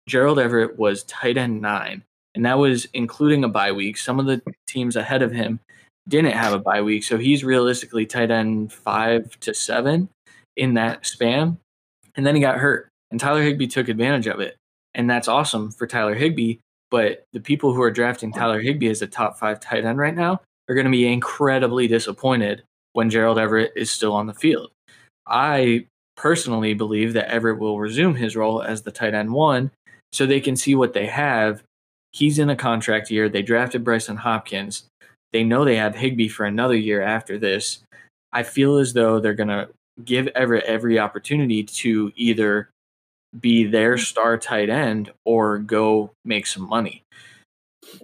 Gerald 0.09 0.39
Everett 0.39 0.79
was 0.79 1.05
tight 1.05 1.37
end 1.37 1.61
nine, 1.61 2.03
and 2.35 2.45
that 2.47 2.59
was 2.59 2.87
including 2.95 3.45
a 3.45 3.49
bye 3.49 3.73
week. 3.73 3.97
Some 3.97 4.19
of 4.19 4.27
the 4.27 4.43
teams 4.67 4.97
ahead 4.97 5.23
of 5.23 5.33
him 5.33 5.61
didn't 6.09 6.33
have 6.33 6.53
a 6.53 6.59
bye 6.59 6.83
week, 6.83 7.05
so 7.05 7.19
he's 7.19 7.45
realistically 7.45 8.07
tight 8.07 8.31
end 8.31 8.73
five 8.73 9.39
to 9.41 9.55
seven 9.55 10.09
in 10.57 10.75
that 10.75 11.05
span. 11.05 11.59
And 12.15 12.27
then 12.27 12.35
he 12.35 12.41
got 12.41 12.59
hurt 12.59 12.89
and 13.11 13.21
Tyler 13.21 13.43
Higbee 13.43 13.67
took 13.67 13.89
advantage 13.89 14.27
of 14.27 14.41
it. 14.41 14.57
And 14.95 15.09
that's 15.09 15.29
awesome 15.29 15.71
for 15.71 15.87
Tyler 15.87 16.15
Higbee. 16.15 16.59
But 16.91 17.25
the 17.33 17.41
people 17.41 17.73
who 17.73 17.83
are 17.83 17.91
drafting 17.91 18.33
Tyler 18.33 18.61
Higbee 18.61 18.89
as 18.89 19.03
a 19.03 19.07
top 19.07 19.39
five 19.39 19.61
tight 19.61 19.85
end 19.85 19.99
right 19.99 20.15
now 20.15 20.41
are 20.69 20.75
going 20.75 20.87
to 20.87 20.91
be 20.91 21.11
incredibly 21.11 21.89
disappointed 21.89 22.63
when 22.93 23.11
Gerald 23.11 23.39
Everett 23.39 23.73
is 23.77 23.91
still 23.91 24.13
on 24.13 24.27
the 24.27 24.35
field. 24.35 24.71
I 25.27 25.87
personally 26.17 26.75
believe 26.75 27.13
that 27.13 27.31
Everett 27.31 27.59
will 27.59 27.79
resume 27.79 28.15
his 28.15 28.37
role 28.37 28.63
as 28.63 28.83
the 28.83 28.93
tight 28.93 29.15
end 29.15 29.33
one 29.33 29.71
so 30.13 30.25
they 30.25 30.41
can 30.41 30.57
see 30.57 30.75
what 30.75 30.93
they 30.93 31.07
have. 31.07 31.63
He's 32.13 32.39
in 32.39 32.49
a 32.49 32.57
contract 32.57 33.11
year. 33.11 33.29
They 33.29 33.43
drafted 33.43 33.85
Brycen 33.85 34.19
Hopkins. 34.19 34.85
They 35.37 35.45
know 35.45 35.67
they 35.67 35.77
have 35.77 35.95
Higbee 35.95 36.29
for 36.29 36.47
another 36.47 36.75
year 36.75 37.03
after 37.03 37.37
this. 37.37 37.81
I 38.33 38.43
feel 38.43 38.79
as 38.79 38.95
though 38.95 39.21
they're 39.21 39.35
going 39.35 39.51
to 39.51 39.69
give 40.03 40.29
Everett 40.29 40.65
every 40.65 40.99
opportunity 40.99 41.63
to 41.63 42.11
either 42.17 42.71
be 43.39 43.65
their 43.65 43.99
star 43.99 44.39
tight 44.39 44.71
end 44.71 45.13
or 45.27 45.59
go 45.59 46.11
make 46.25 46.47
some 46.47 46.67
money. 46.67 47.03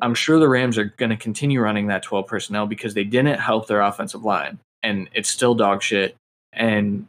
I'm 0.02 0.14
sure 0.14 0.38
the 0.38 0.46
Rams 0.46 0.76
are 0.76 0.92
going 0.98 1.08
to 1.08 1.16
continue 1.16 1.62
running 1.62 1.86
that 1.86 2.02
12 2.02 2.26
personnel 2.26 2.66
because 2.66 2.92
they 2.92 3.04
didn't 3.04 3.40
help 3.40 3.66
their 3.66 3.80
offensive 3.80 4.26
line 4.26 4.58
and 4.82 5.08
it's 5.14 5.30
still 5.30 5.54
dog 5.54 5.82
shit. 5.82 6.14
And 6.52 7.06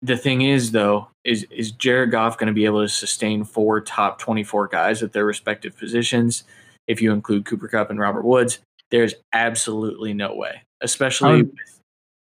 the 0.00 0.16
thing 0.16 0.40
is 0.40 0.70
though, 0.70 1.08
is 1.22 1.46
is 1.50 1.70
Jared 1.70 2.12
Goff 2.12 2.38
going 2.38 2.46
to 2.46 2.54
be 2.54 2.64
able 2.64 2.80
to 2.80 2.88
sustain 2.88 3.44
four 3.44 3.82
top 3.82 4.18
24 4.18 4.68
guys 4.68 5.02
at 5.02 5.12
their 5.12 5.26
respective 5.26 5.76
positions 5.76 6.44
if 6.88 7.02
you 7.02 7.12
include 7.12 7.44
Cooper 7.44 7.68
Kupp 7.68 7.90
and 7.90 8.00
Robert 8.00 8.24
Woods? 8.24 8.60
There's 8.94 9.14
absolutely 9.32 10.14
no 10.14 10.36
way, 10.36 10.62
especially 10.80 11.40
Um, 11.40 11.46
with 11.46 11.80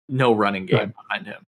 no 0.10 0.34
running 0.34 0.66
game 0.66 0.96
behind 0.98 1.28
him. 1.28 1.44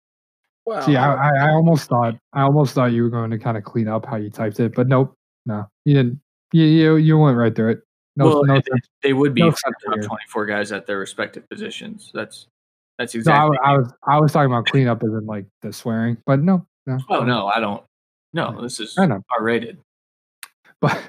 Wow. 0.66 0.82
See, 0.82 0.96
I, 0.96 1.14
I, 1.14 1.50
I 1.50 1.50
almost 1.52 1.88
thought 1.88 2.16
I 2.34 2.42
almost 2.42 2.74
thought 2.74 2.94
you 2.94 3.04
were 3.04 3.12
going 3.12 3.30
to 3.30 3.38
kind 3.38 3.56
of 3.56 3.64
clean 3.64 3.88
up 3.88 4.08
how 4.08 4.16
you 4.16 4.32
typed 4.32 4.60
it, 4.60 4.74
but 4.74 4.88
nope, 4.88 5.14
no, 5.46 5.68
you 5.86 5.94
didn't. 5.94 6.20
You 6.52 6.64
you, 6.66 6.96
you 6.96 7.18
went 7.20 7.38
right 7.38 7.56
through 7.56 7.74
it. 7.74 7.82
No, 8.16 8.26
well, 8.26 8.44
no, 8.44 8.56
they, 8.56 8.80
they 9.04 9.14
would 9.14 9.36
be 9.36 9.42
no 9.42 9.52
top 9.52 9.74
here. 9.94 10.02
24 10.02 10.46
guys 10.48 10.72
at 10.72 10.88
their 10.88 10.98
respective 10.98 11.48
positions. 11.48 12.10
That's 12.16 12.48
that's 12.98 13.14
no 13.14 13.20
I, 13.20 13.20
exactly. 13.20 13.58
I 13.64 13.78
was 13.78 13.94
I 14.08 14.20
was 14.20 14.32
talking 14.32 14.52
about 14.52 14.66
clean 14.66 14.88
up 14.88 15.04
as 15.04 15.10
in 15.10 15.28
like 15.28 15.46
the 15.62 15.72
swearing, 15.72 16.18
but 16.26 16.42
no, 16.42 16.66
no. 16.88 16.98
oh 17.10 17.24
no, 17.24 17.50
I 17.50 17.60
don't. 17.60 17.84
No, 18.34 18.60
this 18.64 18.80
is 18.80 18.98
I 18.98 19.06
know. 19.06 19.22
R 19.38 19.44
rated. 19.44 19.78
but 20.82 21.00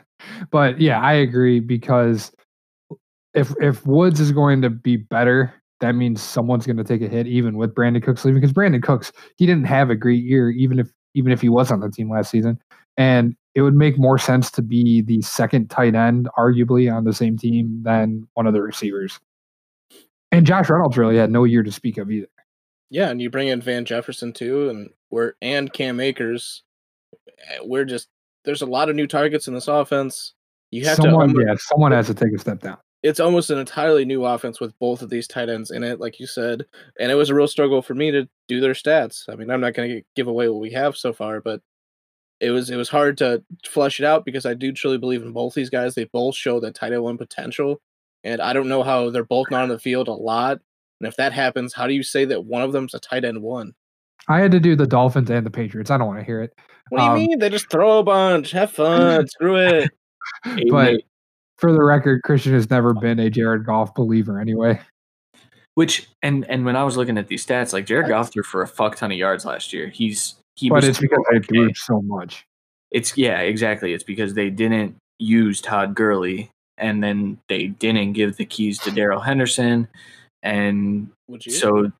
but 0.50 0.78
yeah, 0.78 1.00
I 1.00 1.14
agree 1.14 1.58
because 1.58 2.30
if 3.34 3.54
if 3.60 3.86
Woods 3.86 4.20
is 4.20 4.32
going 4.32 4.62
to 4.62 4.70
be 4.70 4.96
better, 4.96 5.52
that 5.80 5.94
means 5.94 6.22
someone's 6.22 6.66
going 6.66 6.76
to 6.76 6.84
take 6.84 7.02
a 7.02 7.08
hit, 7.08 7.26
even 7.26 7.56
with 7.56 7.74
Brandin 7.74 8.02
Cooks 8.02 8.24
leaving. 8.24 8.40
Because 8.40 8.52
Brandin 8.52 8.82
Cooks, 8.82 9.12
he 9.36 9.46
didn't 9.46 9.66
have 9.66 9.90
a 9.90 9.96
great 9.96 10.22
year, 10.22 10.50
even 10.50 10.78
if 10.78 10.88
even 11.14 11.32
if 11.32 11.40
he 11.40 11.48
was 11.48 11.70
on 11.70 11.80
the 11.80 11.90
team 11.90 12.10
last 12.10 12.30
season, 12.30 12.58
and 12.96 13.36
it 13.54 13.62
would 13.62 13.74
make 13.74 13.98
more 13.98 14.18
sense 14.18 14.50
to 14.52 14.62
be 14.62 15.02
the 15.02 15.22
second 15.22 15.70
tight 15.70 15.94
end, 15.94 16.28
arguably 16.36 16.92
on 16.92 17.04
the 17.04 17.12
same 17.12 17.36
team, 17.36 17.80
than 17.82 18.26
one 18.34 18.46
of 18.46 18.52
the 18.52 18.62
receivers. 18.62 19.20
And 20.32 20.46
Josh 20.46 20.68
Reynolds 20.68 20.98
really 20.98 21.16
had 21.16 21.30
no 21.30 21.44
year 21.44 21.62
to 21.62 21.70
speak 21.70 21.98
of 21.98 22.10
either. 22.10 22.26
Yeah, 22.90 23.10
and 23.10 23.20
you 23.20 23.30
bring 23.30 23.48
in 23.48 23.60
Van 23.60 23.84
Jefferson 23.84 24.32
too, 24.32 24.68
and 24.70 24.90
we're 25.10 25.34
and 25.42 25.72
Cam 25.72 26.00
Akers. 26.00 26.62
We're 27.62 27.84
just 27.84 28.08
there's 28.44 28.62
a 28.62 28.66
lot 28.66 28.88
of 28.88 28.96
new 28.96 29.06
targets 29.06 29.48
in 29.48 29.54
this 29.54 29.68
offense. 29.68 30.34
You 30.70 30.84
have 30.86 30.96
someone, 30.96 31.28
to. 31.28 31.40
almo- 31.40 31.50
yeah, 31.50 31.56
someone 31.58 31.92
has 31.92 32.06
to 32.08 32.14
take 32.14 32.32
a 32.34 32.38
step 32.38 32.60
down. 32.60 32.78
It's 33.04 33.20
almost 33.20 33.50
an 33.50 33.58
entirely 33.58 34.06
new 34.06 34.24
offense 34.24 34.58
with 34.60 34.76
both 34.78 35.02
of 35.02 35.10
these 35.10 35.28
tight 35.28 35.50
ends 35.50 35.70
in 35.70 35.84
it, 35.84 36.00
like 36.00 36.18
you 36.18 36.26
said. 36.26 36.64
And 36.98 37.12
it 37.12 37.16
was 37.16 37.28
a 37.28 37.34
real 37.34 37.46
struggle 37.46 37.82
for 37.82 37.94
me 37.94 38.10
to 38.10 38.26
do 38.48 38.60
their 38.60 38.72
stats. 38.72 39.28
I 39.28 39.36
mean, 39.36 39.50
I'm 39.50 39.60
not 39.60 39.74
going 39.74 39.90
to 39.90 40.02
give 40.16 40.26
away 40.26 40.48
what 40.48 40.60
we 40.62 40.70
have 40.70 40.96
so 40.96 41.12
far, 41.12 41.42
but 41.42 41.60
it 42.40 42.50
was 42.50 42.70
it 42.70 42.76
was 42.76 42.88
hard 42.88 43.18
to 43.18 43.44
flesh 43.66 44.00
it 44.00 44.06
out 44.06 44.24
because 44.24 44.46
I 44.46 44.54
do 44.54 44.72
truly 44.72 44.96
believe 44.96 45.22
in 45.22 45.32
both 45.32 45.52
these 45.54 45.68
guys. 45.70 45.94
They 45.94 46.04
both 46.04 46.34
show 46.34 46.58
that 46.60 46.74
tight 46.74 46.92
end 46.94 47.02
one 47.02 47.18
potential, 47.18 47.80
and 48.24 48.40
I 48.40 48.54
don't 48.54 48.68
know 48.68 48.82
how 48.82 49.10
they're 49.10 49.22
both 49.22 49.50
not 49.50 49.62
on 49.64 49.68
the 49.68 49.78
field 49.78 50.08
a 50.08 50.12
lot. 50.12 50.58
And 51.00 51.06
if 51.06 51.16
that 51.16 51.34
happens, 51.34 51.74
how 51.74 51.86
do 51.86 51.92
you 51.92 52.02
say 52.02 52.24
that 52.24 52.44
one 52.46 52.62
of 52.62 52.72
them's 52.72 52.94
a 52.94 53.00
tight 53.00 53.24
end 53.26 53.42
one? 53.42 53.74
I 54.28 54.38
had 54.38 54.52
to 54.52 54.60
do 54.60 54.74
the 54.76 54.86
Dolphins 54.86 55.30
and 55.30 55.44
the 55.44 55.50
Patriots. 55.50 55.90
I 55.90 55.98
don't 55.98 56.06
want 56.08 56.20
to 56.20 56.24
hear 56.24 56.40
it. 56.40 56.54
What 56.88 56.98
do 56.98 57.04
you 57.04 57.10
Um, 57.10 57.16
mean? 57.16 57.38
They 57.38 57.50
just 57.50 57.70
throw 57.70 57.98
a 57.98 58.02
bunch, 58.02 58.52
have 58.52 58.70
fun, 58.72 59.26
screw 59.28 59.56
it. 59.56 59.90
But-. 60.70 61.02
For 61.58 61.72
the 61.72 61.82
record, 61.82 62.22
Christian 62.22 62.52
has 62.52 62.68
never 62.68 62.94
been 62.94 63.18
a 63.18 63.30
Jared 63.30 63.64
Goff 63.64 63.94
believer 63.94 64.40
anyway. 64.40 64.80
Which 65.74 66.08
and 66.22 66.48
and 66.48 66.64
when 66.64 66.76
I 66.76 66.84
was 66.84 66.96
looking 66.96 67.18
at 67.18 67.28
these 67.28 67.44
stats, 67.44 67.72
like 67.72 67.86
Jared 67.86 68.08
Goff 68.08 68.32
threw 68.32 68.42
for 68.42 68.62
a 68.62 68.66
fuck 68.66 68.96
ton 68.96 69.10
of 69.10 69.18
yards 69.18 69.44
last 69.44 69.72
year. 69.72 69.88
He's 69.88 70.36
he 70.56 70.68
But 70.68 70.76
was 70.76 70.88
it's 70.88 70.98
because 71.00 71.24
they 71.30 71.38
okay. 71.38 71.46
threw 71.46 71.74
so 71.74 72.00
much. 72.02 72.44
It's 72.90 73.16
yeah, 73.16 73.40
exactly. 73.40 73.92
It's 73.92 74.04
because 74.04 74.34
they 74.34 74.50
didn't 74.50 74.96
use 75.18 75.60
Todd 75.60 75.94
Gurley, 75.94 76.50
and 76.78 77.02
then 77.02 77.38
they 77.48 77.68
didn't 77.68 78.12
give 78.12 78.36
the 78.36 78.44
keys 78.44 78.78
to 78.80 78.90
Darrell 78.92 79.20
Henderson, 79.20 79.88
and 80.44 81.10
so, 81.40 81.90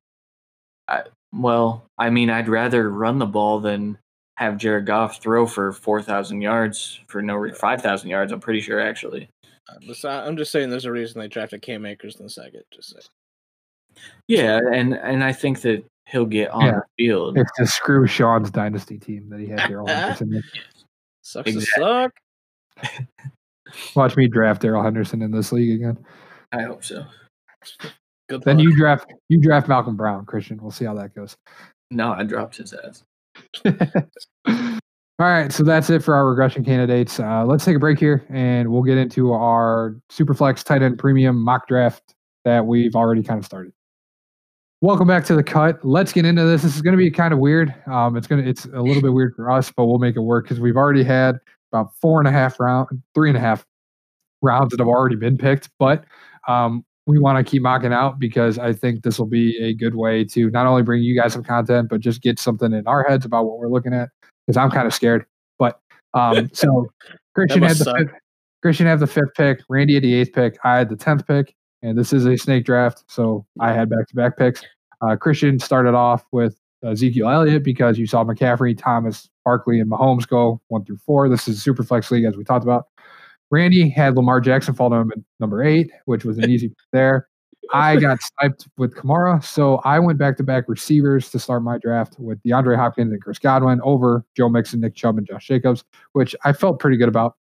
I, 0.87 1.01
well, 1.33 1.85
I 1.97 2.09
mean, 2.09 2.29
I'd 2.29 2.47
rather 2.47 2.89
run 2.89 3.19
the 3.19 3.25
ball 3.25 3.59
than 3.59 3.97
have 4.37 4.57
Jared 4.57 4.85
Goff 4.85 5.21
throw 5.21 5.47
for 5.47 5.71
four 5.71 6.01
thousand 6.01 6.41
yards 6.41 6.99
for 7.07 7.21
no 7.21 7.51
five 7.53 7.81
thousand 7.81 8.09
yards. 8.09 8.31
I'm 8.31 8.39
pretty 8.39 8.61
sure 8.61 8.79
actually. 8.79 9.29
Uh, 9.69 10.07
I- 10.07 10.25
I'm 10.27 10.37
just 10.37 10.51
saying 10.51 10.69
there's 10.69 10.85
a 10.85 10.91
reason 10.91 11.19
they 11.19 11.27
drafted 11.27 11.61
Cam 11.61 11.85
Akers 11.85 12.15
in 12.17 12.23
the 12.25 12.29
second. 12.29 12.63
Just 12.71 12.91
say. 12.91 12.99
Yeah, 14.27 14.59
and 14.73 14.93
and 14.93 15.23
I 15.23 15.31
think 15.33 15.61
that 15.61 15.83
he'll 16.07 16.25
get 16.25 16.49
on 16.51 16.65
Yeah. 16.65 16.71
the 16.97 17.03
field. 17.05 17.37
It's 17.37 17.51
to 17.57 17.65
screw 17.65 18.05
Sean's 18.07 18.51
dynasty 18.51 18.97
team 18.99 19.29
that 19.29 19.39
he 19.39 19.47
had 19.47 19.67
Darrell 19.67 19.87
Henderson. 19.87 20.33
in. 20.35 20.43
Sucks 21.23 21.49
Exactly. 21.49 21.83
to 21.83 22.91
suck. 22.91 23.05
Watch 23.95 24.15
me 24.17 24.27
draft 24.27 24.61
Darrell 24.61 24.83
Henderson 24.83 25.21
in 25.21 25.31
this 25.31 25.51
league 25.51 25.75
again. 25.81 25.97
I 26.51 26.61
hope 26.63 26.83
so. 26.83 27.05
Good 28.29 28.43
Then 28.43 28.57
luck. 28.57 28.63
you 28.63 28.75
draft 28.75 29.13
you 29.29 29.39
draft 29.41 29.67
Malcolm 29.67 29.95
Brown, 29.95 30.25
Christian. 30.25 30.59
We'll 30.61 30.71
see 30.71 30.85
how 30.85 30.93
that 30.95 31.15
goes. 31.15 31.35
No, 31.89 32.11
I 32.11 32.23
dropped 32.23 32.57
his 32.57 32.73
ass. 32.73 33.03
All 35.17 35.27
right, 35.27 35.49
so 35.49 35.63
that's 35.63 35.89
it 35.89 36.03
for 36.03 36.13
our 36.13 36.27
regression 36.27 36.65
candidates. 36.65 37.21
Uh, 37.21 37.45
let's 37.45 37.63
take 37.63 37.77
a 37.77 37.79
break 37.79 37.97
here, 37.97 38.25
and 38.29 38.69
we'll 38.69 38.83
get 38.83 38.97
into 38.97 39.31
our 39.31 39.95
Superflex 40.11 40.61
tight 40.61 40.83
end 40.83 40.99
premium 40.99 41.41
mock 41.41 41.69
draft 41.69 42.15
that 42.43 42.65
we've 42.65 42.95
already 42.95 43.23
kind 43.23 43.39
of 43.39 43.45
started. 43.45 43.71
Welcome 44.81 45.07
back 45.07 45.23
to 45.25 45.35
the 45.35 45.41
cut. 45.41 45.79
Let's 45.85 46.11
get 46.11 46.25
into 46.25 46.43
this. 46.43 46.63
This 46.63 46.75
is 46.75 46.81
going 46.81 46.91
to 46.91 46.97
be 46.97 47.09
kind 47.09 47.33
of 47.33 47.39
weird. 47.39 47.73
Um, 47.87 48.17
it's 48.17 48.27
gonna 48.27 48.41
it's 48.41 48.65
a 48.65 48.81
little 48.81 49.01
bit 49.01 49.13
weird 49.13 49.33
for 49.37 49.49
us, 49.49 49.71
but 49.71 49.85
we'll 49.85 49.99
make 49.99 50.17
it 50.17 50.19
work 50.19 50.45
because 50.45 50.59
we've 50.59 50.75
already 50.75 51.03
had 51.03 51.37
about 51.71 51.95
four 52.01 52.19
and 52.19 52.27
a 52.27 52.31
half 52.31 52.59
round, 52.59 52.89
three 53.13 53.29
and 53.29 53.37
a 53.37 53.41
half 53.41 53.65
rounds 54.41 54.71
that 54.71 54.81
have 54.81 54.89
already 54.89 55.15
been 55.15 55.37
picked. 55.37 55.69
But 55.79 56.03
um, 56.49 56.83
we 57.07 57.19
want 57.19 57.37
to 57.37 57.49
keep 57.49 57.61
mocking 57.61 57.93
out 57.93 58.19
because 58.19 58.59
I 58.59 58.73
think 58.73 59.03
this 59.03 59.17
will 59.17 59.27
be 59.27 59.57
a 59.63 59.73
good 59.73 59.95
way 59.95 60.25
to 60.25 60.49
not 60.49 60.67
only 60.67 60.83
bring 60.83 61.03
you 61.03 61.17
guys 61.17 61.31
some 61.31 61.43
content, 61.43 61.87
but 61.87 62.01
just 62.01 62.21
get 62.21 62.37
something 62.37 62.73
in 62.73 62.85
our 62.85 63.03
heads 63.03 63.23
about 63.23 63.45
what 63.45 63.59
we're 63.59 63.69
looking 63.69 63.93
at 63.93 64.09
because 64.45 64.57
I'm 64.57 64.71
kind 64.71 64.87
of 64.87 64.93
scared. 64.93 65.25
But 65.59 65.79
um, 66.13 66.49
so 66.53 66.87
Christian 67.33 67.63
had 67.63 67.77
the 67.77 67.83
suck. 67.83 67.97
fifth, 67.97 68.11
Christian 68.61 68.87
had 68.87 68.99
the 68.99 69.07
fifth 69.07 69.33
pick, 69.35 69.61
Randy 69.69 69.95
had 69.95 70.03
the 70.03 70.13
eighth 70.13 70.33
pick, 70.33 70.57
I 70.63 70.77
had 70.77 70.89
the 70.89 70.95
tenth 70.95 71.25
pick, 71.27 71.55
and 71.81 71.97
this 71.97 72.13
is 72.13 72.25
a 72.25 72.37
snake 72.37 72.65
draft, 72.65 73.03
so 73.07 73.45
I 73.59 73.73
had 73.73 73.89
back 73.89 74.07
to 74.07 74.15
back 74.15 74.37
picks. 74.37 74.63
Uh, 75.01 75.15
Christian 75.15 75.59
started 75.59 75.93
off 75.93 76.25
with 76.31 76.59
Ezekiel 76.83 77.29
Elliott 77.29 77.63
because 77.63 77.97
you 77.97 78.07
saw 78.07 78.23
McCaffrey, 78.23 78.77
Thomas, 78.77 79.29
Barkley, 79.43 79.79
and 79.79 79.89
Mahomes 79.89 80.27
go 80.27 80.61
one 80.67 80.85
through 80.85 80.97
four. 80.97 81.29
This 81.29 81.47
is 81.47 81.61
super 81.61 81.83
flex 81.83 82.11
league 82.11 82.25
as 82.25 82.37
we 82.37 82.43
talked 82.43 82.63
about. 82.63 82.87
Randy 83.51 83.89
had 83.89 84.15
Lamar 84.15 84.41
Jackson 84.41 84.73
fall 84.73 84.89
to 84.89 84.95
him 84.95 85.11
at 85.11 85.19
number 85.39 85.63
eight, 85.63 85.91
which 86.05 86.25
was 86.25 86.37
an 86.37 86.49
easy 86.49 86.69
pick 86.69 86.77
there. 86.91 87.27
I 87.73 87.97
got 87.97 88.19
sniped 88.21 88.67
with 88.77 88.95
Kamara, 88.95 89.43
so 89.43 89.77
I 89.83 89.99
went 89.99 90.17
back 90.17 90.37
to 90.37 90.43
back 90.43 90.65
receivers 90.67 91.29
to 91.31 91.39
start 91.39 91.63
my 91.63 91.77
draft 91.77 92.15
with 92.19 92.41
DeAndre 92.43 92.75
Hopkins 92.75 93.11
and 93.11 93.21
Chris 93.21 93.39
Godwin 93.39 93.81
over 93.83 94.25
Joe 94.35 94.49
Mixon, 94.49 94.81
Nick 94.81 94.95
Chubb, 94.95 95.17
and 95.17 95.27
Josh 95.27 95.47
Jacobs, 95.47 95.83
which 96.13 96.35
I 96.43 96.53
felt 96.53 96.79
pretty 96.79 96.97
good 96.97 97.09
about. 97.09 97.35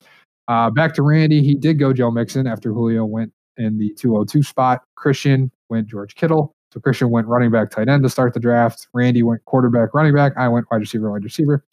Uh, 0.47 0.69
back 0.69 0.93
to 0.95 1.01
Randy, 1.01 1.41
he 1.43 1.55
did 1.55 1.79
go 1.79 1.93
Joe 1.93 2.11
Mixon 2.11 2.47
after 2.47 2.73
Julio 2.73 3.05
went 3.05 3.31
in 3.57 3.77
the 3.77 3.93
202 3.93 4.43
spot. 4.43 4.81
Christian 4.95 5.51
went 5.69 5.87
George 5.87 6.15
Kittle. 6.15 6.55
So 6.73 6.79
Christian 6.79 7.09
went 7.09 7.27
running 7.27 7.51
back, 7.51 7.69
tight 7.69 7.89
end 7.89 8.03
to 8.03 8.09
start 8.09 8.33
the 8.33 8.39
draft. 8.39 8.87
Randy 8.93 9.23
went 9.23 9.43
quarterback, 9.45 9.93
running 9.93 10.13
back. 10.13 10.33
I 10.37 10.47
went 10.47 10.67
wide 10.71 10.77
receiver, 10.77 11.11
wide 11.11 11.23
receiver. 11.23 11.65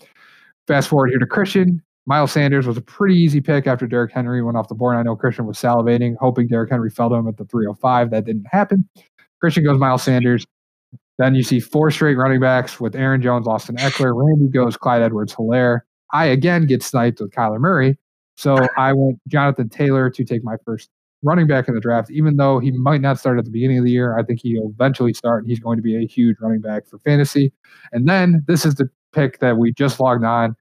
Fast 0.66 0.88
forward 0.88 1.10
here 1.10 1.18
to 1.18 1.26
Christian. 1.26 1.82
Miles 2.08 2.32
Sanders 2.32 2.66
was 2.66 2.78
a 2.78 2.80
pretty 2.80 3.16
easy 3.16 3.38
pick 3.42 3.66
after 3.66 3.86
Derrick 3.86 4.10
Henry 4.10 4.42
went 4.42 4.56
off 4.56 4.68
the 4.68 4.74
board. 4.74 4.96
I 4.96 5.02
know 5.02 5.14
Christian 5.14 5.44
was 5.44 5.58
salivating, 5.58 6.16
hoping 6.18 6.48
Derrick 6.48 6.70
Henry 6.70 6.88
fell 6.88 7.10
to 7.10 7.16
him 7.16 7.28
at 7.28 7.36
the 7.36 7.44
305. 7.44 8.10
That 8.10 8.24
didn't 8.24 8.46
happen. 8.50 8.88
Christian 9.40 9.62
goes 9.62 9.78
Miles 9.78 10.04
Sanders. 10.04 10.46
Then 11.18 11.34
you 11.34 11.42
see 11.42 11.60
four 11.60 11.90
straight 11.90 12.16
running 12.16 12.40
backs 12.40 12.80
with 12.80 12.96
Aaron 12.96 13.20
Jones, 13.20 13.46
Austin 13.46 13.76
Ekeler. 13.76 14.14
Randy 14.16 14.48
goes 14.48 14.78
Clyde 14.78 15.02
Edwards 15.02 15.34
Hilaire. 15.34 15.84
I 16.14 16.24
again 16.24 16.64
get 16.66 16.82
sniped 16.82 17.20
with 17.20 17.30
Kyler 17.30 17.60
Murray. 17.60 17.98
So 18.38 18.56
I 18.78 18.94
went 18.94 19.20
Jonathan 19.28 19.68
Taylor 19.68 20.08
to 20.08 20.24
take 20.24 20.42
my 20.42 20.56
first 20.64 20.88
running 21.22 21.46
back 21.46 21.68
in 21.68 21.74
the 21.74 21.80
draft, 21.80 22.10
even 22.10 22.38
though 22.38 22.58
he 22.58 22.70
might 22.70 23.02
not 23.02 23.18
start 23.18 23.38
at 23.38 23.44
the 23.44 23.50
beginning 23.50 23.78
of 23.78 23.84
the 23.84 23.90
year. 23.90 24.16
I 24.16 24.22
think 24.22 24.40
he'll 24.42 24.70
eventually 24.70 25.12
start. 25.12 25.42
And 25.42 25.50
he's 25.50 25.60
going 25.60 25.76
to 25.76 25.82
be 25.82 26.02
a 26.02 26.06
huge 26.06 26.38
running 26.40 26.62
back 26.62 26.86
for 26.86 26.98
fantasy. 27.00 27.52
And 27.92 28.08
then 28.08 28.44
this 28.46 28.64
is 28.64 28.76
the 28.76 28.88
pick 29.12 29.40
that 29.40 29.58
we 29.58 29.74
just 29.74 30.00
logged 30.00 30.24
on. 30.24 30.56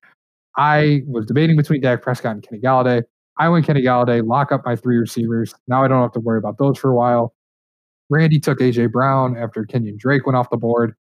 I 0.58 1.02
was 1.08 1.26
debating 1.26 1.56
between 1.56 1.82
Dak 1.82 2.02
Prescott 2.02 2.34
and 2.34 2.44
Kenny 2.48 2.62
Golladay. 2.62 3.04
I 3.38 3.48
went 3.50 3.66
Kenny 3.66 3.84
Golladay, 3.84 4.26
lock 4.26 4.52
up 4.52 4.66
my 4.66 4.76
three 4.76 4.98
receivers. 4.98 5.54
Now 5.68 5.84
I 5.84 5.88
don't 5.88 6.02
have 6.02 6.12
to 6.14 6.20
worry 6.20 6.40
about 6.40 6.58
those 6.58 6.78
for 6.80 6.90
a 6.90 6.96
while. 6.96 7.36
Randy 8.10 8.40
took 8.40 8.60
AJ 8.60 8.92
Brown 8.92 9.38
after 9.38 9.66
Kenyon 9.66 9.98
Drake 9.98 10.26
went 10.26 10.36
off 10.36 10.50
the 10.50 10.58
board. 10.58 10.96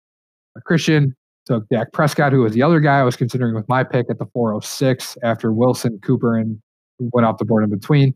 Christian 0.64 1.14
took 1.46 1.68
Dak 1.68 1.92
Prescott, 1.92 2.32
who 2.32 2.40
was 2.40 2.52
the 2.52 2.62
other 2.62 2.80
guy 2.80 2.98
I 2.98 3.04
was 3.04 3.16
considering 3.16 3.54
with 3.54 3.68
my 3.68 3.84
pick 3.84 4.06
at 4.10 4.18
the 4.18 4.26
406 4.26 5.16
after 5.22 5.52
Wilson, 5.52 5.98
Cooper, 6.02 6.36
and 6.36 6.60
went 6.98 7.26
off 7.26 7.38
the 7.38 7.44
board 7.44 7.64
in 7.64 7.70
between. 7.70 8.14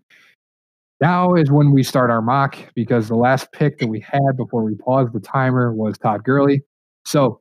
Now 1.00 1.34
is 1.34 1.50
when 1.50 1.72
we 1.72 1.82
start 1.82 2.10
our 2.10 2.20
mock 2.20 2.56
because 2.74 3.08
the 3.08 3.16
last 3.16 3.50
pick 3.52 3.78
that 3.78 3.86
we 3.86 4.00
had 4.00 4.36
before 4.36 4.62
we 4.62 4.74
paused 4.74 5.14
the 5.14 5.20
timer 5.20 5.72
was 5.72 5.96
Todd 5.96 6.24
Gurley. 6.24 6.62
So 7.06 7.39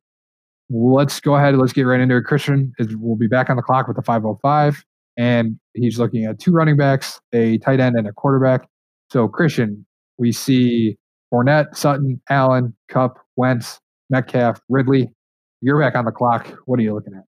let's 0.70 1.20
go 1.20 1.36
ahead. 1.36 1.56
Let's 1.56 1.74
get 1.74 1.84
right 1.84 2.00
into 2.00 2.18
it. 2.18 2.24
Christian 2.24 2.74
is 2.80 2.96
will 2.96 3.16
be 3.16 3.28
back 3.28 3.50
on 3.50 3.56
the 3.56 3.62
clock 3.62 3.88
with 3.88 3.96
the 3.96 4.04
505, 4.04 4.84
and 5.18 5.60
he's 5.74 6.00
looking 6.00 6.26
at 6.26 6.40
two 6.40 6.52
running 6.52 6.78
backs, 6.78 7.20
a 7.34 7.58
tight 7.60 7.80
end, 7.80 7.96
and 7.98 8.08
a 8.08 8.14
quarterback. 8.14 8.68
So 9.12 9.28
Christian, 9.28 9.86
we 10.18 10.32
see 10.32 10.98
Fournette, 11.34 11.76
Sutton, 11.76 12.22
Allen, 12.30 12.76
Kupp, 12.90 13.20
Wentz, 13.36 13.80
Metcalf, 14.10 14.60
Ridley. 14.70 15.10
You're 15.62 15.80
back 15.80 15.96
on 15.96 16.06
the 16.06 16.12
clock. 16.12 16.48
What 16.66 16.80
are 16.80 16.84
you 16.84 16.94
looking 16.94 17.14
at? 17.16 17.24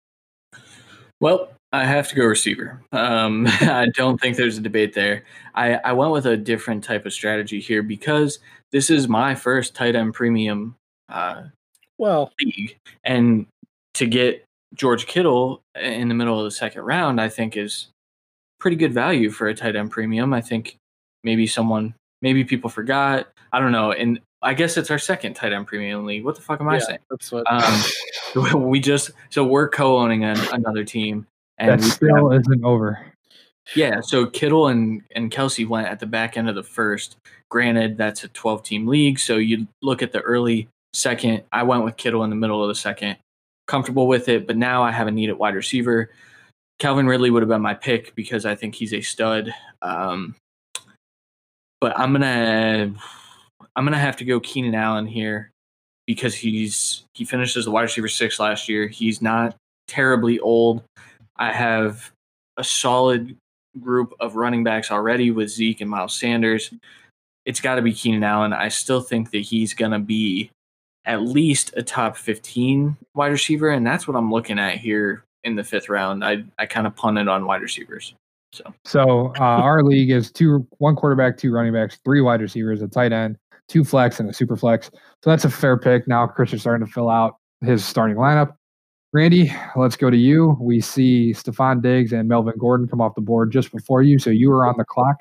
Well, 1.20 1.52
I 1.74 1.86
have 1.86 2.08
to 2.10 2.16
go 2.16 2.26
receiver. 2.26 2.84
Um, 2.92 3.48
I 3.62 3.88
don't 3.94 4.20
think 4.20 4.38
there's 4.38 4.58
a 4.58 4.62
debate 4.62 4.94
there. 4.94 5.24
I, 5.56 5.76
I 5.76 5.94
went 5.94 6.12
with 6.12 6.26
a 6.26 6.38
different 6.38 6.84
type 6.84 7.06
of 7.06 7.14
strategy 7.14 7.60
here 7.60 7.84
because 7.84 8.40
this 8.72 8.90
is 8.90 9.08
my 9.08 9.36
first 9.36 9.76
tight 9.76 9.96
end 9.96 10.14
premium 10.14 10.76
uh, 11.10 11.44
Well, 12.02 12.34
league, 12.44 12.78
and 13.04 13.46
to 13.94 14.08
get 14.08 14.44
George 14.74 15.06
Kittle 15.06 15.62
in 15.80 16.08
the 16.08 16.16
middle 16.16 16.40
of 16.40 16.46
the 16.46 16.50
second 16.50 16.82
round, 16.82 17.22
I 17.22 17.30
think 17.30 17.56
is 17.56 17.90
pretty 18.60 18.76
good 18.76 18.92
value 18.92 19.30
for 19.30 19.48
a 19.48 19.54
tight 19.54 19.76
end 19.76 19.92
premium. 19.92 20.34
I 20.34 20.42
think 20.42 20.78
maybe 21.24 21.46
someone, 21.46 21.94
maybe 22.24 22.44
people 22.44 22.72
forgot. 22.72 23.28
I 23.54 23.60
don't 23.60 23.72
know, 23.72 23.92
and 23.92 24.20
I 24.42 24.56
guess 24.56 24.78
it's 24.78 24.90
our 24.90 24.98
second 24.98 25.36
tight 25.36 25.54
end 25.54 25.68
premium 25.68 26.04
league. 26.08 26.26
What 26.26 26.34
the 26.34 26.42
fuck 26.42 26.60
am 26.60 26.70
I 26.70 26.78
yeah, 26.78 26.80
saying? 26.80 27.00
that's 27.12 27.32
what. 27.32 27.46
Um, 27.48 28.64
we 28.72 28.80
just 28.80 29.12
so 29.30 29.44
we're 29.46 29.70
co-owning 29.70 30.24
an, 30.24 30.40
another 30.54 30.84
team, 30.84 31.28
and 31.60 31.70
That 31.70 31.82
we 31.82 31.90
still 31.92 32.32
isn't 32.32 32.66
over. 32.66 33.00
yeah. 33.76 34.02
So 34.02 34.26
Kittle 34.26 34.70
and 34.70 35.04
and 35.16 35.32
Kelce 35.32 35.68
went 35.68 35.86
at 35.86 36.00
the 36.00 36.08
back 36.08 36.36
end 36.36 36.50
of 36.50 36.56
the 36.56 36.64
first. 36.64 37.18
Granted, 37.50 37.96
that's 37.96 38.24
a 38.24 38.28
12 38.30 38.64
team 38.64 38.88
league, 38.88 39.20
so 39.20 39.38
you 39.38 39.68
look 39.84 40.02
at 40.02 40.14
the 40.14 40.22
early 40.22 40.68
second. 40.94 41.44
I 41.52 41.64
went 41.64 41.84
with 41.84 41.98
Kittle 41.98 42.24
in 42.24 42.30
the 42.30 42.36
middle 42.36 42.62
of 42.62 42.68
the 42.68 42.76
second. 42.76 43.18
Comfortable 43.68 44.08
with 44.08 44.28
it, 44.28 44.48
but 44.48 44.58
now 44.58 44.84
I 44.84 44.92
have 44.92 45.08
a 45.08 45.12
need 45.12 45.30
at 45.30 45.38
wide 45.38 45.56
receiver. 45.56 46.10
Calvin 46.80 47.08
Ridley 47.08 47.30
would 47.30 47.44
have 47.44 47.50
been 47.50 47.62
my 47.62 47.74
pick 47.74 48.14
because 48.16 48.46
I 48.46 48.56
think 48.56 48.76
he's 48.76 48.94
a 48.94 49.02
stud. 49.02 49.54
Um, 49.82 50.36
but 51.80 51.98
I'm 51.98 52.12
gonna 52.12 52.94
I'm 53.76 53.86
gonna 53.86 54.00
have 54.00 54.18
to 54.18 54.26
go 54.26 54.40
Keenan 54.40 54.76
Allen 54.76 55.06
here 55.06 55.52
because 56.08 56.36
he's 56.36 57.04
he 57.14 57.24
finished 57.24 57.56
as 57.56 57.68
a 57.68 57.72
wide 57.72 57.84
receiver 57.84 58.08
six 58.08 58.40
last 58.40 58.68
year. 58.68 58.88
He's 58.88 59.22
not 59.22 59.56
terribly 59.88 60.40
old. 60.40 60.84
I 61.38 61.52
have 61.52 62.12
a 62.58 62.64
solid 62.64 63.36
group 63.80 64.14
of 64.20 64.36
running 64.36 64.64
backs 64.64 64.92
already 64.92 65.32
with 65.32 65.50
Zeke 65.50 65.82
and 65.82 65.90
Miles 65.90 66.16
Sanders. 66.16 66.74
It's 67.46 67.62
got 67.62 67.76
to 67.76 67.82
be 67.82 67.94
Keenan 67.94 68.24
Allen. 68.24 68.54
I 68.54 68.70
still 68.70 69.02
think 69.02 69.32
that 69.32 69.40
he's 69.40 69.74
going 69.74 69.92
to 69.92 70.00
be 70.00 70.52
at 71.06 71.22
least 71.22 71.74
a 71.76 71.84
top 71.84 72.16
15 72.18 72.96
wide 73.16 73.32
receiver, 73.32 73.70
and 73.70 73.86
that's 73.86 74.08
what 74.08 74.16
I'm 74.16 74.32
looking 74.32 74.60
at 74.60 74.78
here 74.78 75.24
in 75.44 75.56
the 75.56 75.64
fifth 75.64 75.90
round. 75.90 76.24
I, 76.24 76.44
I 76.60 76.66
kind 76.66 76.86
of 76.86 76.96
punted 76.96 77.28
on 77.28 77.46
wide 77.46 77.62
receivers. 77.62 78.14
So, 78.54 78.74
so 78.86 79.34
uh, 79.40 79.40
our 79.44 79.84
league 79.84 80.12
is 80.12 80.32
two, 80.32 80.68
one 80.78 80.96
quarterback, 80.96 81.38
two 81.38 81.52
running 81.52 81.74
backs, 81.74 81.98
three 82.04 82.22
wide 82.22 82.42
receivers, 82.42 82.82
a 82.82 82.88
tight 82.88 83.12
end, 83.12 83.38
two 83.68 83.84
flex, 83.84 84.20
and 84.20 84.30
a 84.30 84.34
super 84.34 84.56
flex. 84.56 84.92
So 85.24 85.30
that's 85.30 85.46
a 85.46 85.50
fair 85.50 85.78
pick. 85.78 86.08
Now 86.08 86.28
Chris 86.28 86.54
is 86.54 86.62
starting 86.62 86.86
to 86.86 86.92
fill 86.92 87.10
out 87.10 87.38
his 87.62 87.84
starting 87.84 88.18
lineup. 88.18 88.56
Randy, 89.14 89.54
let's 89.76 89.98
go 89.98 90.10
to 90.10 90.18
you. 90.18 90.58
We 90.62 90.80
see 90.80 91.34
Stefon 91.34 91.82
Diggs 91.82 92.14
and 92.14 92.30
Melvin 92.30 92.54
Gordon 92.58 92.88
come 92.88 93.02
off 93.02 93.14
the 93.16 93.22
board 93.22 93.52
just 93.52 93.72
before 93.72 94.02
you, 94.02 94.20
so 94.20 94.30
you 94.30 94.50
were 94.50 94.66
on 94.66 94.76
the 94.78 94.86
clock. 94.86 95.18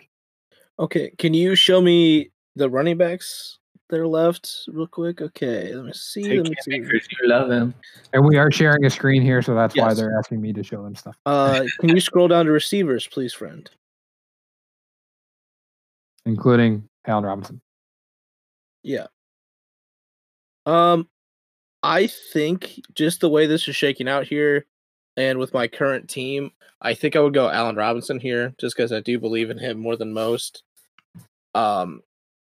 Okay, 0.78 1.12
can 1.18 1.34
you 1.34 1.56
show 1.56 1.80
me 1.80 2.30
the 2.54 2.70
running 2.70 2.96
backs 2.96 3.58
that 3.90 4.00
are 4.00 4.06
left 4.08 4.68
real 4.72 4.86
quick? 4.86 5.20
Okay, 5.20 5.74
let 5.74 5.84
me 5.84 5.92
see. 5.92 6.22
Take 6.22 6.38
let 6.38 6.48
me 6.50 6.56
see. 6.62 6.80
because 6.80 7.06
you 7.20 7.28
love 7.28 7.50
him. 7.50 7.74
And 8.12 8.24
we 8.24 8.36
are 8.38 8.50
sharing 8.50 8.84
a 8.84 8.90
screen 8.90 9.22
here, 9.22 9.42
so 9.42 9.54
that's 9.54 9.76
why 9.76 9.92
they're 9.94 10.18
asking 10.18 10.40
me 10.40 10.52
to 10.54 10.62
show 10.62 10.82
them 10.82 10.94
stuff, 10.94 11.16
Uh, 11.26 11.64
can 11.80 11.90
you 11.90 12.00
scroll 12.00 12.28
down 12.28 12.46
to 12.46 12.52
receivers, 12.52 13.06
please, 13.06 13.34
friend? 13.34 13.70
including 16.26 16.86
Allen 17.06 17.24
Robinson. 17.24 17.60
Yeah. 18.82 19.06
Um, 20.66 21.08
I 21.82 22.06
think 22.06 22.80
just 22.94 23.20
the 23.20 23.28
way 23.30 23.46
this 23.46 23.66
is 23.68 23.74
shaking 23.74 24.06
out 24.06 24.26
here, 24.26 24.66
and 25.16 25.38
with 25.38 25.54
my 25.54 25.66
current 25.66 26.08
team, 26.10 26.52
I 26.82 26.94
think 26.94 27.16
I 27.16 27.20
would 27.20 27.34
go 27.34 27.48
Allen 27.48 27.76
Robinson 27.76 28.20
here, 28.20 28.54
just 28.58 28.76
because 28.76 28.92
I 28.92 29.00
do 29.00 29.18
believe 29.18 29.50
in 29.50 29.58
him 29.58 29.78
more 29.78 29.96
than 29.96 30.12
most. 30.12 30.62
Um, 31.54 32.02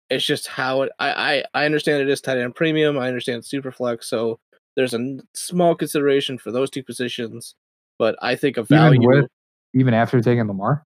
it's 0.09 0.25
just 0.25 0.47
how 0.47 0.83
it. 0.83 0.91
I 0.99 1.43
I, 1.53 1.61
I 1.61 1.65
understand 1.65 2.01
it 2.01 2.09
is 2.09 2.21
tight 2.21 2.37
end 2.37 2.55
premium. 2.55 2.97
I 2.97 3.07
understand 3.07 3.45
super 3.45 3.71
flex, 3.71 4.09
so 4.09 4.39
there's 4.75 4.93
a 4.93 5.17
small 5.33 5.75
consideration 5.75 6.37
for 6.37 6.51
those 6.51 6.69
two 6.69 6.83
positions. 6.83 7.55
But 7.99 8.15
I 8.21 8.35
think 8.35 8.57
a 8.57 8.63
value. 8.63 9.01
Even 9.01 9.21
with, 9.21 9.31
even 9.73 9.93
after 9.93 10.21
taking 10.21 10.47
Lamar. 10.47 10.85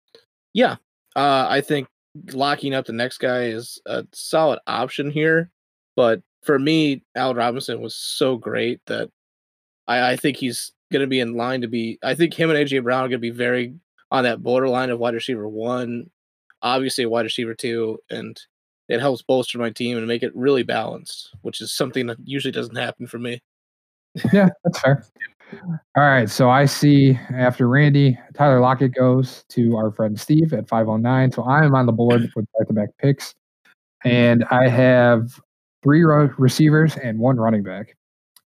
Yeah. 0.54 0.76
Uh, 1.14 1.46
I 1.48 1.60
think 1.60 1.86
locking 2.32 2.74
up 2.74 2.86
the 2.86 2.92
next 2.92 3.18
guy 3.18 3.44
is 3.44 3.80
a 3.86 4.06
solid 4.12 4.58
option 4.66 5.10
here. 5.10 5.50
But 5.96 6.22
for 6.42 6.58
me, 6.58 7.02
Al 7.14 7.34
Robinson 7.34 7.80
was 7.80 7.94
so 7.94 8.36
great 8.36 8.80
that 8.86 9.10
I, 9.86 10.12
I 10.12 10.16
think 10.16 10.36
he's 10.36 10.72
going 10.92 11.02
to 11.02 11.06
be 11.06 11.20
in 11.20 11.34
line 11.34 11.60
to 11.60 11.68
be. 11.68 11.98
I 12.02 12.14
think 12.14 12.34
him 12.34 12.50
and 12.50 12.58
AJ 12.58 12.82
Brown 12.82 13.04
are 13.04 13.08
going 13.08 13.12
to 13.12 13.18
be 13.18 13.30
very 13.30 13.74
on 14.10 14.24
that 14.24 14.42
borderline 14.42 14.90
of 14.90 14.98
wide 14.98 15.14
receiver 15.14 15.48
one, 15.48 16.08
obviously 16.62 17.04
wide 17.06 17.24
receiver 17.24 17.54
two, 17.54 17.98
and 18.10 18.40
it 18.88 19.00
helps 19.00 19.22
bolster 19.22 19.58
my 19.58 19.70
team 19.70 19.96
and 19.96 20.06
make 20.06 20.22
it 20.22 20.34
really 20.34 20.62
balanced, 20.62 21.34
which 21.42 21.60
is 21.60 21.72
something 21.72 22.06
that 22.06 22.18
usually 22.24 22.52
doesn't 22.52 22.76
happen 22.76 23.06
for 23.06 23.18
me. 23.18 23.40
Yeah, 24.32 24.48
that's 24.62 24.80
fair. 24.80 25.04
All 25.96 26.04
right, 26.04 26.28
so 26.28 26.50
I 26.50 26.64
see 26.64 27.18
after 27.34 27.68
Randy, 27.68 28.18
Tyler 28.34 28.60
Lockett 28.60 28.94
goes 28.94 29.44
to 29.50 29.76
our 29.76 29.90
friend 29.90 30.18
Steve 30.18 30.52
at 30.52 30.68
509. 30.68 31.32
So 31.32 31.42
I 31.42 31.64
am 31.64 31.74
on 31.74 31.86
the 31.86 31.92
board 31.92 32.30
with 32.36 32.46
back 32.58 32.68
to 32.68 32.72
back 32.72 32.88
picks, 32.98 33.34
and 34.04 34.44
I 34.50 34.68
have 34.68 35.40
three 35.82 36.02
receivers 36.02 36.96
and 36.96 37.18
one 37.18 37.36
running 37.36 37.62
back. 37.62 37.96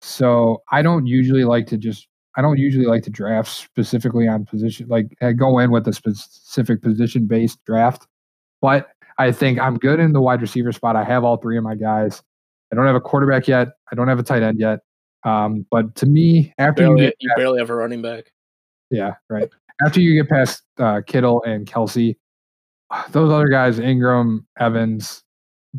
So 0.01 0.62
I 0.70 0.82
don't 0.82 1.07
usually 1.07 1.45
like 1.45 1.66
to 1.68 1.76
just, 1.76 2.09
I 2.37 2.43
don't 2.43 2.59
usually 2.59 2.87
like 2.87 3.03
to 3.05 3.11
draft 3.11 3.51
specifically 3.51 4.28
on 4.28 4.45
position, 4.45 4.89
like 4.89 5.07
uh, 5.20 5.32
go 5.32 5.59
in 5.59 5.70
with 5.70 5.87
a 5.89 5.93
specific 5.93 6.82
position 6.82 7.26
based 7.26 7.64
draft. 7.64 8.07
But 8.61 8.89
I 9.19 9.33
think 9.33 9.59
I'm 9.59 9.79
good 9.79 10.01
in 10.01 10.12
the 10.12 10.21
wide 10.21 10.43
receiver 10.43 10.73
spot. 10.73 10.97
I 10.97 11.05
have 11.05 11.25
all 11.25 11.37
three 11.37 11.57
of 11.57 11.64
my 11.64 11.75
guys. 11.75 12.23
I 12.73 12.77
don't 12.77 12.87
have 12.87 12.97
a 12.97 13.01
quarterback 13.01 13.49
yet. 13.49 13.69
I 13.91 13.95
don't 13.95 14.09
have 14.09 14.19
a 14.19 14.23
tight 14.23 14.43
end 14.43 14.61
yet. 14.61 14.81
Um, 15.25 15.67
but 15.71 15.95
to 15.97 16.07
me, 16.07 16.53
after 16.59 16.83
you 16.83 16.89
Barely, 16.89 17.01
get 17.07 17.14
you 17.21 17.31
barely 17.37 17.59
have 17.59 17.71
a 17.71 17.75
running 17.75 18.03
back. 18.03 18.33
yeah, 18.91 19.14
right. 19.29 19.49
After 19.85 20.01
you 20.01 20.14
get 20.14 20.29
past 20.29 20.62
uh, 20.79 21.01
Kittle 21.07 21.43
and 21.43 21.67
Kelce, 21.67 22.17
those 23.11 23.33
other 23.33 23.49
guys, 23.49 23.79
Engram, 23.79 24.45
Evans, 24.59 25.23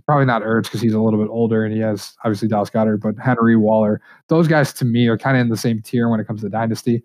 probably 0.05 0.25
not 0.25 0.41
Ertz 0.43 0.63
because 0.63 0.81
he's 0.81 0.93
a 0.93 0.99
little 0.99 1.19
bit 1.19 1.29
older 1.29 1.63
and 1.63 1.73
he 1.73 1.79
has 1.79 2.13
obviously 2.23 2.47
Dallas 2.47 2.69
Goedert, 2.69 3.01
but 3.01 3.15
Henry 3.17 3.55
Waller, 3.55 4.01
those 4.27 4.47
guys 4.47 4.73
to 4.73 4.85
me 4.85 5.07
are 5.07 5.17
kind 5.17 5.37
of 5.37 5.41
in 5.41 5.49
the 5.49 5.57
same 5.57 5.81
tier 5.81 6.09
when 6.09 6.19
it 6.19 6.27
comes 6.27 6.41
to 6.41 6.49
dynasty. 6.49 7.03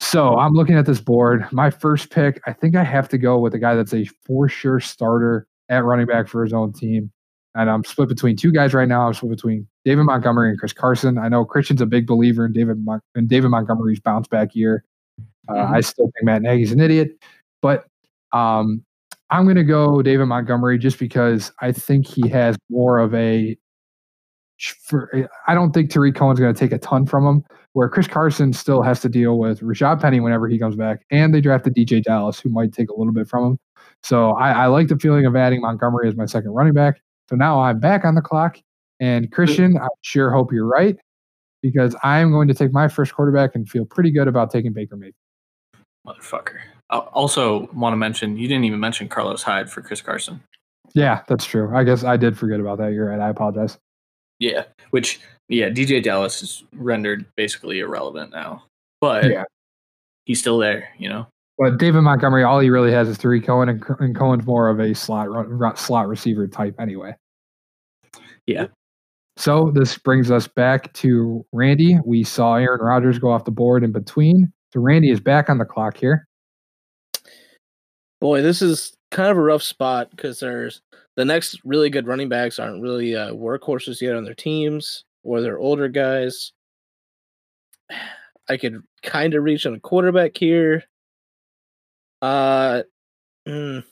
So 0.00 0.36
I'm 0.38 0.52
looking 0.52 0.76
at 0.76 0.86
this 0.86 1.00
board. 1.00 1.46
My 1.52 1.70
first 1.70 2.10
pick, 2.10 2.40
I 2.46 2.52
think 2.52 2.76
I 2.76 2.84
have 2.84 3.08
to 3.10 3.18
go 3.18 3.38
with 3.38 3.54
a 3.54 3.58
guy 3.58 3.74
that's 3.74 3.92
a 3.92 4.04
for 4.24 4.48
sure 4.48 4.80
starter 4.80 5.46
at 5.68 5.84
running 5.84 6.06
back 6.06 6.28
for 6.28 6.42
his 6.44 6.52
own 6.52 6.72
team. 6.72 7.10
And 7.54 7.68
I'm 7.68 7.82
split 7.82 8.08
between 8.08 8.36
two 8.36 8.52
guys 8.52 8.72
right 8.74 8.86
now. 8.86 9.06
I'm 9.08 9.14
split 9.14 9.32
between 9.32 9.66
David 9.84 10.04
Montgomery 10.04 10.50
and 10.50 10.58
Chris 10.58 10.72
Carson. 10.72 11.18
I 11.18 11.28
know 11.28 11.44
Christian's 11.44 11.80
a 11.80 11.86
big 11.86 12.06
believer 12.06 12.46
in 12.46 12.52
David 12.52 12.84
Mon- 12.84 13.00
in 13.16 13.26
David 13.26 13.48
Montgomery's 13.48 13.98
bounce 14.00 14.28
back 14.28 14.54
year. 14.54 14.84
Uh, 15.48 15.54
Mhm. 15.54 15.70
I 15.74 15.80
still 15.80 16.06
think 16.14 16.24
Matt 16.24 16.42
Nagy's 16.42 16.70
an 16.72 16.80
idiot, 16.80 17.18
but 17.62 17.86
um, 18.32 18.84
I'm 19.30 19.44
going 19.44 19.56
to 19.56 19.64
go 19.64 20.02
David 20.02 20.26
Montgomery 20.26 20.78
just 20.78 20.98
because 20.98 21.50
I 21.60 21.72
think 21.72 22.06
he 22.06 22.28
has 22.28 22.56
more 22.70 22.98
of 22.98 23.14
a. 23.14 23.56
For, 24.58 25.14
eh, 25.14 25.26
I 25.46 25.54
don't 25.54 25.72
think 25.72 25.90
Tarik 25.90 26.14
Cohen's 26.14 26.40
going 26.40 26.52
to 26.52 26.58
take 26.58 26.72
a 26.72 26.78
ton 26.78 27.06
from 27.06 27.26
him. 27.26 27.44
Where 27.74 27.88
Chris 27.88 28.08
Carson 28.08 28.52
still 28.52 28.82
has 28.82 29.00
to 29.00 29.08
deal 29.08 29.38
with 29.38 29.60
Rashaad 29.60 30.00
Penny 30.00 30.20
whenever 30.20 30.48
he 30.48 30.58
comes 30.58 30.74
back, 30.74 31.04
and 31.10 31.32
they 31.32 31.40
drafted 31.40 31.74
DeeJay 31.74 32.02
Dallas, 32.02 32.40
who 32.40 32.48
might 32.48 32.72
take 32.72 32.88
a 32.90 32.94
little 32.94 33.12
bit 33.12 33.28
from 33.28 33.44
him. 33.44 33.58
So 34.02 34.30
I, 34.30 34.50
I 34.50 34.66
like 34.66 34.88
the 34.88 34.98
feeling 34.98 35.26
of 35.26 35.36
adding 35.36 35.60
Montgomery 35.60 36.08
as 36.08 36.16
my 36.16 36.26
second 36.26 36.50
running 36.52 36.72
back. 36.72 37.00
So 37.28 37.36
now 37.36 37.60
I'm 37.60 37.78
back 37.78 38.04
on 38.04 38.14
the 38.14 38.22
clock. 38.22 38.58
And 39.00 39.30
Christian, 39.30 39.78
I 39.78 39.86
sure 40.02 40.30
hope 40.30 40.52
you're 40.52 40.66
right 40.66 40.96
because 41.62 41.94
I'm 42.02 42.30
going 42.30 42.48
to 42.48 42.54
take 42.54 42.72
my 42.72 42.88
first 42.88 43.14
quarterback 43.14 43.54
and 43.54 43.68
feel 43.68 43.84
pretty 43.84 44.10
good 44.10 44.28
about 44.28 44.50
taking 44.50 44.72
Baker 44.72 44.96
Mayfield. 44.96 45.14
Motherfucker. 46.06 46.58
I 46.90 46.98
also 46.98 47.68
want 47.74 47.92
to 47.92 47.96
mention 47.96 48.36
you 48.38 48.48
didn't 48.48 48.64
even 48.64 48.80
mention 48.80 49.08
Carlos 49.08 49.42
Hyde 49.42 49.70
for 49.70 49.82
Chris 49.82 50.00
Carson. 50.00 50.42
Yeah, 50.94 51.22
that's 51.28 51.44
true. 51.44 51.70
I 51.74 51.84
guess 51.84 52.02
I 52.02 52.16
did 52.16 52.38
forget 52.38 52.60
about 52.60 52.78
that. 52.78 52.92
You're 52.92 53.10
right. 53.10 53.20
I 53.20 53.28
apologize. 53.28 53.78
Yeah, 54.38 54.64
which 54.90 55.20
yeah, 55.48 55.68
DeeJay 55.68 56.02
Dallas 56.02 56.42
is 56.42 56.64
rendered 56.74 57.26
basically 57.36 57.80
irrelevant 57.80 58.32
now, 58.32 58.64
but 59.00 59.24
Yeah. 59.24 59.44
he's 60.26 60.40
still 60.40 60.58
there. 60.58 60.88
You 60.98 61.08
know. 61.08 61.26
But 61.58 61.78
David 61.78 62.02
Montgomery, 62.02 62.44
all 62.44 62.60
he 62.60 62.70
really 62.70 62.92
has 62.92 63.08
is 63.08 63.16
three 63.16 63.40
Cohen, 63.40 63.68
and, 63.68 63.84
and 63.98 64.16
Cohen's 64.16 64.46
more 64.46 64.68
of 64.68 64.78
a 64.78 64.94
slot 64.94 65.28
run, 65.28 65.76
slot 65.76 66.06
receiver 66.06 66.46
type 66.46 66.76
anyway. 66.78 67.14
Yeah. 68.46 68.66
So 69.36 69.70
this 69.74 69.98
brings 69.98 70.30
us 70.30 70.46
back 70.48 70.92
to 70.94 71.44
Randy. 71.52 71.98
We 72.04 72.24
saw 72.24 72.54
Aaron 72.56 72.80
Rodgers 72.80 73.18
go 73.18 73.30
off 73.30 73.44
the 73.44 73.50
board 73.50 73.84
in 73.84 73.92
between. 73.92 74.52
So 74.72 74.80
Randy 74.80 75.10
is 75.10 75.20
back 75.20 75.48
on 75.48 75.58
the 75.58 75.64
clock 75.64 75.96
here. 75.96 76.26
Boy, 78.20 78.42
this 78.42 78.62
is 78.62 78.94
kind 79.10 79.30
of 79.30 79.36
a 79.36 79.42
rough 79.42 79.62
spot 79.62 80.10
because 80.10 80.40
there's 80.40 80.80
the 81.18 81.24
next 81.24 81.60
really 81.64 81.90
good 81.90 82.06
running 82.06 82.28
backs 82.28 82.60
aren't 82.60 82.80
really 82.80 83.16
uh, 83.16 83.32
workhorses 83.32 84.00
yet 84.00 84.14
on 84.14 84.22
their 84.24 84.36
teams, 84.36 85.04
or 85.24 85.40
they're 85.40 85.58
older 85.58 85.88
guys. 85.88 86.52
I 88.48 88.56
could 88.56 88.84
kind 89.02 89.34
of 89.34 89.42
reach 89.42 89.66
on 89.66 89.74
a 89.74 89.80
quarterback 89.80 90.36
here. 90.36 90.84
Uh, 92.22 92.82
mm, 93.48 93.82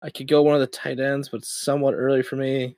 I 0.00 0.08
could 0.08 0.28
go 0.28 0.40
one 0.40 0.54
of 0.54 0.62
the 0.62 0.66
tight 0.66 0.98
ends, 0.98 1.28
but 1.28 1.44
somewhat 1.44 1.92
early 1.92 2.22
for 2.22 2.36
me. 2.36 2.74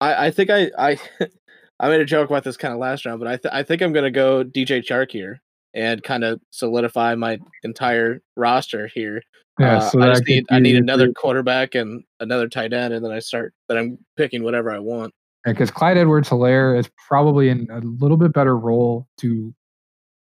I 0.00 0.26
I 0.26 0.30
think 0.30 0.50
I 0.50 0.70
I 0.78 0.96
I 1.80 1.88
made 1.88 2.00
a 2.00 2.04
joke 2.04 2.30
about 2.30 2.44
this 2.44 2.56
kind 2.56 2.72
of 2.72 2.78
last 2.78 3.04
round, 3.04 3.18
but 3.18 3.26
I 3.26 3.36
th- 3.36 3.52
I 3.52 3.64
think 3.64 3.82
I'm 3.82 3.92
gonna 3.92 4.12
go 4.12 4.44
DJ 4.44 4.78
Chark 4.78 5.10
here 5.10 5.42
and 5.74 6.02
kind 6.02 6.24
of 6.24 6.40
solidify 6.50 7.14
my 7.14 7.38
entire 7.62 8.20
roster 8.36 8.86
here. 8.88 9.22
Yeah, 9.58 9.78
Uh, 9.78 9.80
so 9.80 10.00
I 10.02 10.08
just 10.08 10.26
need 10.26 10.46
I 10.50 10.58
need 10.58 10.76
another 10.76 11.12
quarterback 11.12 11.74
and 11.74 12.02
another 12.20 12.48
tight 12.48 12.72
end, 12.72 12.94
and 12.94 13.04
then 13.04 13.12
I 13.12 13.18
start. 13.18 13.52
Then 13.68 13.76
I'm 13.78 13.98
picking 14.16 14.42
whatever 14.42 14.70
I 14.70 14.78
want. 14.78 15.12
because 15.44 15.70
Clyde 15.70 15.98
Edwards 15.98 16.28
Hilaire 16.28 16.74
is 16.76 16.88
probably 17.08 17.48
in 17.50 17.68
a 17.70 17.80
little 17.80 18.16
bit 18.16 18.32
better 18.32 18.56
role 18.56 19.06
to 19.18 19.54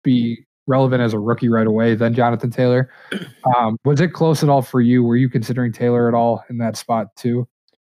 be 0.03 0.45
relevant 0.67 1.01
as 1.01 1.13
a 1.13 1.19
rookie 1.19 1.49
right 1.49 1.67
away 1.67 1.93
than 1.95 2.13
Jonathan 2.13 2.49
Taylor. 2.51 2.89
Um, 3.57 3.77
was 3.83 3.99
it 3.99 4.13
close 4.13 4.41
at 4.41 4.49
all 4.49 4.61
for 4.61 4.79
you? 4.79 5.03
Were 5.03 5.17
you 5.17 5.29
considering 5.29 5.73
Taylor 5.73 6.07
at 6.07 6.13
all 6.13 6.43
in 6.49 6.57
that 6.59 6.77
spot 6.77 7.13
too? 7.17 7.45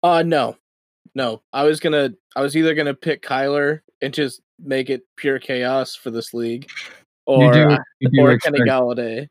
Uh 0.02 0.22
no, 0.22 0.56
no. 1.14 1.42
I 1.52 1.62
was 1.64 1.78
gonna. 1.80 2.10
I 2.34 2.40
was 2.42 2.56
either 2.56 2.74
gonna 2.74 2.94
pick 2.94 3.22
Kyler 3.22 3.80
and 4.02 4.12
just 4.12 4.40
make 4.58 4.90
it 4.90 5.02
pure 5.16 5.38
chaos 5.38 5.94
for 5.94 6.10
this 6.10 6.34
league, 6.34 6.68
or 7.26 7.44
you 7.44 7.52
do, 7.52 7.68
uh, 7.70 7.78
you 8.00 8.10
do 8.10 8.20
or 8.22 8.32
expect, 8.32 8.56
Kenny 8.56 8.68
Golladay. 8.70 9.28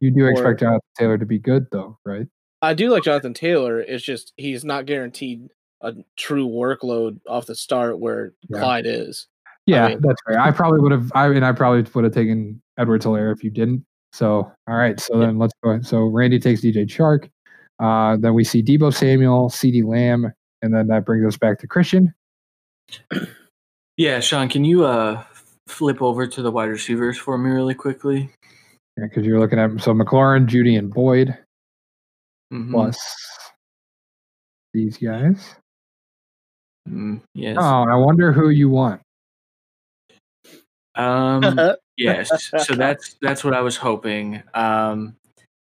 you 0.00 0.10
do 0.10 0.24
or- 0.24 0.30
expect 0.30 0.60
Jonathan 0.60 0.80
Taylor 0.98 1.18
to 1.18 1.26
be 1.26 1.38
good 1.38 1.66
though, 1.72 1.98
right? 2.04 2.26
I 2.62 2.74
do 2.74 2.90
like 2.90 3.04
Jonathan 3.04 3.34
Taylor. 3.34 3.80
It's 3.80 4.04
just 4.04 4.32
he's 4.36 4.64
not 4.64 4.86
guaranteed 4.86 5.48
a 5.80 5.94
true 6.16 6.48
workload 6.48 7.20
off 7.28 7.46
the 7.46 7.54
start 7.54 8.00
where 8.00 8.32
Yeah. 8.48 8.58
Clyde 8.58 8.86
is. 8.86 9.26
Yeah, 9.66 9.88
mean- 9.88 10.00
that's 10.00 10.20
right. 10.26 10.38
I 10.38 10.50
probably 10.50 10.80
would 10.80 10.92
have. 10.92 11.12
I 11.14 11.28
mean, 11.28 11.42
I 11.42 11.52
probably 11.52 11.84
would 11.94 12.04
have 12.04 12.12
taken 12.14 12.60
Edward 12.78 13.02
Hilaire 13.02 13.30
if 13.30 13.44
you 13.44 13.50
didn't. 13.50 13.84
So, 14.12 14.50
all 14.66 14.74
right. 14.76 14.98
So 14.98 15.18
then 15.18 15.38
let's 15.38 15.52
go. 15.62 15.70
ahead. 15.70 15.86
So 15.86 16.06
Randy 16.06 16.38
takes 16.40 16.62
DJ 16.62 16.86
Chark. 16.86 17.28
Uh, 17.78 18.16
then 18.16 18.34
we 18.34 18.42
see 18.42 18.62
Deebo 18.62 18.92
Samuel, 18.92 19.50
CeeDee 19.50 19.84
Lamb, 19.84 20.32
and 20.62 20.74
then 20.74 20.86
that 20.88 21.04
brings 21.04 21.24
us 21.26 21.36
back 21.36 21.58
to 21.60 21.66
Christian. 21.68 22.12
Yeah, 23.96 24.20
Sean, 24.20 24.48
can 24.48 24.64
you 24.64 24.84
uh 24.84 25.22
flip 25.68 26.02
over 26.02 26.26
to 26.26 26.42
the 26.42 26.50
wide 26.50 26.70
receivers 26.70 27.18
for 27.18 27.38
me 27.38 27.50
really 27.50 27.74
quickly? 27.74 28.30
Yeah, 28.96 29.04
because 29.04 29.24
you're 29.26 29.38
looking 29.38 29.58
at 29.58 29.80
so 29.80 29.92
McLaurin, 29.92 30.46
Jeudy, 30.46 30.78
and 30.78 30.92
Boyd 30.92 31.36
Mhm. 32.52 32.70
plus 32.70 32.98
these 34.72 34.96
guys. 34.96 35.54
Mm, 36.88 37.20
yes. 37.34 37.56
Oh, 37.60 37.84
I 37.88 37.96
wonder 37.96 38.32
who 38.32 38.48
you 38.48 38.68
want. 38.70 39.02
Um, 40.94 41.58
yes. 41.96 42.30
So 42.66 42.74
that's 42.74 43.16
that's 43.20 43.44
what 43.44 43.54
I 43.54 43.60
was 43.60 43.76
hoping. 43.76 44.42
Um, 44.54 45.14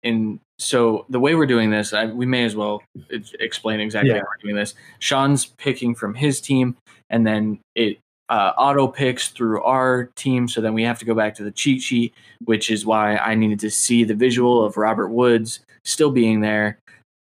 and 0.02 0.38
so 0.58 1.04
the 1.08 1.18
way 1.18 1.34
we're 1.34 1.46
doing 1.46 1.70
this, 1.70 1.92
I, 1.92 2.06
we 2.06 2.26
may 2.26 2.44
as 2.44 2.54
well 2.54 2.82
explain 3.10 3.80
exactly 3.80 4.10
Yeah. 4.10 4.18
how 4.18 4.22
we're 4.24 4.42
doing 4.42 4.56
this. 4.56 4.74
Sean's 4.98 5.46
picking 5.46 5.94
from 5.94 6.14
his 6.14 6.40
team, 6.40 6.76
and 7.10 7.26
then 7.26 7.60
it 7.74 7.98
uh, 8.28 8.52
auto 8.58 8.88
picks 8.88 9.28
through 9.28 9.62
our 9.62 10.06
team. 10.16 10.48
So 10.48 10.60
then 10.60 10.74
we 10.74 10.82
have 10.82 10.98
to 10.98 11.04
go 11.04 11.14
back 11.14 11.34
to 11.36 11.44
the 11.44 11.50
cheat 11.50 11.82
sheet, 11.82 12.14
which 12.44 12.70
is 12.70 12.84
why 12.84 13.16
I 13.16 13.34
needed 13.34 13.60
to 13.60 13.70
see 13.70 14.04
the 14.04 14.14
visual 14.14 14.64
of 14.64 14.76
Robert 14.76 15.08
Woods 15.08 15.60
still 15.84 16.10
being 16.10 16.40
there. 16.40 16.78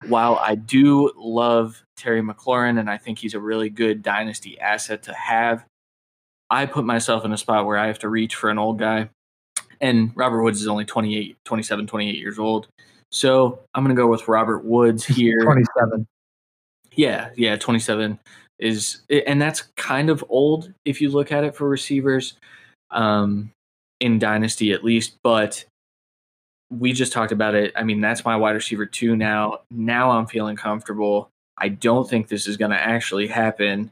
While 0.08 0.36
I 0.36 0.56
do 0.56 1.12
love 1.16 1.84
Terry 1.98 2.22
McLaurin, 2.22 2.80
and 2.80 2.90
I 2.90 2.98
think 2.98 3.20
he's 3.20 3.34
a 3.34 3.40
really 3.40 3.70
good 3.70 4.04
dynasty 4.04 4.60
asset 4.60 5.04
to 5.04 5.14
have, 5.14 5.66
I 6.50 6.66
put 6.66 6.86
myself 6.86 7.26
in 7.26 7.34
a 7.34 7.38
spot 7.38 7.66
where 7.66 7.78
I 7.78 7.88
have 7.88 8.00
to 8.00 8.10
reach 8.10 8.36
for 8.36 8.50
an 8.50 8.60
old 8.60 8.78
guy. 8.78 9.10
And 9.82 10.12
Robert 10.16 10.44
Woods 10.44 10.62
is 10.62 10.68
only 10.68 10.86
28, 10.86 11.38
27, 11.44 11.88
28 11.88 12.18
years 12.18 12.40
old. 12.40 12.68
So 13.12 13.60
I'm 13.74 13.84
going 13.84 13.96
to 13.96 14.00
go 14.00 14.08
with 14.08 14.28
Robert 14.28 14.64
Woods 14.64 15.06
here. 15.06 15.42
27. 15.42 16.06
Yeah, 16.94 17.30
yeah, 17.36 17.58
27 17.58 18.20
is, 18.60 19.02
and 19.28 19.42
that's 19.42 19.64
kind 19.76 20.10
of 20.10 20.24
old 20.30 20.74
if 20.86 21.02
you 21.02 21.10
look 21.10 21.32
at 21.32 21.44
it 21.44 21.56
for 21.56 21.68
receivers 21.68 22.34
um, 22.92 23.52
in 24.00 24.20
Dynasty 24.20 24.72
at 24.72 24.84
least. 24.84 25.16
But 25.24 25.66
we 26.72 26.94
just 26.94 27.14
talked 27.14 27.32
about 27.32 27.56
it. 27.56 27.74
I 27.76 27.84
mean, 27.84 28.02
that's 28.02 28.26
my 28.26 28.36
wide 28.36 28.52
receiver 28.52 28.86
two 28.86 29.16
now. 29.16 29.60
Now 29.72 30.12
I'm 30.12 30.26
feeling 30.26 30.56
comfortable. 30.56 31.30
I 31.58 31.70
don't 31.70 32.10
think 32.10 32.28
this 32.28 32.48
is 32.48 32.58
going 32.58 32.72
to 32.72 32.80
actually 32.80 33.28
happen. 33.28 33.92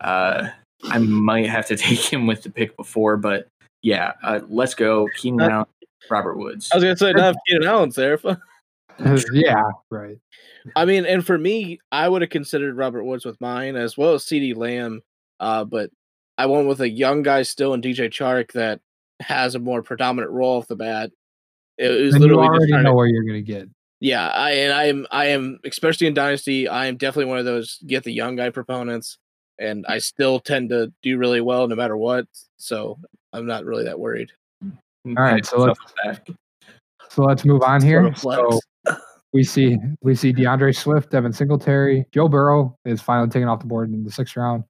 Uh, 0.00 0.48
I 0.84 0.98
might 0.98 1.48
have 1.48 1.66
to 1.66 1.76
take 1.76 2.00
him 2.00 2.26
with 2.26 2.42
the 2.42 2.50
pick 2.50 2.76
before, 2.76 3.16
but 3.16 3.46
yeah, 3.82 4.12
uh, 4.22 4.40
let's 4.48 4.74
go. 4.74 5.08
Keenan 5.16 5.40
Uh, 5.40 5.50
Allen, 5.50 5.66
Robert 6.10 6.36
Woods. 6.36 6.70
I 6.72 6.76
was 6.76 6.84
gonna 6.84 6.96
say 6.96 7.12
not 7.12 7.34
if 7.34 7.36
Keenan 7.46 7.68
Allen's 7.68 7.94
there. 7.96 8.18
Yeah, 9.32 9.62
right. 9.90 10.18
I 10.76 10.84
mean, 10.84 11.06
and 11.06 11.24
for 11.24 11.38
me, 11.38 11.78
I 11.90 12.08
would 12.08 12.22
have 12.22 12.30
considered 12.30 12.76
Robert 12.76 13.04
Woods 13.04 13.24
with 13.24 13.40
mine 13.40 13.76
as 13.76 13.96
well 13.96 14.14
as 14.14 14.24
CeeDee 14.24 14.56
Lamb. 14.56 15.02
Uh, 15.38 15.64
but 15.64 15.90
I 16.38 16.46
went 16.46 16.68
with 16.68 16.80
a 16.80 16.88
young 16.88 17.22
guy 17.22 17.42
still 17.42 17.74
in 17.74 17.80
DJ 17.80 18.08
Chark 18.10 18.52
that 18.52 18.80
has 19.20 19.54
a 19.54 19.58
more 19.58 19.82
predominant 19.82 20.32
role 20.32 20.58
off 20.58 20.66
the 20.68 20.76
bat. 20.76 21.10
It 21.78 21.88
was 21.88 22.14
And 22.14 22.22
literally 22.22 22.46
just 22.48 22.70
already 22.70 22.72
know 22.84 22.90
to- 22.90 22.94
where 22.94 23.06
you're 23.06 23.24
going 23.24 23.34
to 23.34 23.52
get. 23.52 23.68
yeah, 24.00 24.28
I 24.28 24.50
and 24.52 24.72
I 24.72 24.84
am 24.84 25.06
I 25.10 25.26
am 25.26 25.58
especially 25.64 26.06
in 26.06 26.14
Dynasty, 26.14 26.68
I 26.68 26.86
am 26.86 26.96
definitely 26.96 27.30
one 27.30 27.38
of 27.38 27.44
those 27.46 27.78
get 27.86 28.04
the 28.04 28.12
young 28.12 28.36
guy 28.36 28.50
proponents, 28.50 29.16
and 29.58 29.84
I 29.88 29.98
still 29.98 30.40
tend 30.40 30.68
to 30.70 30.92
do 31.02 31.16
really 31.18 31.40
well 31.40 31.68
no 31.68 31.74
matter 31.76 31.96
what. 31.96 32.26
So 32.58 32.98
I'm 33.32 33.46
not 33.46 33.64
really 33.64 33.84
that 33.84 33.98
worried. 33.98 34.30
All 34.62 35.14
right, 35.14 35.44
so 35.46 35.58
let's- 35.58 36.20
So 37.10 37.22
let's 37.24 37.44
move 37.44 37.62
on 37.62 37.82
here. 37.82 38.02
Sort 38.14 38.38
of 38.38 38.42
flex. 38.48 38.60
So 38.86 38.96
we 39.32 39.44
see 39.44 39.76
we 40.02 40.14
see 40.14 40.32
D'Andre 40.32 40.72
Swift, 40.72 41.10
Devin 41.10 41.32
Singletary, 41.32 42.06
Joe 42.12 42.28
Burrow 42.28 42.78
is 42.84 43.00
finally 43.02 43.28
taken 43.30 43.48
off 43.48 43.60
the 43.60 43.66
board 43.66 43.92
in 43.92 44.04
the 44.04 44.10
sixth 44.10 44.36
round. 44.36 44.64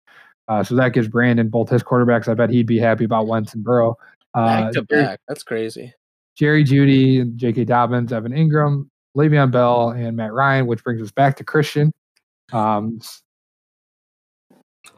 Uh, 0.48 0.64
so 0.64 0.74
that 0.74 0.92
gives 0.92 1.06
Brandon 1.06 1.48
both 1.48 1.68
his 1.68 1.82
quarterbacks. 1.82 2.26
I 2.28 2.34
bet 2.34 2.50
he'd 2.50 2.66
be 2.66 2.78
happy 2.78 3.04
about 3.04 3.26
Wentz 3.28 3.54
and 3.54 3.62
Burrow. 3.62 3.96
Uh, 4.34 4.62
back 4.64 4.72
to 4.72 4.82
back. 4.82 5.20
That's 5.28 5.42
crazy. 5.44 5.92
Jerry 6.36 6.64
Jeudy, 6.64 7.36
J.K. 7.36 7.64
Dobbins, 7.64 8.12
Evan 8.12 8.32
Engram, 8.32 8.88
Le'Veon 9.16 9.50
Bell, 9.50 9.90
and 9.90 10.16
Matt 10.16 10.32
Ryan, 10.32 10.66
which 10.66 10.82
brings 10.82 11.02
us 11.02 11.10
back 11.10 11.36
to 11.36 11.44
Christian. 11.44 11.92
Um, 12.52 12.98
s- 13.00 13.22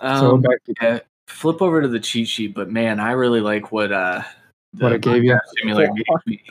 so 0.00 0.34
Um, 0.34 0.40
back 0.42 0.62
to 0.64 0.74
yeah, 0.80 0.98
flip 1.26 1.60
over 1.60 1.82
to 1.82 1.88
the 1.88 1.98
cheat 2.00 2.28
sheet, 2.28 2.54
but 2.54 2.70
man, 2.70 3.00
I 3.00 3.12
really 3.12 3.40
like 3.40 3.72
what 3.72 3.90
uh 3.92 4.22
the 4.74 4.84
what 4.84 4.92
it 4.92 5.00
gave 5.00 5.24
you. 5.24 5.38
simulator 5.58 5.92
gave 5.96 6.06
me, 6.26 6.42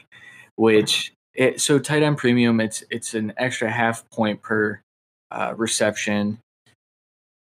which 0.62 1.12
it 1.34 1.60
so 1.60 1.80
tight 1.80 2.04
end 2.04 2.20
premium. 2.20 2.62
It's 2.62 2.84
it's 2.92 3.16
an 3.16 3.34
extra 3.38 3.68
half 3.68 4.08
point 4.12 4.44
per 4.44 4.80
uh, 5.32 5.56
reception. 5.58 6.38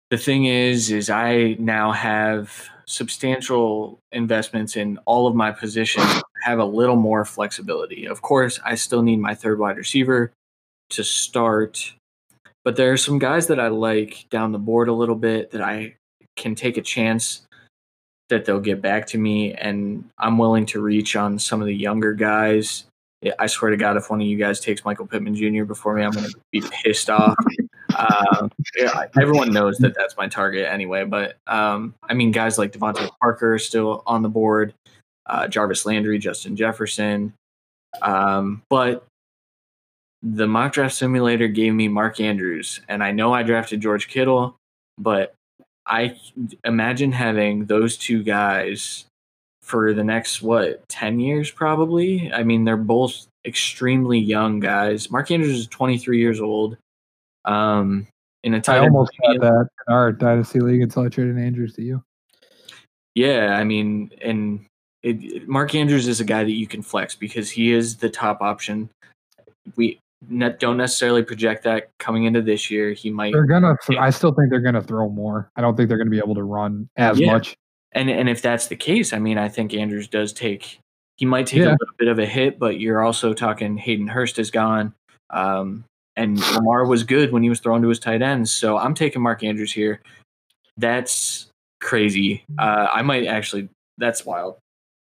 The 0.09 0.17
thing 0.17 0.45
is, 0.45 0.89
is 0.89 1.09
I 1.09 1.57
now 1.59 1.91
have 1.91 2.69
substantial 2.85 3.99
investments 4.13 4.77
in 4.77 4.99
all 5.03 5.27
of 5.27 5.35
my 5.35 5.51
positions. 5.51 6.05
Have 6.43 6.59
a 6.59 6.65
little 6.65 6.95
more 6.95 7.25
flexibility. 7.25 8.05
Of 8.05 8.21
course, 8.21 8.57
I 8.63 8.75
still 8.75 9.01
need 9.01 9.19
my 9.19 9.35
third 9.35 9.59
wide 9.59 9.75
receiver 9.75 10.31
to 10.91 11.03
start, 11.03 11.93
but 12.63 12.77
there 12.77 12.93
are 12.93 12.97
some 12.97 13.19
guys 13.19 13.47
that 13.47 13.59
I 13.59 13.67
like 13.67 14.27
down 14.29 14.53
the 14.53 14.59
board 14.59 14.87
a 14.87 14.93
little 14.93 15.15
bit 15.15 15.51
that 15.51 15.61
I 15.61 15.95
can 16.37 16.55
take 16.55 16.77
a 16.77 16.81
chance 16.81 17.41
that 18.29 18.45
they'll 18.45 18.59
get 18.59 18.81
back 18.81 19.07
to 19.07 19.17
me 19.17 19.53
and 19.53 20.09
I'm 20.17 20.37
willing 20.37 20.65
to 20.67 20.81
reach 20.81 21.15
on 21.17 21.37
some 21.37 21.59
of 21.61 21.67
the 21.67 21.75
younger 21.75 22.13
guys. 22.13 22.85
I 23.39 23.47
swear 23.47 23.71
to 23.71 23.77
God, 23.77 23.97
if 23.97 24.09
one 24.09 24.21
of 24.21 24.27
you 24.27 24.37
guys 24.37 24.59
takes 24.59 24.83
Michael 24.85 25.07
Pittman 25.07 25.35
Jr. 25.35 25.63
before 25.63 25.93
me, 25.93 26.03
I'm 26.03 26.11
going 26.11 26.29
to 26.29 26.39
be 26.51 26.61
pissed 26.83 27.09
off. 27.09 27.35
Um, 27.97 28.51
yeah, 28.75 29.05
everyone 29.19 29.51
knows 29.51 29.77
that 29.77 29.95
that's 29.95 30.17
my 30.17 30.27
target 30.27 30.67
anyway. 30.67 31.03
But 31.05 31.37
um, 31.47 31.93
I 32.09 32.13
mean, 32.13 32.31
guys 32.31 32.57
like 32.57 32.71
DeVante 32.71 33.09
Parker 33.21 33.53
are 33.53 33.59
still 33.59 34.03
on 34.07 34.21
the 34.21 34.29
board, 34.29 34.73
uh, 35.25 35.47
Jarvis 35.47 35.85
Landry, 35.85 36.17
Justin 36.17 36.55
Jefferson. 36.55 37.33
Um, 38.01 38.63
but 38.69 39.05
the 40.23 40.47
mock 40.47 40.73
draft 40.73 40.95
simulator 40.95 41.47
gave 41.47 41.73
me 41.73 41.87
Mark 41.87 42.19
Andrews, 42.19 42.81
and 42.87 43.03
I 43.03 43.11
know 43.11 43.33
I 43.33 43.43
drafted 43.43 43.81
George 43.81 44.07
Kittle, 44.07 44.55
but 44.97 45.33
I 45.85 46.17
imagine 46.63 47.11
having 47.11 47.65
those 47.65 47.97
two 47.97 48.23
guys 48.23 49.05
for 49.63 49.93
the 49.93 50.03
next 50.03 50.41
what 50.41 50.87
10 50.89 51.19
years 51.19 51.49
probably 51.49 52.31
i 52.33 52.43
mean 52.43 52.65
they're 52.65 52.77
both 52.77 53.27
extremely 53.45 54.19
young 54.19 54.59
guys 54.59 55.09
mark 55.09 55.31
andrews 55.31 55.57
is 55.59 55.67
23 55.67 56.19
years 56.19 56.39
old 56.41 56.77
um 57.45 58.05
in 58.43 58.53
a 58.53 58.57
I 58.57 58.59
tight 58.59 58.77
end 58.83 58.85
almost 58.93 59.11
had 59.23 59.39
premium- 59.39 59.41
that 59.41 59.69
in 59.87 59.93
our 59.93 60.11
dynasty 60.11 60.59
league 60.59 60.81
until 60.81 61.03
I 61.03 61.07
traded 61.09 61.37
Andrews 61.37 61.73
to 61.75 61.81
you. 61.81 62.03
yeah 63.15 63.55
i 63.57 63.63
mean 63.63 64.11
and 64.21 64.65
it, 65.01 65.47
mark 65.47 65.75
andrews 65.75 66.07
is 66.07 66.19
a 66.19 66.25
guy 66.25 66.43
that 66.43 66.51
you 66.51 66.67
can 66.67 66.81
flex 66.81 67.15
because 67.15 67.49
he 67.49 67.71
is 67.71 67.97
the 67.97 68.09
top 68.09 68.41
option 68.41 68.89
we 69.75 69.99
don't 70.59 70.77
necessarily 70.77 71.21
project 71.23 71.63
that 71.65 71.89
coming 71.99 72.23
into 72.25 72.41
this 72.41 72.71
year 72.71 72.93
he 72.93 73.09
might 73.09 73.33
They're 73.33 73.45
gonna. 73.45 73.75
th- 73.85 73.99
I 73.99 74.09
still 74.09 74.33
think 74.33 74.49
they're 74.51 74.61
gonna 74.61 74.81
throw 74.81 75.09
more. 75.09 75.49
I 75.57 75.61
don't 75.61 75.75
think 75.75 75.89
they're 75.89 75.97
gonna 75.97 76.09
be 76.09 76.17
able 76.17 76.35
to 76.35 76.43
run 76.43 76.87
as 76.95 77.19
Yeah. 77.19 77.33
much. 77.33 77.55
And 77.93 78.09
and 78.09 78.27
if 78.29 78.41
that's 78.41 78.67
the 78.67 78.75
case, 78.75 79.13
I 79.13 79.19
mean, 79.19 79.37
I 79.37 79.49
think 79.49 79.73
Andrews 79.73 80.07
does 80.07 80.33
take 80.33 80.79
he 81.17 81.25
might 81.25 81.45
take 81.45 81.59
Yeah. 81.59 81.69
a 81.69 81.77
little 81.79 81.95
bit 81.99 82.07
of 82.07 82.17
a 82.19 82.25
hit, 82.25 82.57
but 82.57 82.79
you're 82.79 83.01
also 83.03 83.33
talking 83.33 83.77
Hayden 83.77 84.07
Hurst 84.07 84.39
is 84.39 84.49
gone. 84.49 84.93
Um, 85.29 85.83
and 86.15 86.39
Lamar 86.55 86.85
was 86.85 87.03
good 87.03 87.31
when 87.31 87.43
he 87.43 87.49
was 87.49 87.59
thrown 87.59 87.81
to 87.83 87.87
his 87.87 87.99
tight 87.99 88.21
ends. 88.21 88.51
So 88.51 88.77
I'm 88.77 88.93
taking 88.95 89.21
Mark 89.21 89.43
Andrews 89.43 89.71
here. 89.71 90.01
That's 90.77 91.47
crazy. 91.81 92.43
Uh, 92.57 92.87
I 92.91 93.01
might 93.01 93.27
actually 93.27 93.69
that's 93.97 94.25
wild. 94.25 94.57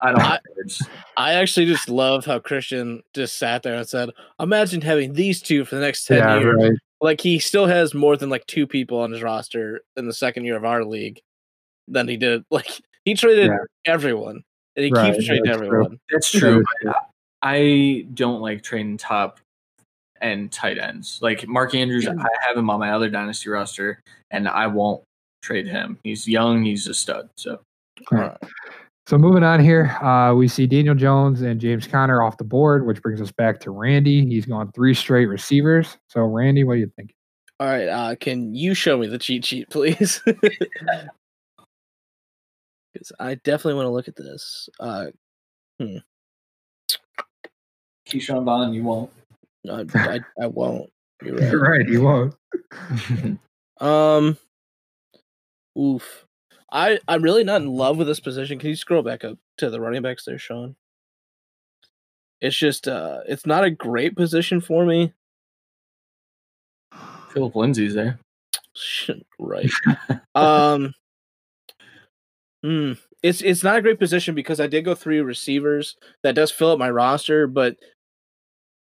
I 0.00 0.10
don't 0.12 0.20
have 0.20 0.40
words. 0.56 0.86
I 1.16 1.34
actually 1.34 1.66
just 1.66 1.88
love 1.88 2.26
how 2.26 2.38
Christian 2.38 3.02
just 3.14 3.38
sat 3.38 3.62
there 3.62 3.74
and 3.76 3.88
said, 3.88 4.10
"Imagine 4.38 4.82
having 4.82 5.14
these 5.14 5.40
two 5.40 5.64
for 5.64 5.76
the 5.76 5.80
next 5.80 6.04
ten 6.04 6.18
Yeah, 6.18 6.38
years." 6.38 6.56
right. 6.62 6.72
Like 7.00 7.20
he 7.20 7.38
still 7.38 7.66
has 7.66 7.94
more 7.94 8.16
than 8.16 8.28
like 8.28 8.46
two 8.46 8.66
people 8.66 8.98
on 9.00 9.10
his 9.12 9.22
roster 9.22 9.80
in 9.96 10.06
the 10.06 10.12
second 10.12 10.44
year 10.44 10.56
of 10.56 10.64
our 10.64 10.84
league 10.84 11.20
than 11.88 12.08
he 12.08 12.16
did. 12.16 12.44
Like 12.50 12.68
he 13.04 13.14
traded 13.14 13.46
Yeah. 13.50 13.58
everyone, 13.86 14.42
and 14.76 14.84
he 14.84 14.90
Right, 14.90 15.14
keeps 15.14 15.26
trading 15.26 15.44
that's 15.44 15.58
true. 15.58 15.66
everyone. 15.66 15.98
That's 16.10 16.30
true. 16.30 16.64
I 17.42 18.06
don't 18.14 18.40
like 18.40 18.62
trading 18.62 18.96
top 18.96 19.38
and 20.20 20.50
tight 20.50 20.78
ends. 20.78 21.18
Like 21.20 21.46
Mark 21.46 21.74
Andrews, 21.74 22.06
I 22.08 22.14
have 22.46 22.56
him 22.56 22.70
on 22.70 22.80
my 22.80 22.92
other 22.92 23.10
dynasty 23.10 23.50
roster, 23.50 24.00
and 24.30 24.48
I 24.48 24.66
won't 24.66 25.02
trade 25.42 25.66
him. 25.66 25.98
He's 26.04 26.26
young. 26.26 26.62
He's 26.64 26.86
a 26.86 26.94
stud. 26.94 27.28
So 27.36 27.60
All 28.10 28.18
right. 28.18 28.36
So 29.06 29.18
moving 29.18 29.42
on 29.42 29.60
here, 29.60 29.88
uh, 30.02 30.32
we 30.34 30.48
see 30.48 30.66
Daniel 30.66 30.94
Jones 30.94 31.42
and 31.42 31.60
James 31.60 31.86
Conner 31.86 32.22
off 32.22 32.38
the 32.38 32.44
board, 32.44 32.86
which 32.86 33.02
brings 33.02 33.20
us 33.20 33.30
back 33.30 33.60
to 33.60 33.70
Randy. 33.70 34.24
He's 34.24 34.46
gone 34.46 34.72
three 34.72 34.94
straight 34.94 35.26
receivers. 35.26 35.98
So 36.08 36.22
Randy, 36.22 36.64
what 36.64 36.74
do 36.74 36.80
you 36.80 36.90
think? 36.96 37.12
All 37.60 37.66
right, 37.68 37.86
uh, 37.86 38.14
can 38.16 38.54
you 38.54 38.72
show 38.72 38.96
me 38.96 39.06
the 39.06 39.18
cheat 39.18 39.44
sheet, 39.44 39.68
please? 39.68 40.22
Because 42.94 43.12
I 43.20 43.34
definitely 43.34 43.74
want 43.74 43.86
to 43.86 43.90
look 43.90 44.08
at 44.08 44.16
this. 44.16 44.68
Uh, 44.80 45.06
hmm. 45.78 45.96
Ke'Shawn 48.08 48.44
Vaughn, 48.44 48.72
you 48.72 48.84
won't. 48.84 49.10
I, 49.70 49.84
I, 49.94 50.20
I 50.40 50.46
won't. 50.46 50.90
You're 51.22 51.34
right. 51.38 51.50
You're 51.50 51.70
right. 51.70 51.88
You 51.88 52.02
won't. 52.02 53.38
Um, 53.80 54.38
oof. 55.76 56.26
I 56.70 57.00
I'm 57.08 57.22
really 57.22 57.42
not 57.42 57.60
in 57.60 57.68
love 57.68 57.96
with 57.98 58.06
this 58.06 58.20
position. 58.20 58.58
Can 58.60 58.70
you 58.70 58.76
scroll 58.76 59.02
back 59.02 59.24
up 59.24 59.36
to 59.58 59.68
the 59.68 59.80
running 59.80 60.00
backs 60.00 60.24
there, 60.24 60.38
Sean? 60.38 60.76
It's 62.40 62.56
just 62.56 62.86
uh, 62.86 63.22
it's 63.26 63.46
not 63.46 63.64
a 63.64 63.70
great 63.70 64.16
position 64.16 64.60
for 64.60 64.86
me. 64.86 65.12
Phillip 67.30 67.56
Lindsay's 67.56 67.94
there. 67.94 68.20
right. 69.40 69.70
um. 70.36 70.94
Hmm. 72.64 72.92
It's 73.22 73.42
it's 73.42 73.62
not 73.62 73.76
a 73.76 73.82
great 73.82 73.98
position 73.98 74.34
because 74.34 74.58
I 74.58 74.66
did 74.66 74.86
go 74.86 74.94
three 74.94 75.20
receivers. 75.20 75.96
That 76.22 76.34
does 76.34 76.50
fill 76.50 76.70
up 76.70 76.78
my 76.78 76.88
roster, 76.88 77.46
but 77.46 77.76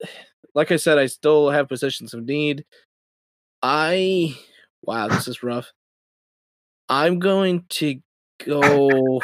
like 0.54 0.70
I 0.70 0.76
said, 0.76 0.98
I 0.98 1.06
still 1.06 1.48
have 1.48 1.68
positions 1.68 2.12
of 2.12 2.26
need. 2.26 2.66
I 3.62 4.36
wow, 4.82 5.08
this 5.08 5.28
is 5.28 5.42
rough. 5.42 5.72
I'm 6.90 7.20
going 7.20 7.64
to 7.70 8.00
go. 8.44 9.22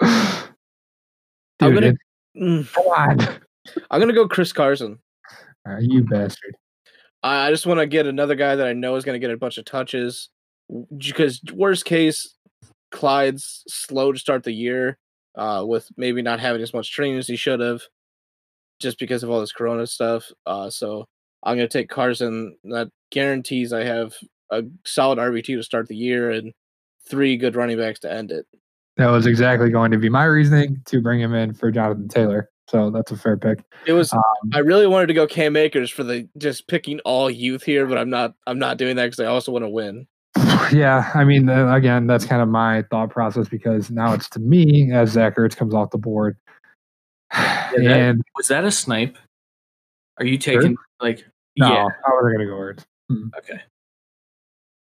I'm 0.00 0.52
gonna. 1.60 1.94
mm, 2.36 2.72
come 2.72 2.86
on. 2.86 3.20
I'm 3.92 4.00
gonna 4.00 4.12
go 4.12 4.26
Chris 4.26 4.52
Carson. 4.52 4.98
Are 5.64 5.80
you 5.80 6.02
bastard? 6.02 6.56
I 7.22 7.46
I 7.46 7.50
just 7.52 7.64
want 7.64 7.78
to 7.78 7.86
get 7.86 8.08
another 8.08 8.34
guy 8.34 8.56
that 8.56 8.66
I 8.66 8.72
know 8.72 8.96
is 8.96 9.04
going 9.04 9.14
to 9.20 9.24
get 9.24 9.32
a 9.32 9.38
bunch 9.38 9.56
of 9.56 9.64
touches. 9.64 10.30
Because 10.96 11.40
worst 11.52 11.84
case, 11.84 12.34
Clyde's 12.94 13.64
slow 13.66 14.12
to 14.12 14.18
start 14.18 14.44
the 14.44 14.52
year, 14.52 14.98
uh, 15.34 15.64
with 15.66 15.90
maybe 15.96 16.22
not 16.22 16.38
having 16.38 16.62
as 16.62 16.72
much 16.72 16.92
training 16.92 17.18
as 17.18 17.26
he 17.26 17.34
should 17.34 17.58
have, 17.58 17.82
just 18.78 19.00
because 19.00 19.24
of 19.24 19.30
all 19.30 19.40
this 19.40 19.52
Corona 19.52 19.84
stuff. 19.86 20.30
Uh, 20.46 20.70
so 20.70 21.04
I'm 21.42 21.56
going 21.56 21.68
to 21.68 21.78
take 21.78 21.88
Carson. 21.88 22.56
That 22.62 22.90
guarantees 23.10 23.72
I 23.72 23.82
have 23.82 24.14
a 24.50 24.62
solid 24.84 25.18
RB 25.18 25.42
two 25.42 25.56
to 25.56 25.62
start 25.64 25.88
the 25.88 25.96
year 25.96 26.30
and 26.30 26.52
three 27.08 27.36
good 27.36 27.56
running 27.56 27.78
backs 27.78 27.98
to 28.00 28.12
end 28.12 28.30
it. 28.30 28.46
That 28.96 29.08
was 29.08 29.26
exactly 29.26 29.70
going 29.70 29.90
to 29.90 29.98
be 29.98 30.08
my 30.08 30.24
reasoning 30.24 30.80
to 30.84 31.02
bring 31.02 31.20
him 31.20 31.34
in 31.34 31.52
for 31.52 31.72
Jonathan 31.72 32.06
Taylor. 32.06 32.48
So 32.68 32.90
that's 32.90 33.10
a 33.10 33.16
fair 33.16 33.36
pick. 33.36 33.58
It 33.86 33.92
was. 33.92 34.12
Um, 34.12 34.22
I 34.54 34.60
really 34.60 34.86
wanted 34.86 35.08
to 35.08 35.14
go 35.14 35.26
Cam 35.26 35.56
Akers 35.56 35.90
for 35.90 36.04
the 36.04 36.28
just 36.38 36.68
picking 36.68 37.00
all 37.00 37.28
youth 37.28 37.64
here, 37.64 37.86
but 37.86 37.98
I'm 37.98 38.08
not. 38.08 38.34
I'm 38.46 38.60
not 38.60 38.78
doing 38.78 38.94
that 38.96 39.06
because 39.06 39.20
I 39.20 39.26
also 39.26 39.50
want 39.50 39.64
to 39.64 39.68
win. 39.68 40.06
Yeah, 40.72 41.10
I 41.14 41.24
mean, 41.24 41.48
again, 41.48 42.06
that's 42.06 42.24
kind 42.24 42.42
of 42.42 42.48
my 42.48 42.82
thought 42.90 43.10
process 43.10 43.48
because 43.48 43.90
now 43.90 44.12
it's 44.14 44.28
to 44.30 44.40
me 44.40 44.90
as 44.92 45.10
Zach 45.10 45.36
Ertz 45.36 45.56
comes 45.56 45.74
off 45.74 45.90
the 45.90 45.98
board. 45.98 46.36
that- 47.30 47.74
and 47.78 48.22
Was 48.36 48.48
that 48.48 48.64
a 48.64 48.70
snipe? 48.70 49.16
Are 50.18 50.24
you 50.24 50.38
taking 50.38 50.76
like? 51.00 51.24
no, 51.56 51.68
Yeah. 51.72 51.88
how 52.04 52.16
are 52.16 52.28
they 52.28 52.36
going 52.36 52.46
to 52.48 52.52
go 52.52 52.58
Ertz? 52.58 52.84
Okay. 53.38 53.60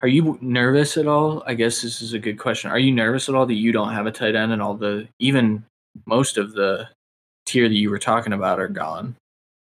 Are 0.02 0.08
you 0.08 0.38
nervous 0.40 0.96
at 0.96 1.06
all? 1.06 1.42
I 1.46 1.54
guess 1.54 1.82
this 1.82 2.00
is 2.02 2.12
a 2.12 2.18
good 2.18 2.38
question. 2.38 2.70
Are 2.70 2.78
you 2.78 2.92
nervous 2.92 3.28
at 3.28 3.34
all 3.34 3.46
that 3.46 3.54
you 3.54 3.72
don't 3.72 3.92
have 3.92 4.06
a 4.06 4.12
tight 4.12 4.34
end 4.34 4.52
and 4.52 4.60
all 4.62 4.74
the 4.74 5.08
even 5.18 5.64
most 6.06 6.36
of 6.38 6.52
the 6.52 6.88
tier 7.44 7.68
that 7.68 7.74
you 7.76 7.90
were 7.90 7.98
talking 7.98 8.32
about 8.32 8.58
are 8.60 8.68
gone? 8.68 9.14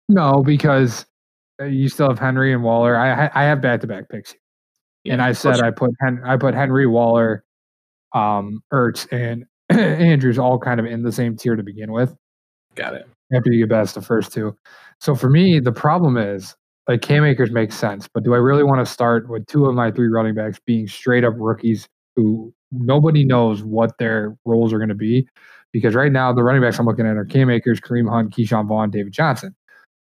No, 0.09 0.41
because 0.43 1.05
uh, 1.61 1.65
you 1.65 1.87
still 1.89 2.07
have 2.09 2.19
Henry 2.19 2.53
and 2.53 2.63
Waller. 2.63 2.97
I 2.97 3.29
I 3.33 3.43
have 3.43 3.61
back 3.61 3.81
to 3.81 3.87
back 3.87 4.09
picks, 4.09 4.35
and 5.05 5.21
I 5.21 5.33
said 5.33 5.61
I 5.61 5.71
put 5.71 5.91
Hen- 6.01 6.21
I 6.25 6.37
put 6.37 6.53
Henry 6.53 6.87
Waller, 6.87 7.43
um, 8.13 8.61
Ertz, 8.71 9.07
and 9.11 9.45
Andrews 9.69 10.37
all 10.39 10.59
kind 10.59 10.79
of 10.79 10.85
in 10.85 11.03
the 11.03 11.11
same 11.11 11.35
tier 11.35 11.55
to 11.55 11.63
begin 11.63 11.91
with. 11.91 12.15
got 12.75 12.93
it. 12.93 13.07
after 13.33 13.51
you 13.51 13.65
get 13.65 13.71
past 13.71 13.95
the 13.95 14.01
first 14.01 14.31
two. 14.31 14.55
So 14.99 15.15
for 15.15 15.29
me, 15.29 15.59
the 15.59 15.71
problem 15.71 16.17
is 16.17 16.55
like 16.87 17.01
Cam 17.01 17.23
Akers 17.23 17.51
makes 17.51 17.75
sense, 17.75 18.07
but 18.13 18.23
do 18.23 18.33
I 18.33 18.37
really 18.37 18.63
want 18.63 18.85
to 18.85 18.91
start 18.91 19.29
with 19.29 19.45
two 19.47 19.65
of 19.65 19.75
my 19.75 19.91
three 19.91 20.07
running 20.07 20.35
backs 20.35 20.59
being 20.65 20.87
straight 20.87 21.23
up 21.23 21.33
rookies 21.37 21.87
who 22.15 22.53
nobody 22.71 23.23
knows 23.23 23.63
what 23.63 23.97
their 23.97 24.37
roles 24.45 24.73
are 24.73 24.77
going 24.77 24.89
to 24.89 24.95
be? 24.95 25.27
Because 25.71 25.95
right 25.95 26.11
now 26.11 26.31
the 26.33 26.43
running 26.43 26.61
backs 26.61 26.77
I'm 26.79 26.85
looking 26.85 27.07
at 27.07 27.17
are 27.17 27.25
Cam 27.25 27.49
Akers, 27.49 27.79
Kareem 27.79 28.09
Hunt, 28.09 28.35
Ke'Shawn 28.35 28.67
Vaughn, 28.67 28.91
David 28.91 29.13
Johnson. 29.13 29.55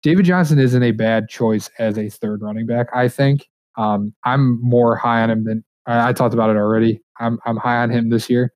David 0.02 0.26
Johnson 0.26 0.58
isn't 0.58 0.82
a 0.82 0.92
bad 0.92 1.30
choice 1.30 1.70
as 1.78 1.98
a 1.98 2.10
third 2.10 2.42
running 2.42 2.66
back. 2.66 2.88
I 2.96 3.08
think 3.08 3.48
um, 3.78 4.13
I'm 4.24 4.61
more 4.61 4.95
high 4.95 5.22
on 5.22 5.30
him 5.30 5.43
than 5.43 5.63
I, 5.86 6.09
I 6.09 6.13
talked 6.13 6.34
about 6.34 6.49
it 6.49 6.57
already. 6.57 7.01
I'm 7.19 7.39
I'm 7.45 7.57
high 7.57 7.78
on 7.78 7.89
him 7.89 8.09
this 8.09 8.30
year. 8.30 8.53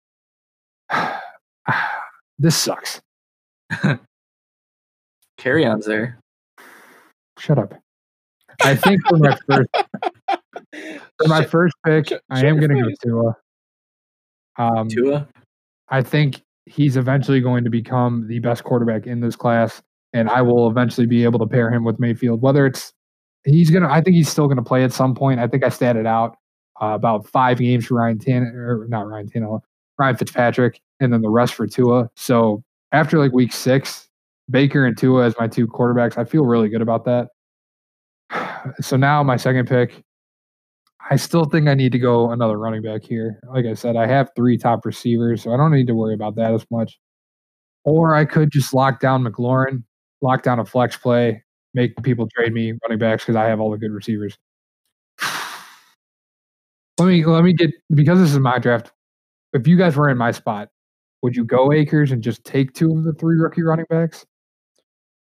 this 2.39 2.55
sucks. 2.55 3.01
Kerryon's 5.37 5.85
there. 5.85 6.19
Shut 7.37 7.57
up. 7.59 7.73
I 8.61 8.75
think 8.75 9.01
for 9.07 9.17
my 9.17 9.37
first 9.49 9.69
for 10.73 11.27
my 11.27 11.43
first 11.43 11.75
pick, 11.85 12.09
shut- 12.09 12.21
I 12.29 12.41
shut 12.41 12.45
am 12.45 12.59
going 12.59 12.75
to 12.75 12.81
go. 12.81 12.89
Tua. 13.03 13.35
Um, 14.57 14.87
Tua. 14.87 15.27
I 15.89 16.01
think 16.01 16.41
he's 16.65 16.97
eventually 16.97 17.41
going 17.41 17.63
to 17.63 17.69
become 17.69 18.27
the 18.27 18.39
best 18.39 18.63
quarterback 18.63 19.05
in 19.05 19.19
this 19.19 19.35
class, 19.35 19.81
and 20.13 20.29
I 20.29 20.41
will 20.41 20.69
eventually 20.69 21.05
be 21.07 21.23
able 21.23 21.39
to 21.39 21.47
pair 21.47 21.69
him 21.69 21.83
with 21.83 21.99
Mayfield. 21.99 22.41
Whether 22.41 22.65
it's 22.65 22.93
he's 23.45 23.69
gonna, 23.69 23.89
I 23.89 24.01
think 24.01 24.15
he's 24.15 24.29
still 24.29 24.49
to 24.49 24.61
play 24.61 24.83
at 24.83 24.91
some 24.91 25.15
point. 25.15 25.39
I 25.39 25.47
think 25.47 25.63
I 25.63 25.69
statted 25.69 26.05
out 26.05 26.37
uh, 26.81 26.87
about 26.87 27.27
five 27.27 27.59
games 27.59 27.85
for 27.85 27.95
Ryan 27.95 28.19
Tan 28.19 28.43
or 28.43 28.85
not 28.89 29.07
Ryan 29.07 29.29
Tannehill, 29.29 29.61
Ryan 29.97 30.17
Fitzpatrick, 30.17 30.81
and 30.99 31.13
then 31.13 31.21
the 31.21 31.29
rest 31.29 31.53
for 31.53 31.67
Tua. 31.67 32.09
So 32.15 32.63
after 32.91 33.19
like 33.19 33.31
week 33.31 33.53
six, 33.53 34.09
Baker 34.49 34.85
and 34.85 34.97
Tua 34.97 35.25
as 35.25 35.35
my 35.39 35.47
two 35.47 35.67
quarterbacks, 35.67 36.17
I 36.17 36.25
feel 36.25 36.45
really 36.45 36.69
good 36.69 36.81
about 36.81 37.05
that. 37.05 37.29
So 38.81 38.97
now 38.97 39.21
my 39.21 39.37
second 39.37 39.67
pick, 39.67 40.01
I 41.11 41.17
still 41.17 41.45
think 41.45 41.67
I 41.67 41.75
need 41.75 41.91
to 41.91 41.99
go 41.99 42.31
another 42.31 42.57
running 42.57 42.81
back 42.81 43.03
here. 43.03 43.39
Like 43.53 43.65
I 43.65 43.75
said, 43.75 43.95
I 43.95 44.07
have 44.07 44.31
three 44.35 44.57
top 44.57 44.87
receivers, 44.87 45.43
so 45.43 45.53
I 45.53 45.57
don't 45.57 45.71
need 45.71 45.85
to 45.85 45.93
worry 45.93 46.15
about 46.15 46.35
that 46.37 46.51
as 46.51 46.65
much. 46.71 46.97
Or 47.83 48.15
I 48.15 48.25
could 48.25 48.51
just 48.51 48.73
lock 48.73 48.99
down 48.99 49.23
McLaurin, 49.23 49.83
lock 50.23 50.41
down 50.41 50.57
a 50.57 50.65
flex 50.65 50.97
play, 50.97 51.43
make 51.75 51.95
people 52.01 52.27
trade 52.35 52.53
me 52.53 52.73
running 52.83 52.97
backs 52.97 53.23
because 53.23 53.35
I 53.35 53.45
have 53.45 53.59
all 53.59 53.69
the 53.69 53.77
good 53.77 53.91
receivers. 53.91 54.37
Let 56.97 57.07
me 57.07 57.25
let 57.25 57.43
me 57.43 57.51
get 57.51 57.71
because 57.93 58.19
this 58.19 58.31
is 58.31 58.39
my 58.39 58.57
draft. 58.57 58.93
If 59.51 59.67
you 59.67 59.77
guys 59.77 59.97
were 59.97 60.09
in 60.09 60.17
my 60.17 60.31
spot, 60.31 60.69
would 61.21 61.35
you 61.35 61.43
go 61.43 61.73
Akers 61.73 62.11
and 62.11 62.23
just 62.23 62.45
take 62.45 62.73
two 62.73 62.97
of 62.97 63.03
the 63.03 63.11
three 63.11 63.35
rookie 63.35 63.63
running 63.63 63.85
backs? 63.89 64.25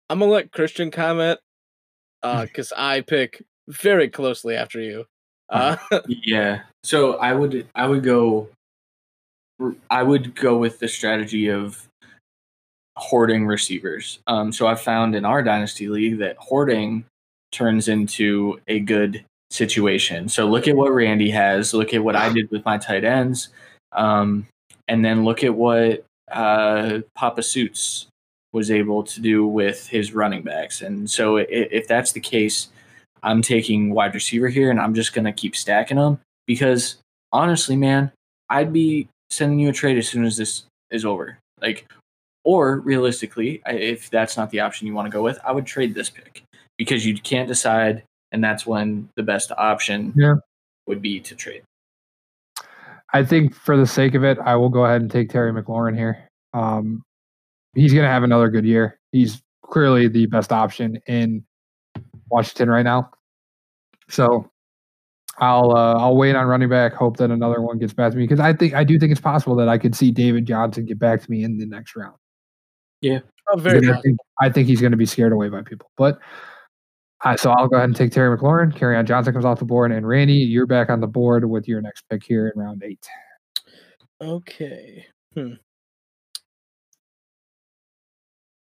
I'm 0.08 0.20
gonna 0.20 0.30
let 0.30 0.50
Christian 0.50 0.90
comment, 0.90 1.38
uh, 2.22 2.42
because 2.46 2.72
I 2.74 3.02
pick 3.02 3.44
very 3.68 4.08
closely 4.08 4.56
after 4.56 4.80
you. 4.80 5.04
Uh, 5.50 5.76
Yeah. 6.08 6.60
So 6.84 7.18
I 7.18 7.34
would 7.34 7.68
I 7.74 7.86
would 7.86 8.02
go 8.02 8.48
I 9.90 10.02
would 10.02 10.34
go 10.34 10.56
with 10.56 10.78
the 10.78 10.88
strategy 10.88 11.48
of 11.48 11.87
hoarding 12.98 13.46
receivers. 13.46 14.18
Um, 14.26 14.52
so 14.52 14.66
I 14.66 14.74
found 14.74 15.14
in 15.14 15.24
our 15.24 15.42
dynasty 15.42 15.88
league 15.88 16.18
that 16.18 16.36
hoarding 16.38 17.04
turns 17.52 17.88
into 17.88 18.60
a 18.66 18.80
good 18.80 19.24
situation. 19.50 20.28
So 20.28 20.46
look 20.46 20.68
at 20.68 20.76
what 20.76 20.92
Randy 20.92 21.30
has. 21.30 21.72
Look 21.72 21.94
at 21.94 22.02
what 22.02 22.16
I 22.16 22.32
did 22.32 22.50
with 22.50 22.64
my 22.64 22.76
tight 22.76 23.04
ends, 23.04 23.48
um, 23.92 24.46
and 24.88 25.04
then 25.04 25.24
look 25.24 25.44
at 25.44 25.54
what 25.54 26.04
uh, 26.30 27.00
Papa 27.14 27.42
Suits 27.42 28.06
was 28.52 28.70
able 28.70 29.04
to 29.04 29.20
do 29.20 29.46
with 29.46 29.86
his 29.86 30.12
running 30.12 30.42
backs. 30.42 30.82
And 30.82 31.08
so 31.10 31.36
if 31.36 31.86
that's 31.86 32.12
the 32.12 32.20
case, 32.20 32.68
I'm 33.22 33.42
taking 33.42 33.94
wide 33.94 34.14
receiver 34.14 34.48
here, 34.48 34.70
and 34.70 34.80
I'm 34.80 34.94
just 34.94 35.12
gonna 35.12 35.32
keep 35.32 35.54
stacking 35.54 35.98
them 35.98 36.18
because 36.46 36.96
honestly, 37.32 37.76
man, 37.76 38.10
I'd 38.48 38.72
be 38.72 39.08
sending 39.30 39.58
you 39.58 39.68
a 39.68 39.72
trade 39.72 39.98
as 39.98 40.08
soon 40.08 40.24
as 40.24 40.36
this 40.36 40.64
is 40.90 41.04
over. 41.04 41.38
Like, 41.60 41.86
or 42.48 42.80
realistically, 42.80 43.60
if 43.66 44.08
that's 44.08 44.38
not 44.38 44.48
the 44.50 44.58
option 44.58 44.86
you 44.86 44.94
want 44.94 45.04
to 45.04 45.12
go 45.12 45.22
with, 45.22 45.38
I 45.44 45.52
would 45.52 45.66
trade 45.66 45.94
this 45.94 46.08
pick 46.08 46.42
because 46.78 47.04
you 47.04 47.12
can't 47.20 47.46
decide, 47.46 48.04
and 48.32 48.42
that's 48.42 48.66
when 48.66 49.10
the 49.16 49.22
best 49.22 49.52
option 49.58 50.14
Yeah. 50.16 50.36
would 50.86 51.02
be 51.02 51.20
to 51.20 51.34
trade. 51.34 51.60
I 53.12 53.22
think 53.22 53.54
for 53.54 53.76
the 53.76 53.86
sake 53.86 54.14
of 54.14 54.24
it, 54.24 54.38
I 54.38 54.56
will 54.56 54.70
go 54.70 54.86
ahead 54.86 55.02
and 55.02 55.10
take 55.10 55.28
Terry 55.28 55.52
McLaurin 55.52 55.94
here. 55.94 56.26
Um, 56.54 57.02
he's 57.74 57.92
going 57.92 58.04
to 58.04 58.10
have 58.10 58.22
another 58.22 58.48
good 58.48 58.64
year. 58.64 58.98
He's 59.12 59.42
clearly 59.62 60.08
the 60.08 60.24
best 60.24 60.50
option 60.50 60.98
in 61.06 61.44
Washington 62.30 62.70
right 62.70 62.82
now. 62.82 63.10
So 64.08 64.50
I'll 65.36 65.76
uh, 65.76 65.98
I'll 65.98 66.16
wait 66.16 66.34
on 66.34 66.46
running 66.46 66.70
back. 66.70 66.94
Hope 66.94 67.18
that 67.18 67.30
another 67.30 67.60
one 67.60 67.76
gets 67.78 67.92
back 67.92 68.12
to 68.12 68.16
me 68.16 68.24
because 68.24 68.40
I 68.40 68.54
think 68.54 68.72
I 68.72 68.84
do 68.84 68.98
think 68.98 69.12
it's 69.12 69.20
possible 69.20 69.54
that 69.56 69.68
I 69.68 69.76
could 69.76 69.94
see 69.94 70.10
David 70.10 70.46
Johnson 70.46 70.86
get 70.86 70.98
back 70.98 71.20
to 71.22 71.30
me 71.30 71.44
in 71.44 71.58
the 71.58 71.66
next 71.66 71.94
round. 71.94 72.16
Oh, 73.50 73.58
very 73.58 73.88
I 73.88 74.00
think 74.00 74.18
I 74.40 74.50
think 74.50 74.68
he's 74.68 74.80
going 74.80 74.90
to 74.90 74.98
be 74.98 75.06
scared 75.06 75.32
away 75.32 75.48
by 75.48 75.62
people. 75.62 75.90
But 75.96 76.18
Uh, 77.24 77.36
so 77.36 77.50
I'll 77.50 77.66
go 77.66 77.76
ahead 77.76 77.88
and 77.88 77.96
take 77.96 78.12
Terry 78.12 78.36
McLaurin. 78.36 78.72
Kerryon 78.72 79.04
Johnson 79.04 79.32
comes 79.32 79.44
off 79.44 79.58
the 79.58 79.64
board, 79.64 79.90
and 79.90 80.06
Randy, 80.06 80.34
you're 80.34 80.66
back 80.66 80.88
on 80.88 81.00
the 81.00 81.06
board 81.08 81.44
with 81.44 81.66
your 81.66 81.80
next 81.80 82.04
pick 82.08 82.22
here 82.22 82.48
in 82.48 82.60
round 82.60 82.82
eight. 82.84 83.04
Okay. 84.20 85.06
Hmm. 85.34 85.54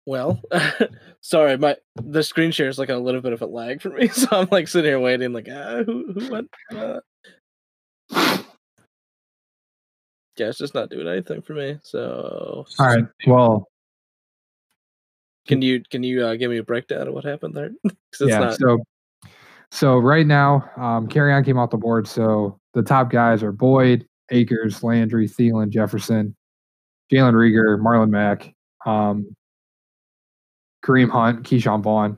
Well, 0.05 0.41
sorry, 1.21 1.57
my 1.57 1.75
the 1.95 2.23
screen 2.23 2.51
share 2.51 2.69
is 2.69 2.77
like 2.77 2.89
a 2.89 2.95
little 2.95 3.21
bit 3.21 3.33
of 3.33 3.41
a 3.41 3.47
lag 3.47 3.81
for 3.81 3.89
me, 3.89 4.07
so 4.09 4.27
I'm 4.31 4.47
like 4.51 4.67
sitting 4.67 4.89
here 4.89 4.99
waiting, 4.99 5.33
like, 5.33 5.47
ah, 5.51 5.83
who 5.83 6.13
who 6.13 6.31
went? 6.31 6.49
Uh... 6.73 6.99
Yeah, 10.37 10.49
it's 10.49 10.57
just 10.57 10.75
not 10.75 10.89
doing 10.89 11.07
anything 11.07 11.41
for 11.41 11.53
me. 11.53 11.79
So, 11.83 12.65
all 12.77 12.85
right. 12.85 13.05
Well, 13.25 13.67
can 15.47 15.61
you 15.61 15.81
can 15.89 16.03
you 16.03 16.25
uh, 16.25 16.35
give 16.35 16.49
me 16.49 16.57
a 16.57 16.63
breakdown 16.63 17.07
of 17.07 17.13
what 17.13 17.23
happened 17.23 17.55
there? 17.55 17.71
yeah. 18.19 18.39
Not... 18.39 18.57
So, 18.57 18.79
so 19.71 19.97
right 19.97 20.25
now, 20.25 20.69
um, 20.77 21.07
on 21.07 21.43
came 21.43 21.57
off 21.57 21.69
the 21.69 21.77
board. 21.77 22.07
So 22.07 22.59
the 22.73 22.81
top 22.81 23.11
guys 23.11 23.43
are 23.43 23.51
Boyd, 23.51 24.07
Akers, 24.31 24.83
Landry, 24.83 25.27
Thielen, 25.27 25.69
Jefferson, 25.69 26.35
Jalen 27.11 27.33
Reagor, 27.33 27.79
Marlon 27.79 28.09
Mack, 28.09 28.53
um, 28.85 29.35
Kareem 30.83 31.09
Hunt, 31.09 31.43
Ke'Shawn 31.43 31.81
Vaughn. 31.81 32.17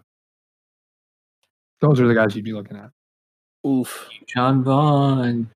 Those 1.82 2.00
are 2.00 2.08
the 2.08 2.16
guys 2.16 2.36
you'd 2.36 2.46
be 2.46 2.54
looking 2.54 2.78
at. 2.78 2.90
Oof. 3.68 4.10
John 4.28 4.64
Vaughn. 4.64 5.50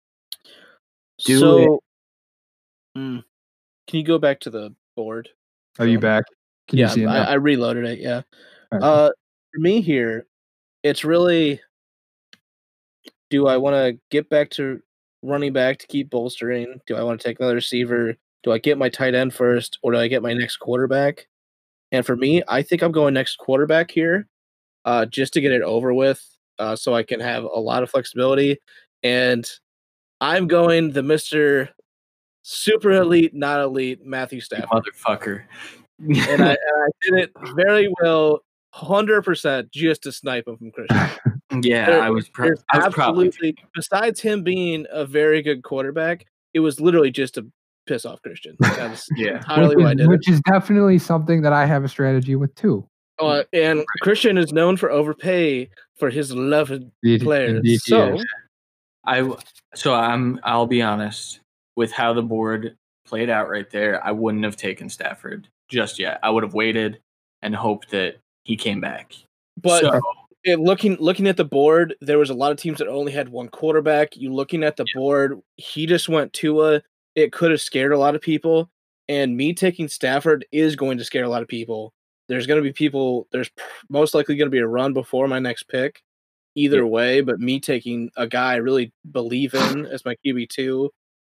Do 1.26 1.40
so, 1.40 1.84
mm, 2.98 3.24
can 3.88 4.00
you 4.00 4.04
go 4.04 4.18
back 4.18 4.40
to 4.42 4.50
the 4.50 4.74
board? 4.96 5.30
Are 5.80 5.86
you 5.86 6.00
back? 6.00 6.26
Can 6.68 6.80
yeah, 6.80 6.94
I, 7.08 7.32
I, 7.32 7.34
reloaded 7.34 7.86
it. 7.86 8.00
Yeah. 8.00 8.22
Right. 8.72 8.82
Uh, 8.82 9.10
for 9.54 9.60
me 9.60 9.82
here, 9.82 10.26
it's 10.84 11.04
really. 11.04 11.60
Do 13.30 13.48
I 13.48 13.58
want 13.58 13.76
to 13.76 14.00
get 14.10 14.30
back 14.30 14.50
to 14.52 14.82
running 15.22 15.54
back 15.54 15.80
to 15.80 15.88
keep 15.88 16.10
bolstering? 16.10 16.82
Do 16.86 16.96
I 16.96 17.04
want 17.04 17.22
to 17.22 17.28
take 17.28 17.40
another 17.40 17.56
receiver? 17.56 18.16
Do 18.44 18.52
I 18.52 18.58
get 18.58 18.78
my 18.78 18.90
tight 18.90 19.16
end 19.16 19.34
first, 19.34 19.80
or 19.84 19.92
do 19.92 19.98
I 19.98 20.08
get 20.08 20.22
my 20.22 20.34
next 20.34 20.58
quarterback? 20.58 21.28
And 21.92 22.06
for 22.06 22.16
me, 22.16 22.42
I 22.48 22.62
think 22.62 22.82
I'm 22.82 22.92
going 22.92 23.14
next 23.14 23.38
quarterback 23.38 23.92
here, 23.92 24.28
uh, 24.86 25.06
just 25.06 25.34
to 25.34 25.42
get 25.42 25.52
it 25.52 25.62
over 25.62 25.94
with, 25.94 26.26
uh, 26.58 26.76
so 26.76 26.94
I 26.94 27.04
can 27.04 27.20
have 27.20 27.44
a 27.44 27.60
lot 27.60 27.84
of 27.84 27.90
flexibility. 27.90 28.58
And 29.04 29.50
I'm 30.20 30.48
going 30.48 30.92
the 30.92 31.04
Mister 31.04 31.70
Super 32.44 32.92
Elite, 32.92 33.34
not 33.34 33.62
elite, 33.62 34.06
Matthew 34.06 34.42
Stafford, 34.42 34.84
motherfucker. 34.84 35.44
And, 36.02 36.44
I, 36.44 36.50
and 36.50 36.58
I 36.76 36.88
did 37.02 37.14
it 37.16 37.32
very 37.56 37.94
well, 38.02 38.40
hundred 38.74 39.24
percent, 39.24 39.72
just 39.72 40.04
to 40.04 40.12
snipe 40.12 40.48
him 40.48 40.58
from 40.58 40.72
Christian. 40.72 41.10
yeah, 41.64 41.86
there, 41.86 42.02
I 42.02 42.10
was, 42.10 42.30
pr- 42.30 42.56
I 42.72 42.78
was 42.78 42.86
absolutely. 42.86 43.56
Besides 43.74 44.20
him 44.20 44.44
being 44.44 44.86
a 44.92 45.06
very 45.06 45.42
good 45.42 45.64
quarterback, 45.64 46.26
it 46.54 46.60
was 46.60 46.80
literally 46.80 47.12
just 47.12 47.36
to 47.36 47.48
piss 47.88 48.06
off 48.06 48.22
Christian. 48.22 48.56
That's 48.60 49.08
yeah, 49.16 49.38
entirely 49.38 49.76
which, 49.76 49.86
is, 49.86 49.90
I 49.90 49.94
did 49.96 50.08
which 50.08 50.30
is 50.30 50.42
definitely 50.42 51.00
something 51.00 51.42
that 51.42 51.54
I 51.54 51.66
have 51.66 51.84
a 51.84 51.90
strategy 51.90 52.36
with 52.36 52.54
too. 52.56 52.88
Uh, 53.20 53.44
and 53.54 53.86
Christian 54.02 54.38
is 54.38 54.52
known 54.52 54.78
for 54.78 54.90
overpay 54.90 55.70
for 56.00 56.10
his 56.10 56.34
loved 56.34 56.72
indeed, 57.04 57.22
players. 57.22 57.58
Indeed, 57.58 57.82
so, 57.82 58.16
yeah. 58.16 58.24
I 59.06 59.32
so 59.76 59.94
I'm 59.94 60.40
I'll 60.44 60.68
be 60.68 60.82
honest 60.82 61.40
with 61.76 61.92
how 61.92 62.14
the 62.14 62.22
board 62.22 62.78
played 63.06 63.30
out 63.30 63.50
right 63.50 63.70
there. 63.70 64.04
I 64.04 64.12
wouldn't 64.12 64.44
have 64.44 64.58
taken 64.58 64.90
Stafford 64.90 65.48
just 65.72 66.00
yet. 66.00 66.20
I 66.22 66.30
would 66.30 66.44
have 66.44 66.54
waited 66.54 67.00
and 67.42 67.56
hoped 67.56 67.90
that 67.92 68.18
he 68.44 68.56
came 68.56 68.82
back. 68.82 69.14
But 69.58 69.82
so, 69.82 70.02
it, 70.44 70.60
looking 70.60 70.98
looking 71.00 71.28
at 71.28 71.38
the 71.38 71.46
board, 71.46 71.96
there 72.02 72.20
was 72.20 72.30
a 72.30 72.36
lot 72.36 72.52
of 72.52 72.58
teams 72.58 72.78
that 72.80 72.88
only 72.88 73.12
had 73.12 73.30
one 73.30 73.50
quarterback. 73.50 74.16
You 74.16 74.34
looking 74.34 74.64
at 74.64 74.78
the 74.78 74.86
yeah. 74.88 75.00
board, 75.00 75.40
he 75.58 75.86
just 75.86 76.10
went 76.10 76.34
Tua 76.34 76.82
it 77.16 77.32
could 77.32 77.52
have 77.52 77.62
scared 77.62 77.92
a 77.92 77.98
lot 77.98 78.16
of 78.16 78.22
people. 78.22 78.70
And 79.10 79.36
me 79.36 79.54
taking 79.54 79.88
Stafford 79.88 80.46
is 80.52 80.76
going 80.76 80.98
to 80.98 81.04
scare 81.04 81.24
a 81.24 81.30
lot 81.30 81.42
of 81.42 81.48
people. 81.48 81.94
There's 82.30 82.48
going 82.48 82.62
to 82.62 82.68
be 82.68 82.72
people, 82.72 83.28
there's 83.32 83.50
most 83.90 84.14
likely 84.14 84.38
going 84.38 84.48
to 84.48 84.56
be 84.56 84.60
a 84.60 84.68
run 84.68 84.94
before 84.94 85.28
my 85.28 85.40
next 85.40 85.64
pick, 85.64 86.02
either 86.56 86.78
yeah. 86.78 86.84
way. 86.84 87.22
But 87.22 87.40
me 87.40 87.60
taking 87.60 88.10
a 88.16 88.28
guy 88.28 88.54
I 88.54 88.58
really 88.58 88.94
believe 89.12 89.54
in 89.54 89.86
as 89.88 90.06
my 90.06 90.16
QB2, 90.26 90.90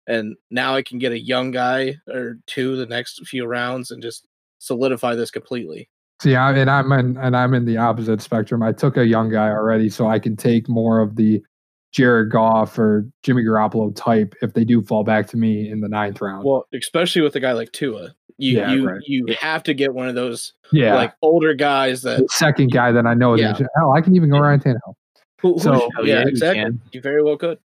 and 0.08 0.36
now 0.50 0.76
I 0.76 0.82
can 0.82 1.00
get 1.00 1.12
a 1.12 1.20
young 1.20 1.52
guy 1.52 1.96
or 2.08 2.40
two 2.48 2.76
the 2.76 2.86
next 2.86 3.26
few 3.28 3.46
rounds 3.46 3.92
and 3.92 4.02
just 4.02 4.26
solidify 4.60 5.16
this 5.16 5.32
completely. 5.32 5.90
See, 6.22 6.36
I, 6.36 6.52
and 6.54 6.70
I'm 6.70 6.92
in, 6.94 7.18
and 7.18 7.38
I'm 7.38 7.54
in 7.54 7.66
the 7.66 7.78
opposite 7.78 8.22
spectrum. 8.22 8.64
I 8.64 8.72
took 8.72 8.98
a 8.98 9.06
young 9.06 9.30
guy 9.30 9.50
already, 9.50 9.90
so 9.90 10.08
I 10.08 10.18
can 10.18 10.36
take 10.36 10.68
more 10.68 11.00
of 11.00 11.16
the 11.16 11.44
Jared 11.92 12.32
Goff 12.32 12.78
or 12.80 13.08
Jimmy 13.24 13.44
Garoppolo 13.44 13.96
type 13.96 14.34
if 14.42 14.54
they 14.54 14.66
do 14.66 14.82
fall 14.82 15.04
back 15.04 15.28
to 15.28 15.38
me 15.38 15.70
in 15.70 15.82
the 15.82 15.88
ninth 15.88 16.20
round. 16.20 16.44
Well, 16.44 16.66
especially 16.74 17.22
with 17.22 17.36
a 17.36 17.40
guy 17.40 17.54
like 17.54 17.72
Tua, 17.72 18.16
you 18.38 18.58
yeah, 18.58 18.72
you 18.72 18.88
right. 18.88 19.02
you 19.06 19.26
have 19.40 19.64
to 19.64 19.74
get 19.74 19.94
one 19.94 20.08
of 20.08 20.16
those 20.16 20.54
yeah 20.72 20.96
like 20.96 21.14
older 21.22 21.54
guys 21.54 22.02
that 22.04 22.20
the 22.20 22.28
second 22.32 22.72
guy 22.72 22.92
that 22.92 23.06
I 23.06 23.14
know. 23.14 23.36
Yeah. 23.36 23.58
hell, 23.76 23.94
I 23.94 24.02
can 24.02 24.16
even 24.16 24.30
go 24.30 24.40
Ryan 24.40 24.60
Tannehill. 24.60 24.94
Who, 25.42 25.60
so 25.60 25.90
yeah, 26.00 26.22
yeah 26.22 26.28
exactly. 26.28 26.64
You, 26.64 26.80
you, 26.94 27.02
very 27.02 27.24
well 27.24 27.38
could. 27.38 27.60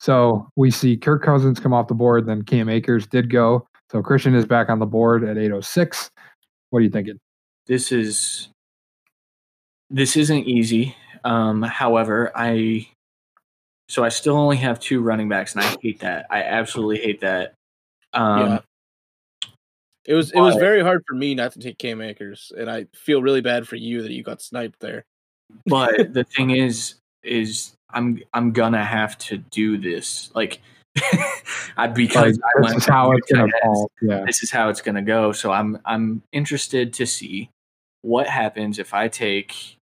So 0.00 0.48
we 0.56 0.70
see 0.70 0.96
Kirk 0.96 1.22
Cousins 1.22 1.58
come 1.58 1.72
off 1.72 1.88
the 1.88 1.94
board. 1.94 2.26
Then 2.26 2.42
Cam 2.42 2.68
Akers 2.68 3.06
did 3.06 3.30
go. 3.30 3.66
So 3.90 4.02
Christian 4.02 4.34
is 4.34 4.44
back 4.44 4.68
on 4.68 4.78
the 4.78 4.86
board 4.86 5.24
at 5.24 5.38
806. 5.38 6.10
What 6.70 6.80
are 6.80 6.82
you 6.82 6.90
thinking? 6.90 7.18
This 7.66 7.90
is 7.92 8.48
this 9.90 10.16
isn't 10.16 10.46
easy. 10.46 10.94
Um, 11.24 11.62
however, 11.62 12.30
I 12.34 12.88
so 13.88 14.04
I 14.04 14.10
still 14.10 14.36
only 14.36 14.58
have 14.58 14.78
two 14.78 15.00
running 15.00 15.28
backs, 15.28 15.54
and 15.54 15.64
I 15.64 15.76
hate 15.80 16.00
that. 16.00 16.26
I 16.30 16.42
absolutely 16.42 16.98
hate 16.98 17.20
that. 17.22 17.54
Um, 18.12 18.46
yeah. 18.46 18.58
It 20.04 20.14
was 20.14 20.30
it 20.32 20.40
was 20.40 20.54
very 20.56 20.82
hard 20.82 21.02
for 21.06 21.14
me 21.14 21.34
not 21.34 21.52
to 21.52 21.58
take 21.58 21.78
Cam 21.78 22.00
Akers, 22.00 22.52
and 22.56 22.70
I 22.70 22.86
feel 22.94 23.22
really 23.22 23.42
bad 23.42 23.68
for 23.68 23.76
you 23.76 24.02
that 24.02 24.12
you 24.12 24.22
got 24.22 24.40
sniped 24.40 24.80
there. 24.80 25.04
But 25.66 26.12
the 26.14 26.24
thing 26.24 26.50
is, 26.50 26.94
is 27.22 27.74
I'm 27.90 28.20
I'm 28.34 28.52
gonna 28.52 28.84
have 28.84 29.16
to 29.18 29.38
do 29.38 29.78
this. 29.78 30.30
Like 30.34 30.60
I 31.76 31.86
because 31.86 32.38
like, 32.38 32.70
this 32.72 32.82
is 32.82 32.86
how 32.86 33.12
it's 33.12 33.30
gonna 33.30 33.50
fall. 33.62 33.90
Yeah. 34.02 34.24
This 34.26 34.42
is 34.42 34.50
how 34.50 34.68
it's 34.68 34.80
gonna 34.80 35.02
go. 35.02 35.32
So 35.32 35.52
I'm 35.52 35.78
I'm 35.84 36.22
interested 36.32 36.92
to 36.94 37.06
see 37.06 37.50
what 38.02 38.26
happens 38.26 38.78
if 38.78 38.94
I 38.94 39.08
take 39.08 39.76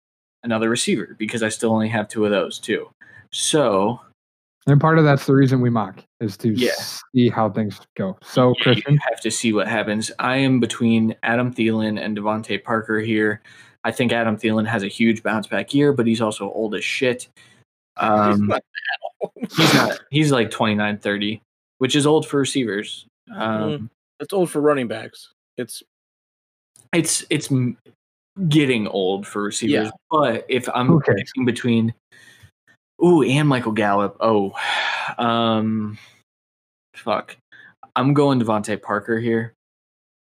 another 0.43 0.69
receiver 0.69 1.17
because 1.19 1.43
I 1.43 1.49
still 1.49 1.73
only 1.73 1.89
have 1.89 2.09
two 2.09 2.25
of 2.25 2.31
those 2.31 2.59
too. 2.59 2.91
So, 3.33 4.01
and 4.67 4.81
part 4.81 4.99
of 4.99 5.05
that's 5.05 5.27
the 5.27 5.35
reason 5.35 5.61
we 5.61 5.71
mock 5.71 6.05
is 6.21 6.37
to 6.39 6.51
yeah. 6.53 6.71
see 7.15 7.29
how 7.29 7.51
things 7.51 7.81
go. 7.97 8.17
So, 8.23 8.55
Christian, 8.61 8.95
you 8.95 9.01
have 9.09 9.21
to 9.23 9.31
see 9.31 9.53
what 9.53 9.67
happens. 9.67 10.13
I 10.19 10.37
am 10.37 10.61
between 10.61 11.17
Adam 11.23 11.53
Thielen 11.53 12.01
and 12.01 12.17
DeVante 12.17 12.63
Parker 12.63 13.01
here. 13.01 13.43
I 13.83 13.91
think 13.91 14.13
Adam 14.13 14.37
Thielen 14.37 14.67
has 14.67 14.83
a 14.83 14.89
huge 14.89 15.23
bounce 15.23 15.47
back 15.47 15.75
year, 15.75 15.93
but 15.93 16.07
he's 16.07 16.21
also 16.21 16.51
old 16.53 16.75
as 16.75 16.85
shit. 16.85 17.29
Um, 17.97 18.33
he's, 18.41 18.49
not 18.49 18.63
he's 19.57 19.75
not. 19.75 20.01
He's 20.11 20.33
like 20.33 20.51
29, 20.51 20.99
30, 20.99 21.43
which 21.79 21.97
is 21.97 22.07
old 22.07 22.27
for 22.27 22.39
receivers. 22.39 23.07
Um, 23.35 23.63
mm, 23.63 23.89
it's 24.21 24.33
old 24.33 24.51
for 24.51 24.61
running 24.61 24.89
backs. 24.89 25.33
It's 25.57 25.83
it's 26.93 27.25
it's 27.31 27.51
getting 28.49 28.87
old 28.89 29.27
for 29.27 29.43
receivers. 29.43 29.87
Yeah. 29.87 29.91
But 30.11 30.47
if 30.49 30.69
I'm 30.75 30.91
okay. 30.93 31.25
between 31.45 31.95
Ooh, 33.03 33.23
and 33.23 33.49
Michael 33.49 33.73
Gallup. 33.73 34.17
Oh, 34.21 34.53
um, 35.19 35.99
fuck. 36.95 37.37
I'm 37.97 38.15
going 38.15 38.41
DeVante 38.41 38.81
Parker 38.81 39.19
here 39.19 39.53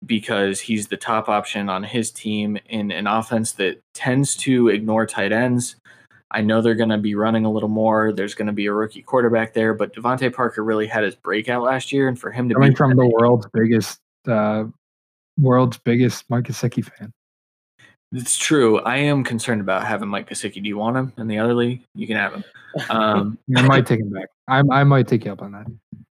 because 0.07 0.61
he's 0.61 0.89
the 0.89 0.97
top 0.97 1.29
option 1.29 1.69
on 1.69 1.83
his 1.83 2.11
team 2.11 2.59
in 2.67 2.91
an 2.91 3.07
offense 3.07 3.53
that 3.53 3.81
tends 3.93 4.35
to 4.35 4.69
ignore 4.69 5.05
tight 5.05 5.33
ends. 5.33 5.77
I 6.33 6.43
know 6.43 6.63
they're 6.63 6.75
going 6.75 6.91
to 6.91 6.99
be 6.99 7.15
running 7.15 7.45
a 7.45 7.51
little 7.51 7.69
more. 7.69 8.13
There's 8.13 8.35
going 8.35 8.47
to 8.47 8.53
be 8.53 8.67
a 8.67 8.73
rookie 8.73 9.03
quarterback 9.03 9.53
there, 9.53 9.75
but 9.75 9.95
DeVante 9.95 10.33
Parker 10.33 10.63
really 10.63 10.87
had 10.87 11.03
his 11.03 11.15
breakout 11.17 11.63
last 11.63 11.93
year, 11.93 12.09
and 12.09 12.19
for 12.19 12.31
him 12.31 12.49
to 12.49 12.55
coming 12.55 12.71
be 12.71 12.77
from 12.77 12.97
the 12.97 13.07
world's 13.21 13.47
biggest, 13.53 14.01
uh, 14.29 14.65
world's 15.39 15.79
biggest 15.79 16.25
Mike 16.31 16.45
Gesicki 16.45 16.85
fan. 16.85 17.13
It's 18.13 18.37
true. 18.37 18.81
I 18.81 18.97
am 18.97 19.23
concerned 19.25 19.61
about 19.61 19.87
having 19.87 20.09
Mike 20.09 20.29
Gesicki. 20.29 20.63
Do 20.63 20.69
you 20.69 20.77
want 20.77 20.97
him 20.97 21.13
in 21.17 21.29
the 21.29 21.39
other 21.39 21.55
league? 21.55 21.83
You 21.95 22.07
can 22.07 22.17
have 22.17 22.35
him. 22.35 22.45
Um, 22.89 23.39
I 23.57 23.63
might 23.63 23.87
take 23.87 24.01
him 24.01 24.11
back. 24.11 24.29
I, 24.49 24.63
I 24.71 24.85
might 24.85 25.09
take 25.09 25.25
you 25.25 25.33
up 25.33 25.43
on 25.43 25.53
that. 25.53 25.67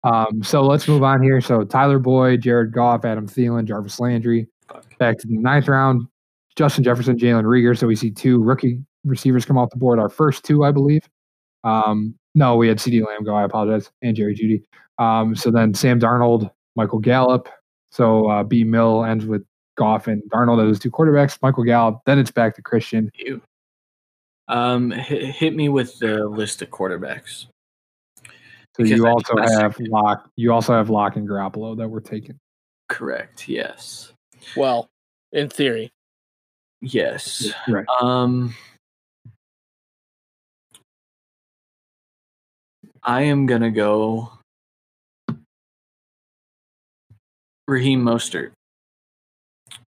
Um, 0.04 0.44
so 0.44 0.64
let's 0.64 0.88
move 0.88 1.04
on 1.04 1.22
here. 1.22 1.42
So 1.42 1.64
Tyler 1.64 2.00
Boyd, 2.00 2.42
Jared 2.42 2.72
Goff, 2.74 3.06
Adam 3.06 3.28
Thielen, 3.28 3.66
Jarvis 3.66 4.00
Landry. 4.00 4.48
Fuck. 4.68 4.98
Back 4.98 5.20
to 5.20 5.28
the 5.28 5.38
ninth 5.38 5.68
round. 5.68 6.08
Justin 6.56 6.84
Jefferson, 6.84 7.18
Jalen 7.18 7.44
Reagor. 7.44 7.78
So 7.78 7.88
we 7.88 7.96
see 7.96 8.12
two 8.12 8.42
rookie 8.42 8.82
receivers 9.06 9.46
come 9.46 9.58
off 9.58 9.70
the 9.70 9.78
board. 9.78 10.00
Our 10.00 10.10
first 10.10 10.44
two, 10.46 10.64
I 10.64 10.72
believe. 10.72 11.08
Um, 11.64 12.16
no, 12.36 12.56
we 12.56 12.68
had 12.68 12.78
CeeDee 12.78 13.06
Lamb 13.06 13.24
go. 13.24 13.36
I 13.36 13.44
apologize. 13.44 13.92
And 14.02 14.16
Jerry 14.16 14.36
Jeudy. 14.36 14.64
Um, 15.04 15.36
so 15.36 15.52
then 15.52 15.74
Sam 15.74 16.00
Darnold, 16.00 16.50
Michael 16.76 17.00
Gallup. 17.00 17.50
So 17.92 18.28
uh, 18.30 18.44
B 18.44 18.64
Mill 18.64 19.04
ends 19.04 19.26
with 19.26 19.44
Goff 19.78 20.08
and 20.08 20.22
Darnold 20.32 20.70
as 20.70 20.80
two 20.80 20.92
quarterbacks, 20.92 21.38
Michael 21.42 21.64
Gallup. 21.64 22.00
Then 22.06 22.20
it's 22.20 22.32
back 22.32 22.56
to 22.56 22.62
Christian. 22.62 23.12
Um, 24.48 24.92
hit, 24.92 25.24
hit 25.36 25.56
me 25.56 25.70
with 25.70 25.98
the 26.00 26.26
list 26.28 26.62
of 26.62 26.70
quarterbacks. 26.70 27.48
So 28.18 28.84
Because 28.84 28.92
you 28.92 29.06
I 29.08 29.12
also 29.12 29.36
just- 29.36 29.60
have 29.60 29.78
lock. 29.80 30.30
You 30.38 30.54
also 30.54 30.74
have 30.74 30.90
lock 30.90 31.16
and 31.18 31.28
Garoppolo 31.28 31.76
that 31.78 31.90
were 31.90 32.02
taken. 32.02 32.40
Correct. 32.88 33.48
Yes. 33.50 34.14
Well, 34.56 34.90
in 35.32 35.50
theory. 35.50 35.92
Yes. 36.82 37.52
Right. 37.68 37.86
Um, 38.02 38.54
I 43.04 43.24
am 43.24 43.46
gonna 43.46 43.72
go 43.72 44.32
Raheem 47.68 48.04
Mostert. 48.04 48.52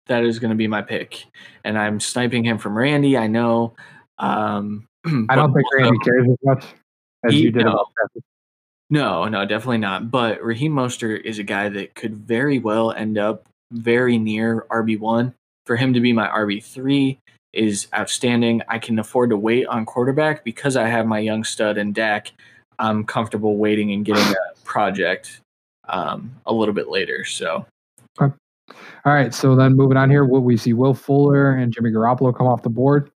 That 0.08 0.24
is 0.24 0.40
gonna 0.40 0.56
be 0.56 0.68
my 0.68 0.82
pick, 0.82 1.26
and 1.64 1.78
I'm 1.78 2.00
sniping 2.00 2.44
him 2.44 2.58
from 2.58 2.78
Randy. 2.78 3.18
I 3.18 3.28
know. 3.28 3.74
Um, 4.18 4.86
I 5.30 5.36
don't 5.36 5.54
think 5.54 5.66
Randy 5.78 5.98
cares 6.00 6.28
as 6.30 6.38
much 6.44 6.66
as 7.26 7.34
He- 7.34 7.42
you 7.44 7.52
did 7.52 7.66
no. 7.66 7.86
No, 8.90 9.26
no, 9.30 9.46
definitely 9.46 9.78
not. 9.78 10.12
But 10.12 10.44
Raheem 10.44 10.74
Mostert 10.74 11.22
is 11.22 11.40
a 11.40 11.44
guy 11.44 11.70
that 11.70 11.96
could 11.96 12.14
very 12.14 12.60
well 12.60 12.92
end 12.92 13.18
up 13.18 13.46
very 13.72 14.18
near 14.18 14.66
RB1. 14.70 15.34
For 15.66 15.78
him 15.78 15.94
to 15.94 16.02
be 16.02 16.12
my 16.12 16.28
RB3 16.28 17.18
is 17.54 17.88
outstanding. 17.96 18.62
I 18.68 18.80
can 18.80 19.00
afford 19.00 19.30
to 19.30 19.38
wait 19.38 19.66
on 19.68 19.86
quarterback 19.86 20.44
because 20.44 20.76
I 20.76 20.88
have 20.88 21.06
my 21.06 21.20
young 21.20 21.46
stud 21.46 21.78
and 21.78 21.96
Dak. 21.96 22.34
I'm 22.82 23.06
comfortable 23.06 23.58
waiting 23.58 23.92
and 23.92 24.04
getting 24.04 24.24
a 24.24 24.66
project 24.66 25.42
um, 25.88 26.36
a 26.48 26.54
little 26.54 26.74
bit 26.74 26.90
later. 26.90 27.24
So 27.24 27.66
All 28.20 29.14
right. 29.14 29.34
So 29.34 29.56
then 29.56 29.76
moving 29.76 29.98
on 29.98 30.10
here, 30.10 30.26
what 30.26 30.44
we 30.44 30.58
see 30.58 30.74
Will 30.74 30.94
Fuller 30.94 31.52
and 31.52 31.72
Jimmy 31.72 31.92
Garoppolo 31.92 32.36
come 32.36 32.48
off 32.48 32.64
the 32.64 32.70
board. 32.70 33.12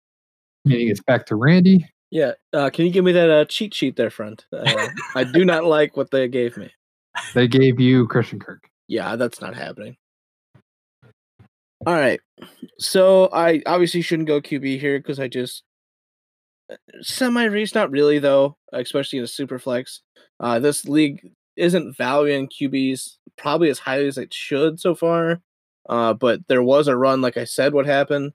Meaning 0.65 0.89
it's 0.89 1.01
back 1.01 1.27
to 1.27 1.37
Randy. 1.37 1.87
Yeah. 2.11 2.33
Uh, 2.53 2.71
can 2.71 2.87
you 2.87 2.93
give 2.93 3.05
me 3.05 3.13
that 3.13 3.31
uh, 3.31 3.45
cheat 3.45 3.73
sheet 3.73 3.97
there, 3.97 4.11
friend? 4.11 4.45
Uh, 4.53 4.89
I 5.15 5.25
do 5.25 5.45
not 5.45 5.65
like 5.65 5.97
what 5.97 6.11
they 6.11 6.29
gave 6.29 6.57
me. 6.57 6.71
They 7.35 7.47
gave 7.47 7.81
you 7.81 8.07
Christian 8.07 8.39
Kirk. 8.39 8.69
Yeah, 8.89 9.17
that's 9.17 9.41
not 9.41 9.55
happening. 9.55 9.97
All 11.87 11.95
right. 11.95 12.21
So 12.79 13.29
I 13.33 13.63
obviously 13.67 14.03
shouldn't 14.03 14.29
go 14.29 14.41
QB 14.41 14.81
here 14.81 14.99
because 14.99 15.19
I 15.19 15.29
just 15.29 15.63
semi 17.01 17.45
race, 17.45 17.75
not 17.75 17.91
really 17.91 18.19
though, 18.19 18.57
especially 18.73 19.19
in 19.19 19.25
a 19.25 19.29
super 19.29 19.59
flex. 19.59 20.01
Uh, 20.41 20.59
this 20.59 20.87
league 20.87 21.33
isn't 21.57 21.97
valuing 21.97 22.49
QBs 22.49 23.17
probably 23.37 23.71
as 23.71 23.79
highly 23.79 24.07
as 24.07 24.19
it 24.19 24.33
should 24.33 24.81
so 24.81 24.95
far. 24.95 25.41
Uh, 25.89 26.15
but 26.15 26.41
there 26.49 26.63
was 26.63 26.89
a 26.89 26.97
run, 26.97 27.21
like 27.21 27.37
I 27.37 27.45
said, 27.45 27.75
what 27.75 27.87
happened 27.87 28.33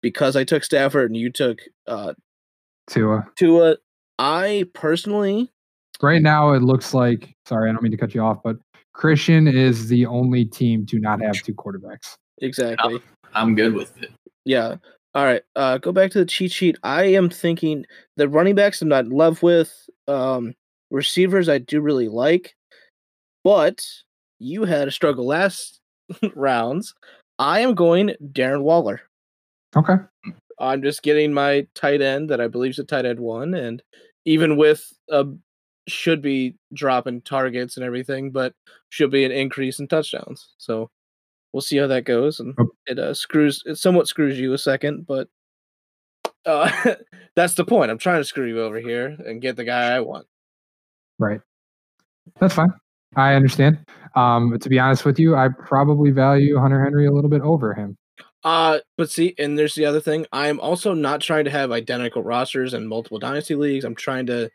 because 0.00 0.36
I 0.36 0.44
took 0.44 0.64
Stafford 0.64 1.10
and 1.10 1.16
you 1.16 1.30
took 1.30 1.60
uh, 1.86 2.14
Tua. 2.88 3.26
Tua. 3.36 3.76
I 4.18 4.66
personally, 4.74 5.50
Right 6.02 6.20
now, 6.20 6.52
it 6.52 6.62
looks 6.62 6.92
like. 6.92 7.34
Sorry, 7.46 7.70
I 7.70 7.72
don't 7.72 7.82
mean 7.82 7.92
to 7.92 7.98
cut 7.98 8.12
you 8.12 8.22
off, 8.22 8.38
but 8.42 8.56
Christian 8.92 9.46
is 9.46 9.88
the 9.88 10.04
only 10.04 10.44
team 10.44 10.84
to 10.86 10.98
not 10.98 11.22
have 11.22 11.40
two 11.42 11.54
quarterbacks. 11.54 12.16
exactly. 12.40 13.00
I'm 13.34 13.54
good 13.54 13.72
with 13.72 13.96
it. 14.02 14.10
Yeah. 14.44 14.76
All 15.14 15.24
right. 15.24 15.42
Uh, 15.56 15.78
go 15.78 15.92
back 15.92 16.10
to 16.12 16.18
the 16.18 16.24
cheat 16.24 16.52
sheet. 16.52 16.78
I 16.82 17.04
am 17.04 17.28
thinking 17.28 17.84
the 18.16 18.28
running 18.28 18.54
backs 18.54 18.80
I'm 18.80 18.88
not 18.88 19.04
in 19.04 19.10
love 19.10 19.42
with. 19.42 19.72
Um, 20.08 20.54
receivers 20.90 21.48
I 21.48 21.58
do 21.58 21.80
really 21.80 22.08
like, 22.08 22.54
but 23.44 23.84
you 24.38 24.64
had 24.64 24.88
a 24.88 24.92
struggle 24.92 25.26
last 25.26 25.80
rounds. 26.34 26.94
I 27.38 27.60
am 27.60 27.74
going 27.74 28.14
Darren 28.32 28.62
Waller. 28.62 29.02
Okay. 29.76 29.96
I'm 30.58 30.82
just 30.82 31.02
getting 31.02 31.32
my 31.32 31.66
tight 31.74 32.00
end 32.00 32.30
that 32.30 32.40
I 32.40 32.46
believe 32.46 32.72
is 32.72 32.78
a 32.78 32.84
tight 32.84 33.04
end 33.04 33.20
one, 33.20 33.54
and 33.54 33.82
even 34.24 34.56
with 34.56 34.92
a 35.10 35.26
should 35.88 36.22
be 36.22 36.54
dropping 36.72 37.22
targets 37.22 37.76
and 37.76 37.84
everything, 37.84 38.30
but 38.30 38.54
should 38.90 39.10
be 39.10 39.24
an 39.24 39.32
increase 39.32 39.80
in 39.80 39.88
touchdowns. 39.88 40.50
So 40.58 40.90
we'll 41.52 41.60
see 41.60 41.76
how 41.76 41.86
that 41.86 42.04
goes, 42.04 42.40
and 42.40 42.54
it 42.86 42.98
uh, 42.98 43.14
screws 43.14 43.62
it 43.66 43.76
somewhat 43.76 44.08
screws 44.08 44.38
you 44.38 44.52
a 44.52 44.58
second, 44.58 45.06
but 45.06 45.28
uh, 46.46 46.94
that's 47.36 47.54
the 47.54 47.64
point. 47.64 47.90
I'm 47.90 47.98
trying 47.98 48.20
to 48.20 48.24
screw 48.24 48.46
you 48.46 48.62
over 48.62 48.78
here 48.78 49.16
and 49.26 49.40
get 49.40 49.56
the 49.56 49.64
guy 49.64 49.94
I 49.94 50.00
want. 50.00 50.26
Right. 51.18 51.40
That's 52.40 52.54
fine. 52.54 52.72
I 53.16 53.34
understand. 53.34 53.78
Um, 54.16 54.58
to 54.58 54.68
be 54.68 54.78
honest 54.78 55.04
with 55.04 55.18
you, 55.18 55.36
I 55.36 55.48
probably 55.48 56.10
value 56.10 56.58
Hunter 56.58 56.82
Henry 56.82 57.06
a 57.06 57.12
little 57.12 57.30
bit 57.30 57.42
over 57.42 57.74
him. 57.74 57.96
Uh, 58.44 58.80
but 58.98 59.10
see, 59.10 59.34
and 59.38 59.58
there's 59.58 59.74
the 59.74 59.84
other 59.84 60.00
thing. 60.00 60.26
I 60.32 60.48
am 60.48 60.58
also 60.60 60.94
not 60.94 61.20
trying 61.20 61.44
to 61.44 61.50
have 61.50 61.70
identical 61.70 62.22
rosters 62.22 62.74
and 62.74 62.88
multiple 62.88 63.18
dynasty 63.18 63.54
leagues. 63.54 63.84
I'm 63.84 63.94
trying 63.94 64.26
to. 64.26 64.50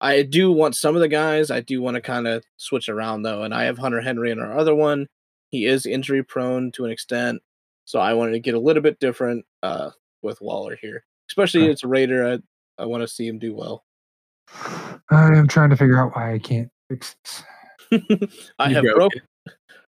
I 0.00 0.22
do 0.22 0.52
want 0.52 0.76
some 0.76 0.94
of 0.94 1.00
the 1.00 1.08
guys. 1.08 1.50
I 1.50 1.60
do 1.60 1.80
want 1.80 1.94
to 1.96 2.00
kind 2.00 2.28
of 2.28 2.44
switch 2.58 2.88
around 2.88 3.22
though, 3.22 3.42
and 3.42 3.54
I 3.54 3.64
have 3.64 3.78
Hunter 3.78 4.00
Henry 4.00 4.30
in 4.30 4.38
our 4.38 4.56
other 4.56 4.74
one. 4.74 5.08
He 5.54 5.66
is 5.66 5.86
injury 5.86 6.24
prone 6.24 6.72
to 6.72 6.84
an 6.84 6.90
extent, 6.90 7.40
so 7.84 8.00
I 8.00 8.12
wanted 8.14 8.32
to 8.32 8.40
get 8.40 8.54
a 8.54 8.58
little 8.58 8.82
bit 8.82 8.98
different 8.98 9.44
uh, 9.62 9.90
with 10.20 10.40
Waller 10.40 10.74
here. 10.82 11.04
Especially 11.30 11.62
Okay. 11.62 11.70
it's 11.70 11.84
a 11.84 11.86
Raider. 11.88 12.26
I 12.26 12.82
I 12.82 12.86
want 12.86 13.02
to 13.02 13.06
see 13.08 13.28
him 13.28 13.38
do 13.38 13.54
well. 13.54 13.84
I 15.12 15.28
am 15.36 15.46
trying 15.46 15.70
to 15.70 15.76
figure 15.76 15.96
out 16.02 16.10
why 16.16 16.34
I 16.34 16.38
can't 16.40 16.68
fix 16.88 17.14
this. 17.24 17.44
I 18.58 18.70
You 18.70 18.74
have 18.74 18.82
broke 18.84 18.96
broke. 18.96 19.12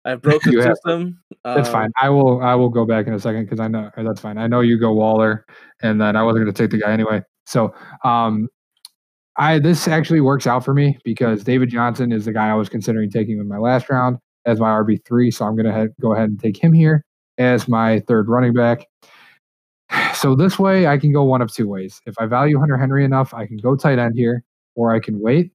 I 0.05 0.09
have 0.11 0.21
broken 0.21 0.51
the 0.55 0.61
have- 0.63 0.75
system. 0.75 1.19
That's 1.43 1.67
Um, 1.69 1.73
fine. 1.73 1.91
I 1.99 2.09
will. 2.09 2.43
I 2.43 2.53
will 2.53 2.69
go 2.69 2.85
back 2.85 3.07
in 3.07 3.13
a 3.13 3.19
second 3.19 3.45
because 3.45 3.59
I 3.59 3.67
know 3.67 3.89
that's 3.97 4.21
fine. 4.21 4.37
I 4.37 4.45
know 4.45 4.61
you 4.61 4.79
go 4.79 4.93
Waller, 4.93 5.45
and 5.81 5.99
then 5.99 6.15
I 6.15 6.21
wasn't 6.21 6.43
going 6.45 6.53
to 6.53 6.63
take 6.63 6.69
the 6.69 6.77
guy 6.77 6.91
anyway. 6.93 7.23
So, 7.47 7.73
um, 8.03 8.49
I 9.37 9.57
this 9.57 9.87
actually 9.87 10.21
works 10.21 10.45
out 10.45 10.63
for 10.63 10.75
me 10.75 10.97
because 11.03 11.43
David 11.43 11.69
Johnson 11.69 12.11
is 12.11 12.25
the 12.25 12.33
guy 12.33 12.49
I 12.49 12.53
was 12.53 12.69
considering 12.69 13.09
taking 13.09 13.39
in 13.39 13.47
my 13.47 13.57
last 13.57 13.89
round 13.89 14.19
as 14.45 14.59
my 14.59 14.69
RB 14.69 15.03
three. 15.05 15.31
So 15.31 15.45
I'm 15.45 15.55
going 15.55 15.65
to 15.65 15.93
go 15.99 16.13
ahead 16.13 16.29
and 16.29 16.39
take 16.39 16.61
him 16.61 16.73
here 16.73 17.03
as 17.37 17.67
my 17.67 17.99
third 18.01 18.29
running 18.29 18.53
back. 18.53 18.85
So 20.15 20.33
this 20.33 20.57
way, 20.57 20.87
I 20.87 20.97
can 20.97 21.11
go 21.11 21.23
one 21.23 21.41
of 21.41 21.53
two 21.53 21.67
ways. 21.67 22.01
If 22.05 22.15
I 22.17 22.25
value 22.25 22.57
Hunter 22.57 22.77
Henry 22.77 23.03
enough, 23.03 23.33
I 23.33 23.45
can 23.45 23.57
go 23.57 23.75
tight 23.75 23.99
end 23.99 24.15
here, 24.15 24.43
or 24.73 24.95
I 24.95 24.99
can 24.99 25.19
wait, 25.19 25.51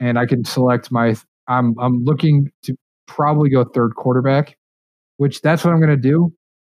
and 0.00 0.18
I 0.18 0.26
can 0.26 0.44
select 0.44 0.90
my. 0.90 1.16
I'm 1.48 1.74
I'm 1.78 2.04
looking 2.04 2.50
to 2.62 2.76
probably 3.06 3.50
go 3.50 3.64
third 3.64 3.96
quarterback 3.96 4.56
which 5.16 5.40
that's 5.40 5.64
what 5.64 5.72
I'm 5.72 5.80
going 5.80 5.90
to 5.90 5.96
do. 5.96 6.32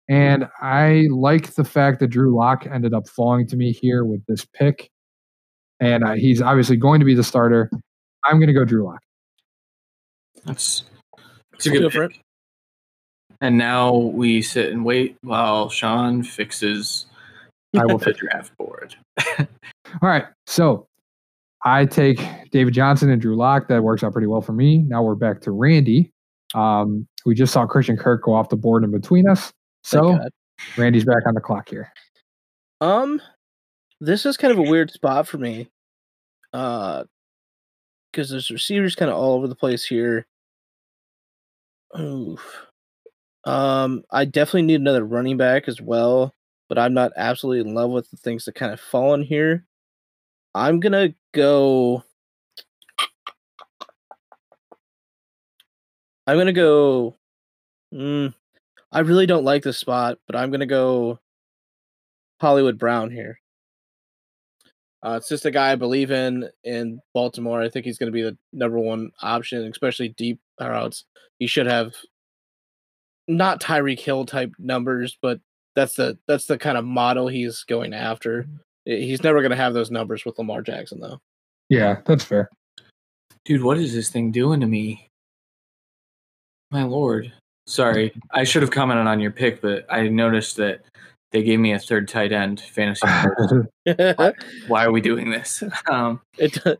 And 0.08 0.46
I 0.60 1.06
like 1.10 1.54
the 1.54 1.64
fact 1.64 2.00
that 2.00 2.08
Drew 2.08 2.36
Lock 2.36 2.66
ended 2.66 2.94
up 2.94 3.08
falling 3.08 3.46
to 3.48 3.56
me 3.56 3.72
here 3.72 4.04
with 4.04 4.24
this 4.26 4.44
pick. 4.44 4.90
And 5.78 6.04
uh, 6.04 6.12
he's 6.14 6.42
obviously 6.42 6.76
going 6.76 7.00
to 7.00 7.06
be 7.06 7.14
the 7.14 7.22
starter. 7.22 7.70
I'm 8.24 8.38
going 8.38 8.48
to 8.48 8.52
go 8.52 8.64
Drew 8.64 8.84
Lock. 8.84 9.00
That's 10.44 10.84
it's 11.60 11.66
a 11.66 11.70
good 11.70 11.82
different. 11.82 12.16
And 13.42 13.58
now 13.58 13.94
we 13.94 14.40
sit 14.40 14.72
and 14.72 14.82
wait 14.82 15.16
while 15.20 15.68
Sean 15.68 16.22
fixes 16.22 17.04
I 17.76 17.84
will 17.84 17.98
the 17.98 18.06
pick. 18.06 18.16
draft 18.16 18.56
board. 18.56 18.96
All 19.38 19.46
right. 20.02 20.24
So 20.46 20.86
I 21.64 21.84
take 21.84 22.18
David 22.50 22.72
Johnson 22.72 23.10
and 23.10 23.20
Drew 23.20 23.36
Lock. 23.36 23.68
That 23.68 23.82
works 23.82 24.02
out 24.02 24.12
pretty 24.12 24.26
well 24.26 24.40
for 24.40 24.52
me. 24.52 24.78
Now 24.78 25.02
we're 25.02 25.14
back 25.14 25.42
to 25.42 25.50
Randy. 25.50 26.10
Um, 26.54 27.06
we 27.26 27.34
just 27.34 27.52
saw 27.52 27.66
Christian 27.66 27.98
Kirk 27.98 28.22
go 28.22 28.32
off 28.32 28.48
the 28.48 28.56
board 28.56 28.82
in 28.82 28.90
between 28.90 29.28
us. 29.28 29.52
So 29.84 30.18
Randy's 30.78 31.04
back 31.04 31.26
on 31.26 31.34
the 31.34 31.40
clock 31.40 31.68
here. 31.68 31.92
Um, 32.80 33.20
this 34.00 34.24
is 34.24 34.38
kind 34.38 34.50
of 34.52 34.58
a 34.58 34.70
weird 34.70 34.90
spot 34.90 35.28
for 35.28 35.36
me. 35.36 35.68
Uh, 36.54 37.04
because 38.10 38.30
there's 38.30 38.50
receivers 38.50 38.94
kind 38.94 39.10
of 39.10 39.16
all 39.16 39.34
over 39.34 39.46
the 39.46 39.54
place 39.54 39.84
here. 39.84 40.26
Oof. 41.98 42.66
Um, 43.44 44.04
I 44.10 44.24
definitely 44.24 44.62
need 44.62 44.80
another 44.80 45.04
running 45.04 45.36
back 45.36 45.68
as 45.68 45.80
well, 45.80 46.34
but 46.68 46.78
I'm 46.78 46.94
not 46.94 47.12
absolutely 47.16 47.68
in 47.68 47.74
love 47.74 47.90
with 47.90 48.10
the 48.10 48.16
things 48.16 48.44
that 48.44 48.54
kind 48.54 48.72
of 48.72 48.80
fall 48.80 49.14
in 49.14 49.22
here. 49.22 49.66
I'm 50.54 50.80
gonna 50.80 51.14
go. 51.32 52.04
I'm 56.26 56.38
gonna 56.38 56.52
go. 56.52 57.16
Mm, 57.94 58.34
I 58.92 59.00
really 59.00 59.26
don't 59.26 59.44
like 59.44 59.62
this 59.62 59.78
spot, 59.78 60.18
but 60.26 60.36
I'm 60.36 60.50
gonna 60.50 60.66
go 60.66 61.20
Hollywood 62.40 62.78
Brown 62.78 63.10
here. 63.10 63.38
Uh, 65.02 65.12
it's 65.12 65.28
just 65.28 65.46
a 65.46 65.50
guy 65.50 65.72
I 65.72 65.76
believe 65.76 66.10
in 66.10 66.48
in 66.64 67.00
Baltimore. 67.14 67.62
I 67.62 67.68
think 67.68 67.86
he's 67.86 67.98
going 67.98 68.12
to 68.12 68.16
be 68.16 68.22
the 68.22 68.36
number 68.52 68.78
one 68.78 69.10
option, 69.22 69.64
especially 69.70 70.10
deep 70.10 70.40
routes. 70.60 71.04
He 71.38 71.46
should 71.46 71.66
have 71.66 71.94
not 73.26 73.60
Tyreek 73.60 74.00
Hill 74.00 74.26
type 74.26 74.52
numbers, 74.58 75.16
but 75.22 75.40
that's 75.74 75.94
the 75.94 76.18
that's 76.26 76.46
the 76.46 76.58
kind 76.58 76.76
of 76.76 76.84
model 76.84 77.28
he's 77.28 77.64
going 77.64 77.94
after. 77.94 78.46
He's 78.84 79.22
never 79.22 79.40
going 79.40 79.50
to 79.50 79.56
have 79.56 79.72
those 79.72 79.90
numbers 79.90 80.24
with 80.24 80.38
Lamar 80.38 80.62
Jackson, 80.62 81.00
though. 81.00 81.20
Yeah, 81.68 82.00
that's 82.04 82.24
fair. 82.24 82.50
Dude, 83.44 83.62
what 83.62 83.78
is 83.78 83.94
this 83.94 84.10
thing 84.10 84.32
doing 84.32 84.60
to 84.60 84.66
me? 84.66 85.08
My 86.70 86.82
lord. 86.82 87.32
Sorry, 87.66 88.12
I 88.32 88.44
should 88.44 88.62
have 88.62 88.70
commented 88.70 89.06
on 89.06 89.20
your 89.20 89.30
pick, 89.30 89.62
but 89.62 89.86
I 89.88 90.08
noticed 90.08 90.56
that 90.56 90.82
they 91.32 91.42
gave 91.42 91.60
me 91.60 91.72
a 91.72 91.78
third 91.78 92.08
tight 92.08 92.32
end 92.32 92.60
fantasy. 92.60 93.06
first. 93.22 93.66
it 93.86 94.36
Why 94.68 94.84
are 94.84 94.92
we 94.92 95.00
doing 95.00 95.30
this? 95.30 95.62
Um, 95.90 96.20
do- 96.36 96.76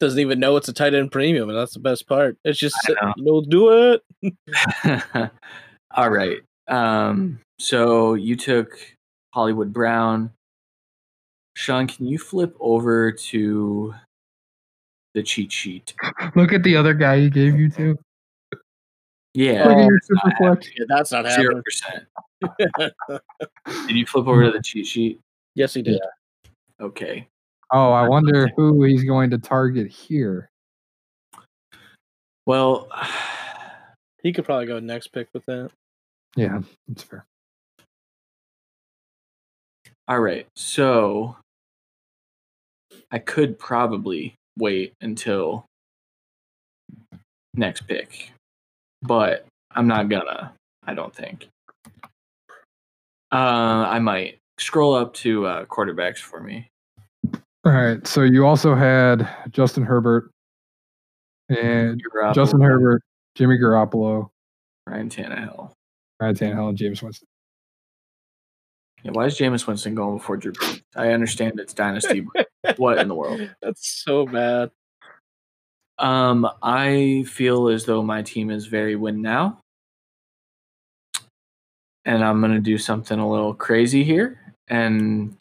doesn't 0.00 0.18
even 0.18 0.40
know 0.40 0.56
it's 0.56 0.68
a 0.68 0.72
tight 0.72 0.94
end 0.94 1.12
premium, 1.12 1.48
and 1.48 1.58
that's 1.58 1.74
the 1.74 1.80
best 1.80 2.06
part. 2.08 2.36
It's 2.44 2.58
just 2.58 2.76
I 2.88 3.06
know. 3.06 3.14
you'll 3.16 3.42
do 3.42 3.92
it. 3.92 5.30
all 5.94 6.10
right. 6.10 6.38
Um, 6.68 7.40
so 7.58 8.14
you 8.14 8.36
took 8.36 8.78
Hollywood 9.34 9.72
Brown. 9.72 10.30
Sean, 11.56 11.86
can 11.86 12.06
you 12.06 12.18
flip 12.18 12.54
over 12.60 13.12
to 13.12 13.94
the 15.14 15.22
cheat 15.22 15.52
sheet? 15.52 15.94
Look 16.34 16.52
at 16.52 16.62
the 16.62 16.76
other 16.76 16.94
guy 16.94 17.20
he 17.20 17.30
gave 17.30 17.58
you 17.58 17.70
to. 17.70 17.98
Yeah, 19.34 19.68
Look 19.68 19.76
at 19.78 19.84
your 19.86 19.96
it's 19.96 20.08
not 20.10 20.22
super 20.24 20.36
flex. 20.38 20.68
Yeah, 20.76 20.84
that's 20.88 21.12
not 21.12 21.24
zero 21.26 21.36
happening. 21.42 21.62
percent. 21.62 22.04
Did 22.42 23.96
you 23.96 24.06
flip 24.06 24.26
over 24.26 24.44
to 24.44 24.50
the 24.50 24.62
cheat 24.62 24.86
sheet? 24.86 25.20
yes, 25.54 25.74
he 25.74 25.82
did. 25.82 26.00
Okay. 26.80 27.26
Oh, 27.72 27.90
I 27.90 28.08
wonder 28.08 28.48
who 28.56 28.84
he's 28.84 29.04
going 29.04 29.30
to 29.30 29.38
target 29.38 29.88
here. 29.90 30.48
Well, 32.44 32.88
He 34.26 34.32
could 34.32 34.44
probably 34.44 34.66
go 34.66 34.80
next 34.80 35.12
pick 35.12 35.28
with 35.32 35.46
that. 35.46 35.70
Yeah, 36.34 36.62
that's 36.88 37.04
fair. 37.04 37.24
all 40.08 40.18
right. 40.18 40.48
So 40.56 41.36
I 43.12 43.20
could 43.20 43.56
probably 43.56 44.34
wait 44.58 44.94
until 45.00 45.64
next 47.54 47.82
pick, 47.82 48.32
but 49.00 49.46
I'm 49.70 49.86
not 49.86 50.08
gonna. 50.08 50.52
I 50.84 50.94
don't 50.94 51.14
think. 51.14 51.46
Uh, 53.32 53.86
I 53.88 53.98
might 53.98 54.40
scroll 54.58 54.94
up 54.94 55.14
to 55.14 55.46
uh, 55.46 55.64
quarterbacks 55.66 56.18
for 56.18 56.40
me. 56.40 56.70
All 57.64 57.72
right. 57.72 58.06
So 58.06 58.22
you 58.22 58.46
also 58.46 58.74
had 58.74 59.28
Justin 59.50 59.82
Herbert 59.82 60.30
and 61.48 62.00
Garoppolo, 62.02 62.34
Justin 62.34 62.60
Herbert, 62.60 63.02
Jimmy 63.34 63.58
Garoppolo, 63.58 64.28
Ryan 64.86 65.08
Tannehill. 65.08 65.72
Ryan 66.20 66.34
Tannehill, 66.34 66.68
and 66.70 66.78
Jameis 66.78 67.02
Winston. 67.02 67.28
Yeah, 69.02 69.10
why 69.12 69.26
is 69.26 69.38
Jameis 69.38 69.66
Winston 69.66 69.94
going 69.94 70.18
before 70.18 70.36
Drew 70.36 70.52
Brees? 70.52 70.82
I 70.96 71.10
understand 71.10 71.60
it's 71.60 71.74
dynasty, 71.74 72.20
but 72.34 72.48
what 72.78 72.98
in 72.98 73.08
the 73.08 73.14
world? 73.14 73.48
That's 73.62 74.02
so 74.04 74.26
bad. 74.26 74.70
Um, 75.98 76.48
I 76.62 77.24
feel 77.26 77.68
as 77.68 77.84
though 77.84 78.02
my 78.02 78.22
team 78.22 78.50
is 78.50 78.66
very 78.66 78.96
win 78.96 79.22
now. 79.22 79.60
And 82.06 82.24
I'm 82.24 82.40
gonna 82.40 82.60
do 82.60 82.78
something 82.78 83.18
a 83.18 83.28
little 83.28 83.52
crazy 83.52 84.02
here. 84.04 84.40
And 84.68 85.36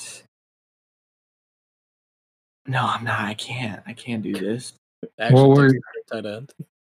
no, 2.68 2.82
I'm 2.82 3.04
not. 3.04 3.20
I 3.22 3.34
can't. 3.36 3.82
I 3.86 3.94
can't 3.94 4.24
do 4.24 4.34
this. 4.34 4.74
Actually, 5.20 5.36
Well, 5.36 5.52
we're- 5.56 5.72
takes 5.72 6.12
a 6.12 6.22
tight 6.22 6.26
end. 6.26 6.54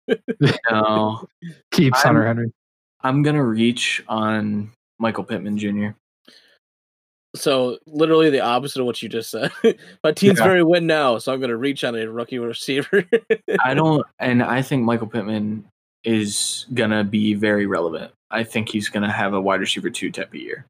No. 0.70 1.28
Keeps 1.70 1.98
I'm- 1.98 2.14
Hunter 2.14 2.26
Henry. 2.26 2.52
I'm 3.02 3.22
gonna 3.22 3.44
reach 3.44 4.02
on 4.08 4.72
Michael 4.98 5.22
Pittman 5.24 5.58
Jr. 5.58 5.88
So 7.36 7.78
literally 7.86 8.30
the 8.30 8.40
opposite 8.40 8.80
of 8.80 8.86
what 8.86 9.02
you 9.02 9.08
just 9.10 9.30
said. 9.30 9.52
My 10.02 10.12
team's 10.12 10.38
Yeah. 10.38 10.44
very 10.44 10.62
win 10.64 10.86
now, 10.86 11.18
so 11.18 11.30
I'm 11.32 11.38
going 11.40 11.50
to 11.50 11.58
reach 11.58 11.84
on 11.84 11.94
a 11.94 12.10
rookie 12.10 12.38
receiver. 12.38 13.04
I 13.62 13.74
don't 13.74 14.02
and 14.18 14.42
I 14.42 14.62
think 14.62 14.82
Michael 14.82 15.06
Pittman 15.08 15.66
is 16.04 16.64
gonna 16.72 17.04
be 17.04 17.34
very 17.34 17.66
relevant. 17.66 18.12
I 18.30 18.44
think 18.44 18.68
he's 18.68 18.88
gonna 18.88 19.10
have 19.12 19.34
a 19.34 19.40
wide 19.40 19.60
receiver 19.60 19.90
two 19.90 20.10
type 20.10 20.28
of 20.28 20.34
year. 20.34 20.66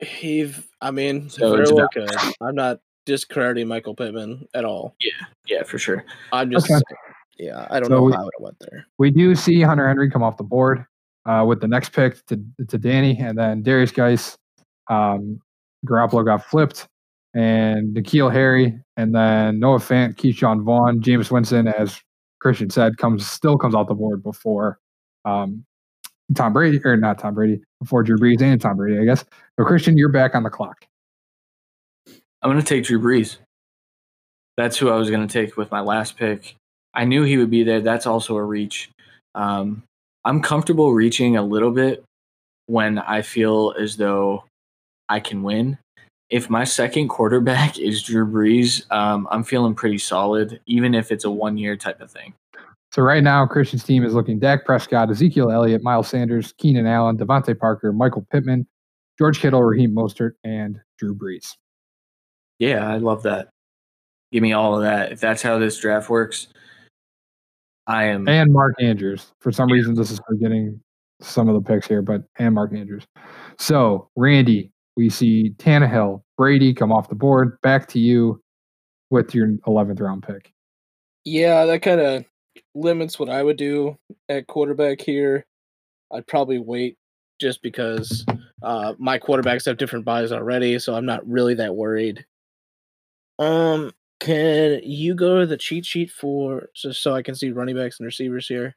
he, 0.00 0.52
I 0.80 0.90
mean, 0.90 1.28
So 1.30 1.50
very 1.52 1.62
it's 1.62 1.72
well 1.72 1.84
about- 1.84 1.92
could. 1.92 2.34
I'm 2.40 2.54
not 2.56 2.80
discrediting 3.06 3.68
Michael 3.68 3.94
Pittman 3.94 4.46
at 4.54 4.64
all. 4.64 4.96
Yeah, 5.00 5.10
yeah, 5.46 5.62
for 5.62 5.78
sure. 5.78 6.04
I'm 6.32 6.50
just, 6.50 6.68
Okay. 6.70 6.82
yeah, 7.38 7.66
I 7.70 7.78
don't 7.78 7.88
So 7.88 7.94
know 7.96 8.02
we- 8.04 8.12
how 8.12 8.26
it 8.26 8.34
went 8.40 8.56
there. 8.58 8.84
We 8.98 9.10
do 9.12 9.34
see 9.36 9.60
Hunter 9.62 9.86
Henry 9.86 10.10
come 10.10 10.22
off 10.24 10.36
the 10.36 10.42
board 10.42 10.84
uh, 11.24 11.44
with 11.46 11.60
the 11.60 11.68
next 11.68 11.90
pick 11.90 12.24
to, 12.26 12.40
to 12.66 12.78
Danny, 12.78 13.16
and 13.18 13.38
then 13.38 13.62
Darius 13.62 13.92
Geis, 13.92 14.36
um, 14.90 15.40
Garoppolo 15.86 16.24
got 16.24 16.44
flipped, 16.44 16.88
and 17.34 17.94
N'Keal 17.96 18.32
Harry, 18.32 18.76
and 18.96 19.14
then 19.14 19.60
Noah 19.60 19.78
Fant, 19.78 20.16
Ke'Shawn 20.16 20.62
Vaughn, 20.64 21.00
Jameis 21.00 21.30
Winston, 21.30 21.68
as 21.68 22.00
Christian 22.40 22.70
said, 22.70 22.96
comes 22.98 23.24
still 23.24 23.56
comes 23.56 23.74
off 23.76 23.86
the 23.86 23.94
board 23.94 24.22
before 24.24 24.80
um, 25.24 25.64
Tom 26.34 26.52
Brady 26.52 26.80
or 26.84 26.96
not 26.96 27.18
Tom 27.18 27.34
Brady 27.34 27.62
before 27.80 28.02
Drew 28.02 28.18
Brees 28.18 28.42
and 28.42 28.60
Tom 28.60 28.76
Brady, 28.76 28.98
I 28.98 29.04
guess. 29.04 29.24
So 29.58 29.64
Christian, 29.64 29.96
you're 29.96 30.08
back 30.08 30.34
on 30.34 30.42
the 30.42 30.50
clock. 30.50 30.86
I'm 32.42 32.50
going 32.50 32.58
to 32.58 32.66
take 32.66 32.84
Drew 32.84 33.00
Brees. 33.00 33.36
That's 34.56 34.76
who 34.76 34.90
I 34.90 34.96
was 34.96 35.10
going 35.10 35.26
to 35.26 35.32
take 35.32 35.56
with 35.56 35.70
my 35.70 35.80
last 35.80 36.16
pick. 36.16 36.56
I 36.94 37.04
knew 37.04 37.22
he 37.22 37.38
would 37.38 37.50
be 37.50 37.62
there. 37.62 37.80
That's 37.80 38.06
also 38.06 38.36
a 38.36 38.44
reach. 38.44 38.90
Um, 39.34 39.82
I'm 40.24 40.42
comfortable 40.42 40.92
reaching 40.92 41.36
a 41.36 41.42
little 41.42 41.70
bit 41.70 42.04
when 42.66 42.98
I 42.98 43.22
feel 43.22 43.74
as 43.78 43.96
though 43.96 44.44
I 45.08 45.20
can 45.20 45.42
win. 45.42 45.78
If 46.30 46.50
my 46.50 46.64
second 46.64 47.08
quarterback 47.08 47.78
is 47.78 48.02
Drew 48.02 48.26
Brees, 48.26 48.90
um, 48.90 49.26
I'm 49.30 49.44
feeling 49.44 49.74
pretty 49.74 49.98
solid, 49.98 50.60
even 50.66 50.94
if 50.94 51.12
it's 51.12 51.24
a 51.24 51.30
one 51.30 51.56
year 51.56 51.76
type 51.76 52.00
of 52.00 52.10
thing. 52.10 52.34
So 52.92 53.00
right 53.00 53.22
now, 53.22 53.46
Christian's 53.46 53.84
team 53.84 54.04
is 54.04 54.12
looking 54.12 54.38
Dak 54.38 54.66
Prescott, 54.66 55.10
Ezekiel 55.10 55.50
Elliott, 55.50 55.82
Miles 55.82 56.08
Sanders, 56.08 56.52
Keenan 56.58 56.86
Allen, 56.86 57.16
DeVante 57.16 57.58
Parker, 57.58 57.90
Michael 57.90 58.26
Pittman, 58.30 58.66
George 59.18 59.40
Kittle, 59.40 59.62
Raheem 59.62 59.94
Mostert, 59.94 60.32
and 60.44 60.78
Drew 60.98 61.14
Brees. 61.14 61.56
Yeah, 62.58 62.86
I 62.86 62.98
love 62.98 63.22
that. 63.22 63.48
Give 64.30 64.42
me 64.42 64.52
all 64.52 64.76
of 64.76 64.82
that. 64.82 65.10
If 65.10 65.20
that's 65.20 65.40
how 65.40 65.58
this 65.58 65.78
draft 65.78 66.10
works, 66.10 66.48
I 67.86 68.04
am. 68.04 68.28
and 68.28 68.52
Mark 68.52 68.74
Andrews. 68.78 69.32
For 69.40 69.52
some 69.52 69.70
reason, 69.70 69.94
this 69.94 70.10
is 70.10 70.20
forgetting 70.28 70.78
some 71.22 71.48
of 71.48 71.54
the 71.54 71.62
picks 71.62 71.88
here, 71.88 72.02
but 72.02 72.22
and 72.38 72.54
Mark 72.54 72.74
Andrews. 72.74 73.06
So, 73.58 74.10
Randy, 74.16 74.70
we 74.98 75.08
see 75.08 75.54
Tannehill, 75.56 76.22
Brady 76.36 76.74
come 76.74 76.92
off 76.92 77.08
the 77.08 77.14
board. 77.14 77.58
Back 77.62 77.88
to 77.88 77.98
you 77.98 78.42
with 79.08 79.34
your 79.34 79.48
11th 79.66 80.00
round 80.00 80.24
pick. 80.24 80.52
Yeah, 81.24 81.64
that 81.66 81.80
kind 81.80 82.00
of 82.00 82.24
limits 82.74 83.18
what 83.18 83.28
I 83.28 83.42
would 83.42 83.56
do 83.56 83.96
at 84.28 84.46
quarterback 84.46 85.00
here. 85.00 85.46
I'd 86.12 86.26
probably 86.26 86.58
wait 86.58 86.96
just 87.40 87.62
because 87.62 88.24
uh, 88.62 88.94
my 88.98 89.18
quarterbacks 89.18 89.66
have 89.66 89.78
different 89.78 90.04
buys 90.04 90.32
already, 90.32 90.78
so 90.78 90.94
I'm 90.94 91.06
not 91.06 91.26
really 91.28 91.54
that 91.54 91.74
worried. 91.74 92.24
Um, 93.38 93.92
can 94.20 94.80
you 94.84 95.14
go 95.14 95.40
to 95.40 95.46
the 95.46 95.56
cheat 95.56 95.84
sheet 95.84 96.10
for 96.10 96.68
just 96.74 97.02
so 97.02 97.14
I 97.14 97.22
can 97.22 97.34
see 97.34 97.50
running 97.50 97.76
backs 97.76 97.98
and 97.98 98.06
receivers 98.06 98.46
here? 98.46 98.76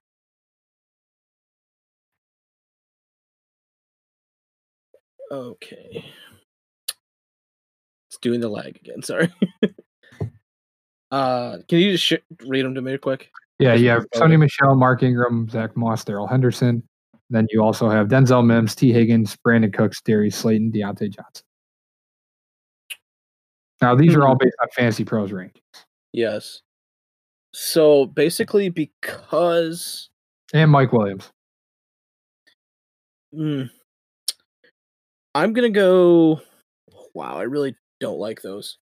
Okay. 5.32 6.06
It's 8.10 8.18
doing 8.22 8.40
the 8.40 8.50
lag 8.50 8.78
again. 8.78 9.02
Sorry. 9.04 9.32
uh, 11.12 11.58
can 11.68 11.80
you 11.80 11.92
just 11.92 12.06
sh- 12.06 12.14
read 12.46 12.66
them 12.66 12.76
to 12.76 12.82
me 12.82 12.98
quick? 12.98 13.32
Yeah, 13.60 13.74
you 13.74 13.90
have 13.90 14.06
ahead. 14.14 14.40
Michel, 14.40 14.76
Mark 14.76 15.02
Ingram, 15.04 15.48
Zach 15.50 15.78
Moss, 15.78 16.04
Darrell 16.04 16.28
Henderson. 16.28 16.84
Then 17.30 17.48
you 17.50 17.64
also 17.64 17.90
have 17.90 18.08
Denzel 18.08 18.46
Mims, 18.46 18.76
Tee 18.76 18.92
Higgins, 18.92 19.36
Brandin 19.46 19.74
Cooks, 19.74 20.02
Darius 20.02 20.36
Slayton, 20.36 20.72
Diontae 20.72 21.10
Johnson. 21.10 21.44
Now, 23.82 23.96
these 23.96 24.16
are 24.16 24.26
all 24.28 24.36
based 24.36 24.56
on 24.62 24.68
Fantasy 24.76 25.04
Pros 25.04 25.32
rankings. 25.32 25.62
Yes. 26.14 26.62
So 27.54 28.06
basically, 28.06 28.70
because 28.70 30.10
And 30.54 30.72
Mike 30.72 30.92
Williams. 30.92 31.32
mm, 33.34 33.70
I'm 35.34 35.54
gonna 35.54 35.70
go. 35.70 36.42
Wow, 37.14 37.38
I 37.38 37.44
really 37.44 37.76
don't 38.00 38.20
like 38.20 38.42
those, 38.42 38.78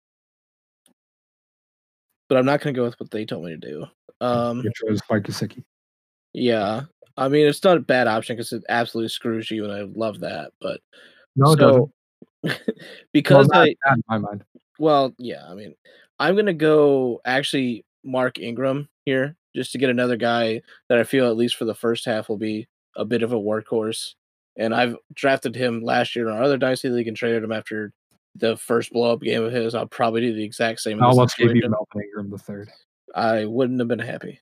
but 2.28 2.38
I'm 2.38 2.44
not 2.44 2.60
gonna 2.60 2.72
go 2.72 2.84
with 2.84 2.98
what 2.98 3.10
they 3.10 3.24
told 3.24 3.44
me 3.44 3.50
to 3.50 3.56
do. 3.56 3.86
Um, 4.20 4.62
Which 4.62 4.82
was 4.82 5.00
Gesicki. 5.02 5.64
yeah, 6.32 6.82
I 7.16 7.28
mean 7.28 7.46
it's 7.46 7.64
not 7.64 7.76
a 7.76 7.80
bad 7.80 8.06
option 8.06 8.36
because 8.36 8.52
it 8.52 8.64
absolutely 8.68 9.08
screws 9.08 9.50
you, 9.50 9.64
and 9.64 9.72
I 9.72 9.82
love 9.82 10.20
that. 10.20 10.52
But 10.60 10.80
No, 11.36 11.56
so 11.56 11.90
because 13.12 13.48
well, 13.48 13.62
I 13.62 13.68
in 13.68 14.02
my 14.08 14.18
mind. 14.18 14.44
Well, 14.78 15.14
yeah, 15.18 15.44
I 15.48 15.54
mean, 15.54 15.74
I'm 16.18 16.36
gonna 16.36 16.52
go 16.52 17.20
actually 17.24 17.84
Mark 18.04 18.38
Ingram 18.38 18.88
here 19.04 19.36
just 19.54 19.72
to 19.72 19.78
get 19.78 19.90
another 19.90 20.16
guy 20.16 20.62
that 20.88 20.98
I 20.98 21.04
feel 21.04 21.28
at 21.28 21.36
least 21.36 21.56
for 21.56 21.64
the 21.64 21.74
first 21.74 22.04
half 22.04 22.28
will 22.28 22.36
be 22.36 22.68
a 22.96 23.04
bit 23.04 23.22
of 23.22 23.32
a 23.32 23.38
workhorse. 23.38 24.14
And 24.56 24.74
I've 24.74 24.96
drafted 25.14 25.54
him 25.54 25.82
last 25.82 26.14
year 26.14 26.28
in 26.28 26.34
our 26.34 26.42
other 26.42 26.58
dynasty 26.58 26.88
league 26.88 27.08
and 27.08 27.16
traded 27.16 27.42
him 27.42 27.52
after 27.52 27.92
the 28.36 28.56
first 28.56 28.92
blow 28.92 29.12
up 29.12 29.20
game 29.20 29.42
of 29.42 29.52
his. 29.52 29.74
I'll 29.74 29.86
probably 29.86 30.20
do 30.20 30.34
the 30.34 30.44
exact 30.44 30.80
same. 30.80 30.98
in 30.98 31.04
I 31.04 31.08
this 31.08 31.16
almost 31.16 31.36
gave 31.36 31.54
you. 31.54 31.62
Melvin 31.62 32.02
Ingram 32.02 32.30
the 32.30 32.38
third. 32.38 32.70
I 33.14 33.44
wouldn't 33.44 33.80
have 33.80 33.88
been 33.88 33.98
happy. 33.98 34.40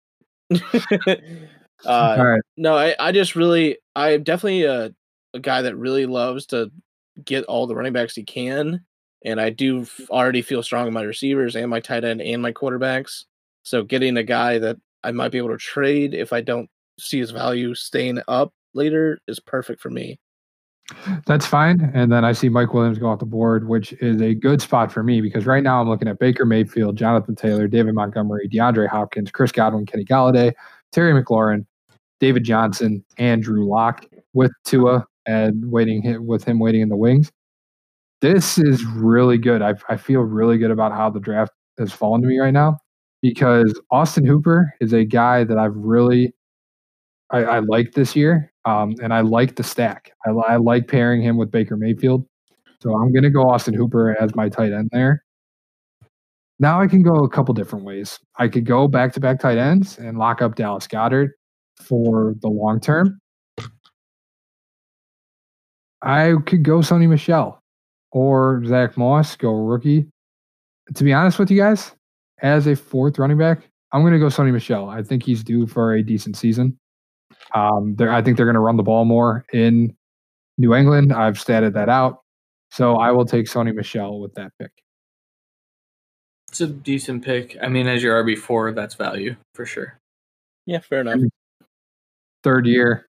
uh, 0.50 1.86
All 1.86 2.24
right. 2.24 2.42
no, 2.56 2.76
I, 2.76 2.94
I 2.98 3.12
just 3.12 3.36
really, 3.36 3.78
I'm 3.94 4.22
definitely 4.22 4.64
a, 4.64 4.92
a 5.34 5.40
guy 5.40 5.62
that 5.62 5.76
really 5.76 6.06
loves 6.06 6.46
to 6.46 6.70
get 7.24 7.44
all 7.44 7.66
the 7.66 7.74
running 7.74 7.92
backs 7.92 8.14
he 8.14 8.24
can, 8.24 8.84
and 9.24 9.40
I 9.40 9.50
do 9.50 9.82
f- 9.82 10.00
already 10.10 10.42
feel 10.42 10.62
strong 10.62 10.86
in 10.86 10.94
my 10.94 11.02
receivers 11.02 11.56
and 11.56 11.68
my 11.68 11.80
tight 11.80 12.04
end 12.04 12.22
and 12.22 12.42
my 12.42 12.52
quarterbacks. 12.52 13.24
So 13.62 13.82
getting 13.82 14.16
a 14.16 14.22
guy 14.22 14.58
that 14.58 14.76
I 15.04 15.12
might 15.12 15.32
be 15.32 15.38
able 15.38 15.50
to 15.50 15.58
trade 15.58 16.14
if 16.14 16.32
I 16.32 16.40
don't 16.40 16.68
see 16.98 17.18
his 17.18 17.30
value 17.30 17.74
staying 17.74 18.20
up 18.28 18.52
later 18.74 19.18
is 19.28 19.40
perfect 19.40 19.80
for 19.80 19.90
me. 19.90 20.18
That's 21.26 21.46
fine. 21.46 21.90
And 21.94 22.10
then 22.10 22.24
I 22.24 22.32
see 22.32 22.48
Mike 22.48 22.72
Williams 22.72 22.98
go 22.98 23.08
off 23.08 23.18
the 23.18 23.26
board, 23.26 23.68
which 23.68 23.92
is 23.94 24.20
a 24.22 24.34
good 24.34 24.62
spot 24.62 24.90
for 24.90 25.02
me 25.02 25.20
because 25.20 25.46
right 25.46 25.62
now 25.62 25.80
I'm 25.80 25.88
looking 25.88 26.08
at 26.08 26.18
Baker 26.18 26.46
Mayfield, 26.46 26.96
Jonathan 26.96 27.34
Taylor, 27.34 27.68
David 27.68 27.94
Montgomery, 27.94 28.48
DeAndre 28.48 28.88
Hopkins, 28.88 29.30
Chris 29.30 29.52
Godwin, 29.52 29.84
Kenny 29.84 30.04
Golladay, 30.04 30.52
Terry 30.92 31.12
McLaurin, 31.12 31.66
David 32.20 32.44
Johnson, 32.44 33.04
and 33.18 33.42
Drew 33.42 33.68
Lock 33.68 34.06
with 34.32 34.50
Tua 34.64 35.06
and 35.26 35.70
waiting 35.70 36.26
with 36.26 36.44
him 36.44 36.58
waiting 36.58 36.80
in 36.80 36.88
the 36.88 36.96
wings. 36.96 37.30
This 38.20 38.58
is 38.58 38.84
really 38.84 39.38
good. 39.38 39.62
I, 39.62 39.74
I 39.88 39.96
feel 39.96 40.22
really 40.22 40.58
good 40.58 40.70
about 40.70 40.92
how 40.92 41.10
the 41.10 41.20
draft 41.20 41.52
has 41.78 41.92
fallen 41.92 42.22
to 42.22 42.28
me 42.28 42.38
right 42.38 42.52
now 42.52 42.78
because 43.20 43.78
Austin 43.90 44.24
Hooper 44.24 44.74
is 44.80 44.92
a 44.92 45.04
guy 45.04 45.44
that 45.44 45.58
I've 45.58 45.76
really 45.76 46.32
I, 47.30 47.44
I 47.44 47.58
like 47.58 47.92
this 47.92 48.16
year, 48.16 48.52
um, 48.68 48.94
and 49.02 49.14
I 49.14 49.22
like 49.22 49.56
the 49.56 49.62
stack. 49.62 50.12
I, 50.26 50.30
I 50.30 50.56
like 50.56 50.88
pairing 50.88 51.22
him 51.22 51.38
with 51.38 51.50
Baker 51.50 51.76
Mayfield, 51.76 52.26
so 52.82 52.94
I'm 52.94 53.12
going 53.12 53.22
to 53.22 53.30
go 53.30 53.48
Austin 53.48 53.72
Hooper 53.72 54.14
as 54.20 54.34
my 54.34 54.50
tight 54.50 54.72
end 54.72 54.90
there. 54.92 55.24
Now 56.58 56.80
I 56.80 56.86
can 56.86 57.02
go 57.02 57.24
a 57.24 57.30
couple 57.30 57.54
different 57.54 57.86
ways. 57.86 58.18
I 58.36 58.48
could 58.48 58.66
go 58.66 58.86
back 58.86 59.12
to 59.14 59.20
back 59.20 59.40
tight 59.40 59.56
ends 59.56 59.96
and 59.98 60.18
lock 60.18 60.42
up 60.42 60.56
Dallas 60.56 60.86
Goedert 60.86 61.30
for 61.76 62.34
the 62.42 62.48
long 62.48 62.78
term. 62.78 63.18
I 66.02 66.34
could 66.46 66.62
go 66.62 66.78
Sony 66.78 67.08
Michel 67.08 67.62
or 68.12 68.62
Zach 68.66 68.98
Moss, 68.98 69.34
go 69.34 69.52
rookie. 69.52 70.06
To 70.94 71.04
be 71.04 71.12
honest 71.12 71.38
with 71.38 71.50
you 71.50 71.56
guys, 71.56 71.92
as 72.42 72.66
a 72.66 72.76
fourth 72.76 73.18
running 73.18 73.38
back, 73.38 73.62
I'm 73.92 74.02
going 74.02 74.12
to 74.12 74.18
go 74.18 74.26
Sony 74.26 74.52
Michel. 74.52 74.90
I 74.90 75.02
think 75.02 75.22
he's 75.22 75.42
due 75.42 75.66
for 75.66 75.94
a 75.94 76.02
decent 76.02 76.36
season. 76.36 76.78
Um, 77.54 77.94
they 77.96 78.08
I 78.08 78.22
think 78.22 78.36
they're 78.36 78.46
going 78.46 78.54
to 78.54 78.60
run 78.60 78.76
the 78.76 78.82
ball 78.82 79.04
more 79.04 79.44
in 79.52 79.96
New 80.58 80.74
England. 80.74 81.12
I've 81.12 81.34
statted 81.34 81.72
that 81.74 81.88
out. 81.88 82.22
So 82.70 82.96
I 82.96 83.10
will 83.10 83.24
take 83.24 83.46
Sony 83.46 83.74
Michel 83.74 84.20
with 84.20 84.34
that 84.34 84.52
pick. 84.58 84.70
It's 86.50 86.60
a 86.60 86.66
decent 86.66 87.24
pick. 87.24 87.56
I 87.62 87.68
mean, 87.68 87.86
as 87.86 88.02
your 88.02 88.22
RB4, 88.24 88.74
that's 88.74 88.94
value 88.94 89.36
for 89.54 89.66
sure. 89.66 89.98
Yeah, 90.66 90.80
fair 90.80 91.00
enough. 91.00 91.20
Third 92.42 92.66
year. 92.66 93.06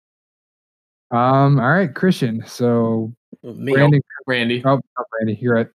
Um, 1.11 1.61
all 1.61 1.71
right, 1.71 1.95
Christian. 1.95 2.45
So 2.47 3.13
Me, 3.43 3.75
Randy. 3.75 4.01
Randy. 4.27 4.63
Oh, 4.65 4.81
oh, 4.99 5.05
Randy, 5.19 5.39
you're 5.41 5.55
right. 5.55 5.69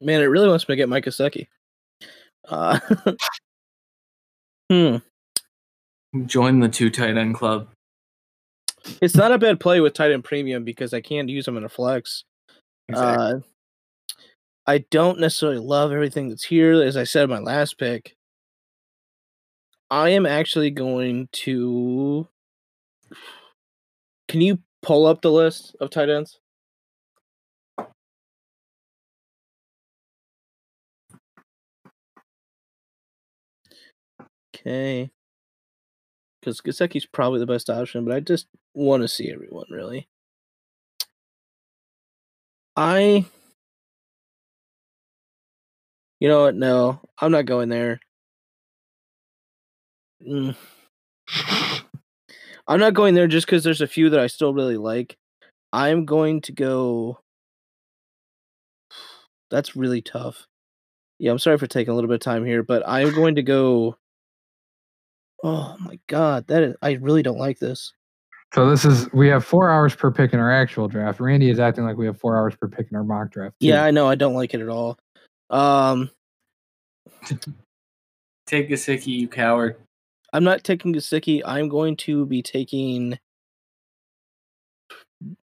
man, 0.00 0.20
it 0.20 0.26
really 0.26 0.48
wants 0.48 0.68
me 0.68 0.72
to 0.72 0.76
get 0.76 0.88
Mike 0.88 1.04
Gesicki. 1.04 1.46
Uh, 2.48 2.78
hmm. 4.70 4.96
Join 6.24 6.60
the 6.60 6.68
two 6.68 6.90
tight 6.90 7.16
end 7.16 7.34
club. 7.34 7.68
It's 9.02 9.16
not 9.16 9.32
a 9.32 9.38
bad 9.38 9.60
play 9.60 9.80
with 9.80 9.94
tight 9.94 10.12
end 10.12 10.24
premium 10.24 10.64
because 10.64 10.94
I 10.94 11.00
can't 11.00 11.28
use 11.28 11.44
them 11.44 11.56
in 11.56 11.64
a 11.64 11.68
flex. 11.68 12.24
Uh, 12.92 13.40
I 14.66 14.78
don't 14.90 15.20
necessarily 15.20 15.58
love 15.58 15.92
everything 15.92 16.28
that's 16.28 16.44
here. 16.44 16.82
As 16.82 16.96
I 16.96 17.04
said 17.04 17.24
in 17.24 17.30
my 17.30 17.38
last 17.38 17.78
pick, 17.78 18.16
I 19.90 20.10
am 20.10 20.26
actually 20.26 20.70
going 20.70 21.28
to. 21.32 22.28
Can 24.28 24.40
you 24.40 24.60
pull 24.82 25.06
up 25.06 25.22
the 25.22 25.30
list 25.30 25.76
of 25.80 25.90
tight 25.90 26.08
ends? 26.08 26.38
Okay. 34.54 35.10
Because 36.46 36.60
Gesicki's 36.60 37.06
probably 37.06 37.40
the 37.40 37.46
best 37.46 37.68
option, 37.68 38.04
but 38.04 38.14
I 38.14 38.20
just 38.20 38.46
want 38.72 39.02
to 39.02 39.08
see 39.08 39.32
everyone 39.32 39.66
really. 39.68 40.06
I 42.76 43.26
you 46.20 46.28
know 46.28 46.42
what? 46.42 46.54
No, 46.54 47.00
I'm 47.18 47.32
not 47.32 47.46
going 47.46 47.68
there. 47.68 47.98
Mm. 50.24 50.54
I'm 52.68 52.78
not 52.78 52.94
going 52.94 53.16
there 53.16 53.26
just 53.26 53.48
because 53.48 53.64
there's 53.64 53.80
a 53.80 53.88
few 53.88 54.08
that 54.10 54.20
I 54.20 54.28
still 54.28 54.54
really 54.54 54.76
like. 54.76 55.16
I'm 55.72 56.04
going 56.04 56.42
to 56.42 56.52
go. 56.52 57.18
That's 59.50 59.74
really 59.74 60.00
tough. 60.00 60.46
Yeah, 61.18 61.32
I'm 61.32 61.40
sorry 61.40 61.58
for 61.58 61.66
taking 61.66 61.90
a 61.90 61.94
little 61.96 62.08
bit 62.08 62.14
of 62.14 62.20
time 62.20 62.44
here, 62.44 62.62
but 62.62 62.84
I'm 62.86 63.12
going 63.12 63.34
to 63.34 63.42
go. 63.42 63.96
Oh 65.46 65.76
my 65.78 65.96
god, 66.08 66.48
that 66.48 66.62
is, 66.64 66.74
I 66.82 66.94
really 66.94 67.22
don't 67.22 67.38
like 67.38 67.60
this. 67.60 67.92
So 68.52 68.68
this 68.68 68.84
is 68.84 69.08
we 69.12 69.28
have 69.28 69.44
four 69.44 69.70
hours 69.70 69.94
per 69.94 70.10
pick 70.10 70.32
in 70.32 70.40
our 70.40 70.50
actual 70.50 70.88
draft. 70.88 71.20
Randy 71.20 71.50
is 71.50 71.60
acting 71.60 71.84
like 71.84 71.96
we 71.96 72.06
have 72.06 72.18
four 72.18 72.36
hours 72.36 72.56
per 72.56 72.66
pick 72.66 72.88
in 72.90 72.96
our 72.96 73.04
mock 73.04 73.30
draft. 73.30 73.54
too. 73.60 73.68
Yeah, 73.68 73.84
I 73.84 73.92
know. 73.92 74.08
I 74.08 74.16
don't 74.16 74.34
like 74.34 74.54
it 74.54 74.60
at 74.60 74.68
all. 74.68 74.98
Um, 75.50 76.10
Take 78.48 78.68
Gesicki, 78.68 79.06
you 79.06 79.28
coward. 79.28 79.76
I'm 80.32 80.42
not 80.42 80.64
taking 80.64 80.92
Gesicki. 80.92 81.42
I'm 81.44 81.68
going 81.68 81.96
to 81.98 82.26
be 82.26 82.42
taking. 82.42 83.16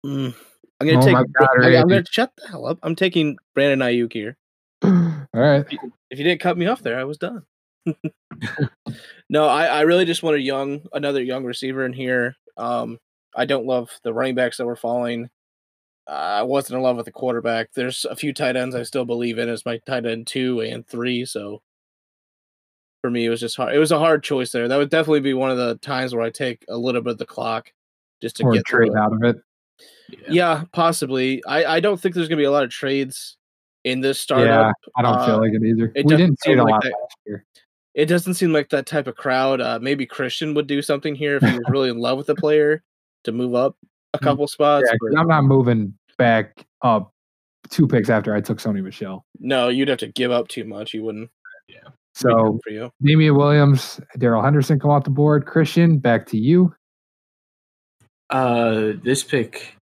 Mm, 0.05 0.35
I'm 0.79 0.87
gonna 0.87 0.99
Oh 0.99 1.05
take. 1.05 1.13
my 1.13 1.23
God, 1.23 1.49
I, 1.63 1.69
am 1.77 1.87
gonna 1.87 2.03
shut 2.07 2.31
the 2.37 2.47
hell 2.47 2.67
up. 2.67 2.77
I'm 2.83 2.95
taking 2.95 3.39
Brandon 3.55 3.79
Aiyuk 3.79 4.13
here. 4.13 4.37
All 4.83 5.25
right. 5.33 5.65
If 6.11 6.19
you 6.19 6.23
didn't 6.23 6.41
cut 6.41 6.59
me 6.59 6.67
off 6.67 6.83
there, 6.83 6.99
I 6.99 7.05
was 7.05 7.17
done. 7.17 7.43
No, 9.29 9.45
I, 9.47 9.65
I 9.65 9.81
really 9.81 10.05
just 10.05 10.23
want 10.23 10.35
a 10.37 10.41
young, 10.41 10.81
another 10.93 11.21
young 11.23 11.43
receiver 11.45 11.85
in 11.85 11.93
here. 11.93 12.35
Um, 12.57 12.99
I 13.35 13.45
don't 13.45 13.65
love 13.65 13.89
the 14.03 14.13
running 14.13 14.35
backs 14.35 14.57
that 14.57 14.65
were 14.65 14.75
falling. 14.75 15.29
Uh, 16.07 16.11
I 16.11 16.43
wasn't 16.43 16.77
in 16.77 16.83
love 16.83 16.95
with 16.97 17.05
the 17.05 17.11
quarterback. 17.11 17.69
There's 17.73 18.05
a 18.05 18.15
few 18.15 18.33
tight 18.33 18.55
ends 18.55 18.75
I 18.75 18.83
still 18.83 19.05
believe 19.05 19.37
in 19.37 19.47
as 19.49 19.65
my 19.65 19.79
tight 19.85 20.05
end 20.05 20.27
two 20.27 20.61
and 20.61 20.85
three. 20.87 21.23
So 21.25 21.61
for 23.01 23.11
me, 23.11 23.25
it 23.25 23.29
was 23.29 23.39
just 23.39 23.55
hard. 23.57 23.75
It 23.75 23.79
was 23.79 23.91
a 23.91 23.99
hard 23.99 24.23
choice 24.23 24.51
there. 24.51 24.67
That 24.67 24.77
would 24.77 24.89
definitely 24.89 25.19
be 25.21 25.33
one 25.35 25.51
of 25.51 25.57
the 25.57 25.75
times 25.75 26.13
where 26.15 26.23
I 26.23 26.31
take 26.31 26.65
a 26.67 26.77
little 26.77 27.01
bit 27.01 27.11
of 27.11 27.17
the 27.19 27.25
clock 27.25 27.71
just 28.21 28.37
to 28.37 28.43
Or 28.43 28.53
get 28.53 28.65
trade 28.65 28.95
out 28.95 29.13
of 29.13 29.23
it. 29.23 29.37
Yeah, 30.27 30.63
possibly. 30.73 31.43
I, 31.45 31.75
I 31.75 31.79
don't 31.79 32.01
think 32.01 32.15
there's 32.15 32.27
gonna 32.27 32.37
be 32.37 32.45
a 32.45 32.51
lot 32.51 32.63
of 32.63 32.71
trades 32.71 33.37
in 33.83 34.01
this 34.01 34.17
Yeah, 34.17 34.23
startup. 34.23 34.75
I 34.97 35.01
don't 35.03 35.25
feel 35.25 35.35
Uh, 35.35 35.39
like 35.41 35.53
it 35.53 35.63
either. 35.63 35.91
it 35.95 36.05
we 36.05 36.17
didn't 36.17 36.39
see 36.41 36.51
it 36.51 36.57
a 36.57 36.63
like 36.63 36.71
lot 36.71 36.81
that- 36.83 36.93
last 36.99 37.15
year. 37.27 37.45
It 37.99 38.05
doesn't 38.05 38.35
seem 38.35 38.53
like 38.53 38.69
that 38.69 38.85
type 38.85 39.07
of 39.07 39.17
crowd. 39.17 39.59
Uh, 39.59 39.77
maybe 39.81 40.05
Christian 40.05 40.53
would 40.53 40.67
do 40.67 40.81
something 40.81 41.15
here 41.15 41.35
if 41.35 41.43
he 41.43 41.51
was 41.51 41.65
really 41.69 41.89
in 41.89 41.97
love 41.97 42.17
with 42.17 42.27
the 42.27 42.35
player 42.45 42.81
to 43.25 43.33
move 43.33 43.53
up 43.55 43.75
a 44.13 44.19
Mm, 44.19 44.21
couple 44.23 44.47
spots. 44.47 44.85
Yeah, 44.87 44.91
'cause 44.97 45.09
but 45.11 45.19
I'm 45.19 45.27
not 45.27 45.43
moving 45.43 45.93
back 46.17 46.65
up 46.81 47.11
two 47.69 47.87
picks 47.87 48.09
after 48.09 48.33
I 48.33 48.39
took 48.39 48.59
Sony 48.59 48.81
Michel. 48.81 49.25
no, 49.39 49.67
you'd 49.67 49.89
have 49.89 49.97
to 49.99 50.07
give 50.07 50.31
up 50.31 50.47
too 50.47 50.63
much. 50.63 50.93
You 50.93 51.03
wouldn't. 51.03 51.29
Yeah. 51.67 51.89
So 52.15 52.51
good 52.53 52.61
for 52.63 52.69
you. 52.69 52.89
Damien 53.03 53.35
Williams, 53.35 53.99
Darrell 54.17 54.41
Henderson 54.43 54.79
come 54.79 54.91
off 54.91 55.03
the 55.03 55.09
board. 55.09 55.45
Christian, 55.45 55.97
back 55.97 56.25
to 56.27 56.37
you. 56.37 56.73
Uh, 58.29 58.93
this 59.03 59.23
pick. 59.25 59.75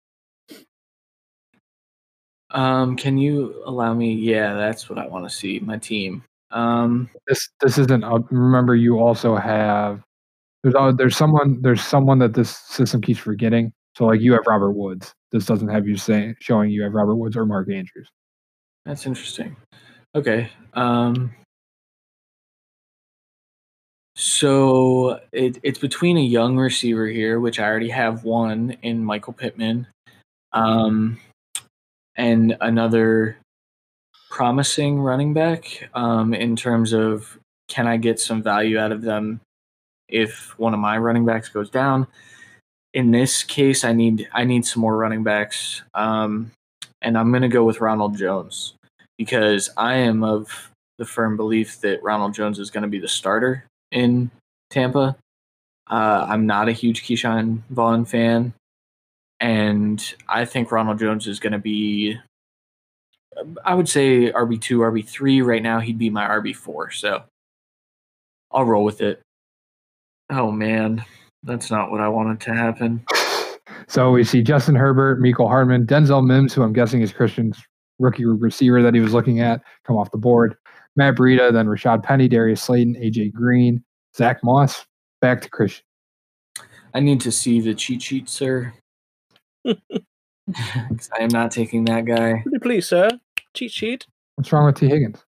Um, 2.49 2.95
can 2.95 3.18
you 3.19 3.61
allow 3.65 3.94
me? 3.94 4.14
Yeah, 4.14 4.56
that's 4.56 4.89
what 4.89 4.98
I 4.98 5.06
want 5.07 5.26
to 5.26 5.30
see. 5.30 5.60
My 5.60 5.77
team. 5.77 6.23
Um, 6.52 7.10
This 7.28 7.49
this 7.61 7.78
isn't. 7.78 8.03
Uh, 8.03 8.19
remember, 8.32 8.76
you 8.76 8.99
also 8.99 9.36
have. 9.36 10.02
There's 10.64 10.95
there's 10.98 11.18
someone 11.18 11.61
there's 11.61 11.84
someone 11.84 12.19
that 12.19 12.34
this 12.34 12.57
system 12.57 13.02
keeps 13.02 13.19
forgetting. 13.19 13.74
So 13.95 14.06
like 14.06 14.22
you 14.22 14.34
have 14.34 14.44
Robert 14.48 14.72
Woods. 14.72 15.14
This 15.32 15.45
doesn't 15.45 15.68
have 15.69 15.88
you 15.88 15.98
saying 15.98 16.36
showing 16.40 16.69
you 16.69 16.84
have 16.84 16.94
Robert 16.94 17.15
Woods 17.15 17.36
or 17.36 17.45
Mark 17.45 17.69
Andrews. 17.69 18.10
that's 18.86 19.06
interesting. 19.06 19.56
Okay. 20.15 20.49
Um. 20.74 21.34
So 24.15 25.19
it, 25.32 25.60
it's 25.61 25.78
between 25.78 26.18
a 26.18 26.22
young 26.22 26.57
receiver 26.57 27.07
here, 27.07 27.40
which 27.40 27.60
I 27.60 27.65
already 27.65 27.90
have 27.90 28.24
one 28.24 28.76
in 28.82 29.03
Michael 29.03 29.34
Pittman, 29.34 29.86
um, 30.53 31.19
and 32.15 32.57
another 32.61 33.38
promising 34.38 35.00
running 35.00 35.34
back. 35.34 35.90
Um, 35.96 36.32
in 36.32 36.56
terms 36.56 36.94
of 36.94 37.40
can 37.68 37.88
I 37.88 37.98
get 37.98 38.20
some 38.20 38.44
value 38.44 38.78
out 38.78 38.92
of 38.92 39.02
them 39.02 39.42
if 40.08 40.58
one 40.60 40.76
of 40.76 40.80
my 40.80 40.96
running 41.00 41.26
backs 41.26 41.50
goes 41.50 41.72
down? 41.72 42.06
In 42.94 43.10
this 43.10 43.42
case, 43.42 43.84
I 43.84 43.94
need 43.94 44.30
I 44.34 44.44
need 44.44 44.64
some 44.64 44.82
more 44.82 44.96
running 44.96 45.24
backs, 45.24 45.82
um, 45.96 46.52
and 47.02 47.18
I'm 47.18 47.32
going 47.32 47.42
to 47.42 47.48
go 47.48 47.64
with 47.64 47.82
Ronald 47.82 48.16
Jones 48.16 48.76
because 49.18 49.72
I 49.76 49.96
am 49.96 50.24
of 50.24 50.70
the 51.00 51.06
firm 51.06 51.36
belief 51.36 51.82
that 51.82 52.04
Ronald 52.04 52.36
Jones 52.36 52.60
is 52.60 52.70
going 52.70 52.84
to 52.84 52.88
be 52.88 53.00
the 53.00 53.08
starter 53.08 53.66
in 53.92 54.30
Tampa. 54.70 55.18
Uh, 55.90 56.28
I'm 56.30 56.46
not 56.46 56.70
a 56.70 56.74
huge 56.74 57.04
Ke'Shawn 57.04 57.64
Vaughn 57.72 58.06
fan. 58.06 58.54
and 59.40 60.14
I 60.30 60.46
think 60.46 60.72
Ronald 60.72 61.00
Jones 61.00 61.26
is 61.28 61.40
going 61.40 61.54
to 61.54 61.60
be. 61.60 62.20
I 63.66 63.74
would 63.74 63.90
say 63.90 64.32
RB 64.32 64.60
two, 64.62 64.80
RB 64.80 65.08
three. 65.08 65.42
Right 65.42 65.62
now, 65.62 65.80
he'd 65.80 65.98
be 65.98 66.10
my 66.10 66.28
RB 66.28 66.56
four. 66.56 66.92
So 66.92 67.24
I'll 68.52 68.66
roll 68.66 68.84
with 68.84 69.02
it. 69.02 69.22
Oh 70.30 70.52
man, 70.52 71.04
that's 71.44 71.72
not 71.72 71.92
what 71.92 72.02
I 72.02 72.10
wanted 72.10 72.42
to 72.42 72.54
happen. 72.54 73.06
So 73.90 74.12
we 74.12 74.26
see 74.26 74.42
Justin 74.42 74.76
Herbert, 74.76 75.22
Mecole 75.22 75.48
Hardman, 75.48 75.86
Denzel 75.86 76.26
Mims, 76.26 76.54
who 76.54 76.62
I'm 76.62 76.74
guessing 76.74 77.02
is 77.02 77.14
Christian's 77.14 77.58
rookie 78.00 78.26
receiver 78.26 78.82
that 78.82 78.94
he 78.94 79.00
was 79.00 79.14
looking 79.14 79.40
at, 79.40 79.62
come 79.86 79.96
off 79.96 80.12
the 80.12 80.18
board. 80.18 80.56
Matt 80.98 81.16
Breida, 81.16 81.54
then 81.54 81.68
Rashaad 81.68 82.04
Penny, 82.04 82.28
Darius 82.28 82.62
Slayton, 82.62 82.96
AJ 82.96 83.32
Green, 83.32 83.82
Zach 84.16 84.44
Moss, 84.44 84.86
back 85.22 85.42
to 85.42 85.50
Christian. 85.50 85.86
I 86.94 87.00
need 87.00 87.22
to 87.22 87.32
see 87.32 87.62
the 87.62 87.74
cheat 87.74 88.02
sheet, 88.02 88.28
sir. 88.28 88.74
I 90.56 91.20
am 91.20 91.30
not 91.30 91.52
taking 91.52 91.86
that 91.86 92.06
guy. 92.06 92.44
Please, 92.62 92.88
sir. 92.88 93.10
Cheat 93.58 93.72
sheet. 93.72 94.06
What's 94.36 94.52
wrong 94.54 94.66
with 94.68 94.76
Tee 94.76 94.88
Higgins? 94.88 95.24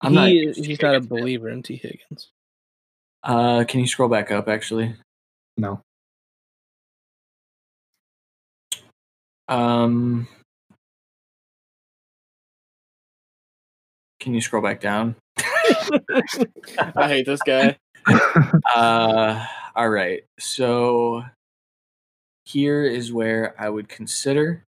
I'm 0.00 0.12
he, 0.12 0.16
not 0.16 0.28
is- 0.30 0.56
he's 0.58 0.78
T. 0.78 0.84
not 0.86 0.90
a 0.90 0.92
Higgins, 0.94 1.10
man. 1.10 1.20
believer 1.20 1.48
in 1.48 1.62
Tee 1.62 1.76
Higgins. 1.76 2.30
Uh, 3.24 3.64
can 3.66 3.80
you 3.80 3.86
scroll 3.86 4.08
back 4.08 4.30
up? 4.30 4.48
Actually, 4.48 4.94
No. 5.56 5.80
um, 9.48 10.28
can 14.20 14.34
you 14.34 14.40
scroll 14.40 14.62
back 14.62 14.80
down? 14.80 15.16
I 16.96 17.08
hate 17.08 17.26
this 17.26 17.42
guy. 17.42 17.76
Uh, 18.76 19.46
all 19.76 19.88
right. 19.88 20.24
So 20.38 21.24
here 22.44 22.84
is 22.84 23.12
where 23.12 23.54
I 23.58 23.68
would 23.70 23.88
consider 23.88 24.64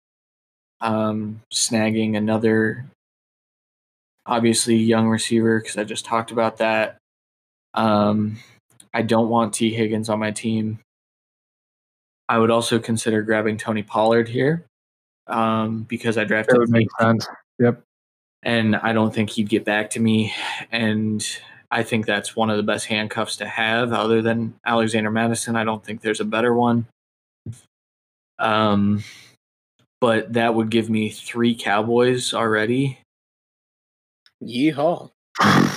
um, 0.83 1.41
snagging 1.51 2.17
another, 2.17 2.85
obviously 4.27 4.77
young 4.77 5.09
receiver 5.09 5.61
because 5.61 5.79
I 5.79 5.85
just 5.85 6.05
talked 6.05 6.31
about 6.33 6.59
that. 6.59 6.99
Um, 7.73 8.37
I 8.93 9.01
don't 9.01 9.31
want 9.31 9.55
Tee 9.55 9.73
Higgins 9.73 10.11
on 10.11 10.19
my 10.19 10.31
team. 10.33 10.81
I 12.29 12.39
would 12.39 12.51
also 12.51 12.79
consider 12.79 13.23
grabbing 13.23 13.57
Tony 13.57 13.83
Pollard 13.83 14.29
here 14.29 14.67
um, 15.27 15.85
because 15.85 16.19
I 16.19 16.25
drafted 16.25 16.57
That 16.57 16.61
would 16.61 16.71
make 16.71 16.89
him 17.01 17.21
sense. 17.21 17.29
Yep. 17.59 17.83
and 18.43 18.77
I 18.77 18.93
don't 18.93 19.15
think 19.15 19.31
he'd 19.31 19.49
get 19.49 19.65
back 19.65 19.91
to 19.91 20.01
me. 20.01 20.35
And 20.71 21.25
I 21.71 21.83
think 21.83 22.07
that's 22.07 22.35
one 22.37 22.51
of 22.51 22.57
the 22.57 22.63
best 22.63 22.87
handcuffs 22.87 23.37
to 23.37 23.47
have, 23.47 23.93
other 23.93 24.21
than 24.21 24.55
Alexander 24.67 25.11
Mattison. 25.11 25.57
I 25.57 25.65
don't 25.65 25.85
think 25.85 26.01
there's 26.01 26.21
a 26.21 26.25
better 26.25 26.53
one. 26.53 26.87
Um, 28.39 29.05
but 30.03 30.33
that 30.33 30.55
would 30.57 30.69
give 30.69 30.91
me 30.91 31.09
three 31.11 31.55
Cowboys 31.55 32.35
already. 32.35 32.99
Yeehaw. 34.43 35.13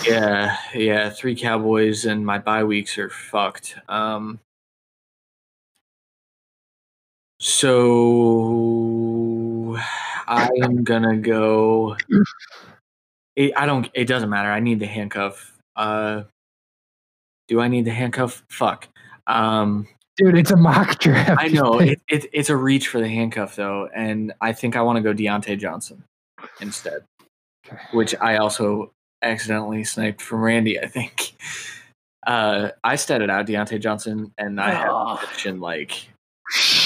Yeah, 0.03 0.57
yeah, 0.73 1.11
three 1.11 1.35
Cowboys, 1.35 2.05
and 2.05 2.25
my 2.25 2.39
bye 2.39 2.63
weeks 2.63 2.97
are 2.97 3.11
fucked. 3.11 3.75
Um, 3.87 4.39
so 7.39 7.77
I 10.27 10.49
am 10.63 10.83
gonna 10.83 11.17
go. 11.17 11.95
It, 13.35 13.53
I 13.55 13.67
don't. 13.67 13.87
It 13.93 14.05
doesn't 14.05 14.31
matter. 14.31 14.49
I 14.49 14.59
need 14.59 14.79
the 14.79 14.87
handcuff. 14.87 15.55
Uh, 15.75 16.23
do 17.47 17.61
I 17.61 17.67
need 17.67 17.85
the 17.85 17.91
handcuff? 17.91 18.41
Fuck. 18.49 18.87
Um, 19.27 19.87
Dude, 20.17 20.37
it's 20.37 20.51
a 20.51 20.55
mock 20.57 20.99
draft. 20.99 21.41
I 21.41 21.47
know 21.47 21.79
it, 21.79 21.99
it, 22.07 22.25
it's 22.31 22.49
a 22.49 22.55
reach 22.55 22.87
for 22.87 22.99
the 22.99 23.07
handcuff 23.07 23.55
though, 23.55 23.89
and 23.95 24.33
I 24.41 24.53
think 24.53 24.75
I 24.75 24.81
want 24.81 24.97
to 24.97 25.01
go 25.01 25.13
Diontae 25.13 25.59
Johnson 25.59 26.03
instead, 26.61 27.03
Okay. 27.67 27.77
which 27.91 28.15
I 28.21 28.37
also 28.37 28.91
accidentally 29.21 29.83
sniped 29.83 30.21
from 30.21 30.41
Randy. 30.41 30.79
I 30.79 30.87
think 30.87 31.33
uh, 32.27 32.69
I 32.83 32.95
statted 32.95 33.29
out 33.29 33.45
Diontae 33.47 33.81
Johnson, 33.81 34.31
and 34.37 34.59
I 34.61 34.71
have 34.71 34.89
Oh. 34.91 35.19
a 35.45 35.51
like 35.51 36.07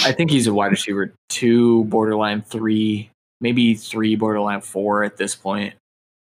I 0.05 0.11
think 0.13 0.31
he's 0.31 0.47
a 0.47 0.53
wide 0.53 0.71
receiver 0.71 1.13
two, 1.27 1.83
borderline 1.85 2.41
three, 2.41 3.09
maybe 3.41 3.75
three, 3.75 4.15
borderline 4.15 4.61
four 4.61 5.03
at 5.03 5.17
this 5.17 5.35
point. 5.35 5.73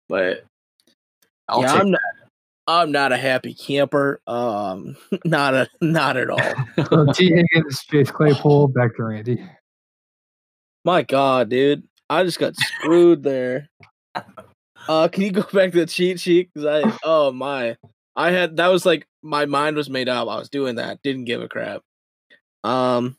But 0.09 0.45
I'll 1.49 1.61
yeah, 1.61 1.73
take 1.73 1.81
I'm 1.83 1.91
not. 1.93 2.01
I'm 2.69 2.93
not 2.93 3.13
a 3.13 3.17
happy 3.17 3.55
camper. 3.55 4.21
Um, 4.27 4.95
not 5.25 5.55
a 5.55 5.69
not 5.81 6.19
at 6.19 6.29
all. 6.29 6.87
So 6.91 7.07
Tee 7.15 7.33
Higgins, 7.35 7.83
Chase 7.85 8.11
Claypool, 8.11 8.69
back 8.69 8.95
to 8.97 9.05
Randy. 9.05 9.43
My 10.85 11.03
God, 11.03 11.49
dude, 11.49 11.83
I 12.11 12.23
just 12.25 12.39
got 12.39 12.55
screwed 12.55 13.25
there. 13.25 13.69
Uh, 14.89 15.07
can 15.07 15.23
you 15.23 15.31
go 15.31 15.43
back 15.53 15.71
to 15.71 15.81
the 15.81 15.87
cheat 15.87 16.19
sheet? 16.19 16.49
Cause 16.55 16.65
I, 16.65 16.97
oh 17.05 17.31
my, 17.31 17.77
I 18.17 18.31
had 18.31 18.57
that 18.57 18.69
was 18.69 18.87
like 18.87 19.07
my 19.23 19.45
mind 19.45 19.77
was 19.77 19.91
made 19.91 20.09
up. 20.09 20.29
I 20.29 20.39
was 20.39 20.49
doing 20.49 20.77
that. 20.77 21.03
Didn't 21.03 21.27
give 21.27 21.43
a 21.43 21.49
crap. 21.49 21.83
Um, 22.65 23.19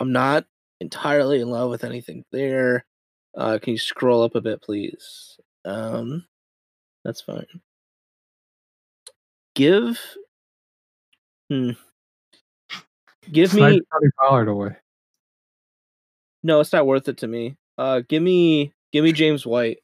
I'm 0.00 0.10
not 0.10 0.44
entirely 0.80 1.40
in 1.40 1.50
love 1.50 1.70
with 1.70 1.84
anything 1.84 2.24
there. 2.32 2.84
Uh, 3.36 3.60
can 3.62 3.74
you 3.74 3.78
scroll 3.78 4.24
up 4.24 4.34
a 4.34 4.40
bit, 4.40 4.60
please? 4.60 5.38
Um, 5.64 6.26
that's 7.04 7.20
fine. 7.20 7.46
Give, 9.56 9.98
hmm, 11.48 11.70
give 13.32 13.54
me. 13.54 13.62
Tony 13.62 14.10
Pollard 14.20 14.48
away. 14.48 14.76
No, 16.42 16.60
it's 16.60 16.74
not 16.74 16.86
worth 16.86 17.08
it 17.08 17.16
to 17.18 17.26
me. 17.26 17.56
Uh, 17.78 18.02
give 18.06 18.22
me, 18.22 18.74
give 18.92 19.02
me 19.02 19.12
James 19.12 19.46
White. 19.46 19.78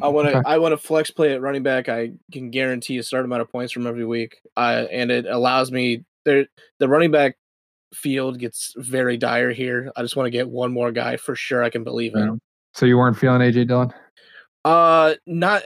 I 0.00 0.08
want 0.08 0.28
to, 0.28 0.42
I 0.46 0.58
want 0.58 0.72
to 0.72 0.78
flex 0.78 1.10
play 1.10 1.34
at 1.34 1.42
running 1.42 1.62
back. 1.62 1.90
I 1.90 2.12
can 2.32 2.50
guarantee 2.50 2.96
a 2.96 3.02
certain 3.02 3.26
amount 3.26 3.42
of 3.42 3.52
points 3.52 3.70
from 3.70 3.86
every 3.86 4.06
week. 4.06 4.38
Uh, 4.56 4.86
and 4.90 5.10
it 5.10 5.26
allows 5.26 5.70
me 5.70 6.04
there. 6.24 6.46
The 6.78 6.88
running 6.88 7.10
back 7.10 7.36
field 7.94 8.38
gets 8.38 8.72
very 8.78 9.18
dire 9.18 9.52
here. 9.52 9.92
I 9.94 10.00
just 10.00 10.16
want 10.16 10.26
to 10.26 10.30
get 10.30 10.48
one 10.48 10.72
more 10.72 10.90
guy 10.90 11.18
for 11.18 11.36
sure. 11.36 11.62
I 11.62 11.68
can 11.70 11.84
believe 11.84 12.14
in. 12.14 12.26
Yeah. 12.26 12.34
So 12.72 12.86
you 12.86 12.96
weren't 12.96 13.18
feeling 13.18 13.42
AJ 13.42 13.68
Dillon? 13.68 13.92
Uh, 14.64 15.14
not 15.26 15.62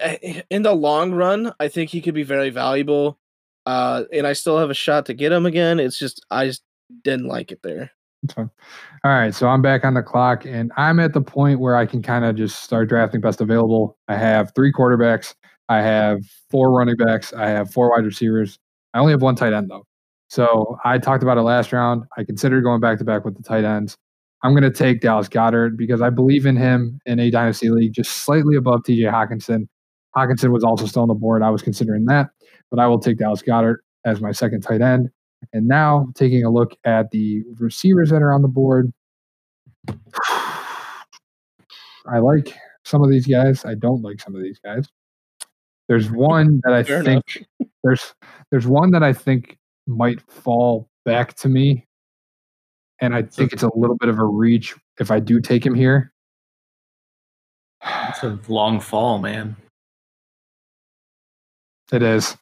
in 0.50 0.62
the 0.62 0.74
long 0.74 1.12
run. 1.12 1.52
I 1.58 1.68
think 1.68 1.90
he 1.90 2.00
could 2.00 2.14
be 2.14 2.22
very 2.22 2.50
valuable. 2.50 3.18
Uh, 3.64 4.04
and 4.12 4.26
I 4.26 4.32
still 4.32 4.58
have 4.58 4.70
a 4.70 4.74
shot 4.74 5.06
to 5.06 5.14
get 5.14 5.32
him 5.32 5.46
again. 5.46 5.80
It's 5.80 5.98
just 5.98 6.24
I 6.30 6.46
just 6.46 6.62
didn't 7.02 7.26
like 7.26 7.52
it 7.52 7.62
there. 7.62 7.90
All 8.36 8.48
right, 9.04 9.34
so 9.34 9.48
I'm 9.48 9.62
back 9.62 9.84
on 9.84 9.94
the 9.94 10.02
clock, 10.02 10.44
and 10.44 10.70
I'm 10.76 11.00
at 11.00 11.12
the 11.12 11.20
point 11.20 11.58
where 11.58 11.74
I 11.74 11.86
can 11.86 12.02
kind 12.02 12.24
of 12.24 12.36
just 12.36 12.62
start 12.62 12.88
drafting 12.88 13.20
best 13.20 13.40
available. 13.40 13.98
I 14.06 14.16
have 14.16 14.52
three 14.54 14.72
quarterbacks, 14.72 15.34
I 15.68 15.82
have 15.82 16.20
four 16.48 16.70
running 16.70 16.96
backs, 16.96 17.32
I 17.32 17.48
have 17.48 17.72
four 17.72 17.90
wide 17.90 18.04
receivers. 18.04 18.60
I 18.94 19.00
only 19.00 19.12
have 19.12 19.22
one 19.22 19.34
tight 19.34 19.52
end 19.52 19.70
though. 19.70 19.84
So 20.28 20.78
I 20.84 20.98
talked 20.98 21.22
about 21.22 21.36
it 21.36 21.42
last 21.42 21.72
round. 21.72 22.04
I 22.16 22.24
considered 22.24 22.62
going 22.62 22.80
back 22.80 22.98
to 22.98 23.04
back 23.04 23.24
with 23.24 23.36
the 23.36 23.42
tight 23.42 23.64
ends. 23.64 23.96
I'm 24.42 24.52
going 24.52 24.62
to 24.64 24.70
take 24.70 25.00
Dallas 25.00 25.28
Goedert 25.28 25.76
because 25.76 26.02
I 26.02 26.10
believe 26.10 26.46
in 26.46 26.56
him 26.56 27.00
in 27.06 27.20
a 27.20 27.30
dynasty 27.30 27.70
league, 27.70 27.92
just 27.92 28.24
slightly 28.24 28.56
above 28.56 28.80
TJ 28.82 29.10
Hockenson. 29.10 29.68
Hawkinson 30.14 30.52
was 30.52 30.64
also 30.64 30.86
still 30.86 31.02
on 31.02 31.08
the 31.08 31.14
board. 31.14 31.42
I 31.42 31.50
was 31.50 31.62
considering 31.62 32.04
that, 32.06 32.30
but 32.70 32.80
I 32.80 32.86
will 32.86 32.98
take 32.98 33.18
Dallas 33.18 33.42
Goedert 33.42 33.78
as 34.04 34.20
my 34.20 34.32
second 34.32 34.62
tight 34.62 34.80
end. 34.80 35.10
And 35.52 35.66
now 35.66 36.08
taking 36.14 36.44
a 36.44 36.50
look 36.50 36.76
at 36.84 37.10
the 37.10 37.42
receivers 37.58 38.10
that 38.10 38.22
are 38.22 38.32
on 38.32 38.42
the 38.42 38.48
board. 38.48 38.92
I 42.06 42.18
like 42.18 42.54
some 42.84 43.02
of 43.02 43.10
these 43.10 43.26
guys. 43.26 43.64
I 43.64 43.74
don't 43.74 44.02
like 44.02 44.20
some 44.20 44.34
of 44.34 44.42
these 44.42 44.58
guys. 44.64 44.86
There's 45.88 46.10
one 46.10 46.60
that 46.64 46.72
I 46.72 46.82
Fair 46.82 47.02
think 47.02 47.44
there's 47.84 48.14
there's 48.50 48.66
one 48.66 48.90
that 48.92 49.02
I 49.02 49.12
think 49.12 49.58
might 49.86 50.20
fall 50.30 50.88
back 51.04 51.34
to 51.36 51.48
me. 51.48 51.86
And 53.02 53.16
I 53.16 53.22
think 53.22 53.52
it's 53.52 53.64
a 53.64 53.70
little 53.74 53.96
bit 53.96 54.08
of 54.08 54.20
a 54.20 54.24
reach 54.24 54.76
if 55.00 55.10
I 55.10 55.18
do 55.18 55.40
take 55.40 55.66
him 55.66 55.74
here. 55.74 56.12
It's 57.84 58.22
a 58.22 58.38
long 58.46 58.78
fall, 58.78 59.18
man. 59.18 59.56
It 61.90 62.00
is. 62.00 62.36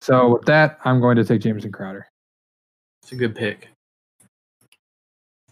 So 0.00 0.34
with 0.34 0.44
that, 0.46 0.80
I'm 0.84 1.00
going 1.00 1.16
to 1.16 1.24
take 1.24 1.40
Jameson 1.40 1.70
Crowder. 1.70 2.08
It's 3.04 3.12
a 3.12 3.14
good 3.14 3.36
pick. 3.36 3.68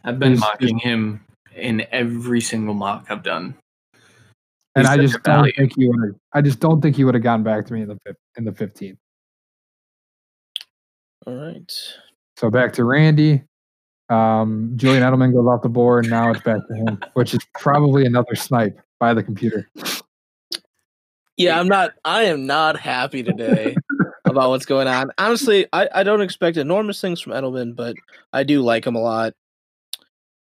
I've 0.02 0.18
been 0.18 0.32
Is- 0.32 0.40
mocking 0.40 0.78
him 0.78 1.24
in 1.54 1.86
every 1.92 2.40
single 2.40 2.74
mock 2.74 3.06
I've 3.08 3.22
done. 3.22 3.54
And 4.74 4.86
He's 4.86 4.88
I 4.88 4.96
just 4.96 5.22
don't 5.22 5.54
think 5.56 5.72
he 5.76 5.88
would 5.88 6.08
have 6.08 6.16
I 6.32 6.40
just 6.40 6.58
don't 6.58 6.80
think 6.80 6.96
he 6.96 7.04
would 7.04 7.14
have 7.14 7.22
gotten 7.22 7.44
back 7.44 7.66
to 7.66 7.72
me 7.72 7.82
in 7.82 7.88
the 7.88 7.98
in 8.36 8.44
the 8.44 8.52
15th. 8.52 8.96
All 11.26 11.34
right. 11.34 11.72
So 12.36 12.50
back 12.50 12.72
to 12.74 12.84
Randy. 12.84 13.44
Um, 14.10 14.72
Julian 14.76 15.02
Edelman 15.02 15.32
goes 15.32 15.46
off 15.46 15.62
the 15.62 15.68
board. 15.68 16.04
And 16.04 16.10
now 16.10 16.30
it's 16.30 16.42
back 16.42 16.66
to 16.68 16.74
him, 16.74 17.00
which 17.14 17.32
is 17.32 17.40
probably 17.54 18.04
another 18.04 18.34
snipe 18.34 18.78
by 18.98 19.14
the 19.14 19.22
computer. 19.22 19.68
Yeah, 21.36 21.58
I'm 21.58 21.68
not. 21.68 21.92
I 22.04 22.24
am 22.24 22.46
not 22.46 22.78
happy 22.78 23.22
today 23.22 23.74
about 24.26 24.50
what's 24.50 24.66
going 24.66 24.88
on. 24.88 25.10
Honestly, 25.16 25.66
I, 25.72 25.88
I 25.94 26.02
don't 26.02 26.20
expect 26.20 26.58
enormous 26.58 27.00
things 27.00 27.20
from 27.20 27.32
Edelman, 27.32 27.74
but 27.74 27.96
I 28.32 28.42
do 28.42 28.60
like 28.60 28.86
him 28.86 28.94
a 28.94 29.00
lot. 29.00 29.32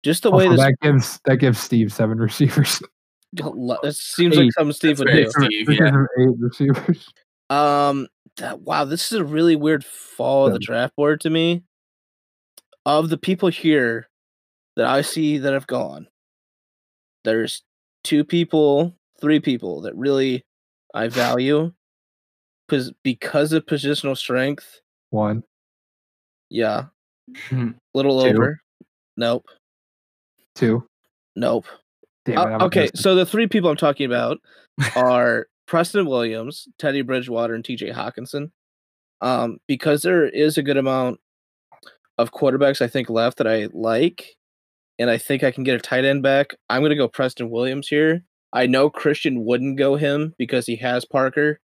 Just 0.03 0.23
the 0.23 0.31
way 0.31 0.47
Also, 0.47 0.57
this 0.57 0.65
that 0.65 0.75
gives 0.81 1.19
that 1.25 1.37
gives 1.37 1.59
Steve 1.59 1.93
seven 1.93 2.17
receivers. 2.17 2.81
it 3.33 3.95
seems 3.95 4.35
like 4.35 4.47
Eight. 4.47 4.53
something 4.53 4.73
Steve 4.73 4.99
would 4.99 5.07
very 5.07 5.23
do. 5.23 5.31
Steve, 5.31 5.69
yeah. 5.69 6.03
eight 6.19 6.35
receivers. 6.39 7.07
Um, 7.49 8.07
that, 8.37 8.61
wow, 8.61 8.85
this 8.85 9.11
is 9.11 9.19
a 9.19 9.23
really 9.23 9.55
weird 9.55 9.85
fall 9.85 10.47
of 10.47 10.53
the 10.53 10.59
draft 10.59 10.95
board 10.95 11.21
to 11.21 11.29
me. 11.29 11.63
Of 12.85 13.09
the 13.09 13.17
people 13.17 13.49
here 13.49 14.09
that 14.75 14.87
I 14.87 15.01
see 15.01 15.37
that 15.37 15.53
have 15.53 15.67
gone, 15.67 16.07
there's 17.23 17.63
two 18.03 18.23
people, 18.23 18.95
three 19.19 19.39
people 19.39 19.81
that 19.81 19.95
really 19.95 20.43
I 20.93 21.07
value, 21.07 21.71
because 22.67 22.91
because 23.03 23.53
of 23.53 23.65
positional 23.65 24.17
strength. 24.17 24.81
One, 25.11 25.43
Yeah, 26.49 26.85
Hmm. 27.49 27.71
little 27.93 28.21
Two. 28.21 28.29
over. 28.29 28.61
Nope, 29.17 29.45
two. 30.55 30.87
nope. 31.35 31.65
Damn 32.25 32.37
Uh, 32.39 32.45
I'm 32.45 32.61
okay, 32.63 32.89
so 32.95 33.13
the 33.15 33.25
three 33.25 33.47
people 33.47 33.69
I'm 33.69 33.77
talking 33.77 34.05
about 34.05 34.39
are 34.95 35.47
Preston 35.67 36.05
Williams, 36.07 36.67
Teddy 36.79 37.01
Bridgewater, 37.03 37.53
and 37.53 37.63
TJ 37.63 37.93
Hockenson. 37.93 38.51
Um, 39.21 39.59
because 39.67 40.01
there 40.01 40.27
is 40.27 40.57
a 40.57 40.63
good 40.63 40.77
amount 40.77 41.19
of 42.21 42.31
quarterbacks 42.31 42.81
I 42.81 42.87
think 42.87 43.09
left 43.09 43.37
that 43.37 43.47
I 43.47 43.67
like, 43.73 44.35
and 44.99 45.09
I 45.09 45.17
think 45.17 45.43
I 45.43 45.51
can 45.51 45.63
get 45.63 45.75
a 45.75 45.79
tight 45.79 46.05
end 46.05 46.23
back. 46.23 46.55
I'm 46.69 46.81
gonna 46.81 46.95
go 46.95 47.07
Preston 47.07 47.49
Williams 47.49 47.87
here. 47.87 48.23
I 48.53 48.67
know 48.67 48.89
Christian 48.89 49.45
wouldn't 49.45 49.77
go 49.77 49.95
him 49.95 50.33
because 50.37 50.65
he 50.65 50.75
has 50.77 51.05
Parker. 51.05 51.59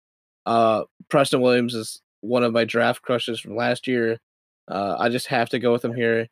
Uh, 0.45 0.83
Preston 1.09 1.41
Williams 1.41 1.73
is 1.73 2.01
one 2.21 2.43
of 2.43 2.53
my 2.53 2.65
draft 2.65 3.01
crushes 3.01 3.39
from 3.39 3.55
last 3.55 3.87
year. 3.87 4.19
Uh, 4.67 4.95
I 4.99 5.09
just 5.09 5.27
have 5.27 5.49
to 5.49 5.59
go 5.59 5.71
with 5.71 5.83
him 5.83 5.95
here. 5.95 6.27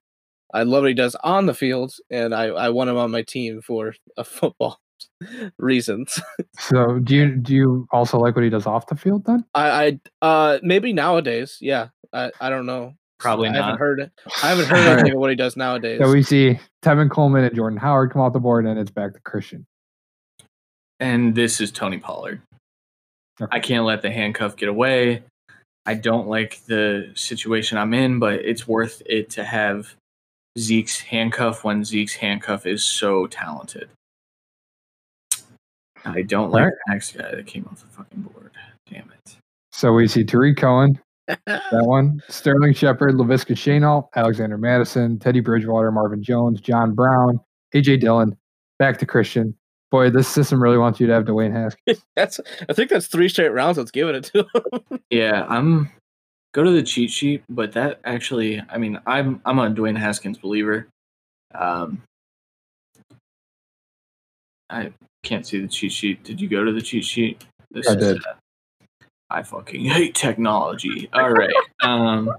I 0.53 0.63
love 0.63 0.81
what 0.83 0.89
he 0.89 0.93
does 0.93 1.15
on 1.23 1.45
the 1.45 1.53
field, 1.53 1.93
and 2.09 2.35
I, 2.35 2.45
I 2.45 2.69
want 2.69 2.89
him 2.89 2.97
on 2.97 3.11
my 3.11 3.21
team 3.21 3.61
for 3.61 3.93
a 4.17 4.23
football 4.23 4.79
reasons. 5.57 6.21
So 6.59 6.99
do 6.99 7.15
you 7.15 7.35
do 7.35 7.53
you 7.53 7.87
also 7.91 8.19
like 8.19 8.35
what 8.35 8.43
he 8.43 8.49
does 8.49 8.65
off 8.65 8.87
the 8.87 8.95
field 8.95 9.25
then? 9.25 9.45
I, 9.53 9.69
I 9.69 9.99
uh 10.21 10.59
maybe 10.61 10.93
nowadays, 10.93 11.57
yeah. 11.61 11.89
I, 12.13 12.31
I 12.41 12.49
don't 12.49 12.65
know. 12.65 12.93
Probably 13.21 13.49
I 13.49 13.53
haven't 13.53 13.77
heard 13.77 13.99
it. 13.99 14.11
I 14.43 14.49
haven't 14.49 14.65
heard 14.65 14.87
anything 14.87 15.13
of 15.13 15.19
what 15.19 15.29
he 15.29 15.35
does 15.35 15.55
nowadays. 15.55 15.99
So 16.01 16.11
we 16.11 16.23
see 16.23 16.59
Tevin 16.83 17.09
Coleman 17.09 17.43
and 17.43 17.55
Jordan 17.55 17.77
Howard 17.77 18.11
come 18.11 18.21
off 18.21 18.33
the 18.33 18.39
board, 18.39 18.65
and 18.65 18.79
it's 18.79 18.89
back 18.89 19.13
to 19.13 19.19
Christian. 19.21 19.65
And 20.99 21.35
this 21.35 21.61
is 21.61 21.71
Tony 21.71 21.99
Pollard. 21.99 22.41
Okay. 23.39 23.55
I 23.55 23.59
can't 23.59 23.85
let 23.85 24.01
the 24.01 24.11
handcuff 24.11 24.55
get 24.55 24.69
away. 24.69 25.23
I 25.85 25.93
don't 25.93 26.27
like 26.27 26.63
the 26.65 27.11
situation 27.15 27.77
I'm 27.77 27.93
in, 27.93 28.19
but 28.19 28.33
it's 28.33 28.67
worth 28.67 29.01
it 29.05 29.29
to 29.31 29.43
have 29.43 29.95
Zeke's 30.57 30.99
handcuff 30.99 31.63
when 31.63 31.83
Zeke's 31.83 32.15
handcuff 32.15 32.65
is 32.65 32.83
so 32.83 33.27
talented. 33.27 33.89
I 36.05 36.23
don't 36.23 36.51
like 36.51 36.61
Alright. 36.61 36.73
the 36.87 36.93
next 36.93 37.15
guy 37.15 37.35
that 37.35 37.45
came 37.45 37.67
off 37.71 37.81
the 37.81 37.87
fucking 37.87 38.21
board. 38.21 38.51
Damn 38.89 39.11
it. 39.11 39.37
So 39.71 39.93
we 39.93 40.07
see 40.07 40.23
Tarik 40.23 40.57
Cohen, 40.57 40.99
that 41.27 41.61
one, 41.71 42.21
Sterling 42.29 42.73
Shepard, 42.73 43.15
Laviska 43.15 43.55
Shenault, 43.55 44.09
Alexander 44.15 44.57
Mattison, 44.57 45.19
Teddy 45.19 45.39
Bridgewater, 45.39 45.91
Marvin 45.91 46.23
Jones, 46.23 46.61
John 46.61 46.93
Brown, 46.93 47.39
AJ 47.73 48.01
Dillon, 48.01 48.35
back 48.79 48.97
to 48.99 49.05
Christian. 49.05 49.55
Boy, 49.91 50.09
this 50.09 50.27
system 50.27 50.63
really 50.63 50.77
wants 50.77 50.99
you 50.99 51.07
to 51.07 51.13
have 51.13 51.25
Dwayne 51.25 51.51
Haskins. 51.51 52.03
that's 52.15 52.39
I 52.69 52.73
think 52.73 52.89
that's 52.89 53.07
three 53.07 53.27
straight 53.27 53.49
rounds. 53.49 53.77
Let's 53.77 53.91
give 53.91 54.07
it 54.09 54.23
to 54.25 54.39
him. 54.39 54.99
Yeah, 55.09 55.45
I'm 55.49 55.91
go 56.53 56.63
to 56.63 56.71
the 56.71 56.83
cheat 56.83 57.11
sheet, 57.11 57.43
but 57.49 57.73
that 57.73 57.99
actually, 58.05 58.61
I 58.69 58.77
mean, 58.77 58.97
I'm 59.05 59.41
I'm 59.45 59.59
a 59.59 59.69
Dwayne 59.69 59.97
Haskins 59.97 60.37
believer. 60.37 60.87
Um, 61.53 62.01
I 64.69 64.93
can't 65.23 65.45
see 65.45 65.59
the 65.59 65.67
cheat 65.67 65.91
sheet. 65.91 66.23
Did 66.23 66.39
you 66.39 66.47
go 66.47 66.63
to 66.63 66.71
the 66.71 66.81
cheat 66.81 67.03
sheet? 67.03 67.43
This 67.71 67.89
I 67.89 67.95
did. 67.95 68.17
uh, 68.17 68.33
I 69.31 69.43
fucking 69.43 69.85
hate 69.85 70.15
technology. 70.15 71.09
All 71.13 71.31
right. 71.31 71.53
um. 71.83 72.31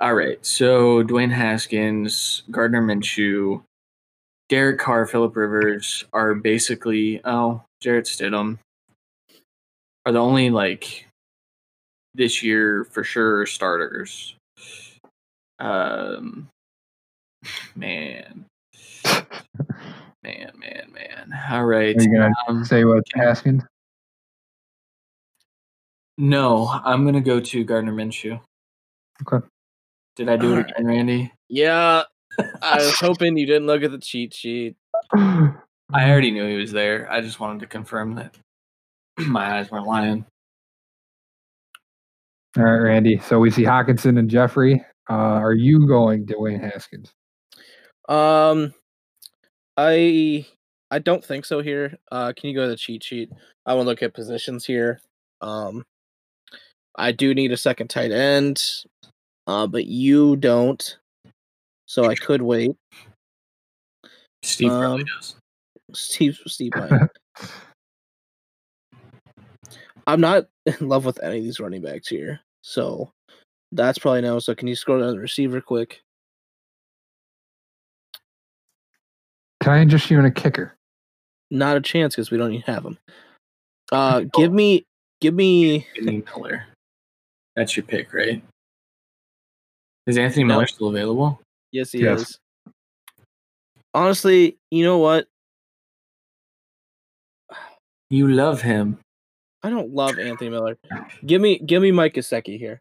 All 0.00 0.14
right. 0.14 0.44
So 0.44 1.02
Dwayne 1.04 1.30
Haskins, 1.32 2.42
Gardner 2.50 2.82
Minshew, 2.82 3.62
Derek 4.48 4.78
Carr, 4.80 5.06
Philip 5.06 5.36
Rivers 5.36 6.04
are 6.12 6.34
basically 6.34 7.20
oh 7.24 7.62
Jarrett 7.82 8.06
Stidham 8.06 8.58
are 10.06 10.12
the 10.12 10.18
only 10.18 10.50
like 10.50 11.06
this 12.14 12.42
year 12.42 12.84
for 12.84 13.04
sure 13.04 13.44
starters. 13.46 14.34
Um, 15.58 16.48
man, 17.76 18.46
man, 19.04 20.52
man, 20.58 20.90
man. 20.92 21.32
All 21.50 21.66
right. 21.66 21.94
Are 21.94 22.02
you 22.02 22.12
gonna 22.16 22.32
Um, 22.48 22.64
say 22.64 22.84
what 22.84 23.04
Haskins? 23.14 23.62
No, 26.20 26.68
I'm 26.84 27.06
gonna 27.06 27.22
go 27.22 27.40
to 27.40 27.64
Gardner 27.64 27.92
Minshew. 27.94 28.38
Okay. 29.26 29.46
Did 30.16 30.28
I 30.28 30.36
do 30.36 30.48
it 30.52 30.56
Alright. 30.56 30.70
again, 30.72 30.86
Randy? 30.86 31.32
yeah. 31.48 32.02
I 32.62 32.76
was 32.76 32.98
hoping 33.00 33.36
you 33.36 33.46
didn't 33.46 33.66
look 33.66 33.82
at 33.82 33.90
the 33.90 33.98
cheat 33.98 34.32
sheet. 34.34 34.76
I 35.14 35.52
already 35.92 36.30
knew 36.30 36.46
he 36.46 36.56
was 36.56 36.70
there. 36.72 37.10
I 37.10 37.20
just 37.22 37.40
wanted 37.40 37.60
to 37.60 37.66
confirm 37.66 38.14
that 38.16 38.36
my 39.18 39.58
eyes 39.58 39.70
weren't 39.70 39.86
lying. 39.86 40.24
All 42.56 42.64
right, 42.64 42.78
Randy. 42.78 43.18
So 43.18 43.38
we 43.38 43.50
see 43.50 43.64
Hockenson 43.64 44.18
and 44.18 44.28
Jeffery. 44.30 44.84
Uh, 45.08 45.12
are 45.14 45.54
you 45.54 45.86
going 45.88 46.26
Dwayne 46.26 46.60
Haskins? 46.60 47.12
Um 48.08 48.74
I 49.76 50.46
I 50.90 50.98
don't 50.98 51.24
think 51.24 51.44
so 51.46 51.62
here. 51.62 51.96
Uh 52.12 52.32
can 52.36 52.50
you 52.50 52.56
go 52.56 52.64
to 52.64 52.68
the 52.68 52.76
cheat 52.76 53.02
sheet? 53.02 53.30
I 53.64 53.72
want 53.74 53.86
to 53.86 53.88
look 53.88 54.02
at 54.02 54.12
positions 54.14 54.66
here. 54.66 55.00
Um 55.40 55.84
I 56.96 57.12
do 57.12 57.34
need 57.34 57.52
a 57.52 57.56
second 57.56 57.88
tight 57.88 58.12
end. 58.12 58.62
Uh 59.46 59.66
but 59.66 59.86
you 59.86 60.36
don't. 60.36 60.98
So 61.86 62.04
I 62.04 62.14
could 62.14 62.42
wait. 62.42 62.76
Steve 64.42 64.68
probably 64.70 65.02
Um, 65.02 65.06
does. 65.18 65.34
Steve 65.92 66.38
Steve 66.46 66.72
might. 66.76 67.08
I'm 70.06 70.20
not 70.20 70.48
in 70.66 70.88
love 70.88 71.04
with 71.04 71.22
any 71.22 71.38
of 71.38 71.44
these 71.44 71.60
running 71.60 71.82
backs 71.82 72.08
here. 72.08 72.40
So 72.62 73.12
that's 73.72 73.98
probably 73.98 74.22
no. 74.22 74.38
So 74.38 74.54
can 74.54 74.68
you 74.68 74.74
scroll 74.76 75.00
down 75.00 75.12
the 75.12 75.18
receiver 75.18 75.60
quick? 75.60 76.02
Can 79.62 79.72
I 79.72 79.82
interest 79.82 80.10
you 80.10 80.18
in 80.18 80.24
a 80.24 80.30
kicker? 80.30 80.74
Not 81.50 81.76
a 81.76 81.80
chance 81.80 82.14
because 82.16 82.30
we 82.30 82.38
don't 82.38 82.52
even 82.52 82.62
have 82.62 82.82
them. 82.82 82.98
Uh 83.92 84.20
give 84.34 84.52
me 84.52 84.84
give 85.20 85.34
me 85.34 85.86
Anthony 85.96 86.22
Miller. 86.34 86.64
That's 87.60 87.76
your 87.76 87.84
pick, 87.84 88.14
right? 88.14 88.42
Is 90.06 90.16
Anthony 90.16 90.44
No. 90.44 90.54
Miller 90.54 90.66
still 90.66 90.88
available? 90.88 91.42
yes 91.72 91.92
he 91.92 91.98
Yes. 92.00 92.20
is. 92.22 92.38
Honestly, 93.92 94.56
you 94.70 94.82
know 94.82 94.96
what? 94.96 95.26
You 98.08 98.28
love 98.28 98.62
him. 98.62 98.98
I 99.62 99.68
don't 99.68 99.92
love 99.92 100.18
Anthony 100.18 100.48
Miller. 100.48 100.78
Give 101.26 101.42
me 101.42 101.58
give 101.58 101.82
me 101.82 101.92
Mike 101.92 102.14
Gesicki 102.14 102.58
here. 102.58 102.80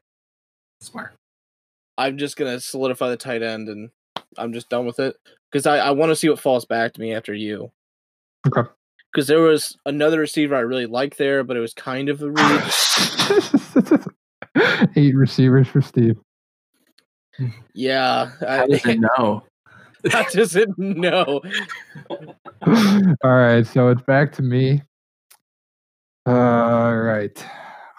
Smart. 0.80 1.14
I'm 1.98 2.18
just 2.18 2.38
gonna 2.38 2.62
solidify 2.62 3.10
the 3.10 3.18
tight 3.18 3.44
end 3.44 3.68
and 3.68 3.90
I'm 4.38 4.54
just 4.54 4.70
done 4.70 4.86
with 4.86 5.02
it. 5.02 5.18
Because 5.52 5.66
I, 5.66 5.80
I 5.80 5.92
want 5.92 6.12
to 6.12 6.16
see 6.16 6.30
what 6.30 6.40
falls 6.40 6.64
back 6.64 6.94
to 6.94 7.02
me 7.02 7.14
after 7.14 7.34
you. 7.34 7.70
Okay. 8.48 8.62
Because 9.12 9.28
there 9.28 9.42
was 9.42 9.76
another 9.86 10.20
receiver 10.20 10.56
I 10.56 10.62
really 10.62 10.86
liked 10.86 11.18
there, 11.18 11.44
but 11.44 11.58
it 11.58 11.60
was 11.60 11.74
kind 11.74 12.08
of 12.08 12.22
a 12.22 12.30
reach. 12.32 14.06
Eight 14.96 15.16
receivers 15.16 15.68
for 15.68 15.82
Steve. 15.82 16.18
Yeah, 17.74 18.32
How 18.42 18.68
does 18.68 18.86
I, 18.86 18.92
it 18.92 19.00
know? 19.18 19.44
I 20.14 20.26
just 20.32 20.54
didn't 20.54 20.98
know. 20.98 21.42
All 22.10 23.16
right, 23.24 23.66
so 23.66 23.90
it's 23.90 24.02
back 24.04 24.32
to 24.34 24.42
me. 24.42 24.82
All 26.26 26.98
right. 26.98 27.46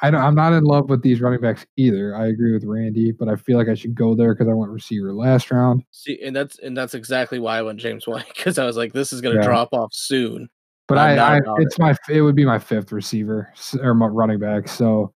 I 0.03 0.11
don't, 0.11 0.21
I'm 0.23 0.35
not 0.35 0.55
in 0.55 0.65
love 0.65 0.89
with 0.89 1.03
these 1.03 1.21
running 1.21 1.41
backs 1.41 1.67
either. 1.77 2.17
I 2.17 2.29
agree 2.29 2.55
with 2.55 2.65
Randy, 2.65 3.13
but 3.13 3.29
I 3.29 3.37
feel 3.37 3.59
like 3.59 3.69
I 3.69 3.75
should 3.75 3.95
go 3.95 4.15
there 4.15 4.35
because 4.35 4.49
I 4.49 4.55
went 4.55 4.73
receiver 4.73 5.13
last 5.13 5.51
round. 5.51 5.83
See, 5.91 6.19
and 6.25 6.35
that's 6.35 6.59
and 6.61 6.75
that's 6.75 6.95
exactly 6.95 7.39
why 7.39 7.59
I 7.59 7.63
went 7.63 7.81
James 7.81 8.07
White 8.07 8.25
because 8.35 8.59
I 8.59 8.65
was 8.65 8.79
like, 8.79 8.95
this 8.95 9.13
is 9.13 9.21
gonna 9.21 9.37
Yeah. 9.37 9.43
drop 9.43 9.71
off 9.73 9.93
soon. 9.93 10.49
But 10.89 10.97
I'm 10.99 11.19
I, 11.19 11.23
I 11.23 11.37
about 11.39 11.61
it's 11.61 11.79
my 11.79 11.95
it 12.09 12.23
would 12.23 12.35
be 12.35 12.47
my 12.47 12.59
fifth 12.59 12.93
receiver 12.93 13.53
or 13.83 13.93
my 13.95 14.07
running 14.07 14.39
back. 14.39 14.69
So 14.69 15.13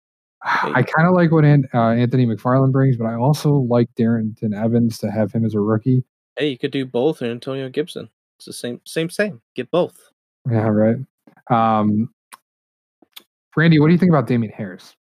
I 0.45 0.83
kind 0.83 1.07
of 1.09 1.15
like 1.15 1.31
what 1.31 1.45
An, 1.45 1.69
uh, 1.73 1.91
Anthony 1.91 2.27
McFarland 2.27 2.73
brings, 2.73 2.97
but 2.97 3.05
I 3.07 3.15
also 3.15 3.53
like 3.69 3.89
Darrynton 3.95 4.55
Evans 4.61 4.99
to 4.99 5.11
have 5.11 5.33
him 5.33 5.45
as 5.45 5.55
a 5.55 5.61
rookie. 5.61 6.05
Hey, 6.37 6.49
you 6.51 6.59
could 6.59 6.73
do 6.73 6.85
both 6.85 7.23
or 7.23 7.27
Antonio 7.27 7.69
Gibson. 7.69 8.09
It's 8.39 8.47
the 8.47 8.53
same, 8.53 8.81
same, 8.85 9.09
same. 9.11 9.41
Get 9.55 9.71
both. 9.71 10.11
Yeah, 10.51 10.67
right. 10.67 10.97
Um, 11.51 12.13
Randy, 13.57 13.79
what 13.79 13.87
do 13.89 13.93
you 13.93 13.99
think 13.99 14.11
about 14.11 14.27
Damien 14.27 14.53
Harris? 14.53 14.97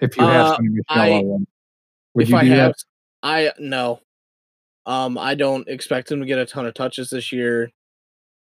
If 0.00 0.16
you 0.16 0.24
have 0.24 0.46
Uh, 0.46 0.56
Sony 0.58 0.70
Michel 0.70 0.84
I- 1.02 1.10
already, 1.10 1.46
would 2.14 2.22
if 2.22 2.30
you 2.30 2.36
I 2.36 2.44
do 2.44 2.50
have, 2.50 2.72
that? 2.72 2.84
I 3.22 3.52
no. 3.58 4.00
Um, 4.86 5.18
I 5.18 5.34
don't 5.34 5.68
expect 5.68 6.10
him 6.10 6.20
to 6.20 6.26
get 6.26 6.38
a 6.38 6.46
ton 6.46 6.66
of 6.66 6.74
touches 6.74 7.10
this 7.10 7.30
year, 7.30 7.70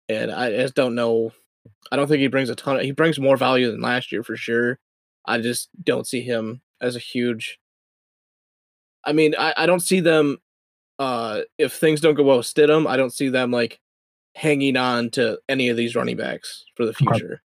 and 0.09 0.31
I 0.31 0.51
just 0.53 0.75
don't 0.75 0.95
know. 0.95 1.33
I 1.91 1.97
don't 1.97 2.07
think 2.07 2.21
he 2.21 2.29
brings 2.29 2.51
a 2.51 2.55
ton. 2.55 2.77
Of, 2.77 2.83
he 2.83 2.93
brings 2.93 3.19
more 3.19 3.37
value 3.37 3.71
than 3.71 3.81
last 3.81 4.13
year 4.13 4.23
for 4.23 4.37
sure. 4.37 4.79
I 5.27 5.41
just 5.41 5.69
don't 5.83 6.07
see 6.07 6.21
him 6.21 6.61
as 6.81 6.97
a 6.97 7.01
huge. 7.01 7.59
I 9.05 9.13
mean, 9.13 9.35
I, 9.39 9.55
I 9.57 9.67
don't 9.67 9.81
see 9.81 10.01
them. 10.01 10.39
Uh, 10.99 11.41
if 11.59 11.73
things 11.75 12.01
don't 12.01 12.15
go 12.15 12.23
well 12.23 12.39
with 12.39 12.47
Stidham, 12.47 12.87
I 12.87 12.97
don't 12.97 13.13
see 13.13 13.29
them 13.29 13.51
like 13.51 13.81
hanging 14.37 14.77
on 14.77 15.11
to 15.11 15.39
any 15.49 15.69
of 15.69 15.77
these 15.77 15.97
running 15.97 16.17
backs 16.17 16.65
for 16.77 16.87
the 16.87 16.95
future. 16.95 17.43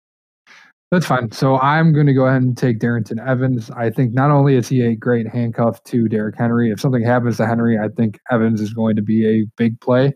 That's 0.91 1.07
fine. 1.07 1.33
So 1.33 1.59
I'm 1.59 1.93
going 1.93 2.07
to 2.07 2.15
go 2.15 2.27
ahead 2.27 2.43
and 2.43 2.57
take 2.57 2.79
Darrynton 2.79 3.25
Evans. 3.27 3.71
I 3.71 3.91
think 3.91 4.15
not 4.15 4.31
only 4.31 4.55
is 4.55 4.69
he 4.69 4.83
a 4.83 4.95
great 4.95 5.27
handcuff 5.27 5.83
to 5.85 6.09
Derrick 6.09 6.37
Henry, 6.39 6.71
if 6.71 6.81
something 6.81 7.03
happens 7.03 7.39
to 7.39 7.47
Henry, 7.47 7.77
I 7.77 7.89
think 7.89 8.21
Evans 8.31 8.61
is 8.61 8.73
going 8.73 8.95
to 8.97 9.03
be 9.03 9.27
a 9.27 9.47
big 9.57 9.81
play. 9.81 10.15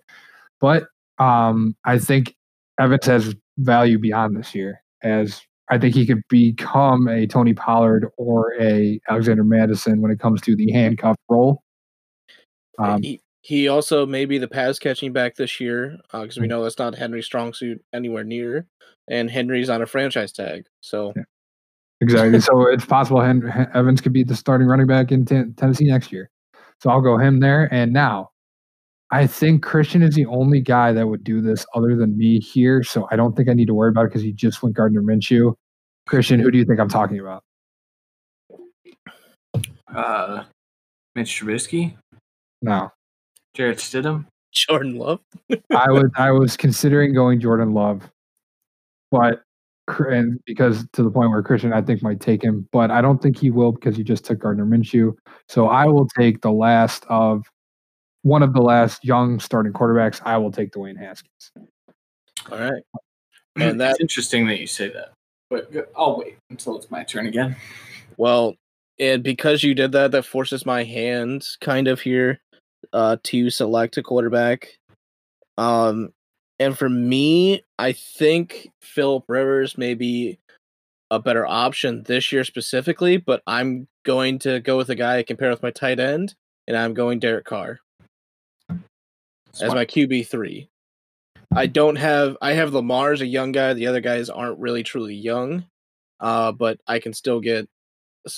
But 0.60 0.84
um, 1.18 1.74
I 1.84 1.98
think 1.98 2.36
Evans 2.78 3.06
has 3.06 3.34
value 3.58 3.98
beyond 3.98 4.36
this 4.36 4.54
year, 4.54 4.80
as 5.02 5.42
I 5.70 5.78
think 5.78 5.94
he 5.94 6.06
could 6.06 6.22
become 6.28 7.06
a 7.08 7.26
Tony 7.26 7.54
Pollard 7.54 8.08
or 8.18 8.54
a 8.60 9.00
Alexander 9.08 9.44
Mattison 9.44 10.02
when 10.02 10.10
it 10.10 10.18
comes 10.18 10.40
to 10.42 10.56
the 10.56 10.72
handcuff 10.72 11.16
role. 11.28 11.62
Um, 12.78 13.02
he, 13.02 13.20
he 13.42 13.68
also 13.68 14.04
may 14.04 14.24
be 14.24 14.38
the 14.38 14.48
pass 14.48 14.78
catching 14.78 15.12
back 15.12 15.36
this 15.36 15.60
year 15.60 15.98
because 16.12 16.38
uh, 16.38 16.40
we 16.40 16.48
know 16.48 16.62
that's 16.62 16.78
not 16.78 16.96
Henry's 16.96 17.26
strong 17.26 17.52
suit 17.52 17.82
anywhere 17.92 18.24
near 18.24 18.66
and 19.08 19.30
Henry's 19.30 19.70
on 19.70 19.80
a 19.80 19.86
franchise 19.86 20.32
tag. 20.32 20.64
So 20.80 21.12
yeah. 21.16 21.22
exactly. 22.00 22.40
so 22.40 22.66
it's 22.70 22.84
possible 22.84 23.20
Henry, 23.20 23.50
Evans 23.74 24.00
could 24.00 24.12
be 24.12 24.24
the 24.24 24.36
starting 24.36 24.66
running 24.66 24.86
back 24.86 25.12
in 25.12 25.24
Tennessee 25.24 25.86
next 25.86 26.12
year. 26.12 26.30
So 26.80 26.90
I'll 26.90 27.02
go 27.02 27.18
him 27.18 27.40
there. 27.40 27.68
And 27.72 27.92
now 27.92 28.30
I 29.10 29.26
think 29.26 29.62
Christian 29.62 30.02
is 30.02 30.14
the 30.14 30.26
only 30.26 30.60
guy 30.60 30.92
that 30.92 31.08
would 31.08 31.24
do 31.24 31.40
this 31.40 31.66
other 31.74 31.96
than 31.96 32.16
me 32.16 32.38
here. 32.40 32.82
So 32.82 33.08
I 33.10 33.16
don't 33.16 33.36
think 33.36 33.48
I 33.48 33.54
need 33.54 33.66
to 33.66 33.74
worry 33.74 33.90
about 33.90 34.06
it 34.06 34.08
because 34.08 34.22
he 34.22 34.32
just 34.32 34.62
went 34.62 34.76
Gardner 34.76 35.02
Minshew. 35.02 35.54
Christian, 36.10 36.40
who 36.40 36.50
do 36.50 36.58
you 36.58 36.64
think 36.64 36.78
I'm 36.78 36.88
talking 36.88 37.20
about? 37.20 37.42
Uh, 39.94 40.44
Mitch 41.14 41.40
Trubisky. 41.40 41.96
No. 42.60 42.90
Jarrett 43.54 43.78
Stidham. 43.78 44.26
Jordan 44.52 44.96
Love. 44.96 45.20
I 45.70 45.90
was 45.90 46.10
I 46.16 46.32
was 46.32 46.56
considering 46.56 47.14
going 47.14 47.40
Jordan 47.40 47.72
Love 47.72 48.10
but 49.10 49.42
and 50.08 50.38
because 50.46 50.86
to 50.92 51.02
the 51.02 51.10
point 51.10 51.30
where 51.30 51.42
Christian 51.42 51.72
I 51.72 51.82
think 51.82 52.02
might 52.02 52.20
take 52.20 52.42
him, 52.42 52.68
but 52.70 52.90
I 52.90 53.00
don't 53.00 53.20
think 53.20 53.36
he 53.36 53.50
will 53.50 53.72
because 53.72 53.96
he 53.96 54.04
just 54.04 54.24
took 54.24 54.38
Gardner 54.38 54.64
Minshew. 54.64 55.14
So 55.48 55.66
I 55.66 55.86
will 55.86 56.06
take 56.06 56.42
the 56.42 56.52
last 56.52 57.04
of 57.08 57.44
one 58.22 58.42
of 58.42 58.52
the 58.52 58.60
last 58.60 59.04
young 59.04 59.40
starting 59.40 59.72
quarterbacks. 59.72 60.20
I 60.24 60.36
will 60.38 60.52
take 60.52 60.70
Dwayne 60.70 60.96
Haskins. 60.96 61.52
All 62.52 62.58
right, 62.58 62.82
and 63.56 63.80
that's 63.80 64.00
interesting 64.00 64.46
that 64.46 64.60
you 64.60 64.66
say 64.66 64.88
that. 64.90 65.12
But 65.50 65.90
I'll 65.96 66.18
wait 66.18 66.38
until 66.48 66.76
it's 66.76 66.90
my 66.90 67.02
turn 67.02 67.26
again. 67.26 67.56
Well, 68.16 68.54
and 68.98 69.22
because 69.22 69.62
you 69.62 69.74
did 69.74 69.92
that, 69.92 70.12
that 70.12 70.24
forces 70.24 70.64
my 70.64 70.84
hand 70.84 71.46
kind 71.60 71.88
of 71.88 72.00
here 72.00 72.40
uh, 72.92 73.16
to 73.24 73.50
select 73.50 73.96
a 73.96 74.02
quarterback. 74.02 74.78
Um, 75.58 76.12
and 76.58 76.78
for 76.78 76.88
me, 76.88 77.64
I 77.78 77.92
think 77.92 78.70
Philip 78.82 79.24
Rivers 79.28 79.76
may 79.76 79.94
be 79.94 80.38
a 81.10 81.18
better 81.18 81.46
option 81.46 82.04
this 82.04 82.30
year 82.30 82.44
specifically, 82.44 83.16
but 83.16 83.42
I'm 83.46 83.88
going 84.04 84.38
to 84.40 84.60
go 84.60 84.76
with 84.76 84.90
a 84.90 84.94
guy 84.94 85.18
I 85.18 85.22
compare 85.22 85.50
with 85.50 85.62
my 85.62 85.70
tight 85.70 85.98
end, 85.98 86.34
and 86.68 86.76
I'm 86.76 86.94
going 86.94 87.18
Derek 87.18 87.46
Carr 87.46 87.80
as 88.70 89.74
my 89.74 89.84
QB 89.84 90.28
three. 90.28 90.69
I 91.54 91.66
don't 91.66 91.96
have 91.96 92.36
I 92.40 92.52
have 92.52 92.72
Lamar's 92.72 93.20
a 93.20 93.26
young 93.26 93.52
guy. 93.52 93.74
The 93.74 93.86
other 93.86 94.00
guys 94.00 94.30
aren't 94.30 94.58
really 94.58 94.82
truly 94.82 95.14
young, 95.14 95.64
uh, 96.20 96.52
but 96.52 96.80
I 96.86 96.98
can 97.00 97.12
still 97.12 97.40
get 97.40 97.68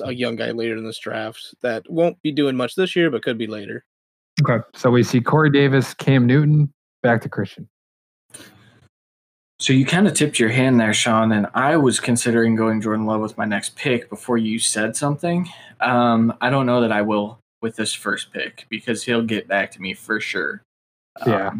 a 0.01 0.12
young 0.12 0.36
guy 0.36 0.52
later 0.52 0.76
in 0.76 0.84
this 0.84 0.98
draft 0.98 1.55
that 1.62 1.90
won't 1.90 2.20
be 2.22 2.32
doing 2.32 2.56
much 2.56 2.74
this 2.74 2.97
year, 2.97 3.10
but 3.10 3.22
could 3.22 3.39
be 3.39 3.47
later. 3.47 3.84
Okay, 4.43 4.64
so 4.74 4.90
we 4.90 5.02
see 5.02 5.20
Corey 5.20 5.51
Davis, 5.51 5.93
Cam 5.94 6.26
Newton, 6.26 6.72
back 7.02 7.20
to 7.22 7.28
Christian. 7.28 7.68
So 9.59 9.72
you 9.72 9.84
kind 9.84 10.09
of 10.09 10.14
tipped 10.14 10.40
your 10.40 10.48
hand 10.48 10.80
there, 10.80 10.94
Sean, 10.94 11.30
and 11.30 11.47
I 11.55 11.76
was 11.76 12.01
considering 12.01 12.56
going 12.56 12.80
Jordan 12.80 13.06
Love 13.06 13.20
with 13.20 13.39
my 13.39 13.44
next 13.44 13.76
pick 13.76 14.09
before 14.10 14.39
you 14.39 14.59
said 14.59 14.97
something. 14.97 15.48
Um, 15.80 16.34
I 16.40 16.51
don't 16.51 16.66
know 16.66 16.80
that 16.80 16.90
I 16.90 17.02
will 17.02 17.39
with 17.60 17.76
this 17.76 17.93
first 17.93 18.32
pick 18.32 18.66
because 18.70 19.05
he'll 19.05 19.22
get 19.22 19.47
back 19.47 19.70
to 19.72 19.80
me 19.80 19.94
for 19.94 20.18
sure. 20.18 20.62
Yeah. 21.24 21.52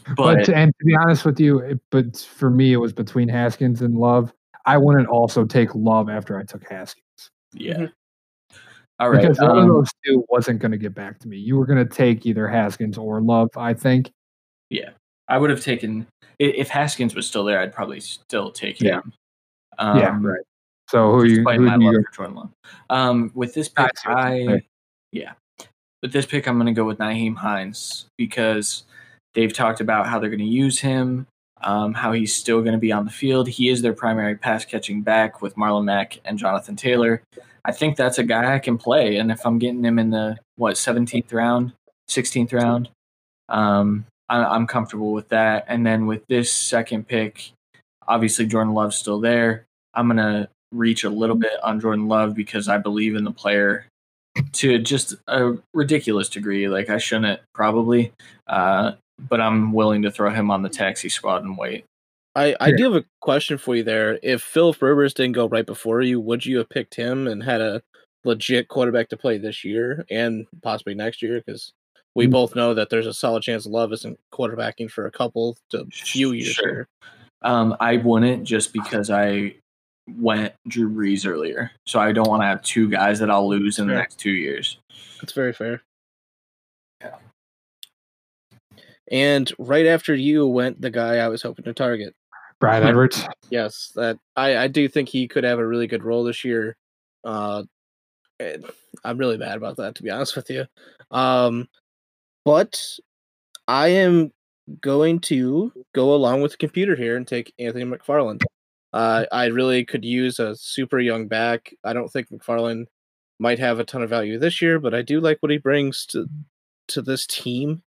But, 0.00 0.16
but 0.16 0.48
and 0.50 0.72
to 0.78 0.84
be 0.84 0.94
honest 0.94 1.24
with 1.24 1.40
you, 1.40 1.58
it, 1.60 1.80
but 1.90 2.16
for 2.16 2.50
me, 2.50 2.72
it 2.72 2.78
was 2.78 2.92
between 2.92 3.28
Haskins 3.28 3.82
and 3.82 3.96
Love. 3.96 4.32
I 4.64 4.78
wouldn't 4.78 5.08
also 5.08 5.44
take 5.44 5.74
Love 5.74 6.08
after 6.08 6.38
I 6.38 6.44
took 6.44 6.68
Haskins. 6.68 7.30
Yeah. 7.52 7.74
Mm-hmm. 7.74 8.56
All 9.00 9.10
right. 9.10 9.22
Because 9.22 9.40
um, 9.40 9.48
one 9.48 9.58
of 9.58 9.64
um, 9.64 9.68
those 9.68 9.88
two 10.04 10.24
wasn't 10.28 10.60
going 10.60 10.72
to 10.72 10.78
get 10.78 10.94
back 10.94 11.18
to 11.20 11.28
me. 11.28 11.36
You 11.36 11.56
were 11.56 11.66
going 11.66 11.86
to 11.86 11.94
take 11.94 12.24
either 12.26 12.46
Haskins 12.46 12.96
or 12.96 13.20
Love, 13.20 13.50
I 13.56 13.74
think. 13.74 14.12
Yeah. 14.70 14.90
I 15.28 15.38
would 15.38 15.50
have 15.50 15.62
taken 15.62 16.06
if 16.38 16.68
Haskins 16.68 17.14
was 17.14 17.26
still 17.26 17.44
there, 17.44 17.60
I'd 17.60 17.72
probably 17.72 18.00
still 18.00 18.50
take 18.50 18.80
him. 18.80 18.88
Yeah, 18.88 19.00
um, 19.78 19.98
yeah 19.98 20.18
right. 20.20 20.40
So 20.88 21.10
who 21.12 21.20
are 21.20 21.26
you? 21.26 21.42
Who 21.44 21.82
you 21.82 22.02
for 22.02 22.12
Jordan 22.12 22.36
Love. 22.36 22.50
Um, 22.90 23.30
with 23.34 23.54
this 23.54 23.68
pick, 23.68 23.90
I 24.04 24.62
yeah, 25.12 25.32
with 26.02 26.12
this 26.12 26.26
pick, 26.26 26.46
I'm 26.46 26.56
going 26.56 26.66
to 26.66 26.72
go 26.72 26.84
with 26.84 26.98
Nyheim 26.98 27.36
Hines 27.36 28.06
because 28.18 28.84
they've 29.34 29.52
talked 29.52 29.80
about 29.80 30.06
how 30.06 30.18
they're 30.18 30.30
going 30.30 30.38
to 30.38 30.44
use 30.44 30.80
him, 30.80 31.26
um, 31.62 31.94
how 31.94 32.12
he's 32.12 32.34
still 32.34 32.60
going 32.60 32.72
to 32.72 32.78
be 32.78 32.92
on 32.92 33.04
the 33.04 33.10
field. 33.10 33.48
He 33.48 33.68
is 33.68 33.82
their 33.82 33.92
primary 33.92 34.36
pass 34.36 34.64
catching 34.64 35.02
back 35.02 35.42
with 35.42 35.56
Marlon 35.56 35.84
Mack 35.84 36.18
and 36.24 36.38
Jonathan 36.38 36.76
Taylor. 36.76 37.22
I 37.64 37.72
think 37.72 37.96
that's 37.96 38.18
a 38.18 38.24
guy 38.24 38.54
I 38.54 38.58
can 38.58 38.76
play, 38.76 39.16
and 39.16 39.30
if 39.30 39.46
I'm 39.46 39.58
getting 39.58 39.84
him 39.84 39.98
in 39.98 40.10
the 40.10 40.36
what 40.56 40.74
17th 40.74 41.32
round, 41.32 41.72
16th 42.10 42.52
round, 42.52 42.88
um, 43.48 44.04
I'm 44.28 44.66
comfortable 44.66 45.12
with 45.12 45.28
that. 45.28 45.66
And 45.68 45.86
then 45.86 46.06
with 46.06 46.26
this 46.26 46.50
second 46.50 47.06
pick, 47.06 47.52
obviously 48.08 48.46
Jordan 48.46 48.74
Love's 48.74 48.96
still 48.96 49.20
there. 49.20 49.64
I'm 49.94 50.08
gonna 50.08 50.48
reach 50.72 51.04
a 51.04 51.10
little 51.10 51.36
bit 51.36 51.62
on 51.62 51.80
Jordan 51.80 52.08
Love 52.08 52.34
because 52.34 52.68
I 52.68 52.78
believe 52.78 53.14
in 53.14 53.24
the 53.24 53.32
player 53.32 53.86
to 54.52 54.78
just 54.78 55.14
a 55.28 55.52
ridiculous 55.74 56.28
degree. 56.28 56.68
Like 56.68 56.88
I 56.88 56.98
shouldn't 56.98 57.40
probably, 57.54 58.12
uh, 58.46 58.92
but 59.28 59.40
I'm 59.40 59.72
willing 59.72 60.02
to 60.02 60.10
throw 60.10 60.30
him 60.30 60.50
on 60.50 60.62
the 60.62 60.68
taxi 60.68 61.08
squad 61.08 61.42
and 61.42 61.56
wait. 61.56 61.84
I, 62.34 62.56
I 62.60 62.72
do 62.72 62.84
have 62.84 63.02
a 63.02 63.06
question 63.20 63.58
for 63.58 63.76
you 63.76 63.82
there. 63.82 64.18
If 64.22 64.42
Philip 64.42 64.80
Rivers 64.80 65.12
didn't 65.12 65.34
go 65.34 65.48
right 65.48 65.66
before 65.66 66.00
you, 66.00 66.18
would 66.20 66.46
you 66.46 66.58
have 66.58 66.68
picked 66.70 66.94
him 66.94 67.26
and 67.26 67.42
had 67.42 67.60
a 67.60 67.82
legit 68.24 68.68
quarterback 68.68 69.08
to 69.10 69.16
play 69.16 69.36
this 69.36 69.64
year 69.64 70.06
and 70.10 70.46
possibly 70.62 70.94
next 70.94 71.20
year? 71.20 71.42
Because 71.44 71.72
we 72.14 72.26
mm. 72.26 72.30
both 72.30 72.54
know 72.54 72.72
that 72.72 72.88
there's 72.88 73.06
a 73.06 73.12
solid 73.12 73.42
chance 73.42 73.66
Love 73.66 73.92
isn't 73.92 74.18
quarterbacking 74.32 74.90
for 74.90 75.06
a 75.06 75.10
couple 75.10 75.56
to 75.70 75.86
few 75.92 76.32
years 76.32 76.54
sure. 76.54 76.68
here. 76.68 76.88
Um, 77.42 77.76
I 77.80 77.98
wouldn't 77.98 78.44
just 78.44 78.72
because 78.72 79.10
I 79.10 79.56
went 80.08 80.54
Drew 80.68 80.88
Brees 80.88 81.26
earlier, 81.26 81.70
so 81.86 81.98
I 81.98 82.12
don't 82.12 82.28
want 82.28 82.42
to 82.42 82.46
have 82.46 82.62
two 82.62 82.88
guys 82.88 83.18
that 83.18 83.30
I'll 83.30 83.48
lose 83.48 83.78
in 83.78 83.88
the 83.88 83.94
next 83.94 84.18
two 84.18 84.30
years. 84.30 84.78
That's 85.20 85.32
very 85.32 85.52
fair. 85.52 85.82
Yeah. 87.00 87.16
And 89.10 89.50
right 89.58 89.86
after 89.86 90.14
you 90.14 90.46
went 90.46 90.80
the 90.80 90.90
guy 90.90 91.16
I 91.16 91.28
was 91.28 91.42
hoping 91.42 91.64
to 91.64 91.74
target. 91.74 92.14
Brad 92.60 92.84
Edwards. 92.84 93.26
yes, 93.50 93.90
that 93.96 94.18
I, 94.36 94.56
I 94.56 94.68
do 94.68 94.88
think 94.88 95.08
he 95.08 95.26
could 95.26 95.42
have 95.42 95.58
a 95.58 95.66
really 95.66 95.88
good 95.88 96.04
role 96.04 96.22
this 96.22 96.44
year. 96.44 96.76
Uh, 97.24 97.64
I'm 99.04 99.18
really 99.18 99.36
mad 99.36 99.56
about 99.56 99.76
that 99.78 99.96
to 99.96 100.02
be 100.02 100.10
honest 100.10 100.36
with 100.36 100.48
you. 100.48 100.66
Um, 101.10 101.68
but 102.44 102.80
I 103.66 103.88
am 103.88 104.32
going 104.80 105.20
to 105.20 105.72
go 105.94 106.14
along 106.14 106.42
with 106.42 106.52
the 106.52 106.58
computer 106.58 106.94
here 106.94 107.16
and 107.16 107.26
take 107.26 107.52
Anthony 107.58 107.84
McFarland. 107.84 108.42
Uh, 108.92 109.24
I 109.32 109.46
really 109.46 109.84
could 109.84 110.04
use 110.04 110.38
a 110.38 110.54
super 110.54 110.98
young 110.98 111.26
back. 111.26 111.74
I 111.84 111.92
don't 111.92 112.08
think 112.08 112.28
McFarland 112.30 112.86
might 113.38 113.58
have 113.58 113.78
a 113.80 113.84
ton 113.84 114.02
of 114.02 114.10
value 114.10 114.38
this 114.38 114.60
year, 114.62 114.78
but 114.78 114.94
I 114.94 115.02
do 115.02 115.20
like 115.20 115.38
what 115.40 115.50
he 115.50 115.58
brings 115.58 116.06
to 116.06 116.26
to 116.88 117.02
this 117.02 117.26
team. 117.26 117.82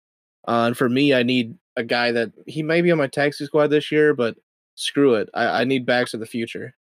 Uh, 0.48 0.66
and 0.68 0.78
for 0.78 0.90
me, 0.90 1.14
I 1.14 1.24
need 1.24 1.56
a 1.78 1.84
guy 1.84 2.12
that 2.12 2.32
he 2.48 2.64
may 2.64 2.82
be 2.82 2.92
on 2.92 2.98
my 2.98 3.08
taxi 3.08 3.46
squad 3.46 3.68
this 3.68 3.92
year, 3.92 4.14
but 4.14 4.36
screw 4.76 5.16
it. 5.16 5.30
I, 5.34 5.62
I 5.62 5.64
need 5.64 5.86
backs 5.86 6.14
of 6.14 6.20
the 6.20 6.26
future. 6.26 6.76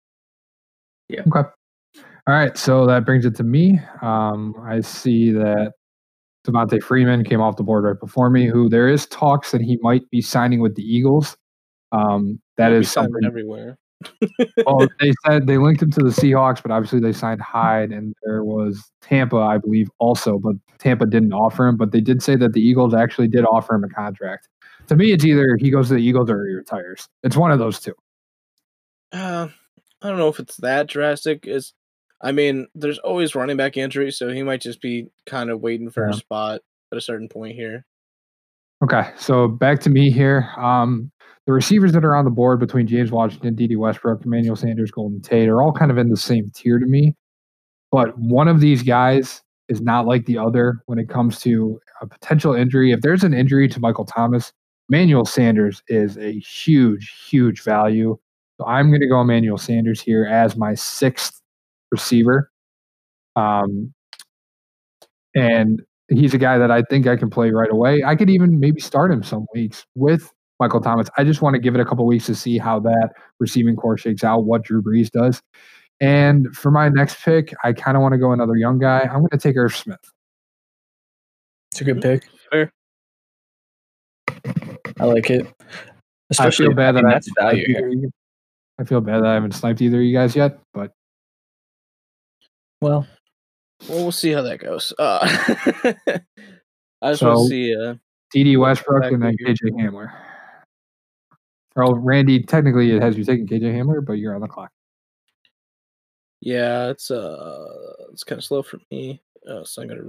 Yeah. 1.09 1.21
Okay. 1.21 1.47
All 2.27 2.33
right. 2.33 2.57
So 2.57 2.85
that 2.85 3.05
brings 3.05 3.25
it 3.25 3.35
to 3.37 3.43
me. 3.43 3.79
Um, 4.01 4.55
I 4.63 4.81
see 4.81 5.31
that 5.31 5.73
Devonta 6.45 6.81
Freeman 6.81 7.23
came 7.23 7.41
off 7.41 7.57
the 7.57 7.63
board 7.63 7.83
right 7.83 7.99
before 7.99 8.29
me, 8.29 8.47
who 8.47 8.69
there 8.69 8.87
is 8.87 9.05
talks 9.07 9.51
that 9.51 9.61
he 9.61 9.77
might 9.81 10.09
be 10.09 10.21
signing 10.21 10.61
with 10.61 10.75
the 10.75 10.83
Eagles. 10.83 11.37
Um, 11.91 12.41
that 12.57 12.71
He'll 12.71 12.81
is 12.81 12.91
something 12.91 13.25
everywhere. 13.25 13.77
Well, 14.65 14.87
they 14.99 15.11
said 15.25 15.47
they 15.47 15.57
linked 15.57 15.81
him 15.81 15.91
to 15.91 16.01
the 16.01 16.09
Seahawks, 16.09 16.61
but 16.61 16.71
obviously 16.71 16.99
they 16.99 17.13
signed 17.13 17.41
Hyde, 17.41 17.91
and 17.91 18.13
there 18.23 18.43
was 18.43 18.91
Tampa, 19.01 19.37
I 19.37 19.57
believe, 19.57 19.89
also, 19.99 20.37
but 20.37 20.55
Tampa 20.77 21.05
didn't 21.05 21.33
offer 21.33 21.67
him. 21.67 21.77
But 21.77 21.91
they 21.91 22.01
did 22.01 22.21
say 22.21 22.35
that 22.35 22.53
the 22.53 22.61
Eagles 22.61 22.93
actually 22.93 23.27
did 23.27 23.45
offer 23.45 23.75
him 23.75 23.83
a 23.83 23.89
contract. 23.89 24.49
To 24.87 24.95
me, 24.95 25.11
it's 25.11 25.25
either 25.25 25.57
he 25.59 25.69
goes 25.69 25.87
to 25.89 25.95
the 25.95 25.99
Eagles 26.01 26.29
or 26.29 26.47
he 26.47 26.53
retires. 26.53 27.07
It's 27.23 27.35
one 27.35 27.51
of 27.51 27.59
those 27.59 27.79
two. 27.79 27.93
Uh, 29.11 29.47
I 30.01 30.07
don't 30.09 30.17
know 30.17 30.27
if 30.29 30.39
it's 30.39 30.57
that 30.57 30.87
drastic. 30.87 31.47
Is 31.47 31.73
I 32.21 32.31
mean, 32.31 32.67
there's 32.75 32.99
always 32.99 33.35
running 33.35 33.57
back 33.57 33.77
injuries, 33.77 34.17
so 34.17 34.29
he 34.29 34.43
might 34.43 34.61
just 34.61 34.81
be 34.81 35.07
kind 35.25 35.49
of 35.49 35.61
waiting 35.61 35.89
for 35.89 36.05
Yeah. 36.05 36.11
a 36.11 36.17
spot 36.17 36.61
at 36.91 36.97
a 36.97 37.01
certain 37.01 37.29
point 37.29 37.55
here. 37.55 37.85
Okay, 38.83 39.09
so 39.17 39.47
back 39.47 39.79
to 39.81 39.89
me 39.89 40.11
here. 40.11 40.49
Um, 40.55 41.11
the 41.47 41.53
receivers 41.53 41.93
that 41.93 42.03
are 42.03 42.13
on 42.13 42.25
the 42.25 42.31
board 42.31 42.59
between 42.59 42.85
James 42.85 43.09
Washington, 43.09 43.55
Dede 43.55 43.77
Westbrook, 43.77 44.25
Emmanuel 44.25 44.57
Sanders, 44.57 44.91
Golden 44.91 45.21
Tate 45.21 45.47
are 45.47 45.61
all 45.61 45.71
kind 45.71 45.89
of 45.89 45.97
in 45.97 46.09
the 46.09 46.17
same 46.17 46.51
tier 46.53 46.77
to 46.77 46.85
me. 46.85 47.15
But 47.89 48.19
one 48.19 48.49
of 48.49 48.59
these 48.59 48.83
guys 48.83 49.41
is 49.69 49.79
not 49.79 50.05
like 50.05 50.25
the 50.25 50.37
other 50.37 50.83
when 50.87 50.99
it 50.99 51.07
comes 51.07 51.39
to 51.41 51.79
a 52.01 52.07
potential 52.07 52.53
injury. 52.53 52.91
If 52.91 52.99
there's 52.99 53.23
an 53.23 53.33
injury 53.33 53.69
to 53.69 53.79
Michael 53.79 54.03
Thomas, 54.03 54.51
Emmanuel 54.89 55.23
Sanders 55.23 55.81
is 55.87 56.17
a 56.17 56.37
huge, 56.39 57.13
huge 57.29 57.63
value. 57.63 58.17
So 58.59 58.67
I'm 58.67 58.89
going 58.89 59.01
to 59.01 59.07
go 59.07 59.21
Emmanuel 59.21 59.57
Sanders 59.57 60.01
here 60.01 60.25
as 60.25 60.57
my 60.57 60.75
sixth 60.75 61.41
receiver. 61.91 62.51
Um, 63.37 63.93
and 65.33 65.81
he's 66.09 66.33
a 66.33 66.37
guy 66.37 66.57
that 66.57 66.71
I 66.71 66.81
think 66.83 67.07
I 67.07 67.15
can 67.15 67.29
play 67.29 67.51
right 67.51 67.71
away. 67.71 68.03
I 68.03 68.17
could 68.17 68.29
even 68.29 68.59
maybe 68.59 68.81
start 68.81 69.11
him 69.11 69.23
some 69.23 69.45
weeks 69.53 69.85
with 69.95 70.33
Michael 70.59 70.81
Thomas. 70.81 71.07
I 71.17 71.23
just 71.23 71.41
want 71.41 71.53
to 71.53 71.59
give 71.59 71.75
it 71.75 71.79
a 71.81 71.85
couple 71.85 72.05
weeks 72.05 72.25
to 72.27 72.35
see 72.35 72.57
how 72.57 72.79
that 72.79 73.09
receiving 73.39 73.75
core 73.75 73.97
shakes 73.97 74.23
out, 74.23 74.45
what 74.45 74.63
Drew 74.63 74.81
Brees 74.81 75.09
does. 75.11 75.41
And 75.99 76.47
for 76.55 76.71
my 76.71 76.89
next 76.89 77.23
pick, 77.23 77.53
I 77.63 77.73
kind 77.73 77.97
of 77.97 78.01
want 78.01 78.13
to 78.13 78.17
go 78.17 78.31
another 78.31 78.55
young 78.55 78.77
guy. 78.79 79.01
I'm 79.01 79.19
going 79.19 79.29
to 79.29 79.37
take 79.37 79.55
Irv 79.57 79.75
Smith. 79.75 79.99
It's 81.71 81.81
a 81.81 81.83
good 81.83 82.01
pick. 82.01 82.23
Fair. 82.51 82.71
I 84.99 85.05
like 85.05 85.29
it. 85.29 85.47
I 86.39 86.49
feel 86.51 86.73
bad 86.73 86.95
that 86.95 87.05
I 87.05 87.13
that's 87.13 87.27
haven't 87.37 87.51
value 87.51 87.65
sniped 87.65 87.77
either 87.79 87.87
of 87.87 87.93
you- 87.93 88.11
I 88.79 88.83
feel 88.83 89.01
bad 89.01 89.23
that 89.23 89.27
I 89.29 89.33
haven't 89.33 89.53
sniped 89.53 89.81
either 89.81 89.97
of 89.97 90.03
you 90.03 90.13
guys 90.15 90.35
yet, 90.35 90.59
but 90.73 90.91
Well, 92.81 93.07
Well, 93.89 94.03
we'll 94.03 94.11
see 94.11 94.31
how 94.31 94.43
that 94.43 94.59
goes. 94.59 94.93
Uh, 94.99 95.19
I 97.01 97.11
just 97.11 97.21
want 97.23 97.37
to 97.39 97.47
see. 97.47 97.75
Uh, 97.75 97.95
Dede 98.31 98.57
Westbrook 98.57 99.11
and 99.11 99.21
then 99.23 99.35
Exactly. 99.39 99.71
KJ 99.71 99.83
Hamler. 99.89 100.11
Well, 101.77 101.93
Randy, 101.93 102.41
technically 102.41 102.91
it 102.91 103.01
has 103.03 103.17
you 103.17 103.23
taking 103.23 103.47
KJ 103.47 103.61
Hamler, 103.73 104.03
but 104.03 104.13
you're 104.13 104.33
on 104.35 104.41
the 104.41 104.47
clock. 104.47 104.71
yeah, 106.41 106.89
it's 106.89 107.11
uh, 107.11 107.67
it's 108.11 108.23
kind 108.23 108.39
of 108.39 108.43
slow 108.45 108.63
for 108.63 108.79
me, 108.91 109.21
uh, 109.47 109.63
so 109.63 109.81
I'm 109.83 109.87
gonna 109.87 110.01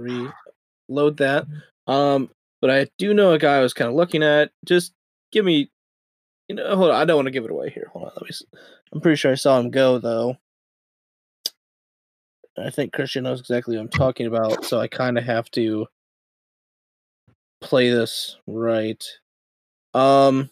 reload 0.89 1.17
that. 1.17 1.45
Um, 1.87 2.31
but 2.59 2.71
I 2.71 2.87
do 2.97 3.13
know 3.13 3.33
a 3.33 3.39
guy 3.39 3.57
I 3.57 3.61
was 3.61 3.73
kind 3.73 3.87
of 3.87 3.95
looking 3.95 4.23
at. 4.23 4.51
Just 4.65 4.93
give 5.31 5.45
me, 5.45 5.69
you 6.47 6.55
know, 6.55 6.75
hold 6.75 6.89
on. 6.89 6.95
I 6.95 7.05
don't 7.05 7.17
want 7.17 7.27
to 7.27 7.31
give 7.31 7.45
it 7.45 7.51
away 7.51 7.69
here. 7.69 7.87
Hold 7.93 8.05
on, 8.05 8.11
let 8.15 8.23
me. 8.23 8.29
s- 8.29 8.43
I'm 8.91 9.01
pretty 9.01 9.17
sure 9.17 9.31
I 9.31 9.35
saw 9.35 9.59
him 9.59 9.69
go 9.69 9.99
though. 9.99 10.37
I 12.57 12.71
think 12.71 12.93
Christian 12.93 13.23
knows 13.23 13.39
exactly 13.39 13.75
what 13.77 13.83
I'm 13.83 13.89
talking 13.89 14.25
about, 14.25 14.65
so 14.65 14.79
I 14.79 14.87
kind 14.87 15.17
of 15.19 15.23
have 15.23 15.51
to 15.51 15.85
play 17.61 17.89
this 17.91 18.37
right. 18.47 19.03
Um, 19.93 20.49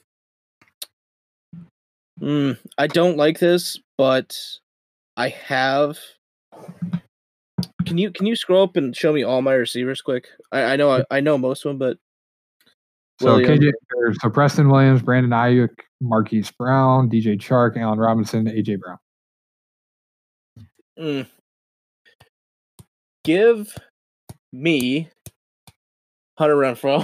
mm, 2.19 2.57
I 2.77 2.87
don't 2.87 3.17
like 3.17 3.39
this, 3.39 3.79
but 3.97 4.37
I 5.15 5.29
have. 5.29 5.97
Can 7.85 7.97
you 7.97 8.11
can 8.11 8.25
you 8.25 8.35
scroll 8.35 8.63
up 8.63 8.75
and 8.75 8.95
show 8.95 9.13
me 9.13 9.23
all 9.23 9.41
my 9.41 9.53
receivers 9.53 10.01
quick? 10.01 10.27
I, 10.51 10.63
I 10.63 10.75
know 10.75 10.91
I, 10.91 11.03
I 11.09 11.19
know 11.21 11.37
most 11.37 11.65
of 11.65 11.69
them, 11.69 11.77
but 11.77 11.97
So 13.19 13.37
Williams. 13.37 13.61
KJ, 13.61 14.15
so 14.21 14.29
Preston 14.29 14.69
Williams, 14.69 15.01
Brandon 15.01 15.31
Aiyuk, 15.31 15.69
Marquise 16.01 16.51
Brown, 16.51 17.09
DJ 17.09 17.39
Chark, 17.39 17.77
Allen 17.77 17.99
Robinson, 17.99 18.45
AJ 18.45 18.79
Brown. 18.79 18.97
Mm. 20.99 21.27
Give 23.23 23.73
me 24.51 25.09
Hunter 26.37 26.55
Renfrow. 26.55 27.03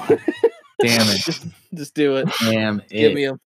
Damn 0.81 1.09
it. 1.09 1.21
just, 1.25 1.45
just 1.73 1.93
do 1.95 2.17
it. 2.17 2.29
Damn 2.41 2.79
it. 2.79 2.89
Give 2.89 3.11
it. 3.11 3.15
me 3.15 3.23
him. 3.23 3.39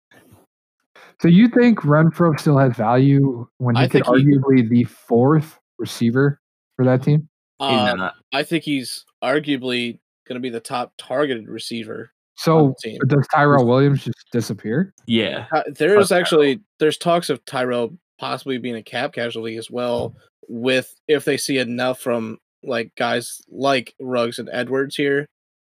So 1.20 1.28
you 1.28 1.48
think 1.48 1.80
Renfrow 1.80 2.38
still 2.38 2.58
has 2.58 2.76
value 2.76 3.46
when 3.58 3.76
he 3.76 3.82
I 3.82 3.88
could 3.88 4.04
think 4.04 4.16
he- 4.16 4.36
arguably 4.36 4.68
the 4.68 4.84
fourth 4.84 5.58
receiver 5.78 6.40
for 6.76 6.84
that 6.84 7.02
team? 7.02 7.28
He's 7.60 7.70
Um. 7.70 8.10
I 8.32 8.42
think 8.42 8.64
he's 8.64 9.04
arguably 9.22 9.98
going 10.26 10.34
to 10.34 10.40
be 10.40 10.50
the 10.50 10.60
top 10.60 10.92
targeted 10.98 11.48
receiver 11.48 12.10
So 12.36 12.74
does 13.06 13.26
Tyrell 13.32 13.66
Williams 13.66 14.04
just 14.04 14.26
disappear? 14.32 14.92
Yeah. 15.06 15.46
Uh, 15.52 15.62
there's 15.76 16.10
actually 16.10 16.60
there's 16.80 16.98
talks 16.98 17.30
of 17.30 17.44
Tyrell 17.44 17.96
possibly 18.18 18.58
being 18.58 18.74
a 18.76 18.82
cap 18.82 19.12
casualty 19.12 19.56
as 19.56 19.70
well. 19.70 20.16
With 20.48 20.92
if 21.08 21.24
they 21.24 21.36
see 21.36 21.58
enough 21.58 22.00
from 22.00 22.38
like 22.62 22.92
guys 22.96 23.40
like 23.48 23.94
Ruggs 24.00 24.38
and 24.38 24.50
Edwards 24.52 24.96
here, 24.96 25.28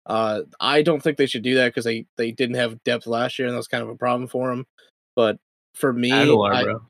uh, 0.07 0.43
I 0.61 0.83
don't 0.83 1.03
think 1.03 1.17
they 1.17 1.27
should 1.27 1.43
do 1.43 1.57
that 1.57 1.69
because 1.69 1.85
they 1.85 2.07
they 2.17 2.31
didn't 2.31 2.57
have 2.57 2.83
depth 2.85 3.07
last 3.07 3.39
year 3.39 3.49
and 3.49 3.57
that's 3.57 3.67
kind 3.67 3.83
of 3.83 3.89
a 3.89 3.97
problem 3.97 4.29
for 4.29 4.49
them. 4.51 4.67
But 5.17 5.39
for 5.75 5.93
me, 5.93 6.13
Aguilar, 6.13 6.53
I- 6.53 6.63
bro. 6.65 6.81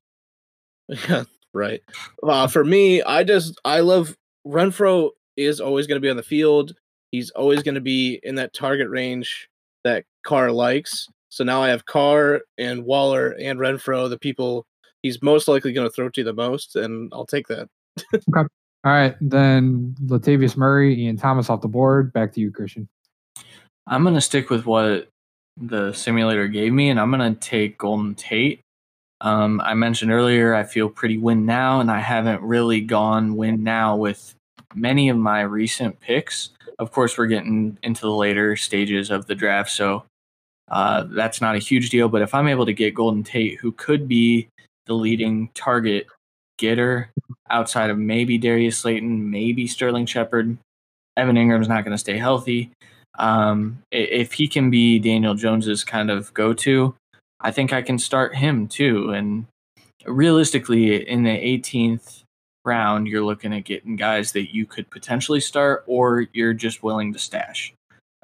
yeah, 0.89 1.25
right. 1.55 1.81
Uh, 2.23 2.47
for 2.47 2.65
me, 2.65 3.03
I 3.03 3.25
just 3.25 3.59
I 3.65 3.81
love 3.81 4.17
Renfrow 4.47 5.11
is 5.37 5.61
always 5.61 5.87
going 5.87 5.97
to 5.97 6.05
be 6.05 6.11
on 6.11 6.17
the 6.17 6.23
field. 6.23 6.73
He's 7.11 7.31
always 7.31 7.63
going 7.63 7.75
to 7.75 7.81
be 7.81 8.21
in 8.23 8.37
that 8.37 8.55
target 8.55 8.89
range 8.89 9.49
that 9.85 10.05
Carr 10.25 10.51
likes. 10.51 11.09
So 11.31 11.45
now 11.45 11.63
I 11.63 11.69
have 11.69 11.87
Carr 11.87 12.43
and 12.59 12.85
Waller 12.85 13.35
and 13.41 13.59
Renfrow, 13.59 14.09
the 14.09 14.19
people 14.19 14.67
he's 15.03 15.23
most 15.23 15.49
likely 15.49 15.73
going 15.73 15.87
to 15.87 15.93
throw 15.93 16.09
to 16.09 16.25
the 16.25 16.33
most, 16.33 16.77
and 16.77 17.13
I'll 17.13 17.27
take 17.27 17.49
that. 17.49 17.69
okay. 18.15 18.19
All 18.85 18.91
right, 18.91 19.15
then 19.21 19.95
Latavius 20.07 20.57
Murray, 20.57 21.01
Ian 21.01 21.17
Thomas 21.17 21.49
off 21.49 21.61
the 21.61 21.69
board. 21.69 22.13
Back 22.13 22.33
to 22.33 22.41
you, 22.41 22.51
Christian. 22.51 22.89
I'm 23.87 24.03
gonna 24.03 24.21
stick 24.21 24.51
with 24.51 24.67
what 24.67 25.09
the 25.57 25.93
simulator 25.93 26.49
gave 26.49 26.73
me, 26.73 26.91
and 26.91 26.99
I'm 27.01 27.11
gonna 27.11 27.35
take 27.35 27.79
Golden 27.79 28.15
Tate. 28.15 28.61
Um, 29.21 29.61
I 29.61 29.75
mentioned 29.75 30.11
earlier 30.11 30.55
I 30.55 30.65
feel 30.65 30.89
pretty 30.89 31.19
win 31.19 31.47
now, 31.47 31.81
and 31.81 31.91
I 31.91 32.01
haven't 32.01 32.43
really 32.43 32.81
gone 32.81 33.37
win 33.37 33.63
now 33.63 33.97
with 33.97 34.35
many 34.75 35.09
of 35.09 35.17
my 35.17 35.43
recent 35.43 36.01
picks. 36.01 36.51
Of 36.79 36.91
course, 36.91 37.17
we're 37.17 37.27
getting 37.27 37.79
into 37.83 38.03
the 38.03 38.11
later 38.11 38.57
stages 38.57 39.11
of 39.11 39.27
the 39.27 39.35
draft, 39.35 39.71
so 39.71 40.05
uh, 40.71 41.05
that's 41.11 41.41
not 41.41 41.55
a 41.55 41.61
huge 41.61 41.91
deal. 41.91 42.09
But 42.09 42.23
if 42.23 42.35
I'm 42.35 42.49
able 42.49 42.67
to 42.67 42.73
get 42.73 42.95
Golden 42.95 43.23
Tate, 43.23 43.59
who 43.59 43.73
could 43.73 44.09
be 44.09 44.49
the 44.87 44.95
leading 44.95 45.51
target 45.55 46.07
getter 46.59 47.11
outside 47.51 47.91
of 47.91 47.99
maybe 47.99 48.39
Darius 48.39 48.79
Slayton, 48.79 49.31
maybe 49.31 49.67
Sterling 49.67 50.07
Shepard, 50.07 50.57
Evan 51.17 51.37
Engram's 51.37 51.69
not 51.69 51.85
going 51.85 51.93
to 51.93 51.99
stay 51.99 52.17
healthy. 52.17 52.71
Um, 53.19 53.83
if 53.91 54.33
he 54.33 54.49
can 54.49 54.71
be 54.71 54.99
Daniel 54.99 55.35
Jones's 55.35 55.85
kind 55.85 56.11
of 56.11 56.33
go-to, 56.35 56.95
I 57.41 57.51
think 57.51 57.73
I 57.73 57.83
can 57.83 57.99
start 57.99 58.35
him 58.35 58.69
too. 58.69 59.11
And 59.11 59.47
realistically, 60.07 61.07
in 61.09 61.23
the 61.23 61.31
18th 61.31 62.23
round, 62.65 63.07
you're 63.09 63.25
looking 63.25 63.53
at 63.53 63.65
getting 63.65 63.97
guys 63.97 64.33
that 64.33 64.55
you 64.55 64.65
could 64.67 64.89
potentially 64.91 65.41
start, 65.41 65.85
or 65.87 66.27
you're 66.33 66.55
just 66.55 66.83
willing 66.83 67.13
to 67.13 67.19
stash. 67.19 67.73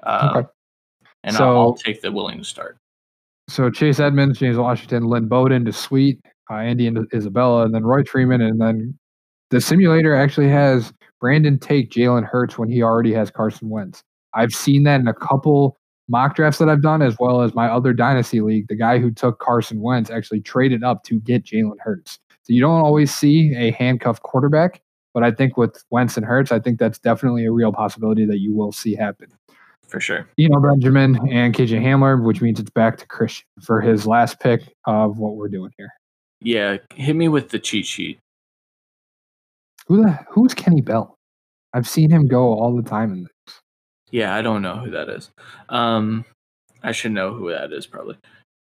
Uh, 0.03 0.33
Okay. 0.35 0.47
And 1.23 1.35
I'll, 1.35 1.59
I'll 1.59 1.73
take 1.73 2.01
the 2.01 2.11
willing 2.11 2.37
to 2.37 2.45
start. 2.45 2.77
So 3.49 3.69
Chase 3.69 3.99
Edmonds, 3.99 4.39
James 4.39 4.57
Washington, 4.57 5.03
Lynn 5.03 5.27
Bowden 5.27 5.65
to 5.65 5.73
Sweet, 5.73 6.19
uh, 6.49 6.55
Andy 6.55 6.87
and 6.87 7.05
Isabella, 7.13 7.65
and 7.65 7.75
then 7.75 7.83
Royce 7.83 8.07
Freeman, 8.07 8.41
and 8.41 8.61
then 8.61 8.97
the 9.49 9.59
simulator 9.59 10.15
actually 10.15 10.49
has 10.49 10.93
Brandon 11.19 11.59
take 11.59 11.89
Jalen 11.91 12.23
Hurts 12.23 12.57
when 12.57 12.69
he 12.69 12.81
already 12.83 13.13
has 13.13 13.31
Carson 13.31 13.69
Wentz. 13.69 14.01
I've 14.33 14.53
seen 14.53 14.83
that 14.83 14.99
in 14.99 15.07
a 15.07 15.13
couple 15.13 15.77
mock 16.07 16.35
drafts 16.35 16.59
that 16.59 16.69
I've 16.69 16.81
done, 16.81 17.01
as 17.01 17.17
well 17.19 17.41
as 17.41 17.53
my 17.53 17.67
other 17.67 17.93
dynasty 17.93 18.41
league. 18.41 18.67
The 18.67 18.75
guy 18.75 18.99
who 18.99 19.11
took 19.11 19.39
Carson 19.39 19.81
Wentz 19.81 20.09
actually 20.09 20.41
traded 20.41 20.83
up 20.83 21.03
to 21.03 21.19
get 21.19 21.45
Jalen 21.45 21.79
Hurts. 21.79 22.19
So 22.43 22.53
you 22.53 22.61
don't 22.61 22.81
always 22.81 23.13
see 23.13 23.53
a 23.55 23.71
handcuffed 23.71 24.23
quarterback, 24.23 24.81
but 25.13 25.23
I 25.23 25.31
think 25.31 25.55
with 25.55 25.83
Wentz 25.91 26.17
and 26.17 26.25
Hurts, 26.25 26.51
I 26.51 26.59
think 26.59 26.79
that's 26.79 26.97
definitely 26.97 27.45
a 27.45 27.51
real 27.51 27.71
possibility 27.71 28.25
that 28.25 28.39
you 28.39 28.55
will 28.55 28.71
see 28.71 28.95
happen. 28.95 29.27
For 29.87 29.99
sure. 29.99 30.27
You 30.37 30.49
know, 30.49 30.59
Benjamin 30.59 31.15
and 31.31 31.53
KJ 31.53 31.81
Hamler, 31.81 32.23
which 32.23 32.41
means 32.41 32.59
it's 32.59 32.69
back 32.69 32.97
to 32.97 33.07
Christian 33.07 33.47
for 33.61 33.81
his 33.81 34.05
last 34.05 34.39
pick 34.39 34.61
of 34.85 35.17
what 35.17 35.35
we're 35.35 35.49
doing 35.49 35.71
here. 35.77 35.89
Yeah, 36.41 36.77
hit 36.93 37.15
me 37.15 37.27
with 37.27 37.49
the 37.49 37.59
cheat 37.59 37.85
sheet. 37.85 38.19
Who 39.87 40.03
the 40.03 40.17
who's 40.29 40.53
Kenny 40.53 40.81
Bell? 40.81 41.17
I've 41.73 41.87
seen 41.87 42.11
him 42.11 42.27
go 42.27 42.53
all 42.53 42.75
the 42.75 42.87
time 42.87 43.11
in 43.11 43.23
this. 43.23 43.31
Yeah, 44.11 44.35
I 44.35 44.41
don't 44.41 44.61
know 44.61 44.75
who 44.75 44.91
that 44.91 45.09
is. 45.09 45.29
Um, 45.69 46.25
I 46.83 46.91
should 46.91 47.11
know 47.11 47.33
who 47.33 47.51
that 47.51 47.71
is 47.71 47.85
probably. 47.85 48.17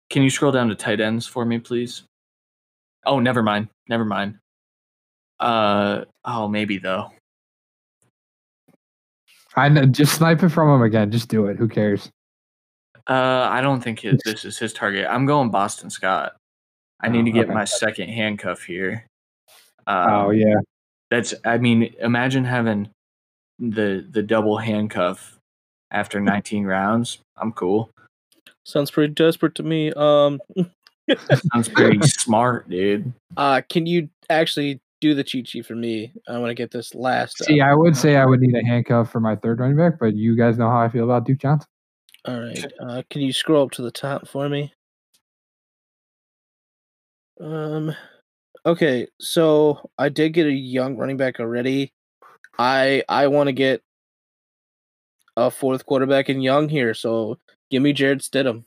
Can 0.09 0.23
you 0.23 0.29
scroll 0.29 0.51
down 0.51 0.67
to 0.69 0.75
tight 0.75 0.99
ends 0.99 1.25
for 1.25 1.45
me, 1.45 1.59
please? 1.59 2.03
Oh, 3.05 3.19
never 3.19 3.41
mind. 3.41 3.69
Never 3.87 4.05
mind. 4.05 4.37
Uh 5.39 6.05
oh, 6.25 6.47
maybe 6.47 6.77
though. 6.77 7.11
I 9.55 9.69
know, 9.69 9.85
just 9.85 10.15
snipe 10.15 10.43
it 10.43 10.49
from 10.49 10.69
him 10.69 10.81
again. 10.81 11.11
Just 11.11 11.29
do 11.29 11.47
it. 11.47 11.57
Who 11.57 11.67
cares? 11.67 12.09
Uh, 13.09 13.47
I 13.49 13.61
don't 13.61 13.81
think 13.81 14.05
it, 14.05 14.21
this 14.23 14.45
is 14.45 14.57
his 14.57 14.71
target. 14.71 15.07
I'm 15.09 15.25
going 15.25 15.49
Boston 15.49 15.89
Scott. 15.89 16.35
I 17.01 17.09
need 17.09 17.21
Oh, 17.21 17.25
to 17.25 17.31
get 17.31 17.45
okay. 17.45 17.53
my 17.53 17.65
second 17.65 18.09
handcuff 18.09 18.61
here. 18.63 19.07
Um, 19.87 20.09
oh 20.11 20.29
yeah. 20.29 20.55
That's 21.09 21.33
I 21.43 21.57
mean, 21.57 21.93
imagine 21.99 22.43
having 22.45 22.89
the 23.61 24.05
the 24.11 24.21
double 24.23 24.57
handcuff 24.57 25.37
after 25.91 26.19
19 26.19 26.65
rounds. 26.65 27.19
I'm 27.37 27.51
cool. 27.53 27.89
Sounds 28.65 28.91
pretty 28.91 29.13
desperate 29.13 29.55
to 29.55 29.63
me. 29.63 29.91
Um, 29.93 30.39
Sounds 31.53 31.69
pretty 31.69 31.99
smart, 32.07 32.69
dude. 32.69 33.11
uh, 33.37 33.61
can 33.69 33.85
you 33.85 34.09
actually 34.29 34.79
do 35.01 35.13
the 35.15 35.23
cheat 35.23 35.47
sheet 35.47 35.65
for 35.65 35.75
me? 35.75 36.11
I 36.27 36.37
want 36.37 36.49
to 36.51 36.53
get 36.55 36.71
this 36.71 36.93
last. 36.95 37.41
uh, 37.41 37.45
See, 37.45 37.59
I 37.61 37.73
would 37.73 37.97
say 37.97 38.15
I 38.17 38.25
would 38.25 38.39
need 38.39 38.55
a 38.55 38.65
handcuff 38.65 39.11
for 39.11 39.19
my 39.19 39.35
third 39.35 39.59
running 39.59 39.77
back, 39.77 39.99
but 39.99 40.15
you 40.15 40.35
guys 40.37 40.57
know 40.57 40.69
how 40.69 40.79
I 40.79 40.89
feel 40.89 41.03
about 41.05 41.25
Duke 41.25 41.39
Johnson. 41.39 41.67
All 42.25 42.39
right. 42.39 42.65
Uh, 42.79 43.01
can 43.09 43.21
you 43.21 43.33
scroll 43.33 43.63
up 43.65 43.71
to 43.71 43.81
the 43.81 43.91
top 43.91 44.27
for 44.27 44.47
me? 44.47 44.73
Um. 47.39 47.95
Okay, 48.63 49.07
so 49.19 49.89
I 49.97 50.09
did 50.09 50.33
get 50.33 50.45
a 50.45 50.51
young 50.51 50.95
running 50.97 51.17
back 51.17 51.39
already. 51.39 51.91
I 52.61 53.03
I 53.09 53.25
want 53.25 53.47
to 53.47 53.53
get 53.53 53.81
a 55.35 55.49
fourth 55.49 55.83
quarterback 55.87 56.29
in 56.29 56.41
young 56.41 56.69
here, 56.69 56.93
so 56.93 57.39
give 57.71 57.81
me 57.81 57.91
Jarrett 57.91 58.19
Stidham. 58.19 58.65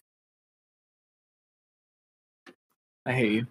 I 3.06 3.12
hate 3.12 3.32
you. 3.32 3.46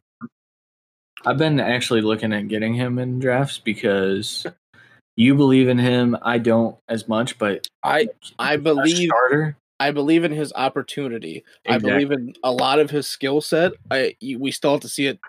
I've 1.26 1.38
been 1.38 1.61
actually 1.61 2.02
looking 2.02 2.34
at 2.34 2.49
getting 2.49 2.74
him 2.74 2.99
in 2.99 3.20
drafts 3.20 3.57
because 3.57 4.45
you 5.15 5.34
believe 5.34 5.70
in 5.70 5.78
him. 5.78 6.18
I 6.22 6.40
don't 6.40 6.76
as 6.90 7.07
much, 7.07 7.38
but 7.38 7.65
I 7.82 8.10
I 8.38 8.57
believe 8.57 9.07
starter. 9.07 9.56
I 9.80 9.91
believe 9.91 10.26
in 10.26 10.34
his 10.34 10.52
opportunity. 10.57 11.45
I 11.70 11.78
believe 11.78 12.11
in 12.11 12.34
a 12.44 12.52
lot 12.52 12.80
of 12.80 12.90
his 12.90 13.07
skill 13.07 13.40
set. 13.40 13.72
I 13.90 14.18
we 14.22 14.52
still 14.52 14.72
have 14.74 14.82
to 14.82 14.90
see 14.90 15.07
it 15.07 15.20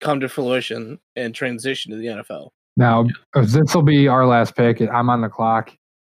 come 0.00 0.20
to 0.20 0.28
fruition 0.28 1.00
and 1.16 1.34
transition 1.34 1.90
to 1.90 1.98
the 1.98 2.06
NFL. 2.06 2.50
Now, 2.80 3.04
this 3.34 3.74
will 3.74 3.82
be 3.82 4.08
our 4.08 4.26
last 4.26 4.56
pick. 4.56 4.80
I'm 4.80 5.10
on 5.10 5.20
the 5.20 5.28
clock. 5.28 5.70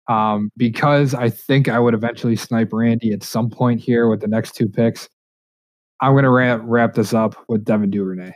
Um, 0.07 0.51
because 0.57 1.15
I 1.15 1.29
think 1.29 1.69
I 1.69 1.79
would 1.79 1.93
eventually 1.95 2.35
snipe 2.35 2.69
Randy 2.71 3.13
at 3.13 3.23
some 3.23 3.49
point 3.49 3.79
here 3.79 4.09
with 4.09 4.21
the 4.21 4.27
next 4.27 4.53
two 4.53 4.67
picks. 4.69 5.09
I'm 6.01 6.13
going 6.13 6.23
to 6.23 6.29
wrap, 6.29 6.61
wrap 6.63 6.93
this 6.93 7.13
up 7.13 7.35
with 7.47 7.63
Devin 7.65 7.89
Duvernay. 7.89 8.31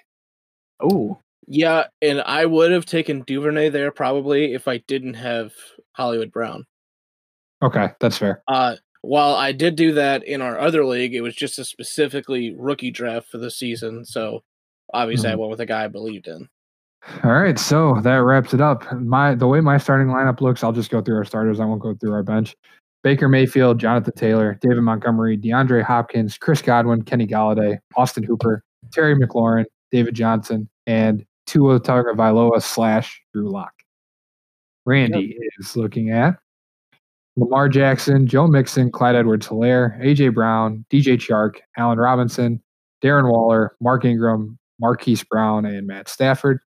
Oh, 0.82 1.20
Yeah, 1.48 1.86
and 2.02 2.22
I 2.22 2.46
would 2.48 2.72
have 2.72 2.86
taken 2.86 3.22
Duvernay 3.28 3.70
there 3.70 3.92
probably 3.92 4.54
if 4.54 4.68
I 4.68 4.78
didn't 4.88 5.16
have 5.16 5.52
Hollywood 5.94 6.32
Brown. 6.32 6.66
Okay, 7.62 7.90
that's 8.00 8.18
fair. 8.18 8.42
Uh, 8.48 8.76
while 9.02 9.36
I 9.36 9.52
did 9.52 9.76
do 9.76 9.94
that 9.94 10.24
in 10.24 10.42
our 10.42 10.58
other 10.60 10.84
league, 10.86 11.14
it 11.14 11.22
was 11.22 11.36
just 11.36 11.60
a 11.60 11.66
specifically 11.66 12.56
rookie 12.58 12.92
draft 12.92 13.28
for 13.28 13.38
the 13.38 13.52
season. 13.52 14.04
So 14.06 14.42
obviously, 14.94 15.30
I 15.30 15.34
Mhm. 15.36 15.40
went 15.40 15.52
with 15.52 15.62
a 15.62 15.66
guy 15.68 15.84
I 15.84 15.88
believed 15.90 16.28
in. 16.28 16.48
All 17.24 17.34
right, 17.34 17.58
so 17.60 18.00
that 18.02 18.16
wraps 18.16 18.54
it 18.54 18.62
up. 18.62 18.92
My 18.94 19.36
the 19.36 19.48
way 19.48 19.62
my 19.62 19.78
starting 19.78 20.08
lineup 20.08 20.42
looks, 20.42 20.64
I'll 20.64 20.72
just 20.72 20.90
go 20.90 21.02
through 21.02 21.18
our 21.18 21.26
starters. 21.26 21.60
I 21.60 21.66
won't 21.66 21.82
go 21.82 21.94
through 21.94 22.14
our 22.14 22.24
bench. 22.24 22.56
Baker 23.04 23.30
Mayfield, 23.30 23.80
Jonathan 23.80 24.14
Taylor, 24.16 24.58
David 24.62 24.82
Montgomery, 24.82 25.38
DeAndre 25.38 25.84
Hopkins, 25.84 26.38
Chris 26.40 26.62
Godwin, 26.64 27.04
Kenny 27.04 27.28
Golladay, 27.28 27.78
Austin 27.96 28.24
Hooper, 28.24 28.64
Terry 28.92 29.16
McLaurin, 29.16 29.66
David 29.92 30.16
Johnson, 30.16 30.68
and 30.88 31.24
Tua 31.46 31.80
Tagovailoa 31.80 32.62
slash 32.64 33.22
Drew 33.32 33.52
Lock. 33.52 33.74
Randy 34.86 35.38
is 35.60 35.76
looking 35.76 36.10
at 36.10 36.38
Lamar 37.38 37.70
Jackson, 37.70 38.26
Joe 38.26 38.48
Mixon, 38.48 38.92
Clyde 38.92 39.16
Edwards 39.16 39.48
Helaire, 39.48 40.00
AJ 40.04 40.34
Brown, 40.34 40.86
DJ 40.90 41.18
Chark, 41.18 41.58
Allen 41.78 42.00
Robinson, 42.00 42.62
Darren 43.04 43.30
Waller, 43.30 43.76
Mark 43.82 44.06
Ingram, 44.06 44.58
Marquise 44.80 45.24
Brown, 45.24 45.66
and 45.66 45.86
Matt 45.86 46.08
Stafford. 46.08 46.60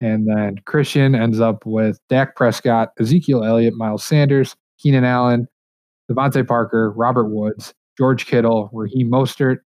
And 0.00 0.28
then 0.28 0.56
Christian 0.66 1.14
ends 1.14 1.40
up 1.40 1.64
with 1.64 1.98
Dak 2.08 2.36
Prescott, 2.36 2.90
Ezekiel 3.00 3.44
Elliott, 3.44 3.74
Miles 3.74 4.04
Sanders, 4.04 4.54
Keenan 4.78 5.04
Allen, 5.04 5.48
DeVante 6.10 6.46
Parker, 6.46 6.92
Robert 6.92 7.28
Woods, 7.28 7.72
George 7.96 8.26
Kittle, 8.26 8.70
Raheem 8.72 9.10
Mostert, 9.10 9.58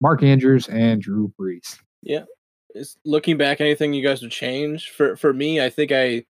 Mark 0.00 0.22
Andrews, 0.22 0.68
and 0.68 1.02
Drew 1.02 1.32
Brees. 1.38 1.78
Yeah. 2.02 2.24
Is 2.74 2.96
looking 3.04 3.36
back, 3.36 3.60
anything 3.60 3.94
you 3.94 4.04
guys 4.04 4.22
would 4.22 4.32
change 4.32 4.90
for 4.90 5.16
for 5.16 5.32
me? 5.32 5.60
I 5.60 5.70
think 5.70 5.92
I, 5.92 6.24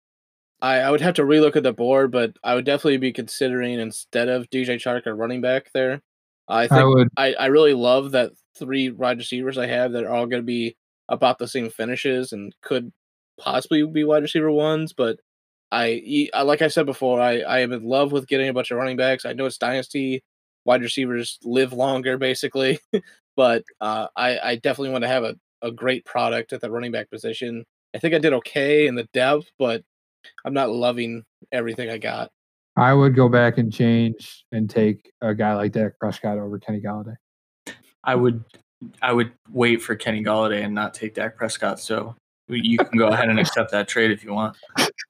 I, 0.61 0.81
I 0.81 0.91
would 0.91 1.01
have 1.01 1.15
to 1.15 1.23
relook 1.23 1.57
at 1.57 1.63
the 1.63 1.73
board, 1.73 2.11
but 2.11 2.37
I 2.45 2.55
would 2.55 2.67
definitely 2.67 2.99
be 2.99 3.13
considering 3.13 3.81
instead 3.81 4.29
of 4.29 4.51
DJ 4.51 4.77
Chark 4.77 5.07
a 5.07 5.15
running 5.15 5.41
back 5.41 5.71
there. 5.73 6.03
I 6.49 6.65
I 6.65 6.69
think 6.69 6.95
would 6.95 7.09
I, 7.17 7.35
I 7.35 7.47
really 7.47 7.73
love 7.73 8.11
that 8.11 8.33
three 8.59 8.91
wide 8.91 9.19
receivers 9.19 9.57
I 9.57 9.67
have 9.67 9.93
that 9.93 10.05
are 10.05 10.13
all 10.13 10.27
going 10.27 10.43
to 10.43 10.47
be 10.47 10.77
about 11.09 11.39
the 11.39 11.49
same 11.49 11.71
finishes 11.71 12.33
and 12.33 12.55
could 12.63 12.93
possibly 13.39 13.87
be 13.87 14.05
wide 14.05 14.23
receiver 14.23 14.51
ones. 14.51 14.93
But 14.93 15.19
I, 15.73 16.31
like 16.45 16.63
I 16.63 16.69
said 16.69 16.87
before, 16.87 17.21
I, 17.21 17.41
I 17.41 17.61
am 17.61 17.73
in 17.73 17.85
love 17.85 18.13
with 18.13 18.29
getting 18.29 18.49
a 18.49 18.53
bunch 18.53 18.71
of 18.71 18.79
running 18.79 18.97
backs. 18.97 19.25
I 19.25 19.33
know 19.33 19.47
it's 19.47 19.59
dynasty, 19.59 20.23
wide 20.65 20.83
receivers 20.83 21.39
live 21.43 21.73
longer 21.73 22.17
basically, 22.17 22.79
but 23.37 23.65
uh, 23.81 24.09
I, 24.17 24.39
I 24.39 24.57
definitely 24.57 24.91
want 24.91 25.03
to 25.03 25.09
have 25.09 25.25
a, 25.25 25.37
a 25.63 25.73
great 25.73 26.05
product 26.05 26.53
at 26.53 26.61
the 26.61 26.71
running 26.71 26.93
back 26.93 27.11
position. 27.11 27.65
I 27.95 27.99
think 27.99 28.15
I 28.15 28.19
did 28.19 28.33
okay 28.35 28.87
in 28.87 28.95
the 28.95 29.09
depth, 29.13 29.51
but 29.59 29.83
I'm 30.45 30.55
not 30.55 30.71
loving 30.71 31.25
everything 31.53 31.91
I 31.91 31.99
got. 31.99 32.31
I 32.77 32.93
would 32.93 33.15
go 33.15 33.29
back 33.29 33.59
and 33.59 33.73
change 33.73 34.45
and 34.51 34.69
take 34.69 35.13
a 35.21 35.35
guy 35.35 35.55
like 35.55 35.73
Dak 35.73 35.99
Prescott 35.99 36.39
over 36.39 36.59
Kenny 36.59 36.81
Golladay. 36.81 37.17
I 38.03 38.15
would 38.17 38.45
I 39.01 39.13
would 39.13 39.33
wait 39.51 39.81
for 39.81 39.95
Kenny 39.95 40.23
Golladay 40.23 40.65
and 40.65 40.75
not 40.75 40.93
take 40.93 41.15
Dak 41.15 41.37
Prescott. 41.37 41.81
So 41.81 42.17
you 42.49 42.79
can 42.79 42.99
go 42.99 43.09
ahead 43.09 43.29
and 43.29 43.39
accept 43.39 43.71
that 43.73 43.89
trade 43.89 44.11
if 44.11 44.25
you 44.25 44.33
want. 44.33 44.57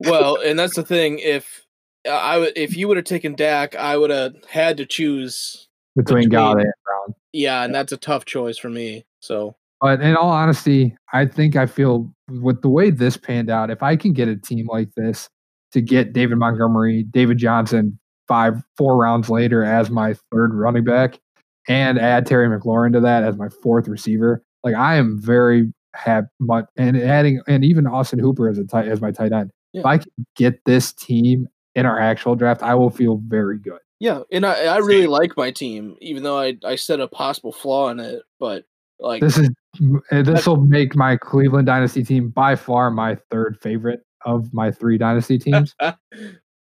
well, 0.01 0.37
and 0.37 0.59
that's 0.59 0.77
the 0.77 0.85
thing. 0.85 1.19
If 1.19 1.65
uh, 2.07 2.11
I 2.11 2.39
would, 2.39 2.53
if 2.57 2.77
you 2.77 2.89
would 2.89 2.97
have 2.97 3.07
taken 3.07 3.35
Dak, 3.35 3.75
I 3.75 3.97
would 3.97 4.11
have 4.11 4.35
had 4.49 4.77
to 4.79 4.87
choose. 4.87 5.69
Between 5.97 6.29
Between- 6.29 6.31
Golladay 6.31 6.63
and 6.63 6.73
Brown. 6.85 7.15
Yeah, 7.33 7.63
and 7.65 7.75
that's 7.75 7.93
a 7.93 7.97
tough 7.97 8.25
choice 8.25 8.59
for 8.59 8.69
me. 8.69 9.05
So 9.21 9.57
But 9.81 10.01
in 10.01 10.17
all 10.17 10.31
honesty, 10.31 10.97
I 11.13 11.27
think 11.27 11.57
I 11.57 11.67
feel 11.67 12.13
with 12.29 12.63
the 12.63 12.69
way 12.69 12.91
this 12.91 13.17
panned 13.17 13.51
out, 13.51 13.71
if 13.71 13.83
I 13.83 13.97
can 13.97 14.13
get 14.13 14.29
a 14.29 14.37
team 14.37 14.67
like 14.69 14.89
this 14.97 15.29
to 15.73 15.81
get 15.81 16.13
David 16.13 16.39
Montgomery, 16.39 17.05
David 17.05 17.39
Johnson 17.39 17.99
five, 18.29 18.63
four 18.77 18.97
rounds 18.97 19.29
later 19.29 19.65
as 19.65 19.91
my 19.91 20.15
third 20.33 20.55
running 20.55 20.85
back, 20.85 21.19
and 21.69 21.99
add 21.99 22.27
Terry 22.27 22.49
McLaurin 22.49 22.93
to 22.93 23.01
that 23.01 23.23
as 23.23 23.37
my 23.37 23.49
fourth 23.63 23.89
receiver, 23.89 24.43
like 24.63 24.75
I 24.75 24.97
am 24.97 25.21
very 25.21 25.73
happy. 25.95 26.29
But 26.41 26.69
and 26.77 26.97
adding 26.97 27.41
and 27.49 27.65
even 27.65 27.87
Austin 27.87 28.19
Hooper 28.19 28.49
as 28.49 28.59
a 28.59 28.65
tight 28.65 28.89
as 28.89 29.01
my 29.01 29.11
tight 29.11 29.33
end. 29.33 29.51
If 29.73 29.85
I 29.85 29.99
can 29.99 30.11
get 30.37 30.65
this 30.65 30.93
team 30.93 31.49
in 31.75 31.85
our 31.87 31.99
actual 31.99 32.37
draft, 32.37 32.63
I 32.63 32.75
will 32.75 32.91
feel 32.91 33.21
very 33.27 33.59
good. 33.59 33.81
yeah, 33.99 34.21
and 34.31 34.47
I, 34.47 34.67
I 34.67 34.77
really 34.79 35.09
like 35.09 35.37
my 35.37 35.51
team, 35.51 35.97
even 36.01 36.23
though 36.23 36.39
I 36.39 36.57
I 36.65 36.77
said 36.77 37.01
a 37.01 37.09
possible 37.09 37.51
flaw 37.53 37.89
in 37.89 37.99
it. 37.99 38.23
But 38.39 38.65
like, 39.01 39.21
This 39.21 39.37
is 39.39 39.51
this 40.11 40.47
will 40.47 40.61
make 40.61 40.95
my 40.95 41.17
Cleveland 41.17 41.67
dynasty 41.67 42.05
team 42.05 42.29
by 42.29 42.55
far 42.55 42.93
my 42.93 43.17
third 43.31 43.59
favorite 43.61 44.03
of 44.25 44.55
my 44.55 44.71
three 44.71 44.99
dynasty 44.99 45.39
teams. 45.39 45.75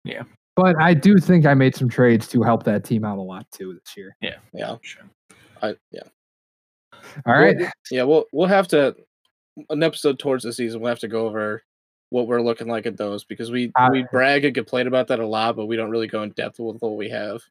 Yeah, 0.04 0.22
but 0.56 0.76
I 0.80 0.94
do 0.94 1.18
think 1.18 1.48
I 1.48 1.56
made 1.56 1.76
some 1.76 1.90
trades 1.90 2.28
to 2.28 2.44
help 2.44 2.64
that 2.64 2.84
team 2.84 3.04
out 3.04 3.18
a 3.18 3.22
lot 3.22 3.50
too 3.52 3.74
this 3.74 3.98
year. 3.98 4.16
yeah, 4.22 4.76
Sure. 4.84 5.04
I 5.64 5.76
yeah. 5.92 6.04
All 7.26 7.34
right. 7.34 7.58
Well, 7.60 7.72
yeah, 7.90 8.04
we'll 8.04 8.26
we'll 8.32 8.48
have 8.48 8.68
to 8.68 8.96
an 9.70 9.84
episode 9.84 10.20
towards 10.20 10.44
the 10.44 10.54
season. 10.54 10.82
We'll 10.82 10.90
have 10.90 11.00
to 11.00 11.08
go 11.08 11.28
over 11.28 11.64
what 12.10 12.28
we're 12.28 12.42
looking 12.42 12.68
like 12.68 12.86
at 12.86 12.98
those 12.98 13.24
because 13.24 13.52
we 13.52 13.72
Uh, 13.76 13.90
we 13.92 14.06
brag 14.12 14.46
and 14.46 14.54
complain 14.54 14.88
about 14.88 15.08
that 15.08 15.20
a 15.20 15.28
lot, 15.28 15.56
but 15.56 15.66
we 15.66 15.76
don't 15.76 15.90
really 15.90 16.08
go 16.08 16.24
in 16.24 16.30
depth 16.32 16.60
with 16.60 16.82
what 16.82 16.96
we 16.96 17.10
have. 17.10 17.42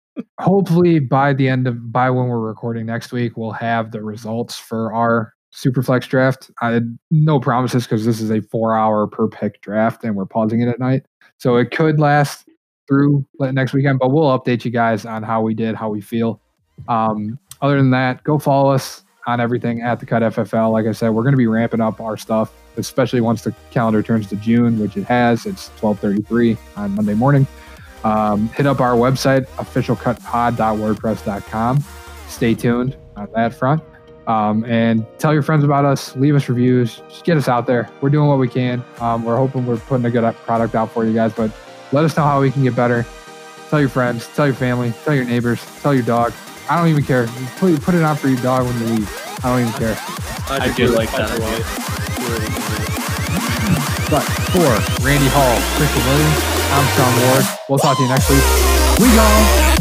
Hopefully 0.40 0.98
by 0.98 1.32
the 1.32 1.48
end 1.48 1.66
of 1.66 1.93
by 1.93 2.10
when 2.10 2.28
we're 2.28 2.40
recording 2.40 2.86
next 2.86 3.12
week, 3.12 3.36
we'll 3.36 3.52
have 3.52 3.90
the 3.90 4.02
results 4.02 4.59
for 4.59 4.93
our 4.93 5.35
Superflex 5.52 6.09
draft. 6.09 6.51
I 6.62 6.81
no 7.10 7.39
promises 7.39 7.85
because 7.85 8.05
this 8.05 8.20
is 8.20 8.31
a 8.31 8.40
four 8.43 8.76
hour 8.76 9.06
per 9.06 9.28
pick 9.28 9.60
draft 9.60 10.05
and 10.05 10.16
we're 10.16 10.26
pausing 10.26 10.60
it 10.60 10.68
at 10.68 10.78
night. 10.78 11.05
So 11.39 11.56
it 11.56 11.70
could 11.70 12.01
last 12.01 12.48
through 12.89 13.24
next 13.39 13.72
weekend, 13.72 13.98
but 13.98 14.10
we'll 14.10 14.39
update 14.39 14.64
you 14.64 14.70
guys 14.70 15.05
on 15.06 15.22
how 15.22 15.43
we 15.43 15.55
did, 15.55 15.74
how 15.74 15.90
we 15.90 16.01
feel. 16.01 16.40
Um, 16.89 17.39
other 17.62 17.76
than 17.76 17.90
that, 17.90 18.22
go 18.24 18.39
follow 18.39 18.70
us 18.70 19.05
on 19.26 19.40
everything 19.40 19.82
at 19.82 20.01
the 20.01 20.06
Cut 20.06 20.22
FFL. 20.22 20.72
Like 20.72 20.86
I 20.86 20.92
said, 20.92 21.10
we're 21.10 21.22
going 21.22 21.32
to 21.32 21.38
be 21.38 21.46
ramping 21.46 21.80
up 21.80 22.01
our 22.01 22.16
stuff, 22.16 22.52
especially 22.76 23.20
once 23.20 23.42
the 23.42 23.55
calendar 23.70 24.02
turns 24.02 24.26
to 24.28 24.36
June, 24.36 24.78
which 24.78 24.96
it 24.96 25.05
has. 25.05 25.46
It's 25.46 25.70
12:33 25.80 26.56
on 26.76 26.94
Monday 26.94 27.14
morning. 27.14 27.46
Um, 28.05 28.48
hit 28.48 28.66
up 28.66 28.80
our 28.80 28.94
website, 28.94 29.46
officialcutpod.wordpress.com. 29.56 31.84
Stay 32.28 32.55
tuned 32.55 32.96
on 33.16 33.28
that 33.34 33.55
front. 33.55 33.82
Um, 34.26 34.64
and 34.64 35.05
tell 35.18 35.34
your 35.34 35.42
friends 35.42 35.64
about 35.64 35.84
us. 35.84 36.16
Leave 36.16 36.34
us 36.34 36.48
reviews. 36.48 37.02
Just 37.09 37.24
get 37.24 37.36
us 37.36 37.48
out 37.48 37.66
there. 37.66 37.90
We're 38.01 38.10
doing 38.10 38.28
what 38.28 38.38
we 38.38 38.48
can. 38.48 38.82
Um, 39.01 39.24
we're 39.24 39.36
hoping 39.36 39.66
we're 39.66 39.76
putting 39.76 40.06
a 40.06 40.10
good 40.10 40.34
product 40.46 40.74
out 40.74 40.90
for 40.90 41.05
you 41.05 41.12
guys. 41.12 41.34
But 41.34 41.51
let 41.92 42.05
us 42.05 42.16
know 42.16 42.24
how 42.24 42.40
we 42.40 42.51
can 42.51 42.62
get 42.62 42.74
better. 42.74 43.05
Tell 43.68 43.80
your 43.80 43.88
friends. 43.88 44.28
Tell 44.34 44.46
your 44.46 44.55
family. 44.55 44.92
Tell 45.05 45.14
your 45.14 45.24
neighbors. 45.24 45.64
Tell 45.80 45.94
your 45.94 46.05
dog. 46.05 46.32
I 46.69 46.78
don't 46.78 46.89
even 46.89 47.05
care. 47.05 47.27
Put, 47.59 47.81
put 47.82 47.95
it 47.95 48.03
on 48.03 48.16
for 48.16 48.28
your 48.28 48.41
dog 48.41 48.66
when 48.66 48.78
you 48.81 48.86
leave. 48.97 49.11
I 49.45 49.51
don't 49.51 49.61
even 49.69 49.73
care. 49.78 49.97
I 50.49 50.73
do 50.74 50.89
like 50.89 51.11
that 51.12 51.31
a 51.31 51.39
lot. 51.41 51.61
But 54.11 54.23
for 54.53 55.05
Randy 55.05 55.28
Hall, 55.28 55.61
Christian 55.77 56.05
Williams, 56.07 56.41
I'm 56.73 56.86
Sean 56.97 57.28
Ward. 57.28 57.45
We'll 57.69 57.78
talk 57.78 57.97
to 57.97 58.03
you 58.03 58.09
next 58.09 58.31
week. 58.31 58.45
We 59.01 59.15
gone. 59.15 59.73